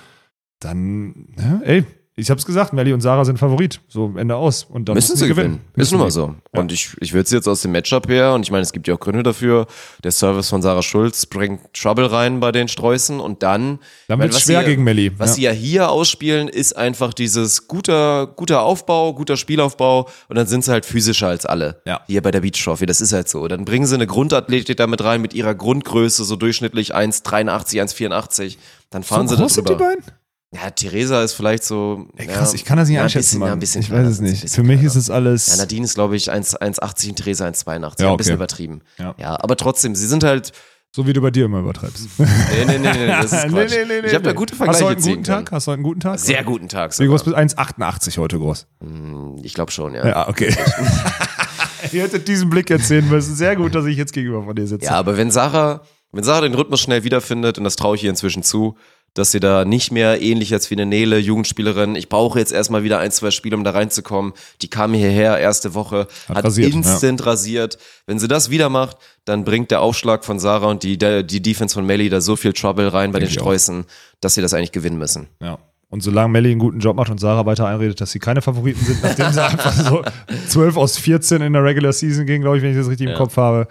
dann, 0.59 1.15
ja, 1.39 1.61
ey, 1.65 1.85
ich 2.19 2.31
hab's 2.31 2.45
gesagt, 2.45 2.73
Melli 2.73 2.93
und 2.93 3.01
Sarah 3.01 3.25
sind 3.25 3.39
Favorit. 3.39 3.81
So, 3.89 4.13
Ende 4.17 4.37
aus. 4.37 4.65
Und 4.65 4.89
dann 4.89 4.95
Müssen 4.95 5.17
sie 5.17 5.29
gewinnen. 5.29 5.61
Ist 5.73 5.77
Müssen 5.77 5.95
nun 5.95 6.03
mal 6.07 6.11
so. 6.11 6.35
Und 6.53 6.73
ich, 6.73 6.91
ich 7.01 7.13
würde 7.13 7.29
sie 7.29 7.37
jetzt 7.37 7.47
aus 7.49 7.63
dem 7.63 7.73
Matchup 7.73 8.09
her, 8.09 8.33
und 8.35 8.43
ich 8.43 8.51
meine, 8.51 8.63
es 8.63 8.73
gibt 8.73 8.89
ja 8.89 8.95
auch 8.95 9.01
Gründe 9.01 9.23
dafür, 9.23 9.67
der 10.03 10.11
Service 10.13 10.49
von 10.51 10.61
Sarah 10.61 10.83
Schulz 10.83 11.27
bringt 11.27 11.61
Trouble 11.73 12.11
rein 12.11 12.41
bei 12.41 12.51
den 12.53 12.69
Streußen 12.69 13.21
und 13.21 13.43
dann. 13.43 13.79
Dann 14.09 14.19
was 14.21 14.41
schwer 14.43 14.61
sie- 14.61 14.67
gegen 14.67 14.85
Melli. 14.85 15.13
Was 15.19 15.31
Ja. 15.31 15.35
sie 15.37 15.43
ja 15.43 15.51
hier 15.53 15.91
ausspielen, 15.91 16.49
ist 16.49 16.77
einfach 16.77 17.15
dieses 17.15 17.69
guter, 17.69 18.27
guter 18.27 18.63
Aufbau, 18.63 19.15
guter 19.15 19.37
Spielaufbau 19.37 20.09
und 20.29 20.37
dann 20.37 20.47
sind 20.47 20.65
sie 20.65 20.73
halt 20.73 20.85
physischer 20.85 21.29
als 21.29 21.47
alle. 21.47 21.81
Ja. 21.87 22.01
Hier 22.07 22.23
bei 22.23 22.31
der 22.31 22.41
Beach 22.41 22.63
Trophy, 22.63 22.87
das 22.87 23.01
ist 23.01 23.13
halt 23.13 23.29
so. 23.29 23.47
Dann 23.49 23.65
bringen 23.65 23.87
sie 23.87 23.95
eine 23.95 24.07
Grundathletik 24.07 24.77
damit 24.77 25.05
rein 25.05 25.21
mit 25.23 25.35
ihrer 25.35 25.55
Grundgröße, 25.55 26.25
so 26.25 26.35
durchschnittlich 26.37 26.95
1,83, 26.95 27.81
1,84. 27.81 28.59
Dann 28.91 29.03
fahren 29.03 29.29
So 29.29 29.35
sie 29.35 29.37
da 29.37 29.43
groß 29.43 29.55
sind 29.55 29.69
drüber. 29.69 29.79
die 29.79 29.97
beiden? 30.01 30.18
Ja, 30.51 30.71
Theresa 30.71 31.23
ist 31.23 31.35
vielleicht 31.35 31.63
so. 31.63 32.07
Ey, 32.17 32.27
krass, 32.27 32.53
ja, 32.53 32.55
ich 32.55 32.65
kann 32.65 32.79
das 32.79 32.89
nicht 32.89 32.95
ja, 32.97 33.03
ein 33.03 33.05
einschätzen, 33.05 33.25
bisschen, 33.25 33.41
Mann. 33.41 33.49
Ja, 33.49 33.53
ein 33.53 33.59
bisschen 33.59 33.81
ich 33.83 33.89
kleiner 33.89 34.05
weiß 34.07 34.13
es 34.15 34.19
ein 34.21 34.25
nicht. 34.25 34.51
Für 34.51 34.63
mich 34.63 34.77
kleiner. 34.79 34.87
ist 34.87 34.97
es 34.97 35.11
alles. 35.11 35.47
Ja, 35.49 35.57
Nadine 35.57 35.85
ist, 35.85 35.95
glaube 35.95 36.17
ich, 36.17 36.31
1 36.31 36.57
1,80 36.57 37.09
und 37.11 37.17
Theresa 37.17 37.47
1,82. 37.47 37.67
Ja, 37.69 37.83
Ein 37.83 38.07
okay. 38.07 38.17
bisschen 38.17 38.35
übertrieben. 38.35 38.81
Ja. 38.99 39.15
Ja. 39.19 39.43
aber 39.43 39.57
trotzdem, 39.57 39.95
sie 39.95 40.07
sind 40.07 40.25
halt. 40.25 40.53
so 40.91 41.07
wie 41.07 41.13
du 41.13 41.21
bei 41.21 41.31
dir 41.31 41.45
immer 41.45 41.59
übertreibst. 41.61 42.09
Nee, 42.19 42.27
nee, 42.67 42.79
nee, 42.79 42.93
nee, 42.93 43.07
das 43.09 43.31
ist 43.31 43.49
Quatsch. 43.49 43.73
ich 44.07 44.15
habe 44.15 44.25
da 44.25 44.33
gute 44.33 44.53
Hast 44.55 44.61
du 44.61 44.65
Vergleiche 44.65 44.85
heute 44.87 44.97
einen 44.97 45.03
guten 45.03 45.23
können. 45.23 45.45
Tag? 45.45 45.53
Hast 45.53 45.67
du 45.67 45.71
heute 45.71 45.75
einen 45.77 45.83
guten 45.85 46.01
Tag? 46.01 46.19
Sehr 46.19 46.45
guten 46.45 46.69
Tag. 46.71 46.99
Wie 46.99 47.07
groß 47.07 47.25
sogar. 47.25 47.43
bist 47.43 47.59
du? 47.59 47.63
1,88 47.63 48.17
heute 48.17 48.39
groß. 48.39 48.67
Ich 49.43 49.53
glaube 49.53 49.71
schon, 49.71 49.95
ja. 49.95 50.07
Ja, 50.09 50.29
okay. 50.31 50.55
Ihr 51.93 52.03
hättet 52.03 52.27
diesen 52.27 52.49
Blick 52.49 52.71
jetzt 52.71 52.89
sehen 52.89 53.09
müssen. 53.11 53.35
Sehr 53.35 53.55
gut, 53.55 53.75
dass 53.75 53.85
ich 53.85 53.99
jetzt 53.99 54.13
gegenüber 54.15 54.43
von 54.43 54.57
dir 54.57 54.67
sitze. 54.67 54.87
Ja, 54.87 54.93
aber 54.93 55.17
wenn 55.19 55.31
Sarah, 55.31 55.83
wenn 56.13 56.25
Sarah 56.25 56.41
den 56.41 56.55
Rhythmus 56.55 56.81
schnell 56.81 57.05
wiederfindet, 57.05 57.59
und 57.59 57.65
das 57.65 57.77
traue 57.77 57.97
ich 57.97 58.03
ihr 58.05 58.11
inzwischen 58.11 58.43
zu, 58.43 58.77
dass 59.15 59.33
sie 59.33 59.41
da 59.41 59.65
nicht 59.65 59.91
mehr 59.91 60.23
ähnlich 60.23 60.51
jetzt 60.51 60.71
wie 60.71 60.75
eine 60.75 60.87
Nele, 60.87 61.19
Jugendspielerin, 61.19 61.97
ich 61.97 62.09
brauche 62.09 62.39
jetzt 62.39 62.53
erstmal 62.53 62.85
wieder 62.85 62.99
ein, 62.99 63.11
zwei 63.11 63.31
Spiele, 63.31 63.57
um 63.57 63.65
da 63.65 63.71
reinzukommen. 63.71 64.33
Die 64.63 64.69
kam 64.69 64.95
hierher, 64.95 65.39
erste 65.39 65.75
Woche, 65.75 66.07
Hat 66.29 66.37
hat, 66.37 66.45
rasiert, 66.45 66.73
instant 66.73 67.27
rasiert. 67.27 67.79
Wenn 68.07 68.19
sie 68.19 68.29
das 68.29 68.51
wieder 68.51 68.69
macht, 68.69 68.97
dann 69.25 69.45
bringt 69.45 69.71
der 69.71 69.81
Aufschlag 69.81 70.25
von 70.25 70.39
Sarah 70.39 70.69
und 70.69 70.83
die, 70.83 70.99
die 70.99 71.43
Defense 71.43 71.75
von 71.75 71.85
Melly 71.85 72.09
da 72.09 72.21
so 72.21 72.37
viel 72.37 72.53
Trouble 72.53 72.93
rein 72.93 73.13
bei 73.13 73.19
Denk 73.19 73.33
den 73.33 73.39
auch. 73.39 73.43
Streußen, 73.45 73.85
dass 74.21 74.35
sie 74.35 74.43
das 74.43 74.55
eigentlich 74.55 74.73
gewinnen 74.73 74.99
müssen. 74.99 75.29
Ja. 75.43 75.59
Und 75.91 76.03
solange 76.03 76.29
Melli 76.29 76.51
einen 76.51 76.61
guten 76.61 76.81
Job 76.81 76.97
macht 76.97 77.11
und 77.11 77.19
Sarah 77.19 77.47
weiter 77.47 77.67
einredet, 77.67 77.99
dass 78.01 78.11
sie 78.11 78.19
keine 78.19 78.43
Favoriten 78.43 78.85
sind, 78.85 79.03
nachdem 79.03 79.33
sie 79.33 79.43
einfach 79.45 79.73
so 79.73 80.03
12 80.49 80.77
aus 80.77 80.99
14 80.99 81.41
in 81.41 81.55
der 81.55 81.65
Regular 81.65 81.95
Season 81.95 82.27
gingen, 82.27 82.43
glaube 82.43 82.59
ich, 82.59 82.63
wenn 82.63 82.73
ich 82.73 82.77
das 82.77 82.89
richtig 82.89 83.09
im 83.09 83.15
Kopf 83.15 83.39
habe. 83.39 83.69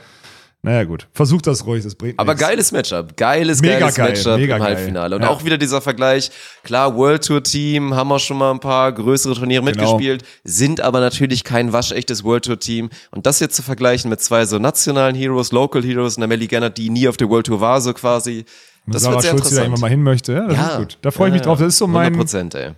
Naja, 0.63 0.83
gut. 0.83 1.07
Versucht 1.13 1.47
das 1.47 1.65
ruhig, 1.65 1.83
das 1.83 1.95
bringt 1.95 2.19
Aber 2.19 2.33
nichts. 2.33 2.45
geiles 2.47 2.71
Matchup, 2.71 3.15
geiles, 3.15 3.61
Mega 3.61 3.79
geiles 3.79 3.95
geil, 3.95 4.09
Matchup 4.09 4.37
mega 4.37 4.57
im. 4.57 4.63
Halbfinale. 4.63 5.15
Und 5.15 5.21
Ja. 5.21 5.29
auch 5.29 5.45
wieder 5.45 5.57
dieser 5.57 5.81
Vergleich, 5.81 6.29
klar, 6.63 6.95
World 6.95 7.25
Tour 7.25 7.41
Team, 7.43 7.93
haben 7.95 8.09
wir 8.09 8.19
schon 8.19 8.37
mal 8.37 8.51
ein 8.51 8.59
paar 8.59 8.91
größere 8.91 9.35
Turniere 9.35 9.63
Genau. 9.63 9.81
mitgespielt, 9.81 10.23
sind 10.43 10.81
aber 10.81 10.99
natürlich 10.99 11.43
kein 11.43 11.71
waschechtes 11.73 12.23
World 12.23 12.45
Tour 12.45 12.59
Team. 12.59 12.89
Und 13.11 13.25
das 13.27 13.39
jetzt 13.39 13.55
zu 13.55 13.61
vergleichen 13.61 14.09
mit 14.09 14.19
zwei 14.19 14.45
so 14.45 14.57
nationalen 14.59 15.15
Heroes, 15.15 15.51
Local 15.51 15.83
Heroes, 15.83 16.17
einer 16.17 16.27
Melly 16.27 16.47
Gernert, 16.47 16.77
die 16.77 16.89
nie 16.89 17.07
auf 17.07 17.17
der 17.17 17.29
World 17.29 17.45
Tour 17.45 17.61
war, 17.61 17.79
so 17.79 17.93
quasi, 17.93 18.43
das 18.87 19.03
Sarah 19.03 19.13
wird 19.15 19.21
sehr 19.23 19.31
Schulz, 19.31 19.49
die 19.49 19.55
da 19.55 19.61
interessant. 19.61 19.67
immer 19.77 19.81
mal 19.81 19.89
hin 19.89 20.03
möchte. 20.03 20.33
Ja, 20.33 20.47
das 20.47 20.71
ist 20.71 20.77
gut. 20.77 20.97
Da 21.01 21.11
freue 21.11 21.27
ich 21.29 21.33
mich 21.33 21.41
drauf. 21.43 21.59
Das 21.59 21.67
ist 21.69 21.77
so 21.77 21.87
mein, 21.87 22.13
100 22.13 22.17
Prozent, 22.19 22.55
ey. 22.55 22.71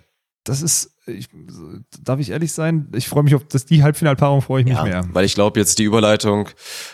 Das 0.43 0.61
ist, 0.61 0.91
ich, 1.05 1.27
darf 2.01 2.19
ich 2.19 2.29
ehrlich 2.31 2.53
sein? 2.53 2.87
Ich 2.95 3.07
freue 3.07 3.23
mich 3.23 3.35
auf 3.35 3.43
das, 3.47 3.65
die 3.65 3.83
Halbfinalpaarung 3.83 4.41
freue 4.41 4.61
ich 4.61 4.67
mich 4.67 4.75
Ja, 4.77 4.83
mehr. 4.83 5.07
weil 5.11 5.25
ich 5.25 5.35
glaube 5.35 5.59
jetzt 5.59 5.79
die 5.79 5.83
Überleitung 5.83 6.49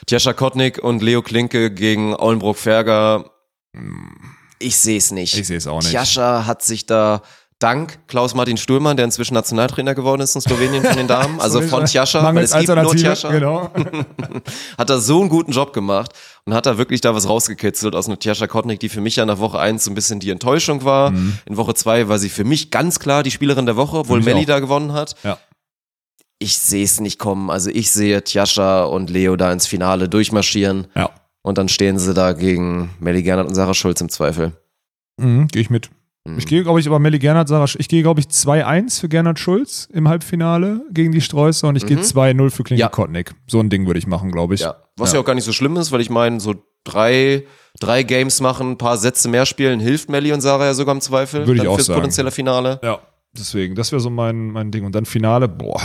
Tjascha 0.07 0.33
Kotnik 0.33 0.83
und 0.83 1.01
Leo 1.01 1.21
Klinke 1.21 1.71
gegen 1.71 2.15
Aulenbrock-Ferger, 2.15 3.29
ich 4.59 4.77
sehe 4.77 4.97
es 4.97 5.11
nicht. 5.11 5.37
Ich 5.37 5.47
sehe 5.47 5.57
es 5.57 5.67
auch 5.67 5.81
nicht. 5.81 5.91
Tjascha 5.91 6.45
hat 6.45 6.63
sich 6.63 6.85
da 6.85 7.21
dank 7.65 7.99
Klaus-Martin 8.07 8.57
Sturmann, 8.57 8.95
der 8.95 9.05
inzwischen 9.05 9.33
Nationaltrainer 9.33 9.95
geworden 9.95 10.21
ist 10.21 10.35
in 10.35 10.41
Slowenien 10.41 10.83
von 10.83 10.95
den 10.95 11.07
Damen, 11.07 11.39
also 11.41 11.61
So 11.61 11.67
von. 11.67 11.85
Tjascha, 11.85 12.23
weil 12.35 12.43
es 12.43 12.53
gibt 12.53 12.67
nur 12.67 12.95
Tjascha, 12.95 13.31
Genau. 13.31 13.71
hat 14.77 14.89
er 14.89 14.99
so 14.99 15.19
einen 15.19 15.29
guten 15.29 15.51
Job 15.51 15.73
gemacht 15.73 16.11
und 16.45 16.53
hat 16.53 16.65
da 16.67 16.77
wirklich 16.77 17.01
da 17.01 17.15
was 17.15 17.27
rausgekitzelt 17.27 17.95
aus 17.95 18.07
einer 18.07 18.19
Tjascha 18.19 18.47
Kotnik, 18.47 18.79
die 18.79 18.89
für 18.89 19.01
mich 19.01 19.15
ja 19.15 19.25
nach 19.25 19.39
Woche 19.39 19.59
eins 19.59 19.83
so 19.83 19.91
ein 19.91 19.95
bisschen 19.95 20.19
die 20.19 20.29
Enttäuschung 20.29 20.83
war. 20.85 21.11
In 21.11 21.57
Woche 21.57 21.73
zwei 21.73 22.07
war 22.07 22.19
sie 22.19 22.29
für 22.29 22.43
mich 22.43 22.69
ganz 22.71 22.99
klar 22.99 23.23
die 23.23 23.31
Spielerin 23.31 23.65
der 23.65 23.75
Woche, 23.75 23.97
obwohl 23.97 24.21
Melli 24.21 24.41
auch. 24.43 24.45
da 24.45 24.59
gewonnen 24.59 24.93
hat. 24.93 25.15
Ja. 25.23 25.37
Ich 26.37 26.57
sehe 26.59 26.83
es 26.83 26.99
nicht 26.99 27.17
kommen. 27.17 27.49
Also 27.49 27.69
ich 27.71 27.89
sehe 27.91 28.23
Tjascha 28.23 28.83
und 28.83 29.09
Leo 29.09 29.35
da 29.37 29.51
ins 29.51 29.65
Finale 29.67 30.07
durchmarschieren 30.09 30.87
Ja. 30.95 31.09
und 31.41 31.57
dann 31.57 31.69
stehen 31.69 31.97
sie 31.97 32.13
da 32.13 32.33
gegen 32.33 32.91
Melli 32.99 33.23
Gernert 33.23 33.47
und 33.47 33.55
Sarah 33.55 33.73
Schulz 33.73 34.01
im 34.01 34.09
Zweifel. 34.09 34.51
Mhm, 35.17 35.47
gehe 35.47 35.61
ich 35.61 35.69
mit. 35.69 35.89
Mhm. 36.25 36.39
Ich 36.39 36.47
gehe, 36.47 36.63
glaube 36.63 36.79
ich, 36.79 36.87
aber 36.87 36.99
Melli 36.99 37.19
Gernert, 37.19 37.47
Sarah, 37.47 37.65
ich 37.77 37.87
gehe, 37.87 38.01
glaube 38.01 38.19
ich, 38.19 38.27
2-1 38.27 38.99
für 38.99 39.09
Gernot 39.09 39.39
Schulz 39.39 39.87
im 39.93 40.07
Halbfinale 40.09 40.81
gegen 40.91 41.11
die 41.11 41.21
Streuße 41.21 41.67
und 41.67 41.75
ich 41.75 41.85
gehe 41.85 41.97
2-0 41.97 42.49
für 42.49 42.63
Klinke 42.63 42.73
Mhm. 42.75 42.79
Ja. 42.79 42.89
Kotnik. 42.89 43.35
So 43.47 43.59
ein 43.59 43.69
Ding 43.69 43.85
würde 43.85 43.99
ich 43.99 44.07
machen, 44.07 44.31
glaube 44.31 44.55
ich. 44.55 44.61
Ja. 44.61 44.75
Was 44.97 45.13
ja. 45.13 45.19
auch 45.19 45.25
gar 45.25 45.35
nicht 45.35 45.43
so 45.43 45.53
schlimm 45.53 45.77
ist, 45.77 45.91
weil 45.91 46.01
ich 46.01 46.09
meine, 46.09 46.39
so 46.39 46.55
drei, 46.83 47.43
drei 47.79 48.03
Games 48.03 48.41
machen, 48.41 48.71
ein 48.71 48.77
paar 48.77 48.97
Sätze 48.97 49.29
mehr 49.29 49.45
spielen, 49.45 49.79
hilft 49.79 50.09
Melli 50.09 50.33
und 50.33 50.41
Sarah 50.41 50.65
ja 50.65 50.73
sogar 50.73 50.95
im 50.95 51.01
Zweifel. 51.01 51.45
Würde 51.45 51.61
ich 51.61 51.67
auch 51.67 51.75
fürs 51.75 51.87
sagen. 51.87 51.99
potenzielle 51.99 52.31
Finale. 52.31 52.79
Ja. 52.83 52.99
Deswegen, 53.37 53.75
das 53.75 53.91
wäre 53.91 53.99
so 53.99 54.09
mein, 54.09 54.49
mein 54.51 54.71
Ding. 54.71 54.85
Und 54.85 54.95
dann 54.95 55.05
Finale, 55.05 55.47
boah, 55.47 55.81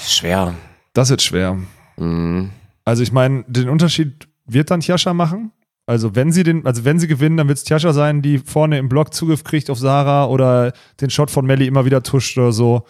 Schwer. 0.00 0.54
das 0.94 1.10
wird 1.10 1.22
schwer. 1.22 1.58
Mhm. 1.96 2.50
Also 2.84 3.02
ich 3.02 3.12
meine, 3.12 3.44
den 3.48 3.68
Unterschied 3.68 4.28
wird 4.46 4.70
dann 4.70 4.80
Tjascha 4.80 5.12
machen. 5.12 5.52
Also 5.88 6.14
wenn 6.14 6.32
sie 6.32 6.42
den, 6.42 6.66
also 6.66 6.84
wenn 6.84 6.98
sie 6.98 7.08
gewinnen, 7.08 7.38
dann 7.38 7.48
wird 7.48 7.56
es 7.56 7.64
Tjascha 7.64 7.94
sein, 7.94 8.20
die 8.20 8.36
vorne 8.36 8.76
im 8.76 8.90
Block 8.90 9.14
Zugriff 9.14 9.42
kriegt 9.42 9.70
auf 9.70 9.78
Sarah 9.78 10.26
oder 10.26 10.74
den 11.00 11.08
Shot 11.08 11.30
von 11.30 11.46
Melli 11.46 11.66
immer 11.66 11.86
wieder 11.86 12.02
tuscht 12.02 12.36
oder 12.36 12.52
so. 12.52 12.82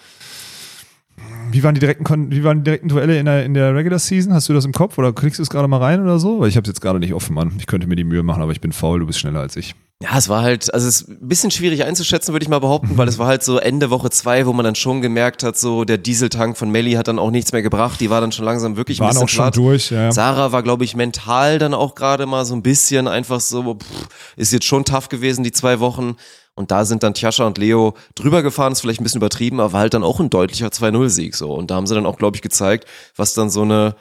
Wie 1.52 1.62
waren 1.62 1.76
die 1.76 1.80
direkten, 1.80 2.32
wie 2.32 2.42
waren 2.42 2.58
die 2.58 2.64
direkten 2.64 2.88
Duelle 2.88 3.16
in 3.20 3.26
der, 3.26 3.44
in 3.44 3.54
der 3.54 3.72
Regular 3.72 4.00
Season? 4.00 4.34
Hast 4.34 4.48
du 4.48 4.52
das 4.52 4.64
im 4.64 4.72
Kopf 4.72 4.98
oder 4.98 5.12
kriegst 5.12 5.38
du 5.38 5.44
es 5.44 5.48
gerade 5.48 5.68
mal 5.68 5.78
rein 5.78 6.02
oder 6.02 6.18
so? 6.18 6.40
Weil 6.40 6.48
ich 6.48 6.56
habe 6.56 6.64
es 6.64 6.70
jetzt 6.70 6.80
gerade 6.80 6.98
nicht 6.98 7.14
offen, 7.14 7.34
Mann. 7.34 7.52
Ich 7.58 7.68
könnte 7.68 7.86
mir 7.86 7.94
die 7.94 8.02
Mühe 8.02 8.24
machen, 8.24 8.42
aber 8.42 8.50
ich 8.50 8.60
bin 8.60 8.72
faul, 8.72 8.98
du 8.98 9.06
bist 9.06 9.20
schneller 9.20 9.40
als 9.40 9.54
ich. 9.54 9.76
Ja, 10.00 10.16
es 10.16 10.28
war 10.28 10.42
halt, 10.42 10.72
also 10.72 10.86
es 10.86 11.00
ist 11.00 11.08
ein 11.08 11.28
bisschen 11.28 11.50
schwierig 11.50 11.82
einzuschätzen, 11.82 12.32
würde 12.32 12.44
ich 12.44 12.48
mal 12.48 12.60
behaupten, 12.60 12.96
weil 12.96 13.08
es 13.08 13.18
war 13.18 13.26
halt 13.26 13.42
so 13.42 13.58
Ende 13.58 13.90
Woche 13.90 14.10
zwei, 14.10 14.46
wo 14.46 14.52
man 14.52 14.64
dann 14.64 14.76
schon 14.76 15.02
gemerkt 15.02 15.42
hat, 15.42 15.58
so 15.58 15.84
der 15.84 15.98
Dieseltank 15.98 16.56
von 16.56 16.70
Melli 16.70 16.92
hat 16.92 17.08
dann 17.08 17.18
auch 17.18 17.32
nichts 17.32 17.50
mehr 17.50 17.62
gebracht. 17.62 17.98
Die 18.00 18.08
war 18.08 18.20
dann 18.20 18.30
schon 18.30 18.44
langsam 18.44 18.76
wirklich 18.76 19.00
ein 19.00 19.00
Waren 19.00 19.08
bisschen 19.08 19.24
auch 19.24 19.28
schon 19.28 19.44
platt. 19.46 19.56
durch, 19.56 19.90
ja. 19.90 20.12
Sarah 20.12 20.52
war, 20.52 20.62
glaube 20.62 20.84
ich, 20.84 20.94
mental 20.94 21.58
dann 21.58 21.74
auch 21.74 21.96
gerade 21.96 22.26
mal 22.26 22.44
so 22.44 22.54
ein 22.54 22.62
bisschen 22.62 23.08
einfach 23.08 23.40
so, 23.40 23.74
pff, 23.74 24.08
ist 24.36 24.52
jetzt 24.52 24.66
schon 24.66 24.84
tough 24.84 25.08
gewesen, 25.08 25.42
die 25.42 25.50
zwei 25.50 25.80
Wochen. 25.80 26.14
Und 26.54 26.70
da 26.70 26.84
sind 26.84 27.02
dann 27.02 27.14
Tjascha 27.14 27.44
und 27.44 27.58
Leo 27.58 27.94
drüber 28.14 28.44
gefahren, 28.44 28.72
ist 28.72 28.80
vielleicht 28.80 29.00
ein 29.00 29.04
bisschen 29.04 29.20
übertrieben, 29.20 29.58
aber 29.58 29.72
war 29.72 29.80
halt 29.80 29.94
dann 29.94 30.04
auch 30.04 30.20
ein 30.20 30.30
deutlicher 30.30 30.68
2-0-Sieg 30.68 31.34
so. 31.34 31.52
Und 31.52 31.72
da 31.72 31.74
haben 31.74 31.88
sie 31.88 31.96
dann 31.96 32.06
auch, 32.06 32.18
glaube 32.18 32.36
ich, 32.36 32.42
gezeigt, 32.42 32.86
was 33.16 33.34
dann 33.34 33.50
so 33.50 33.62
eine 33.62 33.96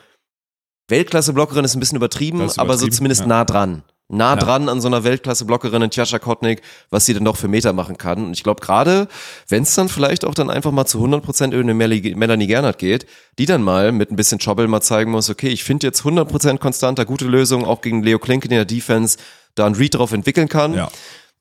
Weltklasse-Blockerin 0.89 1.65
ist 1.65 1.75
ein 1.75 1.79
bisschen 1.79 1.97
übertrieben, 1.97 2.41
ist 2.41 2.59
aber 2.59 2.73
so 2.73 2.85
übertrieben, 2.85 2.95
zumindest 2.95 3.21
ja. 3.21 3.27
nah 3.27 3.45
dran. 3.45 3.83
Nah 4.09 4.31
Ja. 4.31 4.35
dran 4.37 4.69
an 4.69 4.79
so 4.79 4.87
einer 4.87 5.03
Weltklasse-Blockerin 5.03 5.81
in 5.81 5.89
Tjascha 5.91 6.17
Kotnik, 6.19 6.61
was 6.89 7.05
sie 7.05 7.13
dann 7.13 7.25
doch 7.25 7.35
für 7.35 7.49
Meter 7.49 7.73
machen 7.73 7.97
kann. 7.97 8.25
Und 8.27 8.31
ich 8.33 8.43
glaube 8.43 8.61
gerade, 8.61 9.07
wenn 9.49 9.63
es 9.63 9.75
dann 9.75 9.89
vielleicht 9.89 10.23
auch 10.23 10.33
dann 10.33 10.49
einfach 10.49 10.71
mal 10.71 10.85
zu 10.85 10.99
100% 10.99 11.51
über 11.53 11.59
eine 11.61 11.73
Mel- 11.73 12.15
Melanie 12.15 12.47
Gernert 12.47 12.77
geht, 12.77 13.05
die 13.37 13.45
dann 13.45 13.61
mal 13.63 13.91
mit 13.91 14.09
ein 14.09 14.15
bisschen 14.15 14.39
Trouble 14.39 14.67
mal 14.69 14.79
zeigen 14.81 15.11
muss, 15.11 15.29
okay, 15.29 15.49
ich 15.49 15.63
finde 15.65 15.87
jetzt 15.87 16.03
100% 16.05 16.57
konstanter, 16.59 17.03
gute 17.03 17.25
Lösung, 17.25 17.65
auch 17.65 17.81
gegen 17.81 18.01
Leo 18.01 18.17
Klinken 18.17 18.49
in 18.51 18.55
der 18.57 18.65
Defense, 18.65 19.17
da 19.55 19.65
einen 19.65 19.75
Read 19.75 19.95
drauf 19.95 20.13
entwickeln 20.13 20.47
kann. 20.47 20.73
Ja. 20.73 20.89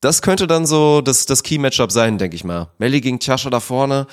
Das 0.01 0.21
könnte 0.21 0.47
dann 0.49 0.67
so 0.67 1.01
das, 1.03 1.25
das 1.27 1.43
Key-Matchup 1.45 1.93
sein, 1.93 2.19
denke 2.19 2.35
ich 2.35 2.43
mal. 2.45 2.69
Melli 2.79 3.01
gegen 3.01 3.21
Tjascha 3.21 3.49
da 3.49 3.61
vorne. 3.61 4.07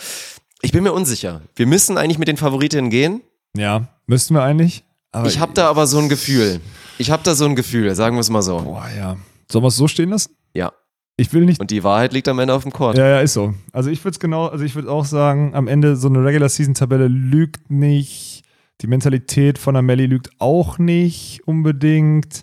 Ich 0.61 0.71
bin 0.71 0.83
mir 0.83 0.93
unsicher. 0.93 1.41
Wir 1.55 1.65
müssen 1.65 1.97
eigentlich 1.97 2.19
mit 2.19 2.27
den 2.27 2.37
Favoritinnen 2.37 2.89
gehen. 2.91 3.21
Ja, 3.57 3.87
müssten 4.07 4.33
wir 4.35 4.43
eigentlich. 4.43 4.83
Aber 5.13 5.27
Ich 5.27 5.39
habe 5.39 5.53
da 5.53 5.69
aber 5.69 5.87
so 5.87 5.99
ein 5.99 6.09
Gefühl. 6.09 6.59
Ich 6.97 7.09
habe 7.11 7.23
da 7.23 7.35
so 7.35 7.45
ein 7.45 7.55
Gefühl, 7.55 7.93
sagen 7.95 8.15
wir 8.15 8.21
es 8.21 8.29
mal 8.29 8.41
so. 8.41 8.59
Boah, 8.61 8.87
ja. 8.97 9.15
Sollen 9.49 9.63
wir 9.63 9.69
es 9.69 9.77
so 9.77 9.87
stehen 9.87 10.09
lassen? 10.09 10.35
Ja. 10.53 10.73
Ich 11.15 11.31
will 11.31 11.45
nicht 11.45 11.61
Und 11.61 11.69
die 11.69 11.83
Wahrheit 11.83 12.11
liegt 12.11 12.27
am 12.27 12.39
Ende 12.39 12.53
auf 12.53 12.63
dem 12.63 12.73
Court. 12.73 12.97
Ja, 12.97 13.07
ja, 13.07 13.19
ist 13.21 13.33
so. 13.33 13.53
Also 13.71 13.91
ich 13.91 14.03
würde 14.03 14.15
es 14.15 14.19
genau, 14.19 14.47
also 14.47 14.65
ich 14.65 14.73
würde 14.73 14.91
auch 14.91 15.05
sagen, 15.05 15.53
am 15.53 15.67
Ende 15.67 15.95
so 15.95 16.07
eine 16.07 16.25
Regular 16.25 16.49
Season 16.49 16.73
Tabelle 16.73 17.07
lügt 17.07 17.69
nicht. 17.69 18.43
Die 18.81 18.87
Mentalität 18.87 19.59
von 19.59 19.75
Amelie 19.75 20.07
lügt 20.07 20.31
auch 20.39 20.79
nicht 20.79 21.41
unbedingt. 21.45 22.41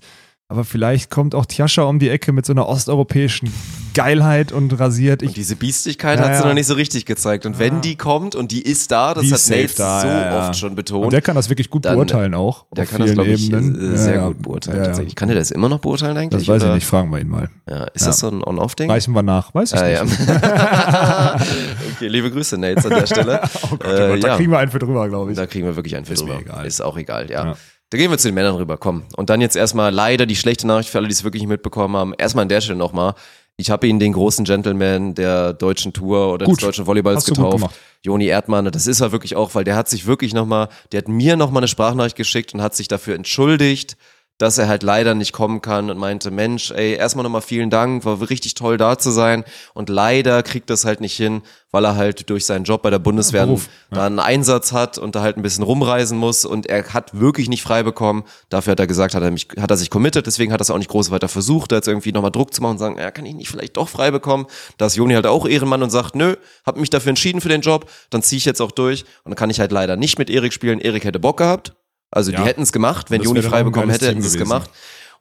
Aber 0.50 0.64
vielleicht 0.64 1.10
kommt 1.10 1.36
auch 1.36 1.46
Tjascha 1.46 1.82
um 1.82 2.00
die 2.00 2.08
Ecke 2.08 2.32
mit 2.32 2.44
so 2.44 2.52
einer 2.52 2.68
osteuropäischen 2.68 3.52
Geilheit 3.94 4.50
und 4.50 4.78
rasiert. 4.80 5.22
Ich, 5.22 5.28
Und 5.28 5.36
diese 5.36 5.54
Biestigkeit 5.54 6.18
Ja, 6.18 6.24
hat 6.26 6.34
sie 6.38 6.42
ja. 6.42 6.48
noch 6.48 6.54
nicht 6.54 6.66
so 6.66 6.74
richtig 6.74 7.06
gezeigt. 7.06 7.46
Und 7.46 7.60
wenn 7.60 7.80
die 7.80 7.94
kommt 7.94 8.34
und 8.34 8.50
die 8.50 8.60
ist 8.60 8.90
da, 8.90 9.14
das 9.14 9.22
Die 9.24 9.32
hat 9.32 9.48
Nate 9.48 9.74
da, 9.76 10.00
so 10.00 10.06
ja, 10.08 10.20
ja. 10.24 10.48
oft 10.48 10.58
schon 10.58 10.74
betont. 10.74 11.04
und 11.04 11.12
der 11.12 11.22
kann 11.22 11.36
das 11.36 11.50
wirklich 11.50 11.70
gut 11.70 11.84
Dann- 11.84 11.94
beurteilen 11.94 12.34
auch. 12.34 12.66
Der 12.76 12.84
kann 12.86 13.00
das, 13.00 13.12
glaube 13.12 13.30
ich, 13.30 13.46
Ebenen. 13.46 13.94
äh, 13.94 13.96
sehr 13.96 14.14
Ja, 14.16 14.20
ja. 14.22 14.26
gut 14.26 14.42
beurteilen. 14.42 14.76
Ja, 14.78 14.82
ja. 14.82 14.88
Tatsächlich. 14.88 15.14
Kann 15.14 15.28
der 15.28 15.38
das 15.38 15.52
immer 15.52 15.68
noch 15.68 15.78
beurteilen 15.78 16.16
eigentlich? 16.16 16.46
Das 16.46 16.48
weiß 16.52 16.62
oder? 16.62 16.72
ich 16.72 16.74
nicht, 16.80 16.86
fragen 16.86 17.12
wir 17.12 17.20
ihn 17.20 17.28
mal. 17.28 17.48
Ja, 17.68 17.84
ist 17.84 18.00
Ja. 18.02 18.06
das 18.08 18.18
so 18.18 18.28
ein 18.28 18.42
On-Off-Ding? 18.42 18.90
Reichen 18.90 19.14
wir 19.14 19.22
nach, 19.22 19.54
weiß 19.54 19.72
ich 19.72 19.78
Ah, 19.80 19.88
ja. 19.88 20.02
nicht. 20.04 20.18
okay, 21.94 22.08
liebe 22.08 22.30
Grüße, 22.32 22.58
Nate, 22.58 22.84
an 22.84 22.90
der 22.90 23.06
Stelle. 23.06 23.40
Oh 23.70 23.76
Gott, 23.76 23.84
Äh, 23.84 23.86
oh 23.86 24.08
Gott, 24.14 24.24
da 24.24 24.28
ja. 24.28 24.36
kriegen 24.36 24.50
wir 24.50 24.58
einen 24.58 24.70
für 24.72 24.80
drüber, 24.80 25.08
glaube 25.08 25.30
ich. 25.30 25.36
Da 25.36 25.46
kriegen 25.46 25.64
wir 25.66 25.76
wirklich 25.76 25.94
einen 25.94 26.06
für 26.06 26.14
Ist 26.14 26.24
mir 26.24 26.34
drüber. 26.34 26.40
egal. 26.54 26.66
Ist 26.66 26.80
auch 26.82 26.96
egal, 26.96 27.30
ja. 27.30 27.54
Da 27.90 27.98
gehen 27.98 28.10
wir 28.10 28.18
zu 28.18 28.28
den 28.28 28.34
Männern 28.34 28.54
rüber, 28.54 28.76
komm. 28.78 29.02
Und 29.16 29.30
dann 29.30 29.40
jetzt 29.40 29.56
erstmal 29.56 29.92
leider 29.92 30.24
die 30.24 30.36
schlechte 30.36 30.66
Nachricht 30.66 30.90
für 30.90 30.98
alle, 30.98 31.08
die 31.08 31.12
es 31.12 31.24
wirklich 31.24 31.42
nicht 31.42 31.48
mitbekommen 31.48 31.96
haben. 31.96 32.14
Erstmal 32.16 32.42
an 32.42 32.48
der 32.48 32.60
Stelle 32.60 32.78
nochmal. 32.78 33.14
Ich 33.56 33.68
habe 33.70 33.88
ihn 33.88 33.98
den 33.98 34.12
großen 34.12 34.44
Gentleman 34.44 35.14
der 35.14 35.52
deutschen 35.52 35.92
Tour 35.92 36.32
oder 36.32 36.46
Gut. 36.46 36.56
des 36.56 36.64
deutschen 36.64 36.86
Volleyballs 36.86 37.26
getauft. 37.26 37.66
Joni 38.02 38.26
Erdmann, 38.26 38.64
das 38.66 38.86
ist 38.86 39.00
er 39.00 39.12
wirklich 39.12 39.34
auch, 39.36 39.54
weil 39.54 39.64
der 39.64 39.76
hat 39.76 39.88
sich 39.88 40.06
wirklich 40.06 40.32
nochmal, 40.32 40.68
der 40.92 40.98
hat 40.98 41.08
mir 41.08 41.36
nochmal 41.36 41.60
eine 41.60 41.68
Sprachnachricht 41.68 42.16
geschickt 42.16 42.54
und 42.54 42.62
hat 42.62 42.74
sich 42.74 42.88
dafür 42.88 43.16
entschuldigt, 43.16 43.96
dass 44.40 44.56
er 44.56 44.68
halt 44.68 44.82
leider 44.82 45.14
nicht 45.14 45.32
kommen 45.32 45.60
kann 45.60 45.90
und 45.90 45.98
meinte, 45.98 46.30
Mensch, 46.30 46.70
ey, 46.70 46.94
erstmal 46.94 47.24
nochmal 47.24 47.42
vielen 47.42 47.68
Dank, 47.68 48.06
war 48.06 48.30
richtig 48.30 48.54
toll 48.54 48.78
da 48.78 48.96
zu 48.96 49.10
sein. 49.10 49.44
Und 49.74 49.90
leider 49.90 50.42
kriegt 50.42 50.70
das 50.70 50.86
halt 50.86 51.02
nicht 51.02 51.14
hin, 51.14 51.42
weil 51.70 51.84
er 51.84 51.94
halt 51.94 52.30
durch 52.30 52.46
seinen 52.46 52.64
Job 52.64 52.80
bei 52.80 52.88
der 52.88 53.00
Bundeswehr 53.00 53.44
Beruf, 53.44 53.68
da 53.90 54.06
einen 54.06 54.18
Einsatz 54.18 54.72
hat 54.72 54.96
und 54.96 55.14
da 55.14 55.20
halt 55.20 55.36
ein 55.36 55.42
bisschen 55.42 55.62
rumreisen 55.62 56.16
muss. 56.16 56.46
Und 56.46 56.64
er 56.64 56.94
hat 56.94 57.20
wirklich 57.20 57.50
nicht 57.50 57.62
frei 57.62 57.82
bekommen. 57.82 58.24
Dafür 58.48 58.70
hat 58.70 58.80
er 58.80 58.86
gesagt, 58.86 59.14
hat 59.14 59.22
er, 59.22 59.30
mich, 59.30 59.46
hat 59.60 59.70
er 59.70 59.76
sich 59.76 59.90
committed, 59.90 60.26
deswegen 60.26 60.54
hat 60.54 60.60
er 60.60 60.62
es 60.62 60.70
auch 60.70 60.78
nicht 60.78 60.90
groß 60.90 61.10
weiter 61.10 61.28
versucht, 61.28 61.72
da 61.72 61.76
jetzt 61.76 61.88
irgendwie 61.88 62.12
nochmal 62.12 62.30
Druck 62.30 62.54
zu 62.54 62.62
machen 62.62 62.72
und 62.72 62.78
sagen, 62.78 62.96
ja, 62.98 63.10
kann 63.10 63.26
ich 63.26 63.34
nicht 63.34 63.50
vielleicht 63.50 63.76
doch 63.76 63.90
frei 63.90 64.10
bekommen. 64.10 64.46
Da 64.78 64.86
ist 64.86 64.96
Joni 64.96 65.12
halt 65.12 65.26
auch 65.26 65.46
Ehrenmann 65.46 65.82
und 65.82 65.90
sagt, 65.90 66.14
nö, 66.14 66.36
hab 66.64 66.78
mich 66.78 66.88
dafür 66.88 67.10
entschieden 67.10 67.42
für 67.42 67.50
den 67.50 67.60
Job, 67.60 67.90
dann 68.08 68.22
ziehe 68.22 68.38
ich 68.38 68.46
jetzt 68.46 68.62
auch 68.62 68.70
durch. 68.70 69.02
Und 69.24 69.32
dann 69.32 69.36
kann 69.36 69.50
ich 69.50 69.60
halt 69.60 69.70
leider 69.70 69.96
nicht 69.96 70.18
mit 70.18 70.30
Erik 70.30 70.54
spielen. 70.54 70.80
Erik 70.80 71.04
hätte 71.04 71.20
Bock 71.20 71.36
gehabt, 71.36 71.74
also 72.10 72.30
Ja. 72.32 72.40
die 72.42 72.44
hätten 72.48 72.62
es 72.62 72.72
gemacht, 72.72 73.10
wenn 73.10 73.22
Joni 73.22 73.42
frei 73.42 73.62
bekommen 73.62 73.90
hätte, 73.90 74.08
hätten 74.08 74.22
sie 74.22 74.28
es 74.28 74.38
gemacht. 74.38 74.70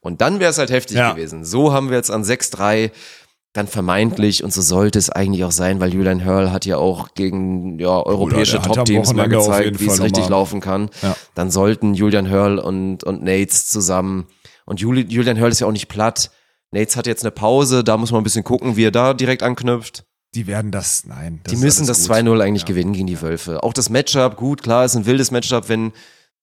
Und 0.02 0.22
dann 0.22 0.40
wäre 0.40 0.50
es 0.52 0.58
halt 0.58 0.70
heftig 0.72 0.98
Ja. 0.98 1.12
gewesen. 1.12 1.44
So 1.44 1.74
haben 1.74 1.90
wir 1.90 1.98
jetzt 1.98 2.10
an 2.12 2.24
6-3 2.24 2.92
dann 3.54 3.68
vermeintlich, 3.68 4.44
und 4.44 4.54
so 4.54 4.62
sollte 4.62 5.00
es 5.00 5.10
eigentlich 5.10 5.44
auch 5.44 5.52
sein, 5.52 5.80
weil 5.80 5.92
Julian 5.94 6.24
Hurl 6.24 6.52
hat 6.52 6.66
ja 6.68 6.78
auch 6.78 7.16
gegen 7.16 7.80
ja, 7.80 7.90
europäische 8.06 8.62
Top-Teams 8.62 9.14
mal 9.16 9.28
gezeigt, 9.28 9.80
wie 9.80 9.88
es 9.88 9.94
richtig 10.02 10.26
nochmal- 10.26 10.40
laufen 10.40 10.62
kann. 10.62 10.90
Ja. 11.02 11.16
Dann 11.34 11.50
sollten 11.50 11.96
Julian 11.96 12.30
Hurl 12.30 12.60
und, 12.60 13.04
und 13.04 13.24
Nates 13.24 13.68
zusammen, 13.68 14.28
und 14.66 14.80
Juli, 14.80 15.02
Julian 15.10 15.40
Hurl 15.40 15.50
ist 15.52 15.60
ja 15.62 15.68
auch 15.68 15.72
nicht 15.72 15.88
platt. 15.88 16.30
Nates 16.70 16.96
hat 16.96 17.08
jetzt 17.08 17.24
eine 17.24 17.32
Pause, 17.32 17.84
da 17.84 17.98
muss 17.98 18.12
man 18.12 18.22
ein 18.22 18.24
bisschen 18.24 18.44
gucken, 18.44 18.76
wie 18.78 18.86
er 18.86 18.92
da 18.92 19.16
direkt 19.16 19.42
anknüpft. 19.42 20.04
Die 20.36 20.46
werden 20.46 20.70
das, 20.70 21.06
nein. 21.08 21.40
Das 21.44 21.52
Die 21.52 21.58
müssen 21.60 21.88
das 21.88 22.02
gut. 22.08 22.16
2-0 22.18 22.40
eigentlich 22.44 22.62
Ja. 22.62 22.68
gewinnen 22.68 22.94
gegen 22.94 23.08
die 23.08 23.20
Wölfe. 23.20 23.64
Auch 23.64 23.74
das 23.74 23.90
Matchup, 23.90 24.36
gut, 24.36 24.62
klar, 24.62 24.86
ist 24.86 24.96
ein 24.96 25.08
wildes 25.08 25.32
Matchup, 25.32 25.70
wenn, 25.70 25.92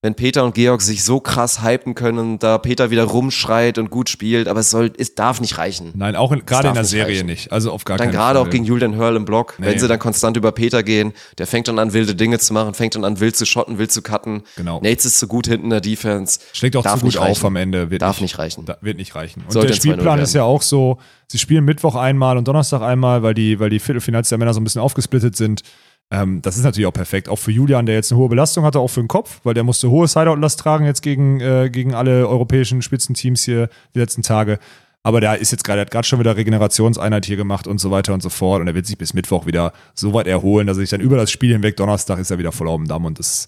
wenn 0.07 0.15
Peter 0.15 0.45
und 0.45 0.55
Georg 0.55 0.81
sich 0.83 1.03
so 1.03 1.19
krass 1.19 1.63
hypen 1.65 1.97
können 1.97 2.39
da 2.39 2.59
Peter 2.59 2.91
wieder 2.91 3.03
rumschreit 3.05 3.77
und 3.77 3.91
gut 3.91 4.09
spielt, 4.09 4.47
aber 4.47 4.61
es 4.61 4.71
soll, 4.71 4.93
es 4.97 5.17
darf 5.17 5.41
nicht 5.41 5.59
reichen. 5.59 5.91
Nein, 5.97 6.15
auch 6.15 6.31
gerade 6.47 6.69
in 6.69 6.75
der 6.75 6.83
nicht 6.85 6.91
Serie 6.91 7.17
reichen. 7.17 7.27
nicht. 7.27 7.51
Also 7.51 7.73
auf 7.73 7.85
gar 7.85 7.99
Dann 7.99 8.07
keinen 8.07 8.15
gerade 8.17 8.39
Fall. 8.39 8.47
auch 8.47 8.51
gegen 8.51 8.65
Julian 8.65 8.97
Hurl 8.97 9.17
im 9.17 9.25
Block, 9.25 9.55
wenn 9.59 9.73
Nee. 9.73 9.79
sie 9.79 9.89
dann 9.89 9.99
konstant 9.99 10.37
über 10.37 10.53
Peter 10.53 10.85
gehen, 10.85 11.13
der 11.39 11.47
fängt 11.49 11.67
dann 11.67 11.81
an, 11.81 11.93
wilde 11.93 12.15
Dinge 12.15 12.39
zu 12.39 12.53
machen, 12.55 12.73
fängt 12.73 12.95
dann 12.95 13.05
an, 13.05 13.19
wild 13.19 13.37
zu 13.37 13.45
schotten, 13.47 13.79
wild 13.79 13.91
zu 13.91 14.01
cutten. 14.01 14.43
Genau. 14.57 14.81
Nates 14.81 15.05
ist 15.05 15.19
zu 15.19 15.27
gut 15.27 15.49
hinten 15.49 15.65
in 15.65 15.71
der 15.71 15.81
Defense. 15.81 16.39
Schlägt 16.53 16.77
auch 16.77 16.85
Darf 16.85 16.95
zu 16.95 17.01
gut 17.01 17.07
nicht 17.09 17.19
auf 17.19 17.27
reichen. 17.27 17.47
am 17.47 17.57
Ende. 17.57 17.91
Wird 17.91 18.03
Darf 18.03 18.21
nicht 18.21 18.39
reichen. 18.39 18.65
Da, 18.65 18.79
wird 18.81 18.97
nicht 18.99 19.15
reichen. 19.17 19.43
Und 19.43 19.53
Sollte 19.53 19.67
der 19.69 19.75
ein 19.77 19.81
2-0 19.81 19.83
Spielplan 19.83 20.19
ist 20.21 20.35
ja 20.35 20.45
auch 20.45 20.63
so, 20.63 20.99
sie 21.27 21.39
spielen 21.39 21.65
Mittwoch 21.65 21.97
einmal 21.97 22.37
und 22.39 22.47
Donnerstag 22.47 22.81
einmal, 22.83 23.23
weil 23.25 23.35
die, 23.35 23.59
weil 23.59 23.71
die 23.71 23.81
Viertelfinals 23.81 24.29
der 24.29 24.39
Männer 24.39 24.55
so 24.55 24.61
ein 24.61 24.65
bisschen 24.65 24.83
aufgesplittet 24.83 25.35
sind. 25.37 25.63
Ähm, 26.11 26.41
das 26.43 26.57
ist 26.57 26.63
natürlich 26.63 26.87
auch 26.87 26.93
perfekt. 26.93 27.29
Auch 27.29 27.39
für 27.39 27.51
Julian, 27.51 27.87
der 27.87 27.97
jetzt 27.97 28.13
eine 28.13 28.21
hohe 28.21 28.29
Belastung 28.29 28.65
hatte, 28.65 28.79
auch 28.79 28.89
für 28.89 29.01
den 29.01 29.09
Kopf, 29.09 29.41
weil 29.43 29.55
der 29.55 29.65
musste 29.65 29.91
hohe 29.91 30.07
Sideout-Last 30.07 30.61
tragen 30.61 30.85
jetzt 30.87 31.03
gegen, 31.03 31.41
äh, 31.41 31.69
gegen 31.71 31.95
alle 31.95 32.29
europäischen 32.29 32.81
Spitzenteams 32.83 33.43
hier 33.43 33.69
die 33.95 33.99
letzten 33.99 34.23
Tage. 34.23 34.59
Aber 35.03 35.21
der 35.21 35.39
ist 35.39 35.53
jetzt 35.53 35.63
gerade, 35.65 35.79
der 35.79 35.87
hat 35.87 35.91
gerade 35.93 36.07
schon 36.07 36.19
wieder 36.19 36.37
Regenerationseinheit 36.37 37.27
hier 37.27 37.37
gemacht 37.37 37.67
und 37.67 37.79
so 37.79 37.91
weiter 37.91 38.13
und 38.15 38.23
so 38.23 38.29
fort. 38.29 38.61
Und 38.61 38.67
er 38.69 38.75
wird 38.75 38.87
sich 38.87 38.99
bis 38.99 39.15
Mittwoch 39.15 39.47
wieder 39.47 39.73
so 39.95 40.13
weit 40.13 40.27
erholen, 40.27 40.67
dass 40.67 40.77
er 40.77 40.81
sich 40.81 40.91
dann 40.91 41.01
über 41.01 41.17
das 41.17 41.31
Spiel 41.31 41.53
hinweg, 41.53 41.77
Donnerstag 41.77 42.19
ist 42.19 42.31
er 42.31 42.39
wieder 42.39 42.53
voll 42.53 42.69
auf 42.69 42.77
dem 42.77 42.89
Damm 42.89 43.05
und 43.05 43.19
das, 43.19 43.47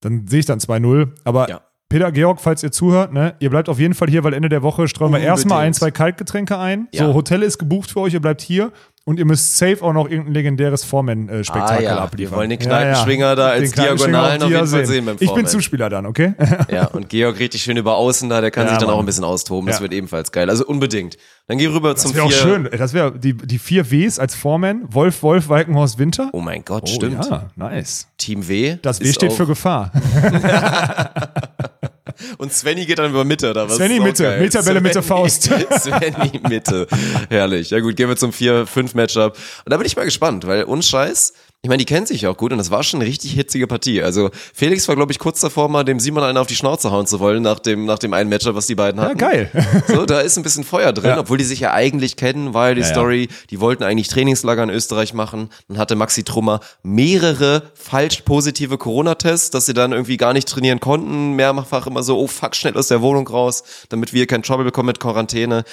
dann 0.00 0.26
sehe 0.26 0.40
ich 0.40 0.46
dann 0.46 0.60
2-0. 0.60 1.08
Aber 1.24 1.48
Ja. 1.48 1.60
Peter, 1.90 2.10
Georg, 2.10 2.40
falls 2.40 2.62
ihr 2.62 2.72
zuhört, 2.72 3.12
ne, 3.12 3.34
ihr 3.38 3.50
bleibt 3.50 3.68
auf 3.68 3.78
jeden 3.78 3.94
Fall 3.94 4.08
hier, 4.08 4.24
weil 4.24 4.32
Ende 4.32 4.48
der 4.48 4.62
Woche 4.62 4.88
streuen 4.88 5.12
wir 5.12 5.20
erstmal 5.20 5.64
ein, 5.64 5.74
zwei 5.74 5.90
Kaltgetränke 5.90 6.58
ein. 6.58 6.88
Ja. 6.92 7.06
So, 7.06 7.14
Hotel 7.14 7.42
ist 7.42 7.58
gebucht 7.58 7.90
für 7.90 8.00
euch, 8.00 8.14
ihr 8.14 8.20
bleibt 8.20 8.40
hier. 8.40 8.72
Und 9.06 9.18
ihr 9.18 9.26
müsst 9.26 9.58
safe 9.58 9.82
auch 9.82 9.92
noch 9.92 10.08
irgendein 10.08 10.32
legendäres 10.32 10.82
Foreman-Spektakel 10.82 11.76
Ah 11.86 11.90
ja, 11.96 11.98
abliefern. 11.98 12.32
wir 12.32 12.38
wollen 12.38 12.48
den 12.48 12.58
Kneipenschwinger 12.58 13.36
da 13.36 13.48
als 13.48 13.70
Den 13.70 13.72
Kneipenschwinger 13.72 14.12
Diagonalen 14.12 14.42
auf 14.42 14.48
jeden 14.50 14.66
Fall 14.66 14.86
sehen 14.86 15.04
beim 15.04 15.16
Ich 15.20 15.30
bin. 15.34 15.46
Zuspieler 15.46 15.90
dann, 15.90 16.06
okay? 16.06 16.32
Ja, 16.72 16.86
und 16.86 17.10
Georg 17.10 17.38
richtig 17.38 17.62
schön 17.62 17.76
über 17.76 17.96
außen 17.96 18.30
da, 18.30 18.40
der 18.40 18.50
kann 18.50 18.64
Ja, 18.64 18.70
sich 18.70 18.78
dann 18.78 18.86
Mann. 18.86 18.96
auch 18.96 19.00
ein 19.00 19.04
bisschen 19.04 19.24
austoben. 19.24 19.66
Das 19.66 19.76
Ja. 19.76 19.82
wird 19.82 19.92
ebenfalls 19.92 20.32
geil. 20.32 20.48
Also 20.48 20.64
unbedingt. 20.64 21.18
Dann 21.48 21.58
geh 21.58 21.66
rüber 21.66 21.94
zum 21.96 22.12
Das 22.12 22.16
wäre 22.16 22.24
auch 22.24 22.30
vier. 22.30 22.40
schön. 22.40 22.68
Das 22.78 22.94
wäre 22.94 23.12
die, 23.18 23.34
die 23.34 23.58
vier 23.58 23.90
Ws 23.90 24.18
als 24.18 24.34
Foreman. 24.34 24.84
Wolf, 24.88 25.22
Wolf, 25.22 25.50
Walkenhorst, 25.50 25.98
Winter. 25.98 26.30
Oh 26.32 26.40
mein 26.40 26.64
Gott, 26.64 26.84
Oh, 26.86 26.94
stimmt. 26.94 27.26
Ja, 27.30 27.50
nice. 27.56 28.08
Team 28.16 28.48
W. 28.48 28.78
Das 28.80 29.00
W 29.02 29.12
steht 29.12 29.34
für 29.34 29.46
Gefahr. 29.46 29.92
Und 32.38 32.52
Svenny 32.52 32.86
geht 32.86 32.98
dann 32.98 33.10
über 33.10 33.24
Mitte, 33.24 33.50
oder 33.50 33.68
was? 33.68 33.76
Svenny 33.76 34.00
Mitte, 34.00 34.22
geil. 34.24 34.40
Meterbälle 34.40 34.80
Mitte, 34.80 35.02
Faust. 35.02 35.42
Svenny 35.78 36.40
Mitte. 36.48 36.86
Herrlich. 37.28 37.70
Ja 37.70 37.80
gut, 37.80 37.96
gehen 37.96 38.08
wir 38.08 38.16
zum 38.16 38.30
4-5-Matchup. 38.30 39.36
Und 39.64 39.70
da 39.72 39.76
bin 39.76 39.86
ich 39.86 39.96
mal 39.96 40.04
gespannt, 40.04 40.46
weil 40.46 40.64
uns 40.64 40.88
Scheiß, 40.88 41.32
ich 41.64 41.68
meine, 41.70 41.78
die 41.78 41.86
kennen 41.86 42.04
sich 42.04 42.26
auch 42.26 42.36
gut 42.36 42.52
und 42.52 42.58
das 42.58 42.70
war 42.70 42.82
schon 42.82 43.00
eine 43.00 43.08
richtig 43.08 43.32
hitzige 43.32 43.66
Partie. 43.66 44.02
Also 44.02 44.28
Felix 44.52 44.86
war, 44.86 44.96
glaube 44.96 45.12
ich, 45.12 45.18
kurz 45.18 45.40
davor, 45.40 45.70
mal 45.70 45.82
dem 45.82 45.98
Simon 45.98 46.22
einen 46.22 46.36
auf 46.36 46.46
die 46.46 46.56
Schnauze 46.56 46.90
hauen 46.90 47.06
zu 47.06 47.20
wollen, 47.20 47.42
nach 47.42 47.58
dem, 47.58 47.86
nach 47.86 47.98
dem 47.98 48.12
einen 48.12 48.28
Matchup, 48.28 48.54
was 48.54 48.66
die 48.66 48.74
beiden 48.74 49.00
Ja, 49.00 49.06
hatten. 49.08 49.16
geil. 49.18 49.50
So, 49.88 50.04
da 50.04 50.20
ist 50.20 50.36
ein 50.36 50.42
bisschen 50.42 50.62
Feuer 50.64 50.92
drin, 50.92 51.10
Ja. 51.12 51.18
obwohl 51.20 51.38
die 51.38 51.44
sich 51.44 51.60
ja 51.60 51.72
eigentlich 51.72 52.16
kennen, 52.16 52.52
ja 52.52 52.74
die 52.74 52.82
Ja, 52.82 52.86
ja. 52.86 52.92
Story, 52.92 53.28
die 53.48 53.60
wollten 53.60 53.82
eigentlich 53.82 54.08
Trainingslager 54.08 54.62
in 54.62 54.68
Österreich 54.68 55.14
machen. 55.14 55.48
Dann 55.68 55.78
hatte 55.78 55.96
Maxi 55.96 56.22
Trummer 56.22 56.60
mehrere 56.82 57.62
falsch 57.74 58.20
positive 58.26 58.76
Corona-Tests, 58.76 59.50
dass 59.50 59.64
sie 59.64 59.72
dann 59.72 59.92
irgendwie 59.92 60.18
gar 60.18 60.34
nicht 60.34 60.46
trainieren 60.48 60.80
konnten. 60.80 61.32
Mehrfach 61.32 61.86
immer 61.86 62.02
so, 62.02 62.18
oh 62.18 62.26
fuck, 62.26 62.54
schnell 62.56 62.76
aus 62.76 62.88
der 62.88 63.00
Wohnung 63.00 63.26
raus, 63.26 63.64
damit 63.88 64.12
wir 64.12 64.26
kein 64.26 64.42
Trouble 64.42 64.64
bekommen 64.64 64.88
mit 64.88 65.00
Quarantäne. 65.00 65.64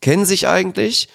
Kennen 0.00 0.24
sich 0.24 0.46
eigentlich. 0.46 1.08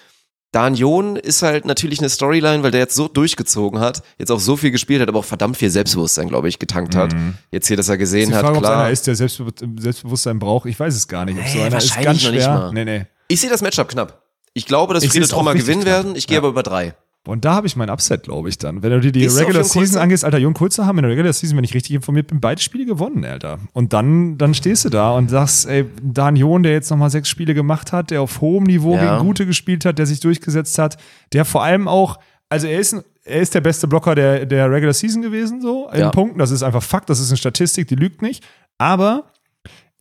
Dan 0.56 0.74
John 0.76 1.18
ist 1.18 1.42
halt 1.42 1.66
natürlich 1.66 2.00
eine 2.00 2.08
Storyline, 2.08 2.64
weil 2.64 2.72
der 2.72 2.80
jetzt 2.80 2.96
so 2.96 3.10
durchgezogen 3.10 3.82
hat, 3.82 4.02
jetzt 4.18 4.32
auch 4.32 4.40
so 4.40 4.56
viel 4.56 4.72
gespielt 4.72 5.02
hat, 5.02 5.10
aber 5.10 5.20
auch 5.20 5.26
verdammt 5.26 5.58
viel 5.58 5.70
Selbstbewusstsein, 5.70 6.30
glaube 6.30 6.48
ich, 6.48 6.60
getankt 6.60 6.96
hat. 6.96 7.14
Jetzt 7.52 7.68
hier, 7.68 7.76
dass 7.76 7.90
er 7.90 7.98
gesehen 7.98 8.30
Mhm. 8.30 8.32
Die 8.32 8.36
hat, 8.38 8.42
Frage, 8.46 8.58
ob 8.58 8.64
es 8.64 8.70
klar. 8.70 8.82
einer 8.84 8.90
ist, 8.92 9.06
der 9.06 9.16
Selbstbe 9.16 9.46
Selbstbewusstsein 9.78 10.40
braucht, 10.40 10.66
ich 10.68 10.80
weiß 10.80 10.96
es 10.96 11.10
gar 11.10 11.26
nicht. 11.26 11.38
Ob 11.38 11.46
so 11.46 11.58
einer 11.60 11.68
ist 11.68 11.74
wahrscheinlich 11.74 12.06
ganz 12.06 12.24
noch 12.24 12.32
nicht 12.32 12.44
schwer. 12.44 12.54
mal. 12.58 12.72
Nee, 12.74 12.86
nee. 12.86 13.06
Ich 13.28 13.42
sehe 13.42 13.50
das 13.50 13.62
Matchup 13.62 13.90
knapp. 13.90 14.22
Ich 14.54 14.66
glaube, 14.66 14.94
dass 14.94 15.04
Ich 15.04 15.12
Trummer 15.12 15.52
richtig 15.54 15.66
gewinnen 15.68 15.84
knapp. 15.84 15.94
werden. 15.94 16.16
Ich 16.16 16.28
gehe 16.28 16.36
Ja. 16.36 16.40
aber 16.40 16.48
über 16.48 16.64
drei. 16.64 16.94
Und 17.28 17.44
da 17.46 17.56
habe 17.56 17.68
ich 17.68 17.76
mein 17.76 17.90
Upset, 17.90 18.24
glaube 18.24 18.50
ich, 18.50 18.58
dann. 18.58 18.84
Wenn 18.84 18.92
du 18.92 19.00
dir 19.00 19.12
die 19.12 19.22
Gehst 19.22 19.40
Regular? 19.40 19.64
Season 19.64 20.00
angehst, 20.02 20.24
Alter, 20.24 20.38
Jon 20.38 20.54
Kulzer 20.54 20.86
haben 20.86 20.98
in 21.00 21.04
der 21.04 21.12
Regular 21.12 21.34
Season, 21.34 21.58
wenn 21.58 21.64
ich 21.64 21.74
richtig 21.74 21.96
informiert 21.96 22.28
bin, 22.28 22.40
beide 22.40 22.62
Spiele 22.62 22.86
gewonnen, 22.86 23.26
Alter. 23.26 23.60
Und 23.74 23.94
dann, 23.94 24.38
dann 24.38 24.54
stehst 24.54 24.86
du 24.86 24.90
da 24.90 25.12
und 25.12 25.30
sagst, 25.30 25.68
ey, 25.68 25.86
Dan 26.04 26.36
Jon, 26.36 26.64
der 26.64 26.74
jetzt 26.74 26.90
nochmal 26.92 27.10
sechs 27.10 27.28
Spiele 27.30 27.54
gemacht 27.54 27.92
hat, 27.92 28.12
der 28.12 28.22
auf 28.22 28.42
hohem 28.42 28.64
Niveau 28.64 28.96
Ja. 28.96 29.16
gegen 29.18 29.26
Gute 29.28 29.46
gespielt 29.46 29.86
hat, 29.86 29.98
der 29.98 30.06
sich 30.06 30.20
durchgesetzt 30.20 30.78
hat, 30.78 30.98
der 31.34 31.46
vor 31.46 31.64
allem 31.64 31.88
auch, 31.88 32.20
also 32.50 32.68
er 32.68 32.80
ist, 32.80 32.94
ein- 32.94 33.04
er 33.24 33.42
ist 33.42 33.56
der 33.56 33.62
beste 33.62 33.88
Blocker 33.88 34.14
der, 34.14 34.46
der 34.46 34.70
Regular 34.70 34.94
Season 34.94 35.22
gewesen, 35.24 35.62
so, 35.62 35.90
in 35.92 36.00
Ja. 36.02 36.10
Punkten. 36.12 36.38
Das 36.38 36.52
ist 36.52 36.62
einfach 36.62 36.84
Fakt, 36.84 37.10
das 37.10 37.20
ist 37.20 37.30
eine 37.32 37.38
Statistik, 37.38 37.88
die 37.88 37.96
lügt 37.96 38.22
nicht. 38.22 38.44
Aber 38.78 39.32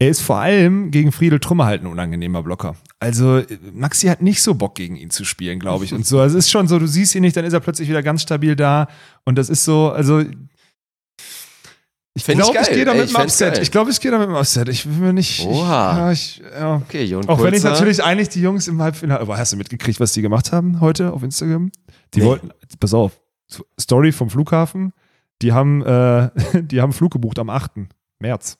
er 0.05 0.11
ist 0.11 0.21
vor 0.21 0.37
allem 0.37 0.91
gegen 0.91 1.13
Friedel 1.13 1.41
Trummer 1.41 1.65
halt 1.65 1.83
ein 1.83 1.87
unangenehmer 1.87 2.43
Blocker. 2.43 2.77
Also 3.01 3.39
äh, 3.39 3.47
Maxi 3.73 4.09
hat 4.09 4.21
nicht 4.21 4.43
so 4.43 4.55
Bock 4.55 4.75
gegen 4.75 4.97
ihn 4.97 5.09
zu 5.09 5.25
spielen, 5.25 5.59
glaube 5.59 5.87
ich. 5.87 5.95
Und 5.95 6.07
so, 6.07 6.21
also 6.21 6.37
es 6.37 6.45
ist 6.45 6.51
schon 6.51 6.69
so, 6.69 6.79
du 6.79 6.87
siehst 6.87 7.15
ihn 7.15 7.23
nicht, 7.23 7.37
dann 7.37 7.45
ist 7.47 7.55
er 7.55 7.61
plötzlich 7.61 7.89
wieder 7.89 8.03
ganz 8.03 8.21
stabil 8.21 8.55
da. 8.55 8.89
Und 9.25 9.37
das 9.39 9.49
ist 9.49 9.65
so, 9.65 9.91
also 9.91 10.23
ich 12.17 12.25
glaube, 12.27 12.59
ich, 12.61 12.69
gehe 12.69 12.85
da 12.85 12.93
Ey, 12.93 12.99
mit 12.99 13.07
ich 13.07 13.13
dem 13.13 13.21
fänd's 13.21 13.41
Upset. 13.41 13.59
Ich 13.59 13.71
glaube, 13.71 13.91
ich 13.91 14.01
gehe 14.01 14.11
da 14.11 14.19
mit 14.19 14.29
dem 14.29 14.37
Upset. 14.37 14.69
Ich 14.69 14.87
will 14.87 15.07
mir 15.07 15.13
nicht. 15.15 15.45
Oha. 15.47 15.99
Ja, 15.99 16.13
ich, 16.13 16.43
ja. 16.55 16.77
Okay, 16.77 17.05
Jon 17.05 17.27
Auch 17.29 17.43
wenn 17.43 17.55
ich 17.55 17.65
natürlich 17.65 18.05
eigentlich 18.05 18.29
die 18.29 18.43
Jungs 18.43 18.69
im 18.69 18.81
Halbfinale. 18.81 19.21
Aber 19.21 19.39
hast 19.39 19.53
du 19.53 19.57
mitgekriegt, 19.57 19.99
was 20.01 20.13
die 20.13 20.23
gemacht 20.23 20.53
haben 20.53 20.81
heute 20.81 21.13
auf 21.13 21.23
Instagram? 21.23 21.73
Die 22.13 22.21
Nee. 22.21 22.27
wollten, 22.27 22.51
pass 22.79 22.95
auf, 22.95 23.19
Story 23.81 24.13
vom 24.13 24.29
Flughafen. 24.29 24.93
Die 25.43 25.53
haben, 25.53 25.83
äh, 25.83 26.31
die 26.63 26.81
haben 26.81 26.93
Flug 26.93 27.13
gebucht 27.13 27.39
am 27.39 27.49
8. 27.49 27.73
März. 28.21 28.59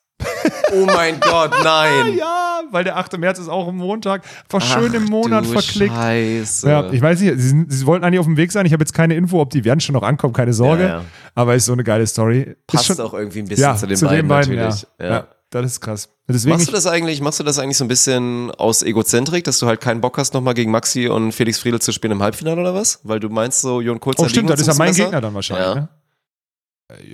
Oh 0.73 0.87
mein 0.87 1.21
Gott, 1.21 1.53
nein. 1.65 2.17
Ja, 2.19 2.63
weil 2.71 2.85
der 2.85 2.97
8. 2.97 3.19
März 3.19 3.39
ist 3.39 3.49
auch 3.49 3.69
ein 3.69 3.77
Montag. 3.77 4.23
War 4.49 4.61
schön 4.61 4.93
im 4.95 5.05
Ach 5.05 5.11
Monat 5.11 5.47
verklickt. 5.47 5.95
Scheiße. 5.95 6.69
Ja, 6.69 6.91
ich 6.91 7.01
weiß 7.01 7.21
nicht, 7.21 7.35
sie, 7.37 7.49
sind, 7.49 7.73
sie 7.73 7.87
wollten 7.87 8.05
eigentlich 8.05 8.21
auf 8.21 8.27
dem 8.27 8.37
Weg 8.37 8.53
sein. 8.53 8.67
Ich 8.67 8.73
habe 8.73 8.83
jetzt 8.83 8.95
keine 8.95 9.15
Info, 9.15 9.41
ob 9.41 9.51
die 9.51 9.65
werden 9.65 9.81
schon 9.81 9.95
noch 9.95 10.03
ankommen, 10.03 10.33
keine 10.33 10.53
Sorge. 10.53 10.83
Ja, 10.83 10.89
ja. 10.89 11.05
Aber 11.35 11.55
ist 11.55 11.67
so 11.67 11.73
eine 11.73 11.85
geile 11.85 12.07
Story. 12.07 12.57
Passt 12.67 12.87
schon, 12.87 13.01
auch 13.01 13.15
irgendwie 13.15 13.41
ein 13.41 13.49
bisschen 13.49 13.63
ja, 13.63 13.77
zu 13.77 13.87
den 13.87 14.29
beiden, 14.29 14.57
natürlich. 14.57 14.87
ja. 14.99 15.07
Ja. 15.07 15.13
ja. 15.13 15.27
das 15.51 15.67
ist 15.67 15.81
krass. 15.81 16.09
Deswegen 16.27 16.57
Machst 16.57 16.69
du 16.69 16.73
das 16.73 16.87
eigentlich, 16.87 17.21
machst 17.21 17.39
du 17.39 17.45
das 17.45 17.59
eigentlich 17.59 17.77
so 17.77 17.85
ein 17.85 17.89
bisschen 17.89 18.51
aus 18.53 18.83
Egozentrik, 18.83 19.45
dass 19.45 19.59
du 19.59 19.67
halt 19.67 19.81
keinen 19.83 20.01
Bock 20.01 20.17
hast, 20.17 20.33
nochmal 20.33 20.55
gegen 20.55 20.71
Maxi 20.71 21.07
und 21.09 21.33
Felix 21.33 21.59
Friedel 21.59 21.83
zu 21.83 21.93
spielen 21.93 22.13
im 22.13 22.23
Halbfinale 22.23 22.61
oder 22.61 22.75
was? 22.75 23.01
Weil 23.03 23.21
du 23.21 23.29
meinst 23.29 23.61
so, 23.61 23.83
Jon 23.83 24.01
Kurzer 24.01 24.23
oh, 24.23 24.29
stimmt, 24.29 24.49
das 24.49 24.61
ist 24.61 24.69
ja 24.69 24.75
mein 24.75 24.89
besser? 24.89 25.05
Gegner 25.05 25.21
dann 25.21 25.35
wahrscheinlich. 25.35 25.75
Ne? 25.75 25.89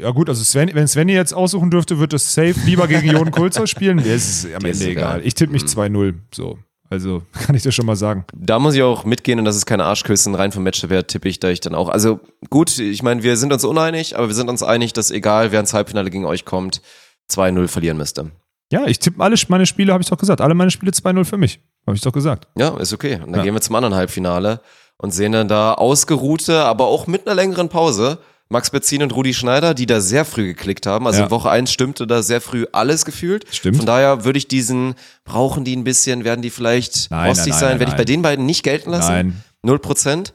Ja 0.01 0.11
gut, 0.11 0.29
also 0.29 0.43
Sven, 0.43 0.71
wenn 0.75 0.89
Svenny 0.89 1.13
jetzt 1.13 1.33
aussuchen 1.33 1.71
dürfte, 1.71 1.99
wird 2.01 2.13
es 2.13 2.35
safe 2.35 2.55
lieber 2.67 2.89
gegen 2.89 3.09
Jon 3.11 3.31
Kulzer 3.31 3.67
spielen. 3.67 3.97
Mir 3.97 4.15
ist 4.15 4.45
es 4.45 4.55
am 4.55 4.65
Ende 4.65 4.85
egal. 4.87 4.91
egal. 5.19 5.27
Ich 5.27 5.35
tippe 5.35 5.51
Mhm. 5.51 5.55
mich 5.55 5.63
2-0. 5.65 6.15
So. 6.35 6.59
Also 6.89 7.23
kann 7.33 7.55
ich 7.55 7.63
dir 7.63 7.71
schon 7.71 7.87
mal 7.87 7.95
sagen. 7.95 8.25
Da 8.35 8.59
muss 8.59 8.75
ich 8.75 8.83
auch 8.83 9.05
mitgehen 9.05 9.39
und 9.39 9.45
das 9.45 9.55
ist 9.55 9.67
keine 9.67 9.85
Arschküssen, 9.85 10.35
rein 10.35 10.51
vom 10.51 10.65
Matchwert 10.65 11.07
tippe 11.09 11.29
ich 11.29 11.39
da 11.39 11.49
ich 11.51 11.61
dann 11.61 11.77
auch. 11.77 11.89
Also 11.89 12.19
gut, 12.51 12.77
ich 12.81 13.03
meine, 13.05 13.23
wir 13.23 13.37
sind 13.37 13.53
uns 13.53 13.65
uneinig, 13.65 14.17
aber 14.19 14.27
wir 14.27 14.35
sind 14.35 14.49
uns 14.51 14.65
einig, 14.65 14.93
dass 14.93 15.13
egal, 15.13 15.53
wer 15.53 15.61
ins 15.61 15.73
Halbfinale 15.73 16.11
gegen 16.11 16.25
euch 16.25 16.45
kommt, 16.45 16.83
2-0 17.31 17.69
verlieren 17.69 17.97
müsste. 17.97 18.33
Ja, 18.73 18.87
ich 18.87 18.99
tippe 18.99 19.23
alle 19.23 19.37
meine 19.49 19.67
Spiele, 19.67 19.93
habe 19.93 20.03
ich 20.03 20.09
doch 20.11 20.19
gesagt. 20.19 20.41
Alle 20.41 20.55
meine 20.55 20.73
Spiele 20.73 20.91
2-0 20.91 21.25
für 21.25 21.37
mich. 21.39 21.61
Habe 21.87 21.97
ich 21.97 22.03
doch 22.03 22.13
gesagt. 22.13 22.49
Ja, 22.59 22.77
ist 22.79 22.93
okay. 22.93 23.15
Und 23.15 23.29
dann 23.33 23.35
Ja. 23.37 23.43
gehen 23.45 23.55
wir 23.55 23.61
zum 23.61 23.77
anderen 23.77 23.95
Halbfinale 23.95 24.61
und 24.97 25.13
sehen 25.13 25.31
dann 25.33 25.47
da 25.47 25.75
ausgeruhte, 25.75 26.65
aber 26.65 26.87
auch 26.89 27.07
mit 27.07 27.27
einer 27.27 27.37
längeren 27.37 27.69
Pause 27.69 28.19
Max 28.53 28.71
Betzin 28.71 29.01
und 29.05 29.15
Rudi 29.15 29.33
Schneider, 29.33 29.75
die 29.75 29.87
da 29.87 30.01
sehr 30.01 30.25
früh 30.25 30.49
geklickt 30.49 30.85
haben. 30.85 31.07
Also 31.07 31.21
Ja. 31.21 31.27
in 31.27 31.31
Woche 31.31 31.51
1 31.51 31.73
stimmte 31.73 32.07
da 32.09 32.21
sehr 32.21 32.41
früh 32.41 32.67
alles 32.73 33.05
gefühlt. 33.05 33.47
Stimmt. 33.53 33.77
Von 33.77 33.87
daher 33.87 34.25
würde 34.25 34.39
ich 34.39 34.49
diesen, 34.49 34.95
brauchen 35.25 35.65
die 35.65 35.77
ein 35.77 35.85
bisschen, 35.85 36.25
werden 36.25 36.43
die 36.43 36.51
vielleicht 36.51 37.13
Nein, 37.13 37.29
rostig 37.29 37.53
nein, 37.53 37.61
nein, 37.61 37.71
sein, 37.71 37.79
werde 37.79 37.93
ich 37.93 37.97
bei 37.97 38.05
den 38.05 38.23
beiden 38.23 38.47
nicht 38.47 38.65
gelten 38.65 38.91
lassen. 38.91 39.13
Nein. 39.13 39.45
Null 39.63 39.79
Prozent. 39.79 40.35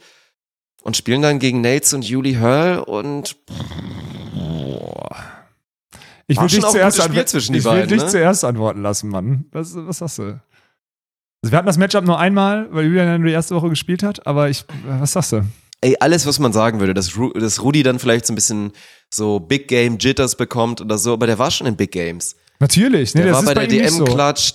Und 0.81 0.95
spielen 0.95 1.21
dann 1.21 1.39
gegen 1.39 1.59
Nates 1.61 1.93
und 1.93 2.03
Julie 2.07 2.39
Hurl 2.39 2.79
und 2.79 3.35
Ich 6.27 6.39
will 6.39 6.47
dich 6.47 6.61
zuerst, 6.61 6.97
die 6.97 7.19
ich 7.19 7.49
will 7.49 7.61
beiden, 7.61 7.89
dich 7.89 8.01
ne? 8.01 8.07
zuerst 8.07 8.43
antworten 8.45 8.81
lassen, 8.81 9.09
Mann. 9.09 9.45
Was, 9.51 9.75
was 9.75 9.97
sagst 9.97 10.19
du? 10.19 10.23
Also 10.23 11.51
wir 11.51 11.57
hatten 11.57 11.67
das 11.67 11.77
Matchup 11.77 12.05
nur 12.05 12.17
einmal, 12.17 12.67
weil 12.71 12.85
Julian 12.85 13.19
nur 13.19 13.27
die 13.27 13.33
erste 13.33 13.55
Woche 13.55 13.69
gespielt 13.69 14.03
hat, 14.03 14.25
aber 14.25 14.49
ich, 14.49 14.63
was 14.87 15.11
sagst 15.11 15.33
du? 15.33 15.41
Ey, 15.85 15.95
alles, 15.99 16.25
was 16.25 16.39
man 16.39 16.51
sagen 16.53 16.79
würde, 16.79 16.93
dass, 16.93 17.15
Ru 17.17 17.31
dass 17.33 17.61
Rudi 17.61 17.83
dann 17.83 17.99
vielleicht 17.99 18.25
so 18.25 18.33
ein 18.33 18.35
bisschen 18.35 18.71
so 19.13 19.39
Big 19.39 19.67
Game 19.67 19.97
Jitters 19.99 20.35
bekommt 20.35 20.81
oder 20.81 20.97
so, 20.97 21.13
aber 21.13 21.27
der 21.27 21.37
war 21.39 21.51
schon 21.51 21.67
in 21.67 21.75
Big 21.75 21.91
Games. 21.91 22.35
Natürlich, 22.59 23.13
nee, 23.15 23.23
Der 23.23 23.33
war 23.33 23.43
bei 23.43 23.53
der 23.53 23.69
ihm 23.69 23.81
nicht 23.81 23.91
so. 23.91 24.05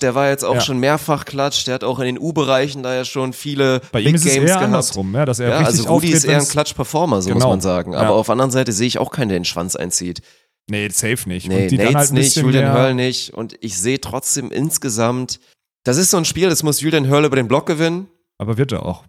Der 0.01 0.15
war 0.15 0.29
jetzt 0.29 0.43
auch 0.43 0.55
Ja. 0.55 0.61
schon 0.61 0.79
mehrfach 0.79 1.23
Klatsch, 1.23 1.65
der 1.67 1.75
hat 1.75 1.83
auch 1.83 1.99
in 1.99 2.05
den 2.05 2.19
U-Bereichen 2.19 2.81
da 2.81 2.95
ja 2.95 3.05
schon 3.05 3.31
viele 3.31 3.79
Bei 3.91 3.99
Big 3.99 4.09
ihm 4.09 4.15
ist 4.15 4.25
es 4.25 4.33
Games 4.33 4.49
eher 4.49 4.55
gehabt. 4.55 4.65
andersrum, 4.65 5.13
ja, 5.13 5.23
dass 5.25 5.39
er 5.39 5.49
Ja, 5.49 5.57
richtig 5.59 5.79
also 5.79 5.93
Rudi 5.93 6.09
ist 6.09 6.23
eher 6.25 6.39
ein 6.39 6.47
Klatsch-Performer, 6.47 7.21
so 7.21 7.29
muss 7.29 7.35
Genau. 7.37 7.49
man 7.49 7.61
sagen. 7.61 7.93
Aber 7.95 8.05
Ja. 8.05 8.09
auf 8.11 8.25
der 8.25 8.33
anderen 8.33 8.49
Seite 8.51 8.71
sehe 8.71 8.87
ich 8.87 8.97
auch 8.97 9.11
keinen, 9.11 9.29
der 9.29 9.37
den 9.39 9.45
Schwanz 9.45 9.75
einzieht. 9.75 10.21
Nee, 10.67 10.89
safe 10.89 11.29
nicht. 11.29 11.47
Nee, 11.47 11.63
Und 11.63 11.71
die 11.71 11.77
dann 11.77 11.85
Nates 11.93 11.99
halt 11.99 12.09
ein 12.11 12.15
nicht, 12.15 12.35
Julian 12.37 12.73
Hurl 12.73 12.95
nicht. 12.95 13.33
Und 13.35 13.55
ich 13.61 13.77
sehe 13.77 14.01
trotzdem 14.01 14.51
insgesamt, 14.51 15.39
das 15.83 15.97
ist 15.97 16.09
so 16.11 16.17
ein 16.17 16.25
Spiel, 16.25 16.49
das 16.49 16.63
muss 16.63 16.81
Julian 16.81 17.07
Hurl 17.09 17.25
über 17.25 17.35
den 17.35 17.47
Block 17.47 17.67
gewinnen. 17.67 18.07
Aber 18.39 18.57
wird 18.57 18.71
er 18.71 18.83
auch. 18.85 19.03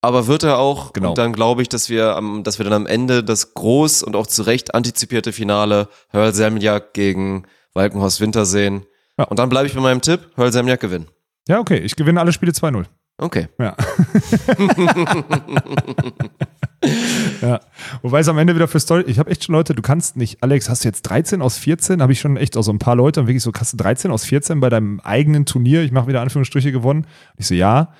Aber 0.00 0.26
wird 0.26 0.42
er 0.42 0.58
auch. 0.58 0.92
Genau. 0.92 1.10
Und 1.10 1.18
dann 1.18 1.32
glaube 1.32 1.62
ich, 1.62 1.68
dass 1.68 1.88
wir, 1.88 2.16
am, 2.16 2.44
dass 2.44 2.58
wir 2.58 2.64
dann 2.64 2.72
am 2.72 2.86
Ende 2.86 3.24
das 3.24 3.54
groß 3.54 4.02
und 4.02 4.14
auch 4.14 4.26
zu 4.26 4.42
Recht 4.42 4.74
antizipierte 4.74 5.32
Finale 5.32 5.88
Hurl 6.12 6.34
Semjak 6.34 6.94
gegen 6.94 7.44
Walkenhorst 7.74 8.20
Winter 8.20 8.46
sehen. 8.46 8.86
Ja. 9.18 9.24
Und 9.24 9.38
dann 9.38 9.48
bleibe 9.48 9.66
ich 9.66 9.74
bei 9.74 9.80
meinem 9.80 10.02
Tipp, 10.02 10.20
Hurl 10.36 10.52
Semjak 10.52 10.80
gewinnen. 10.80 11.08
Ja, 11.48 11.60
okay, 11.60 11.78
ich 11.78 11.96
gewinne 11.96 12.20
alle 12.20 12.32
Spiele 12.32 12.52
2-0. 12.52 12.86
Okay. 13.18 13.48
Ja. 13.58 13.74
ja. 17.40 17.60
Wobei 18.02 18.20
es 18.20 18.28
am 18.28 18.36
Ende 18.36 18.54
wieder 18.54 18.68
für 18.68 18.78
Story. 18.78 19.04
Ich 19.06 19.18
habe 19.18 19.30
echt 19.30 19.44
schon 19.44 19.54
Leute, 19.54 19.74
du 19.74 19.80
kannst 19.80 20.16
nicht, 20.16 20.42
Alex, 20.42 20.68
hast 20.68 20.84
du 20.84 20.88
jetzt 20.88 21.02
13 21.02 21.40
aus 21.40 21.56
14? 21.56 22.02
Habe 22.02 22.12
ich 22.12 22.20
schon 22.20 22.36
echt 22.36 22.58
auch 22.58 22.62
so 22.62 22.72
ein 22.72 22.78
paar 22.78 22.94
Leute 22.94 23.20
und 23.20 23.26
wirklich 23.26 23.42
so, 23.42 23.52
hast 23.58 23.72
du 23.72 23.78
13 23.78 24.10
aus 24.10 24.26
14 24.26 24.60
bei 24.60 24.68
deinem 24.68 25.00
eigenen 25.00 25.46
Turnier? 25.46 25.82
Ich 25.82 25.92
mache 25.92 26.08
wieder 26.08 26.20
Anführungsstriche 26.20 26.72
gewonnen. 26.72 27.06
Ich 27.38 27.46
so, 27.46 27.54
ja. 27.54 27.94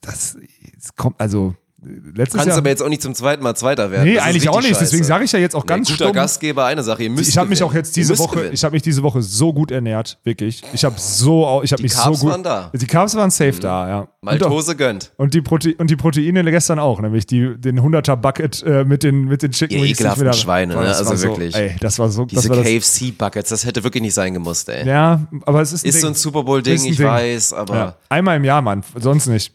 Das, 0.00 0.38
das 0.80 0.94
kommt, 0.96 1.20
also 1.20 1.54
letztes 1.82 2.34
Kannst 2.38 2.48
Jahr. 2.48 2.58
aber 2.58 2.68
jetzt 2.68 2.82
auch 2.82 2.88
nicht 2.88 3.02
zum 3.02 3.14
zweiten 3.14 3.42
Mal 3.42 3.54
Zweiter 3.54 3.90
werden. 3.90 4.04
nee, 4.04 4.14
Das 4.16 4.24
eigentlich 4.24 4.48
auch 4.48 4.60
nicht. 4.60 4.70
Deswegen 4.80 4.98
scheiße. 5.02 5.04
sage 5.04 5.24
ich 5.24 5.32
ja 5.32 5.38
jetzt 5.38 5.54
auch 5.56 5.64
ganz 5.66 5.88
nee, 5.88 5.94
guter 5.94 6.04
stumm. 6.06 6.14
Gastgeber, 6.14 6.64
eine 6.66 6.82
Sache. 6.82 7.02
Ihr 7.04 7.10
müsst 7.10 7.28
Ich 7.28 7.38
habe 7.38 7.48
mich 7.48 7.62
auch 7.62 7.72
jetzt 7.74 7.96
diese 7.96 8.18
Woche, 8.18 8.36
gewinnen. 8.36 8.54
ich 8.54 8.62
habe 8.64 8.72
mich 8.74 8.82
diese 8.82 9.02
Woche 9.02 9.22
so 9.22 9.52
gut 9.52 9.70
ernährt, 9.70 10.18
wirklich. 10.24 10.62
Ich 10.72 10.84
habe 10.84 10.94
so, 10.98 11.60
ich 11.64 11.72
habe 11.72 11.78
Die 11.78 11.84
mich 11.84 11.92
Carbs 11.94 12.18
so 12.20 12.24
gut. 12.26 12.32
waren 12.32 12.42
da. 12.42 12.70
Mhm. 12.72 12.78
Die 12.78 12.86
Carbs 12.86 13.14
waren 13.14 13.30
safe 13.30 13.58
da, 13.60 13.88
ja. 13.88 13.98
Und 14.00 14.08
auch- 14.28 14.48
Maltose 14.48 14.76
gönnt. 14.76 15.12
Und 15.16 15.32
die, 15.32 15.40
Prote 15.40 15.74
und 15.78 15.88
die 15.90 15.96
Proteine 15.96 16.44
gestern 16.50 16.78
auch, 16.78 17.00
nämlich 17.00 17.24
die, 17.26 17.56
den 17.58 17.80
100er 17.80 18.16
Bucket 18.16 18.62
äh, 18.64 18.84
mit 18.84 19.02
den, 19.02 19.24
mit 19.24 19.42
den 19.42 19.52
Chicken 19.52 19.78
Ihr 19.78 19.84
Wings. 19.84 19.98
ekelhaften 20.00 20.32
Schweine, 20.34 20.74
ne? 20.74 20.80
Also 20.80 21.16
so, 21.16 21.28
wirklich. 21.28 21.54
Ey, 21.54 21.76
das 21.80 21.98
war 21.98 22.10
so, 22.10 22.26
Diese 22.26 22.42
das 22.42 22.50
war 22.50 22.56
das, 22.62 22.66
KFC-Buckets, 22.66 23.48
das 23.48 23.64
hätte 23.64 23.82
wirklich 23.82 24.02
nicht 24.02 24.12
sein 24.14 24.34
gemusst, 24.34 24.68
ey. 24.68 24.86
Ja, 24.86 25.20
aber 25.46 25.62
es 25.62 25.72
ist 25.72 25.84
ein 25.84 25.88
Ist 25.88 25.94
Ding. 25.94 26.02
so 26.02 26.08
ein 26.08 26.14
Super 26.14 26.42
Bowl-Ding, 26.42 26.74
Ist 26.74 26.82
ein 26.84 26.90
ich 26.90 26.96
Ding. 26.98 27.06
weiß, 27.06 27.54
aber. 27.54 27.96
Einmal 28.10 28.36
im 28.36 28.44
Jahr, 28.44 28.60
Mann, 28.60 28.82
sonst 28.98 29.26
nicht. 29.28 29.54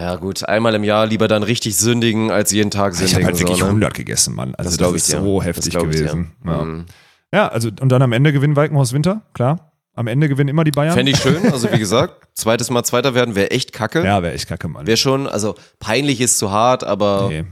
ja 0.00 0.16
gut, 0.16 0.44
einmal 0.48 0.74
im 0.74 0.82
Jahr 0.84 1.06
lieber 1.06 1.28
dann 1.28 1.43
richtig 1.46 1.76
sündigen, 1.76 2.30
als 2.30 2.50
jeden 2.52 2.70
Tag 2.70 2.92
Ich 2.94 2.98
habe 3.00 3.08
sündigen. 3.08 3.26
halt 3.26 3.38
wirklich 3.40 3.58
so, 3.58 3.64
ne? 3.64 3.70
100 3.70 3.94
gegessen, 3.94 4.34
Mann. 4.34 4.54
Also 4.56 4.70
Das 4.70 4.78
das, 4.78 4.88
ich 4.90 4.96
ist 4.96 5.12
dir. 5.12 5.20
so 5.20 5.38
Das 5.38 5.46
heftig 5.46 5.70
glaub 5.72 5.86
ich 5.88 5.96
gewesen. 5.96 6.32
Ja. 6.44 6.64
Mhm. 6.64 6.86
ja, 7.32 7.48
also 7.48 7.68
und 7.80 7.88
dann 7.90 8.02
am 8.02 8.12
Ende 8.12 8.32
gewinnen 8.32 8.56
Walkenhaus 8.56 8.92
Winter, 8.92 9.22
klar. 9.32 9.70
Am 9.96 10.08
Ende 10.08 10.28
gewinnen 10.28 10.48
immer 10.48 10.64
die 10.64 10.72
Bayern. 10.72 10.94
Fände 10.94 11.12
ich 11.12 11.18
schön, 11.18 11.46
also 11.52 11.70
wie 11.72 11.78
gesagt, 11.78 12.26
zweites 12.34 12.68
Mal 12.70 12.82
Zweiter 12.82 13.14
werden 13.14 13.34
wäre 13.36 13.50
echt 13.52 13.72
kacke. 13.72 14.04
ja, 14.04 14.22
wäre 14.22 14.32
echt 14.34 14.48
kacke, 14.48 14.66
Mann. 14.68 14.86
Wäre 14.88 14.96
schon, 14.96 15.26
also 15.28 15.54
peinlich 15.78 16.20
ist 16.20 16.38
zu 16.38 16.50
hart, 16.50 16.82
aber 16.82 17.28
Nee. 17.28 17.44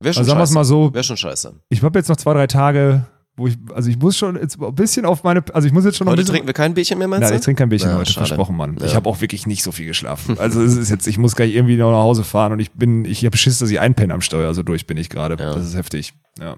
wäre 0.00 0.14
schon 0.14 0.20
Also 0.22 0.30
sagen 0.30 0.40
scheiße. 0.40 0.54
mal 0.54 0.64
so, 0.64 0.94
Wäre 0.94 1.04
schon 1.04 1.16
scheiße. 1.18 1.54
ich 1.68 1.82
habe 1.82 1.98
jetzt 1.98 2.08
noch 2.08 2.16
zwei, 2.16 2.32
drei 2.32 2.46
Tage, 2.46 3.04
wo 3.36 3.46
ich, 3.46 3.56
also 3.74 3.88
ich 3.88 3.98
muss 3.98 4.16
schon 4.18 4.36
jetzt 4.36 4.60
ein 4.60 4.74
bisschen 4.74 5.06
auf 5.06 5.24
meine, 5.24 5.42
also 5.54 5.66
ich 5.66 5.72
muss 5.72 5.84
jetzt 5.86 5.96
schon 5.96 6.04
noch 6.04 6.12
Heute 6.12 6.24
trinken 6.24 6.46
wir 6.46 6.52
kein 6.52 6.74
Bierchen 6.74 6.98
mehr, 6.98 7.08
meinst 7.08 7.22
Nein, 7.22 7.30
du? 7.32 7.36
ich 7.38 7.44
trinke 7.44 7.60
kein 7.62 7.70
Bierchen 7.70 7.88
Ja, 7.90 7.96
heute, 7.96 8.12
schade. 8.12 8.26
versprochen, 8.26 8.56
Mann. 8.56 8.76
Ich 8.82 8.90
Ja. 8.90 8.96
habe 8.96 9.08
auch 9.08 9.20
wirklich 9.22 9.46
nicht 9.46 9.62
so 9.62 9.72
viel 9.72 9.86
geschlafen. 9.86 10.38
Also 10.38 10.60
es 10.62 10.76
ist 10.76 10.90
jetzt, 10.90 11.06
ich 11.06 11.16
muss 11.16 11.34
gleich 11.34 11.54
irgendwie 11.54 11.76
noch 11.76 11.90
nach 11.90 12.02
Hause 12.02 12.24
fahren 12.24 12.52
und 12.52 12.60
ich 12.60 12.72
bin, 12.72 13.04
ich 13.06 13.24
habe 13.24 13.36
Schiss, 13.36 13.58
dass 13.58 13.70
ich 13.70 13.80
einpenne 13.80 14.12
am 14.12 14.20
Steuer, 14.20 14.52
so 14.52 14.62
durch 14.62 14.86
bin 14.86 14.98
ich 14.98 15.08
gerade. 15.08 15.42
Ja. 15.42 15.54
Das 15.54 15.64
ist 15.64 15.74
heftig. 15.76 16.12
Ja. 16.38 16.56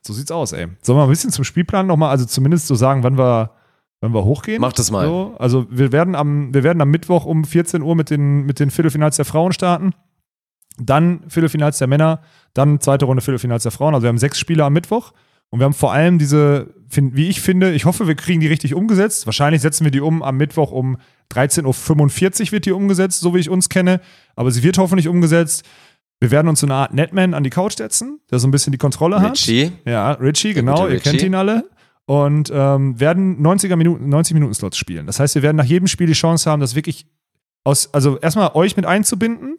So 0.00 0.12
sieht's 0.14 0.30
aus, 0.30 0.52
ey. 0.52 0.68
Sollen 0.82 0.98
wir 0.98 1.02
ein 1.04 1.10
bisschen 1.10 1.30
zum 1.30 1.44
Spielplan 1.44 1.86
nochmal, 1.86 2.10
also 2.10 2.24
zumindest 2.24 2.66
so 2.68 2.74
sagen, 2.74 3.02
wann 3.02 3.18
wir, 3.18 3.50
wann 4.00 4.14
wir 4.14 4.24
hochgehen? 4.24 4.62
Mach 4.62 4.72
das 4.72 4.90
mal. 4.90 5.06
So, 5.06 5.34
also 5.38 5.66
wir 5.70 5.92
werden 5.92 6.14
am, 6.14 6.54
wir 6.54 6.62
werden 6.62 6.80
am 6.80 6.90
Mittwoch 6.90 7.26
um 7.26 7.44
14 7.44 7.82
Uhr 7.82 7.94
mit 7.96 8.08
den, 8.08 8.46
mit 8.46 8.60
den 8.60 8.70
Viertelfinals 8.70 9.16
der 9.16 9.26
Frauen 9.26 9.52
starten. 9.52 9.92
Dann 10.78 11.20
Viertelfinals 11.28 11.78
der 11.78 11.86
Männer, 11.86 12.20
dann 12.54 12.80
zweite 12.80 13.04
Runde 13.04 13.20
Viertelfinals 13.22 13.62
der 13.62 13.72
Frauen. 13.72 13.94
Also 13.94 14.04
wir 14.04 14.08
haben 14.08 14.18
sechs 14.18 14.38
Spiele 14.38 14.64
am 14.64 14.72
Mittwoch. 14.72 15.12
Und 15.54 15.60
wir 15.60 15.66
haben 15.66 15.72
vor 15.72 15.92
allem 15.92 16.18
diese, 16.18 16.74
wie 16.90 17.28
ich 17.28 17.40
finde, 17.40 17.74
ich 17.74 17.84
hoffe, 17.84 18.08
wir 18.08 18.16
kriegen 18.16 18.40
die 18.40 18.48
richtig 18.48 18.74
umgesetzt. 18.74 19.24
Wahrscheinlich 19.24 19.62
setzen 19.62 19.84
wir 19.84 19.92
die 19.92 20.00
um 20.00 20.20
am 20.20 20.36
Mittwoch 20.36 20.72
um 20.72 20.96
13.45 21.32 22.46
Uhr 22.46 22.50
wird 22.50 22.66
die 22.66 22.72
umgesetzt, 22.72 23.20
so 23.20 23.36
wie 23.36 23.38
ich 23.38 23.48
uns 23.48 23.68
kenne. 23.68 24.00
Aber 24.34 24.50
sie 24.50 24.64
wird 24.64 24.78
hoffentlich 24.78 25.06
umgesetzt. 25.06 25.62
Wir 26.18 26.32
werden 26.32 26.48
uns 26.48 26.58
so 26.58 26.66
eine 26.66 26.74
Art 26.74 26.92
Netman 26.92 27.34
an 27.34 27.44
die 27.44 27.50
Couch 27.50 27.76
setzen, 27.76 28.18
der 28.32 28.40
so 28.40 28.48
ein 28.48 28.50
bisschen 28.50 28.72
die 28.72 28.78
Kontrolle 28.78 29.20
hat. 29.20 29.34
Richie. 29.34 29.70
Ja, 29.84 30.10
Richie, 30.14 30.54
genau, 30.54 30.88
ihr 30.88 30.98
kennt 30.98 31.22
ihn 31.22 31.36
alle. 31.36 31.70
Und 32.06 32.50
ähm, 32.52 32.98
werden 32.98 33.40
90er 33.40 33.76
Minuten, 33.76 34.08
90 34.08 34.34
Minuten 34.34 34.54
Slots 34.54 34.76
spielen. 34.76 35.06
Das 35.06 35.20
heißt, 35.20 35.36
wir 35.36 35.42
werden 35.42 35.56
nach 35.56 35.64
jedem 35.66 35.86
Spiel 35.86 36.08
die 36.08 36.14
Chance 36.14 36.50
haben, 36.50 36.58
das 36.58 36.74
wirklich 36.74 37.06
aus, 37.62 37.94
also 37.94 38.18
erstmal 38.18 38.50
euch 38.54 38.76
mit 38.76 38.86
einzubinden. 38.86 39.58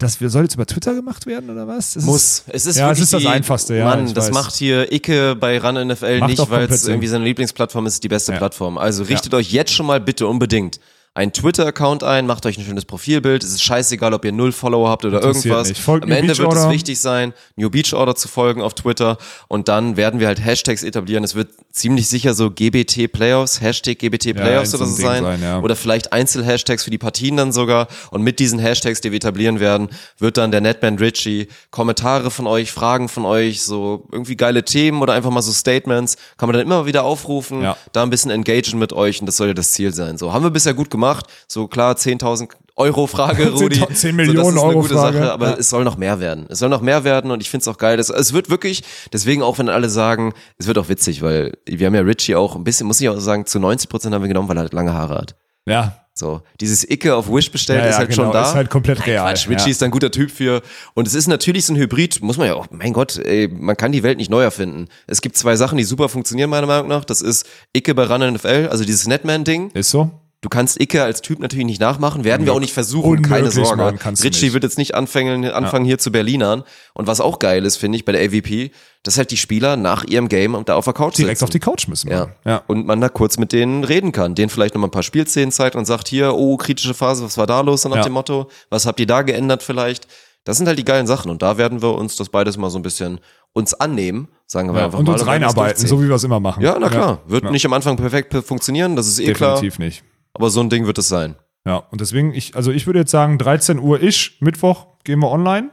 Ja. 0.00 0.06
Das 0.06 0.20
wir, 0.20 0.30
soll 0.30 0.44
jetzt 0.44 0.54
über 0.54 0.66
Twitter 0.66 0.94
gemacht 0.94 1.26
werden 1.26 1.50
oder 1.50 1.68
was? 1.68 1.92
Das 1.94 2.04
Muss. 2.04 2.44
Es 2.48 2.66
ist 2.66 2.76
Ja, 2.76 2.90
es 2.90 2.98
ist 3.00 3.12
das 3.12 3.20
die, 3.20 3.28
Einfachste, 3.28 3.74
ja, 3.76 3.84
Mann, 3.84 4.12
das 4.14 4.26
weiß. 4.26 4.34
macht 4.34 4.54
hier 4.54 4.90
Icke 4.92 5.36
bei 5.36 5.60
Run 5.60 5.88
NFL 5.88 6.20
Macht 6.20 6.30
nicht, 6.30 6.50
weil 6.50 6.64
es 6.70 6.86
irgendwie 6.86 7.06
seine 7.08 7.24
Lieblingsplattform 7.24 7.86
ist, 7.86 8.02
die 8.02 8.08
beste 8.08 8.32
Ja. 8.32 8.38
Plattform. 8.38 8.78
Also 8.78 9.04
richtet 9.04 9.34
euch 9.34 9.52
jetzt 9.52 9.72
schon 9.72 9.86
mal 9.86 10.00
bitte 10.00 10.26
unbedingt 10.26 10.80
einen 11.12 11.32
Twitter-Account 11.32 12.04
ein, 12.04 12.26
macht 12.26 12.46
euch 12.46 12.56
ein 12.56 12.64
schönes 12.64 12.84
Profilbild. 12.84 13.42
Es 13.42 13.50
ist 13.50 13.64
scheißegal, 13.64 14.14
ob 14.14 14.24
ihr 14.24 14.30
null 14.30 14.52
Follower 14.52 14.88
habt 14.88 15.04
oder 15.04 15.20
irgendwas. 15.20 15.72
Am 15.88 15.98
New 16.08 16.14
Ende 16.14 16.28
Beach 16.28 16.38
wird 16.38 16.52
es 16.52 16.58
Order. 16.60 16.70
wichtig 16.70 17.00
sein, 17.00 17.34
New 17.56 17.68
Beach 17.68 17.92
Order 17.94 18.14
zu 18.14 18.28
folgen 18.28 18.62
auf 18.62 18.74
Twitter 18.74 19.18
und 19.48 19.66
dann 19.66 19.96
werden 19.96 20.20
wir 20.20 20.28
halt 20.28 20.42
Hashtags 20.42 20.84
etablieren. 20.84 21.24
Es 21.24 21.34
wird 21.34 21.50
ziemlich 21.72 22.08
sicher 22.08 22.34
so 22.34 22.50
GBT 22.52 23.08
Playoffs, 23.12 23.60
Hashtag 23.60 23.98
GBT 23.98 24.34
Playoffs 24.34 24.70
so 24.70 24.76
oder 24.78 24.86
so 24.86 24.94
sein. 25.02 25.24
sein, 25.24 25.42
ja. 25.42 25.58
Oder 25.60 25.74
vielleicht 25.74 26.12
Einzelhashtags 26.12 26.84
für 26.84 26.90
die 26.90 26.98
Partien 26.98 27.36
dann 27.36 27.50
sogar. 27.52 27.88
Und 28.12 28.22
mit 28.22 28.38
diesen 28.38 28.60
Hashtags, 28.60 29.00
die 29.00 29.10
wir 29.10 29.16
etablieren 29.16 29.58
werden, 29.58 29.88
wird 30.18 30.36
dann 30.36 30.52
der 30.52 30.60
Netman 30.60 30.96
Richie 30.98 31.48
Kommentare 31.72 32.30
von 32.30 32.46
euch, 32.46 32.70
Fragen 32.70 33.08
von 33.08 33.24
euch, 33.24 33.62
so 33.62 34.06
irgendwie 34.12 34.36
geile 34.36 34.64
Themen 34.64 35.02
oder 35.02 35.14
einfach 35.14 35.30
mal 35.30 35.42
so 35.42 35.50
Statements, 35.52 36.16
kann 36.36 36.48
man 36.48 36.54
dann 36.56 36.64
immer 36.64 36.86
wieder 36.86 37.02
aufrufen, 37.02 37.62
Ja. 37.62 37.76
da 37.92 38.04
ein 38.04 38.10
bisschen 38.10 38.30
engagen 38.30 38.78
mit 38.78 38.92
euch 38.92 39.20
und 39.20 39.26
das 39.26 39.36
soll 39.36 39.48
ja 39.48 39.54
das 39.54 39.72
Ziel 39.72 39.92
sein. 39.92 40.16
So 40.16 40.32
haben 40.32 40.44
wir 40.44 40.50
bisher 40.50 40.72
gut 40.72 40.88
gemacht. 40.88 40.99
Gemacht. 41.00 41.26
So 41.48 41.66
klar, 41.68 41.94
10.000 41.94 42.48
Euro 42.76 43.06
Frage, 43.06 43.50
Rudi. 43.52 43.76
10 43.76 43.80
so, 43.80 43.86
das 43.86 44.02
Millionen 44.12 44.38
ist 44.56 44.62
eine 44.62 44.62
Euro 44.62 44.80
gute 44.82 44.94
Frage. 44.94 45.18
Sache, 45.18 45.32
aber 45.32 45.50
Ja. 45.50 45.56
es 45.58 45.68
soll 45.68 45.84
noch 45.84 45.96
mehr 45.98 46.20
werden. 46.20 46.46
Es 46.48 46.60
soll 46.60 46.68
noch 46.70 46.80
mehr 46.80 47.04
werden 47.04 47.30
und 47.30 47.42
ich 47.42 47.50
find's 47.50 47.68
auch 47.68 47.76
geil. 47.78 47.96
Das, 47.96 48.08
es 48.08 48.32
wird 48.32 48.48
wirklich, 48.48 48.82
deswegen 49.12 49.42
auch 49.42 49.58
wenn 49.58 49.68
alle 49.68 49.88
sagen, 49.90 50.32
es 50.56 50.66
wird 50.66 50.78
auch 50.78 50.88
witzig, 50.88 51.20
weil 51.20 51.52
wir 51.66 51.86
haben 51.86 51.94
ja 51.94 52.00
Richie 52.02 52.36
auch 52.36 52.56
ein 52.56 52.64
bisschen, 52.64 52.86
muss 52.86 53.00
ich 53.00 53.08
auch 53.08 53.18
sagen, 53.20 53.44
zu 53.46 53.58
90 53.58 53.90
Prozent 53.90 54.14
haben 54.14 54.22
wir 54.22 54.28
genommen, 54.28 54.48
weil 54.48 54.56
er 54.56 54.62
halt 54.62 54.72
lange 54.72 54.94
Haare 54.94 55.14
hat. 55.16 55.34
Ja, 55.66 55.96
So, 56.14 56.40
dieses 56.60 56.88
Icke 56.90 57.14
auf 57.14 57.30
Wish 57.30 57.50
bestellt 57.52 57.80
Ja, 57.80 57.86
ist 57.86 57.92
ja, 57.92 57.98
halt 57.98 58.10
genau, 58.10 58.22
schon 58.24 58.32
da. 58.32 58.42
ist 58.48 58.54
halt 58.54 58.70
komplett 58.70 59.06
real, 59.06 59.26
Quatsch, 59.28 59.48
Richie 59.48 59.64
ja. 59.66 59.70
ist 59.70 59.82
ein 59.82 59.90
guter 59.90 60.10
Typ 60.10 60.30
für. 60.30 60.62
Und 60.94 61.06
es 61.06 61.14
ist 61.14 61.28
natürlich 61.28 61.66
so 61.66 61.74
ein 61.74 61.76
Hybrid, 61.76 62.22
muss 62.22 62.38
man 62.38 62.46
ja 62.46 62.54
auch, 62.54 62.66
mein 62.70 62.92
Gott, 62.94 63.18
ey, 63.18 63.48
man 63.48 63.76
kann 63.76 63.92
die 63.92 64.02
Welt 64.02 64.16
nicht 64.18 64.30
neu 64.30 64.42
erfinden. 64.42 64.88
Es 65.06 65.20
gibt 65.20 65.36
zwei 65.36 65.56
Sachen, 65.56 65.76
die 65.78 65.84
super 65.84 66.08
funktionieren, 66.08 66.48
meiner 66.50 66.66
Meinung 66.66 66.88
nach. 66.88 67.04
Das 67.04 67.20
ist 67.20 67.46
Icke 67.74 67.94
bei 67.94 68.04
Run 68.04 68.34
NFL, 68.34 68.68
also 68.70 68.84
dieses 68.84 69.06
Netman-Ding. 69.06 69.70
ist 69.74 69.90
so. 69.90 70.10
Du 70.42 70.48
kannst 70.48 70.80
Icke 70.80 71.02
als 71.02 71.20
Typ 71.20 71.38
natürlich 71.38 71.66
nicht 71.66 71.82
nachmachen, 71.82 72.24
werden 72.24 72.46
wir 72.46 72.54
auch 72.54 72.60
nicht 72.60 72.72
versuchen, 72.72 73.20
keine 73.20 73.50
Sorge. 73.50 73.76
Mann, 73.76 73.98
Richie 74.22 74.54
wird 74.54 74.64
jetzt 74.64 74.78
nicht 74.78 74.94
anfangen, 74.94 75.44
anfangen 75.50 75.84
hier 75.84 75.98
zu 75.98 76.10
Berlinern. 76.10 76.64
Und 76.94 77.06
was 77.06 77.20
auch 77.20 77.38
geil 77.38 77.66
ist, 77.66 77.76
finde 77.76 77.96
ich, 77.96 78.06
bei 78.06 78.12
der 78.12 78.22
AVP, 78.22 78.70
dass 79.02 79.18
halt 79.18 79.30
die 79.32 79.36
Spieler 79.36 79.76
nach 79.76 80.04
ihrem 80.04 80.28
Game 80.30 80.56
da 80.64 80.76
auf 80.76 80.86
der 80.86 80.94
Couch 80.94 81.18
Direkt 81.18 81.38
sitzen. 81.40 81.44
auf 81.44 81.50
die 81.50 81.58
Couch 81.58 81.88
müssen. 81.88 82.10
Ja. 82.10 82.20
Mann. 82.20 82.32
ja. 82.46 82.62
Und 82.68 82.86
man 82.86 83.02
da 83.02 83.10
kurz 83.10 83.36
mit 83.36 83.52
denen 83.52 83.84
reden 83.84 84.12
kann. 84.12 84.34
Denen 84.34 84.48
vielleicht 84.48 84.74
noch 84.74 84.80
mal 84.80 84.86
ein 84.86 84.92
paar 84.92 85.02
Spielszenen 85.02 85.52
zeigt 85.52 85.76
und 85.76 85.84
sagt, 85.84 86.08
hier, 86.08 86.32
oh, 86.34 86.56
kritische 86.56 86.94
Phase, 86.94 87.22
was 87.22 87.36
war 87.36 87.46
da 87.46 87.60
los? 87.60 87.82
So 87.82 87.90
nach 87.90 87.96
Ja. 87.96 88.02
dem 88.04 88.14
Motto, 88.14 88.48
was 88.70 88.86
habt 88.86 88.98
ihr 88.98 89.06
da 89.06 89.20
geändert 89.20 89.62
vielleicht? 89.62 90.06
Das 90.44 90.56
sind 90.56 90.66
halt 90.66 90.78
die 90.78 90.84
geilen 90.86 91.06
Sachen. 91.06 91.30
Und 91.30 91.42
da 91.42 91.58
werden 91.58 91.82
wir 91.82 91.94
uns 91.94 92.16
das 92.16 92.30
beides 92.30 92.56
mal 92.56 92.70
so 92.70 92.78
ein 92.78 92.82
bisschen 92.82 93.20
uns 93.52 93.74
annehmen, 93.74 94.28
sagen 94.46 94.72
wir 94.72 94.78
Ja, 94.78 94.86
einfach 94.86 94.98
und 95.00 95.04
mal. 95.04 95.12
uns 95.12 95.26
werden 95.26 95.42
das 95.42 95.50
reinarbeiten, 95.54 95.86
so 95.86 96.02
wie 96.02 96.08
wir 96.08 96.14
es 96.14 96.24
immer 96.24 96.40
machen. 96.40 96.62
Ja, 96.62 96.78
na 96.80 96.88
klar. 96.88 97.20
Wird 97.26 97.44
Ja. 97.44 97.50
nicht 97.50 97.66
am 97.66 97.74
Anfang 97.74 97.96
perfekt 97.98 98.32
funktionieren, 98.46 98.96
das 98.96 99.06
ist 99.06 99.18
eh 99.20 99.34
klar. 99.34 99.56
Definitiv 99.56 99.78
nicht. 99.78 100.02
Aber 100.40 100.48
so 100.48 100.60
ein 100.60 100.70
Ding 100.70 100.86
wird 100.86 100.96
es 100.96 101.08
sein. 101.08 101.36
Ja, 101.66 101.76
und 101.76 102.00
deswegen, 102.00 102.32
ich, 102.32 102.56
also 102.56 102.70
ich 102.72 102.86
würde 102.86 103.00
jetzt 103.00 103.10
sagen, 103.10 103.36
13 103.36 103.78
Uhr 103.78 104.02
ich, 104.02 104.38
Mittwoch 104.40 104.86
gehen 105.04 105.18
wir 105.20 105.30
online. 105.30 105.70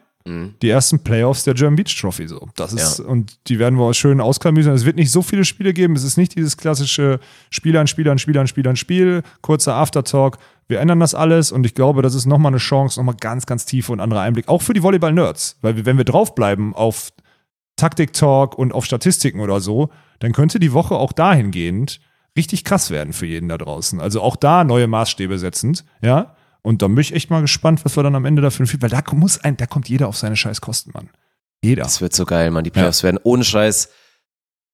Die 0.61 0.69
ersten 0.69 1.05
Playoffs 1.05 1.45
der 1.45 1.53
German 1.53 1.77
Beach 1.77 1.97
Trophy 2.01 2.27
so. 2.27 2.49
Das 2.57 2.73
ist, 2.73 2.99
Ja. 2.99 3.05
und 3.05 3.39
die 3.47 3.59
werden 3.59 3.79
wir 3.79 3.93
schön 3.93 4.19
ausklamüsern. 4.19 4.73
Es 4.75 4.83
wird 4.83 4.97
nicht 4.97 5.09
so 5.09 5.21
viele 5.21 5.45
Spiele 5.45 5.71
geben. 5.71 5.95
Es 5.95 6.03
ist 6.03 6.17
nicht 6.17 6.35
dieses 6.35 6.57
klassische 6.57 7.21
Spiel 7.49 7.77
an 7.77 7.87
Spiel 7.87 8.09
an 8.09 8.19
Spiel 8.19 8.37
an 8.37 8.45
Spiel 8.45 8.67
an 8.67 8.75
Spiel, 8.75 9.23
kurzer 9.41 9.75
Aftertalk. 9.75 10.37
Wir 10.67 10.81
ändern 10.81 10.99
das 10.99 11.15
alles 11.15 11.53
und 11.53 11.65
ich 11.65 11.75
glaube, 11.75 12.01
das 12.01 12.13
ist 12.13 12.25
nochmal 12.25 12.49
eine 12.51 12.57
Chance, 12.57 12.99
nochmal 12.99 13.15
ganz, 13.17 13.45
ganz 13.45 13.63
tiefe 13.65 13.93
und 13.93 14.01
andere 14.01 14.19
Einblick. 14.19 14.49
Auch 14.49 14.61
für 14.61 14.73
die 14.73 14.83
Volleyball-Nerds. 14.83 15.59
Weil 15.61 15.85
wenn 15.85 15.95
wir 15.97 16.03
draufbleiben 16.03 16.73
auf 16.75 17.13
Taktik-Talk 17.77 18.57
und 18.57 18.73
auf 18.73 18.83
Statistiken 18.83 19.39
oder 19.39 19.61
so, 19.61 19.89
dann 20.19 20.33
könnte 20.33 20.59
die 20.59 20.73
Woche 20.73 20.95
auch 20.95 21.13
dahingehend 21.13 22.01
richtig 22.37 22.63
krass 22.63 22.89
werden 22.91 23.11
für 23.13 23.25
jeden 23.25 23.49
da 23.49 23.57
draußen. 23.57 23.99
Also 23.99 24.21
auch 24.21 24.35
da 24.37 24.63
neue 24.63 24.87
Maßstäbe 24.87 25.37
setzend, 25.37 25.83
ja. 26.01 26.35
Und 26.61 26.81
da 26.81 26.87
bin 26.87 26.97
ich 26.99 27.13
echt 27.13 27.29
mal 27.29 27.41
gespannt, 27.41 27.83
was 27.85 27.95
wir 27.97 28.03
dann 28.03 28.15
am 28.15 28.25
Ende 28.25 28.41
dafür 28.41 28.65
ein 28.65 28.81
weil 28.81 28.89
da 28.89 29.01
muss 29.13 29.39
ein, 29.39 29.55
da 29.57 29.65
kommt 29.65 29.87
jeder 29.89 30.07
auf 30.07 30.17
seine 30.17 30.35
scheiß 30.35 30.59
Kosten, 30.61 30.91
Mann. 30.93 31.09
Jeder. 31.63 31.83
Das 31.83 32.01
wird 32.01 32.13
so 32.13 32.25
geil, 32.25 32.51
Mann. 32.51 32.63
Die 32.63 32.69
Playoffs 32.69 33.03
werden 33.03 33.19
ohne 33.23 33.43
Scheiß. 33.43 33.89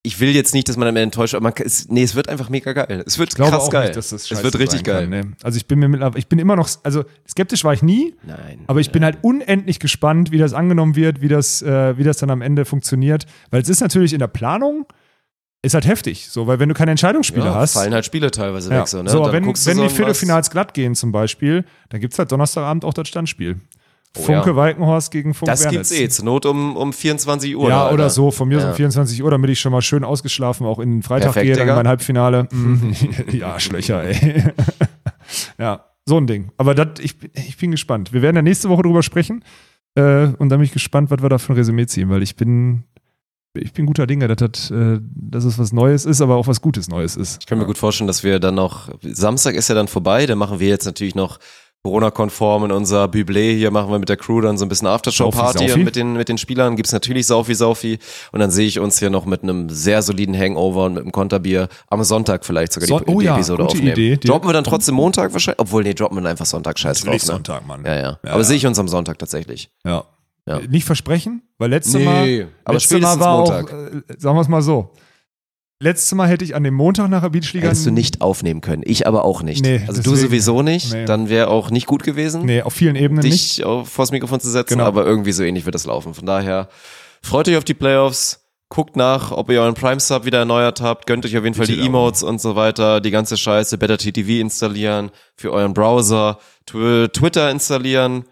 Ich 0.06 0.20
will 0.20 0.32
jetzt 0.36 0.54
nicht, 0.54 0.68
dass 0.68 0.76
man 0.76 0.88
am 0.88 0.96
Ende 0.98 1.04
enttäuscht, 1.04 1.34
aber 1.34 1.44
man, 1.44 1.54
kann- 1.54 1.66
es, 1.66 1.88
nee, 1.88 2.04
es 2.04 2.14
wird 2.14 2.28
einfach 2.28 2.50
mega 2.50 2.74
geil. 2.74 3.04
Es 3.06 3.18
wird 3.20 3.30
ich 3.30 3.36
glaube 3.36 3.52
krass 3.52 3.64
auch 3.64 3.70
geil. 3.70 3.84
nicht, 3.86 3.96
dass 3.96 4.10
das 4.10 4.30
es 4.30 4.44
wird 4.44 4.60
richtig 4.60 4.84
geil. 4.84 5.08
Kann, 5.08 5.30
nee. 5.30 5.36
Also 5.44 5.56
ich 5.56 5.66
bin 5.66 5.80
mir 5.80 5.88
mittlerweile, 5.88 6.20
ich 6.20 6.28
bin 6.28 6.40
immer 6.40 6.58
noch, 6.58 6.68
also 6.84 7.06
skeptisch 7.30 7.64
war 7.64 7.74
ich 7.74 7.84
nie, 7.84 8.14
Nein. 8.24 8.64
aber 8.68 8.82
ich 8.82 8.92
bin 8.92 9.06
halt 9.06 9.20
unendlich 9.22 9.80
gespannt, 9.80 10.32
wie 10.32 10.40
das 10.40 10.54
angenommen 10.54 10.98
wird, 10.98 11.22
wie 11.22 11.30
das, 11.30 11.62
äh, 11.62 11.98
wie 11.98 12.04
das 12.04 12.18
dann 12.18 12.32
am 12.32 12.42
Ende 12.42 12.66
funktioniert. 12.66 13.28
Weil 13.50 13.62
es 13.62 13.70
ist 13.70 13.80
natürlich 13.80 14.12
in 14.12 14.20
der 14.20 14.28
Planung, 14.28 14.88
ist 15.64 15.74
halt 15.74 15.88
heftig, 15.88 16.28
so, 16.30 16.46
weil 16.46 16.60
wenn 16.60 16.68
du 16.70 16.76
keine 16.76 16.92
Entscheidungsspiele 16.92 17.46
ja, 17.46 17.56
hast, 17.56 17.74
fallen 17.74 17.94
halt 17.94 18.06
Spiele 18.06 18.30
teilweise 18.32 18.70
Ja. 18.72 18.82
weg. 18.82 18.88
So, 18.88 19.02
ne? 19.02 19.10
So, 19.10 19.32
wenn, 19.32 19.46
wenn 19.46 19.56
so 19.56 19.72
die 19.84 19.90
Viertelfinals 19.90 20.50
glatt 20.52 20.74
gehen 20.74 20.94
zum 20.94 21.12
Beispiel, 21.12 21.64
dann 21.90 22.02
gibt 22.02 22.14
es 22.14 22.20
halt 22.20 22.32
Donnerstagabend 22.32 22.84
auch 22.86 22.94
das 22.94 23.08
Standspiel. 23.08 23.56
Oh, 24.16 24.22
Funke 24.22 24.50
ja. 24.52 24.56
Walkenhorst 24.56 25.10
gegen 25.10 25.34
Funke 25.34 25.52
Das 25.52 25.68
gibt's 25.68 25.92
eh. 25.92 26.08
Zur 26.10 26.26
Not 26.26 26.46
um, 26.46 26.76
um 26.76 26.94
24 26.94 27.56
Uhr. 27.56 27.70
Ja, 27.70 27.84
Alter. 27.86 27.94
oder 27.96 28.10
so, 28.12 28.30
von 28.30 28.48
mir 28.48 28.60
so 28.60 28.66
Ja. 28.66 28.72
um 28.72 28.76
24 28.76 29.24
Uhr, 29.24 29.32
damit 29.32 29.50
ich 29.50 29.60
schon 29.60 29.72
mal 29.72 29.82
schön 29.82 30.04
ausgeschlafen 30.04 30.68
auch 30.68 30.78
in 30.80 30.92
den 30.98 31.02
Freitag 31.02 31.34
Perfekt, 31.34 31.46
gehe, 31.46 31.54
dann 31.56 31.62
in 31.62 31.68
Digga. 31.70 31.76
mein 31.78 31.88
Halbfinale. 31.88 32.48
Mm, 32.52 32.92
ja, 33.32 33.60
Schlöcher, 33.60 34.04
ey. 34.04 34.44
ja, 35.58 35.86
so 36.06 36.18
ein 36.18 36.28
Ding. 36.28 36.52
Aber 36.58 36.76
das, 36.76 37.00
ich, 37.04 37.18
bin- 37.18 37.32
ich 37.34 37.58
bin 37.58 37.72
gespannt. 37.72 38.14
Wir 38.14 38.22
werden 38.22 38.36
ja 38.36 38.42
nächste 38.42 38.70
Woche 38.70 38.84
drüber 38.84 39.02
sprechen. 39.04 39.44
Äh, 39.96 40.26
und 40.38 40.50
dann 40.50 40.60
bin 40.60 40.64
ich 40.64 40.72
gespannt, 40.74 41.10
was 41.12 41.22
wir 41.22 41.30
da 41.30 41.38
für 41.38 41.54
ein 41.54 41.56
Resümee 41.56 41.86
ziehen, 41.88 42.10
weil 42.10 42.22
ich 42.24 42.36
bin, 42.36 42.84
ich 43.54 43.74
bin 43.74 43.86
guter 43.86 44.08
Dinge, 44.08 44.28
dass, 44.28 44.38
das, 44.38 44.72
äh, 44.72 45.00
dass 45.02 45.44
es 45.44 45.60
was 45.60 45.72
Neues 45.74 46.06
ist, 46.06 46.22
aber 46.22 46.36
auch 46.36 46.48
was 46.48 46.62
Gutes 46.62 46.88
Neues 46.90 47.16
ist. 47.16 47.38
Ich 47.42 47.46
kann 47.46 47.58
mir 47.58 47.66
gut 47.66 47.78
vorstellen, 47.78 48.08
dass 48.08 48.24
wir 48.24 48.40
dann 48.40 48.56
noch, 48.56 48.90
Samstag 49.02 49.56
ist 49.56 49.68
ja 49.68 49.76
dann 49.76 49.88
vorbei, 49.88 50.26
dann 50.26 50.38
machen 50.38 50.60
wir 50.60 50.68
jetzt 50.70 50.86
natürlich 50.86 51.16
noch 51.16 51.40
Corona-konform 51.86 52.64
in 52.64 52.72
unser 52.72 53.06
Büblé 53.06 53.58
hier, 53.58 53.70
machen 53.70 53.92
wir 53.92 54.00
mit 54.00 54.08
der 54.08 54.16
Crew 54.16 54.40
dann 54.40 54.58
so 54.58 54.64
ein 54.64 54.70
bisschen 54.70 54.88
Aftershow-Party 54.88 55.78
mit 55.84 55.98
den, 55.98 56.14
mit 56.14 56.30
den 56.30 56.38
Spielern 56.38 56.78
gibt's 56.78 56.94
natürlich 56.94 57.28
Saufi 57.28 57.54
Saufi 57.56 58.00
und 58.32 58.40
dann 58.40 58.52
sehe 58.52 58.66
ich 58.66 58.80
uns 58.80 59.00
hier 59.00 59.10
noch 59.10 59.26
mit 59.26 59.44
einem 59.44 59.70
sehr 59.70 60.02
soliden 60.02 60.34
Hangover 60.38 60.86
und 60.86 60.94
mit 60.94 61.04
einem 61.04 61.12
Konterbier 61.12 61.68
am 61.90 62.02
Sonntag 62.06 62.46
vielleicht 62.46 62.72
sogar 62.72 62.88
die, 62.88 62.94
Son- 63.06 63.16
oh 63.16 63.20
die 63.20 63.26
ja, 63.26 63.36
Episode 63.36 63.64
gute 63.64 63.76
aufnehmen. 63.78 63.92
Idee. 63.98 64.16
Droppen 64.16 64.48
wir 64.48 64.54
dann 64.54 64.64
trotzdem 64.64 64.96
Montag 64.96 65.34
wahrscheinlich? 65.34 65.60
Obwohl, 65.60 65.84
nee, 65.84 65.94
droppen 65.94 66.18
wir 66.18 66.22
dann 66.22 66.32
einfach 66.32 66.46
Sonntag, 66.46 66.80
scheiß 66.80 67.02
drauf. 67.02 67.14
Ne? 67.16 67.20
Sonntag, 67.20 67.68
Mann. 67.68 67.84
Ja, 67.84 67.96
ja. 67.96 68.02
Ja, 68.02 68.18
Aber 68.30 68.38
ja. 68.38 68.44
sehe 68.46 68.56
ich 68.56 68.66
uns 68.66 68.80
am 68.80 68.88
Sonntag 68.88 69.20
tatsächlich. 69.20 69.70
Ja. 69.86 70.06
Ja. 70.48 70.60
Nicht 70.60 70.86
versprechen, 70.86 71.42
weil 71.58 71.70
letzte 71.70 72.00
Nee, 72.00 72.06
Mal, 72.06 72.48
aber 72.66 72.74
letzte 72.76 72.96
Mal 73.00 73.00
spätestens 73.00 73.20
war 73.20 73.38
Montag. 73.38 73.74
auch, 73.74 73.78
äh, 74.10 74.20
sagen 74.20 74.36
wir 74.38 74.42
es 74.42 74.48
mal 74.50 74.62
so. 74.62 74.92
Letztes 75.80 76.14
Mal 76.16 76.30
hätte 76.30 76.46
ich 76.46 76.56
an 76.56 76.64
dem 76.64 76.74
Montag 76.76 77.10
nach 77.10 77.22
der 77.22 77.30
Beachliga. 77.30 77.68
Hättest 77.68 77.86
du 77.86 77.92
nicht 77.92 78.22
aufnehmen 78.22 78.62
können. 78.62 78.84
Ich 78.86 79.06
aber 79.06 79.26
auch 79.26 79.42
nicht. 79.44 79.62
Nee, 79.64 79.82
also 79.88 80.02
du 80.02 80.12
deswegen- 80.12 80.30
sowieso 80.30 80.62
nicht. 80.62 80.94
Nee. 80.94 81.06
Dann 81.06 81.28
wäre 81.30 81.50
auch 81.50 81.72
nicht 81.72 81.88
gut 81.88 82.04
gewesen. 82.04 82.46
Nee, 82.46 82.62
auf 82.62 82.74
vielen 82.74 82.96
Ebenen 82.96 83.24
nicht. 83.24 83.58
dich 83.58 83.66
auf, 83.66 83.90
vors 83.90 84.12
Mikrofon 84.12 84.40
zu 84.40 84.50
setzen, 84.50 84.76
Genau. 84.76 84.86
aber 84.86 85.06
irgendwie 85.06 85.34
so 85.34 85.44
ähnlich 85.44 85.66
wird 85.66 85.76
das 85.76 85.86
laufen. 85.86 86.14
Von 86.14 86.26
daher 86.26 86.70
freut 87.22 87.50
euch 87.50 87.58
auf 87.58 87.66
die 87.66 87.74
Playoffs. 87.74 88.40
Guckt 88.70 88.96
nach, 88.96 89.32
ob 89.32 89.50
ihr 89.52 89.62
euren 89.62 89.76
Prime 89.76 90.00
Sub 90.00 90.26
wieder 90.26 90.40
erneuert 90.40 90.82
habt. 90.82 91.06
Gönnt 91.06 91.26
euch 91.26 91.38
auf 91.38 91.44
jeden 91.44 91.54
Fall 91.56 91.68
die 91.68 91.80
Emotes 91.80 92.24
und 92.24 92.42
so 92.42 92.56
weiter. 92.56 93.02
Die 93.02 93.12
ganze 93.12 93.38
Scheiße. 93.38 93.78
Better 93.78 93.98
TTV 93.98 94.40
installieren 94.40 95.12
für 95.36 95.52
euren 95.52 95.74
Browser. 95.74 96.40
Tw 96.66 97.08
Twitter 97.10 97.52
installieren. 97.52 98.24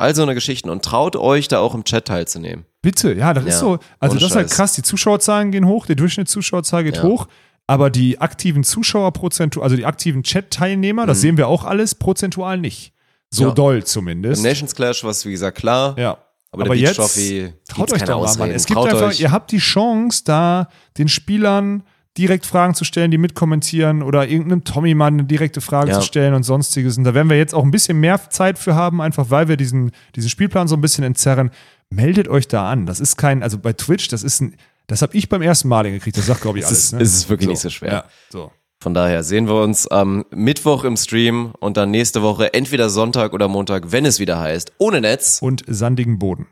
All 0.00 0.14
so 0.14 0.22
eine 0.22 0.34
Geschichten. 0.34 0.70
Und 0.70 0.84
traut 0.84 1.14
euch 1.16 1.48
da 1.48 1.58
auch 1.60 1.74
im 1.74 1.84
Chat 1.84 2.06
teilzunehmen. 2.06 2.64
Bitte, 2.82 3.12
ja, 3.12 3.34
das 3.34 3.44
Ja, 3.44 3.50
ist 3.50 3.58
so. 3.60 3.78
Also 3.98 4.14
das 4.16 4.30
ist 4.30 4.34
halt 4.36 4.48
Scheiß. 4.48 4.56
krass. 4.56 4.72
Die 4.72 4.82
Zuschauerzahlen 4.82 5.50
gehen 5.52 5.66
hoch, 5.66 5.86
die 5.86 5.96
Durchschnittszuschauerzahl 5.96 6.84
geht 6.84 6.96
Ja. 6.96 7.02
hoch. 7.02 7.26
Aber 7.66 7.90
die 7.90 8.20
aktiven 8.20 8.64
Zuschauer 8.64 9.12
prozentual, 9.12 9.62
also 9.64 9.76
die 9.76 9.86
aktiven 9.86 10.22
Chat-Teilnehmer, 10.24 11.06
das 11.06 11.20
sehen 11.20 11.36
wir 11.36 11.46
auch 11.46 11.64
alles, 11.64 11.94
prozentual 11.94 12.58
nicht. 12.58 12.92
So 13.30 13.42
Mhm. 13.44 13.48
Ja. 13.50 13.54
doll 13.54 13.76
Im 13.76 13.84
zumindest. 13.84 14.42
Nations 14.42 14.74
Clash 14.74 15.04
war 15.04 15.10
es, 15.10 15.24
wie 15.24 15.30
gesagt, 15.30 15.56
klar. 15.58 15.96
Ja. 15.98 16.16
Aber, 16.52 16.64
Aber 16.64 16.74
der 16.74 16.78
jetzt 16.78 16.96
Traut 16.96 17.92
euch 17.92 18.02
doch 18.02 18.20
mal, 18.22 18.36
Mann. 18.38 18.50
Es 18.50 18.66
gibt 18.66 18.76
Traut 18.76 18.88
einfach, 18.92 19.08
euch. 19.10 19.20
ihr 19.20 19.30
habt 19.30 19.52
die 19.52 19.58
Chance, 19.58 20.22
da 20.24 20.68
den 20.98 21.06
Spielern 21.08 21.84
direkt 22.18 22.44
Fragen 22.46 22.74
zu 22.74 22.84
stellen, 22.84 23.10
die 23.10 23.18
mitkommentieren 23.18 24.02
oder 24.02 24.26
irgendeinem 24.28 24.64
Tommy 24.64 24.94
mal 24.94 25.06
eine 25.06 25.24
direkte 25.24 25.60
Frage 25.60 25.90
Ja. 25.90 26.00
zu 26.00 26.06
stellen 26.06 26.34
und 26.34 26.42
sonstiges. 26.42 26.98
Und 26.98 27.04
da 27.04 27.14
werden 27.14 27.30
wir 27.30 27.36
jetzt 27.38 27.54
auch 27.54 27.62
ein 27.62 27.70
bisschen 27.70 27.98
mehr 28.00 28.30
Zeit 28.30 28.58
für 28.58 28.74
haben, 28.74 29.00
einfach 29.00 29.30
weil 29.30 29.48
wir 29.48 29.56
diesen, 29.56 29.92
diesen 30.16 30.28
Spielplan 30.28 30.68
so 30.68 30.76
ein 30.76 30.80
bisschen 30.80 31.04
entzerren. 31.04 31.50
Meldet 31.88 32.28
euch 32.28 32.48
da 32.48 32.70
an. 32.70 32.86
Das 32.86 33.00
ist 33.00 33.16
kein, 33.16 33.42
also 33.42 33.58
bei 33.58 33.72
Twitch, 33.72 34.08
das 34.08 34.22
ist 34.22 34.40
ein, 34.40 34.56
das 34.86 35.02
habe 35.02 35.16
ich 35.16 35.28
beim 35.28 35.42
ersten 35.42 35.68
Mal 35.68 35.84
hingekriegt. 35.86 36.16
Das 36.16 36.26
sagt, 36.26 36.40
glaube 36.42 36.58
ich, 36.58 36.64
Es 36.64 36.68
alles. 36.70 36.84
ist- 36.84 36.92
ne? 36.94 37.00
es 37.02 37.14
ist 37.14 37.28
wirklich 37.30 37.48
nicht 37.48 37.60
so 37.60 37.70
schwer. 37.70 37.92
Ja, 37.92 38.04
so. 38.28 38.50
Von 38.82 38.94
daher 38.94 39.22
sehen 39.22 39.46
wir 39.46 39.60
uns 39.62 39.86
am 39.86 40.24
Mittwoch 40.30 40.84
im 40.84 40.96
Stream 40.96 41.52
und 41.60 41.76
dann 41.76 41.90
nächste 41.90 42.22
Woche 42.22 42.54
entweder 42.54 42.88
Sonntag 42.88 43.34
oder 43.34 43.46
Montag, 43.46 43.92
wenn 43.92 44.06
es 44.06 44.18
wieder 44.20 44.40
heißt, 44.40 44.72
ohne 44.78 45.00
Netz. 45.02 45.38
Und 45.42 45.62
sandigen 45.66 46.18
Boden. 46.18 46.46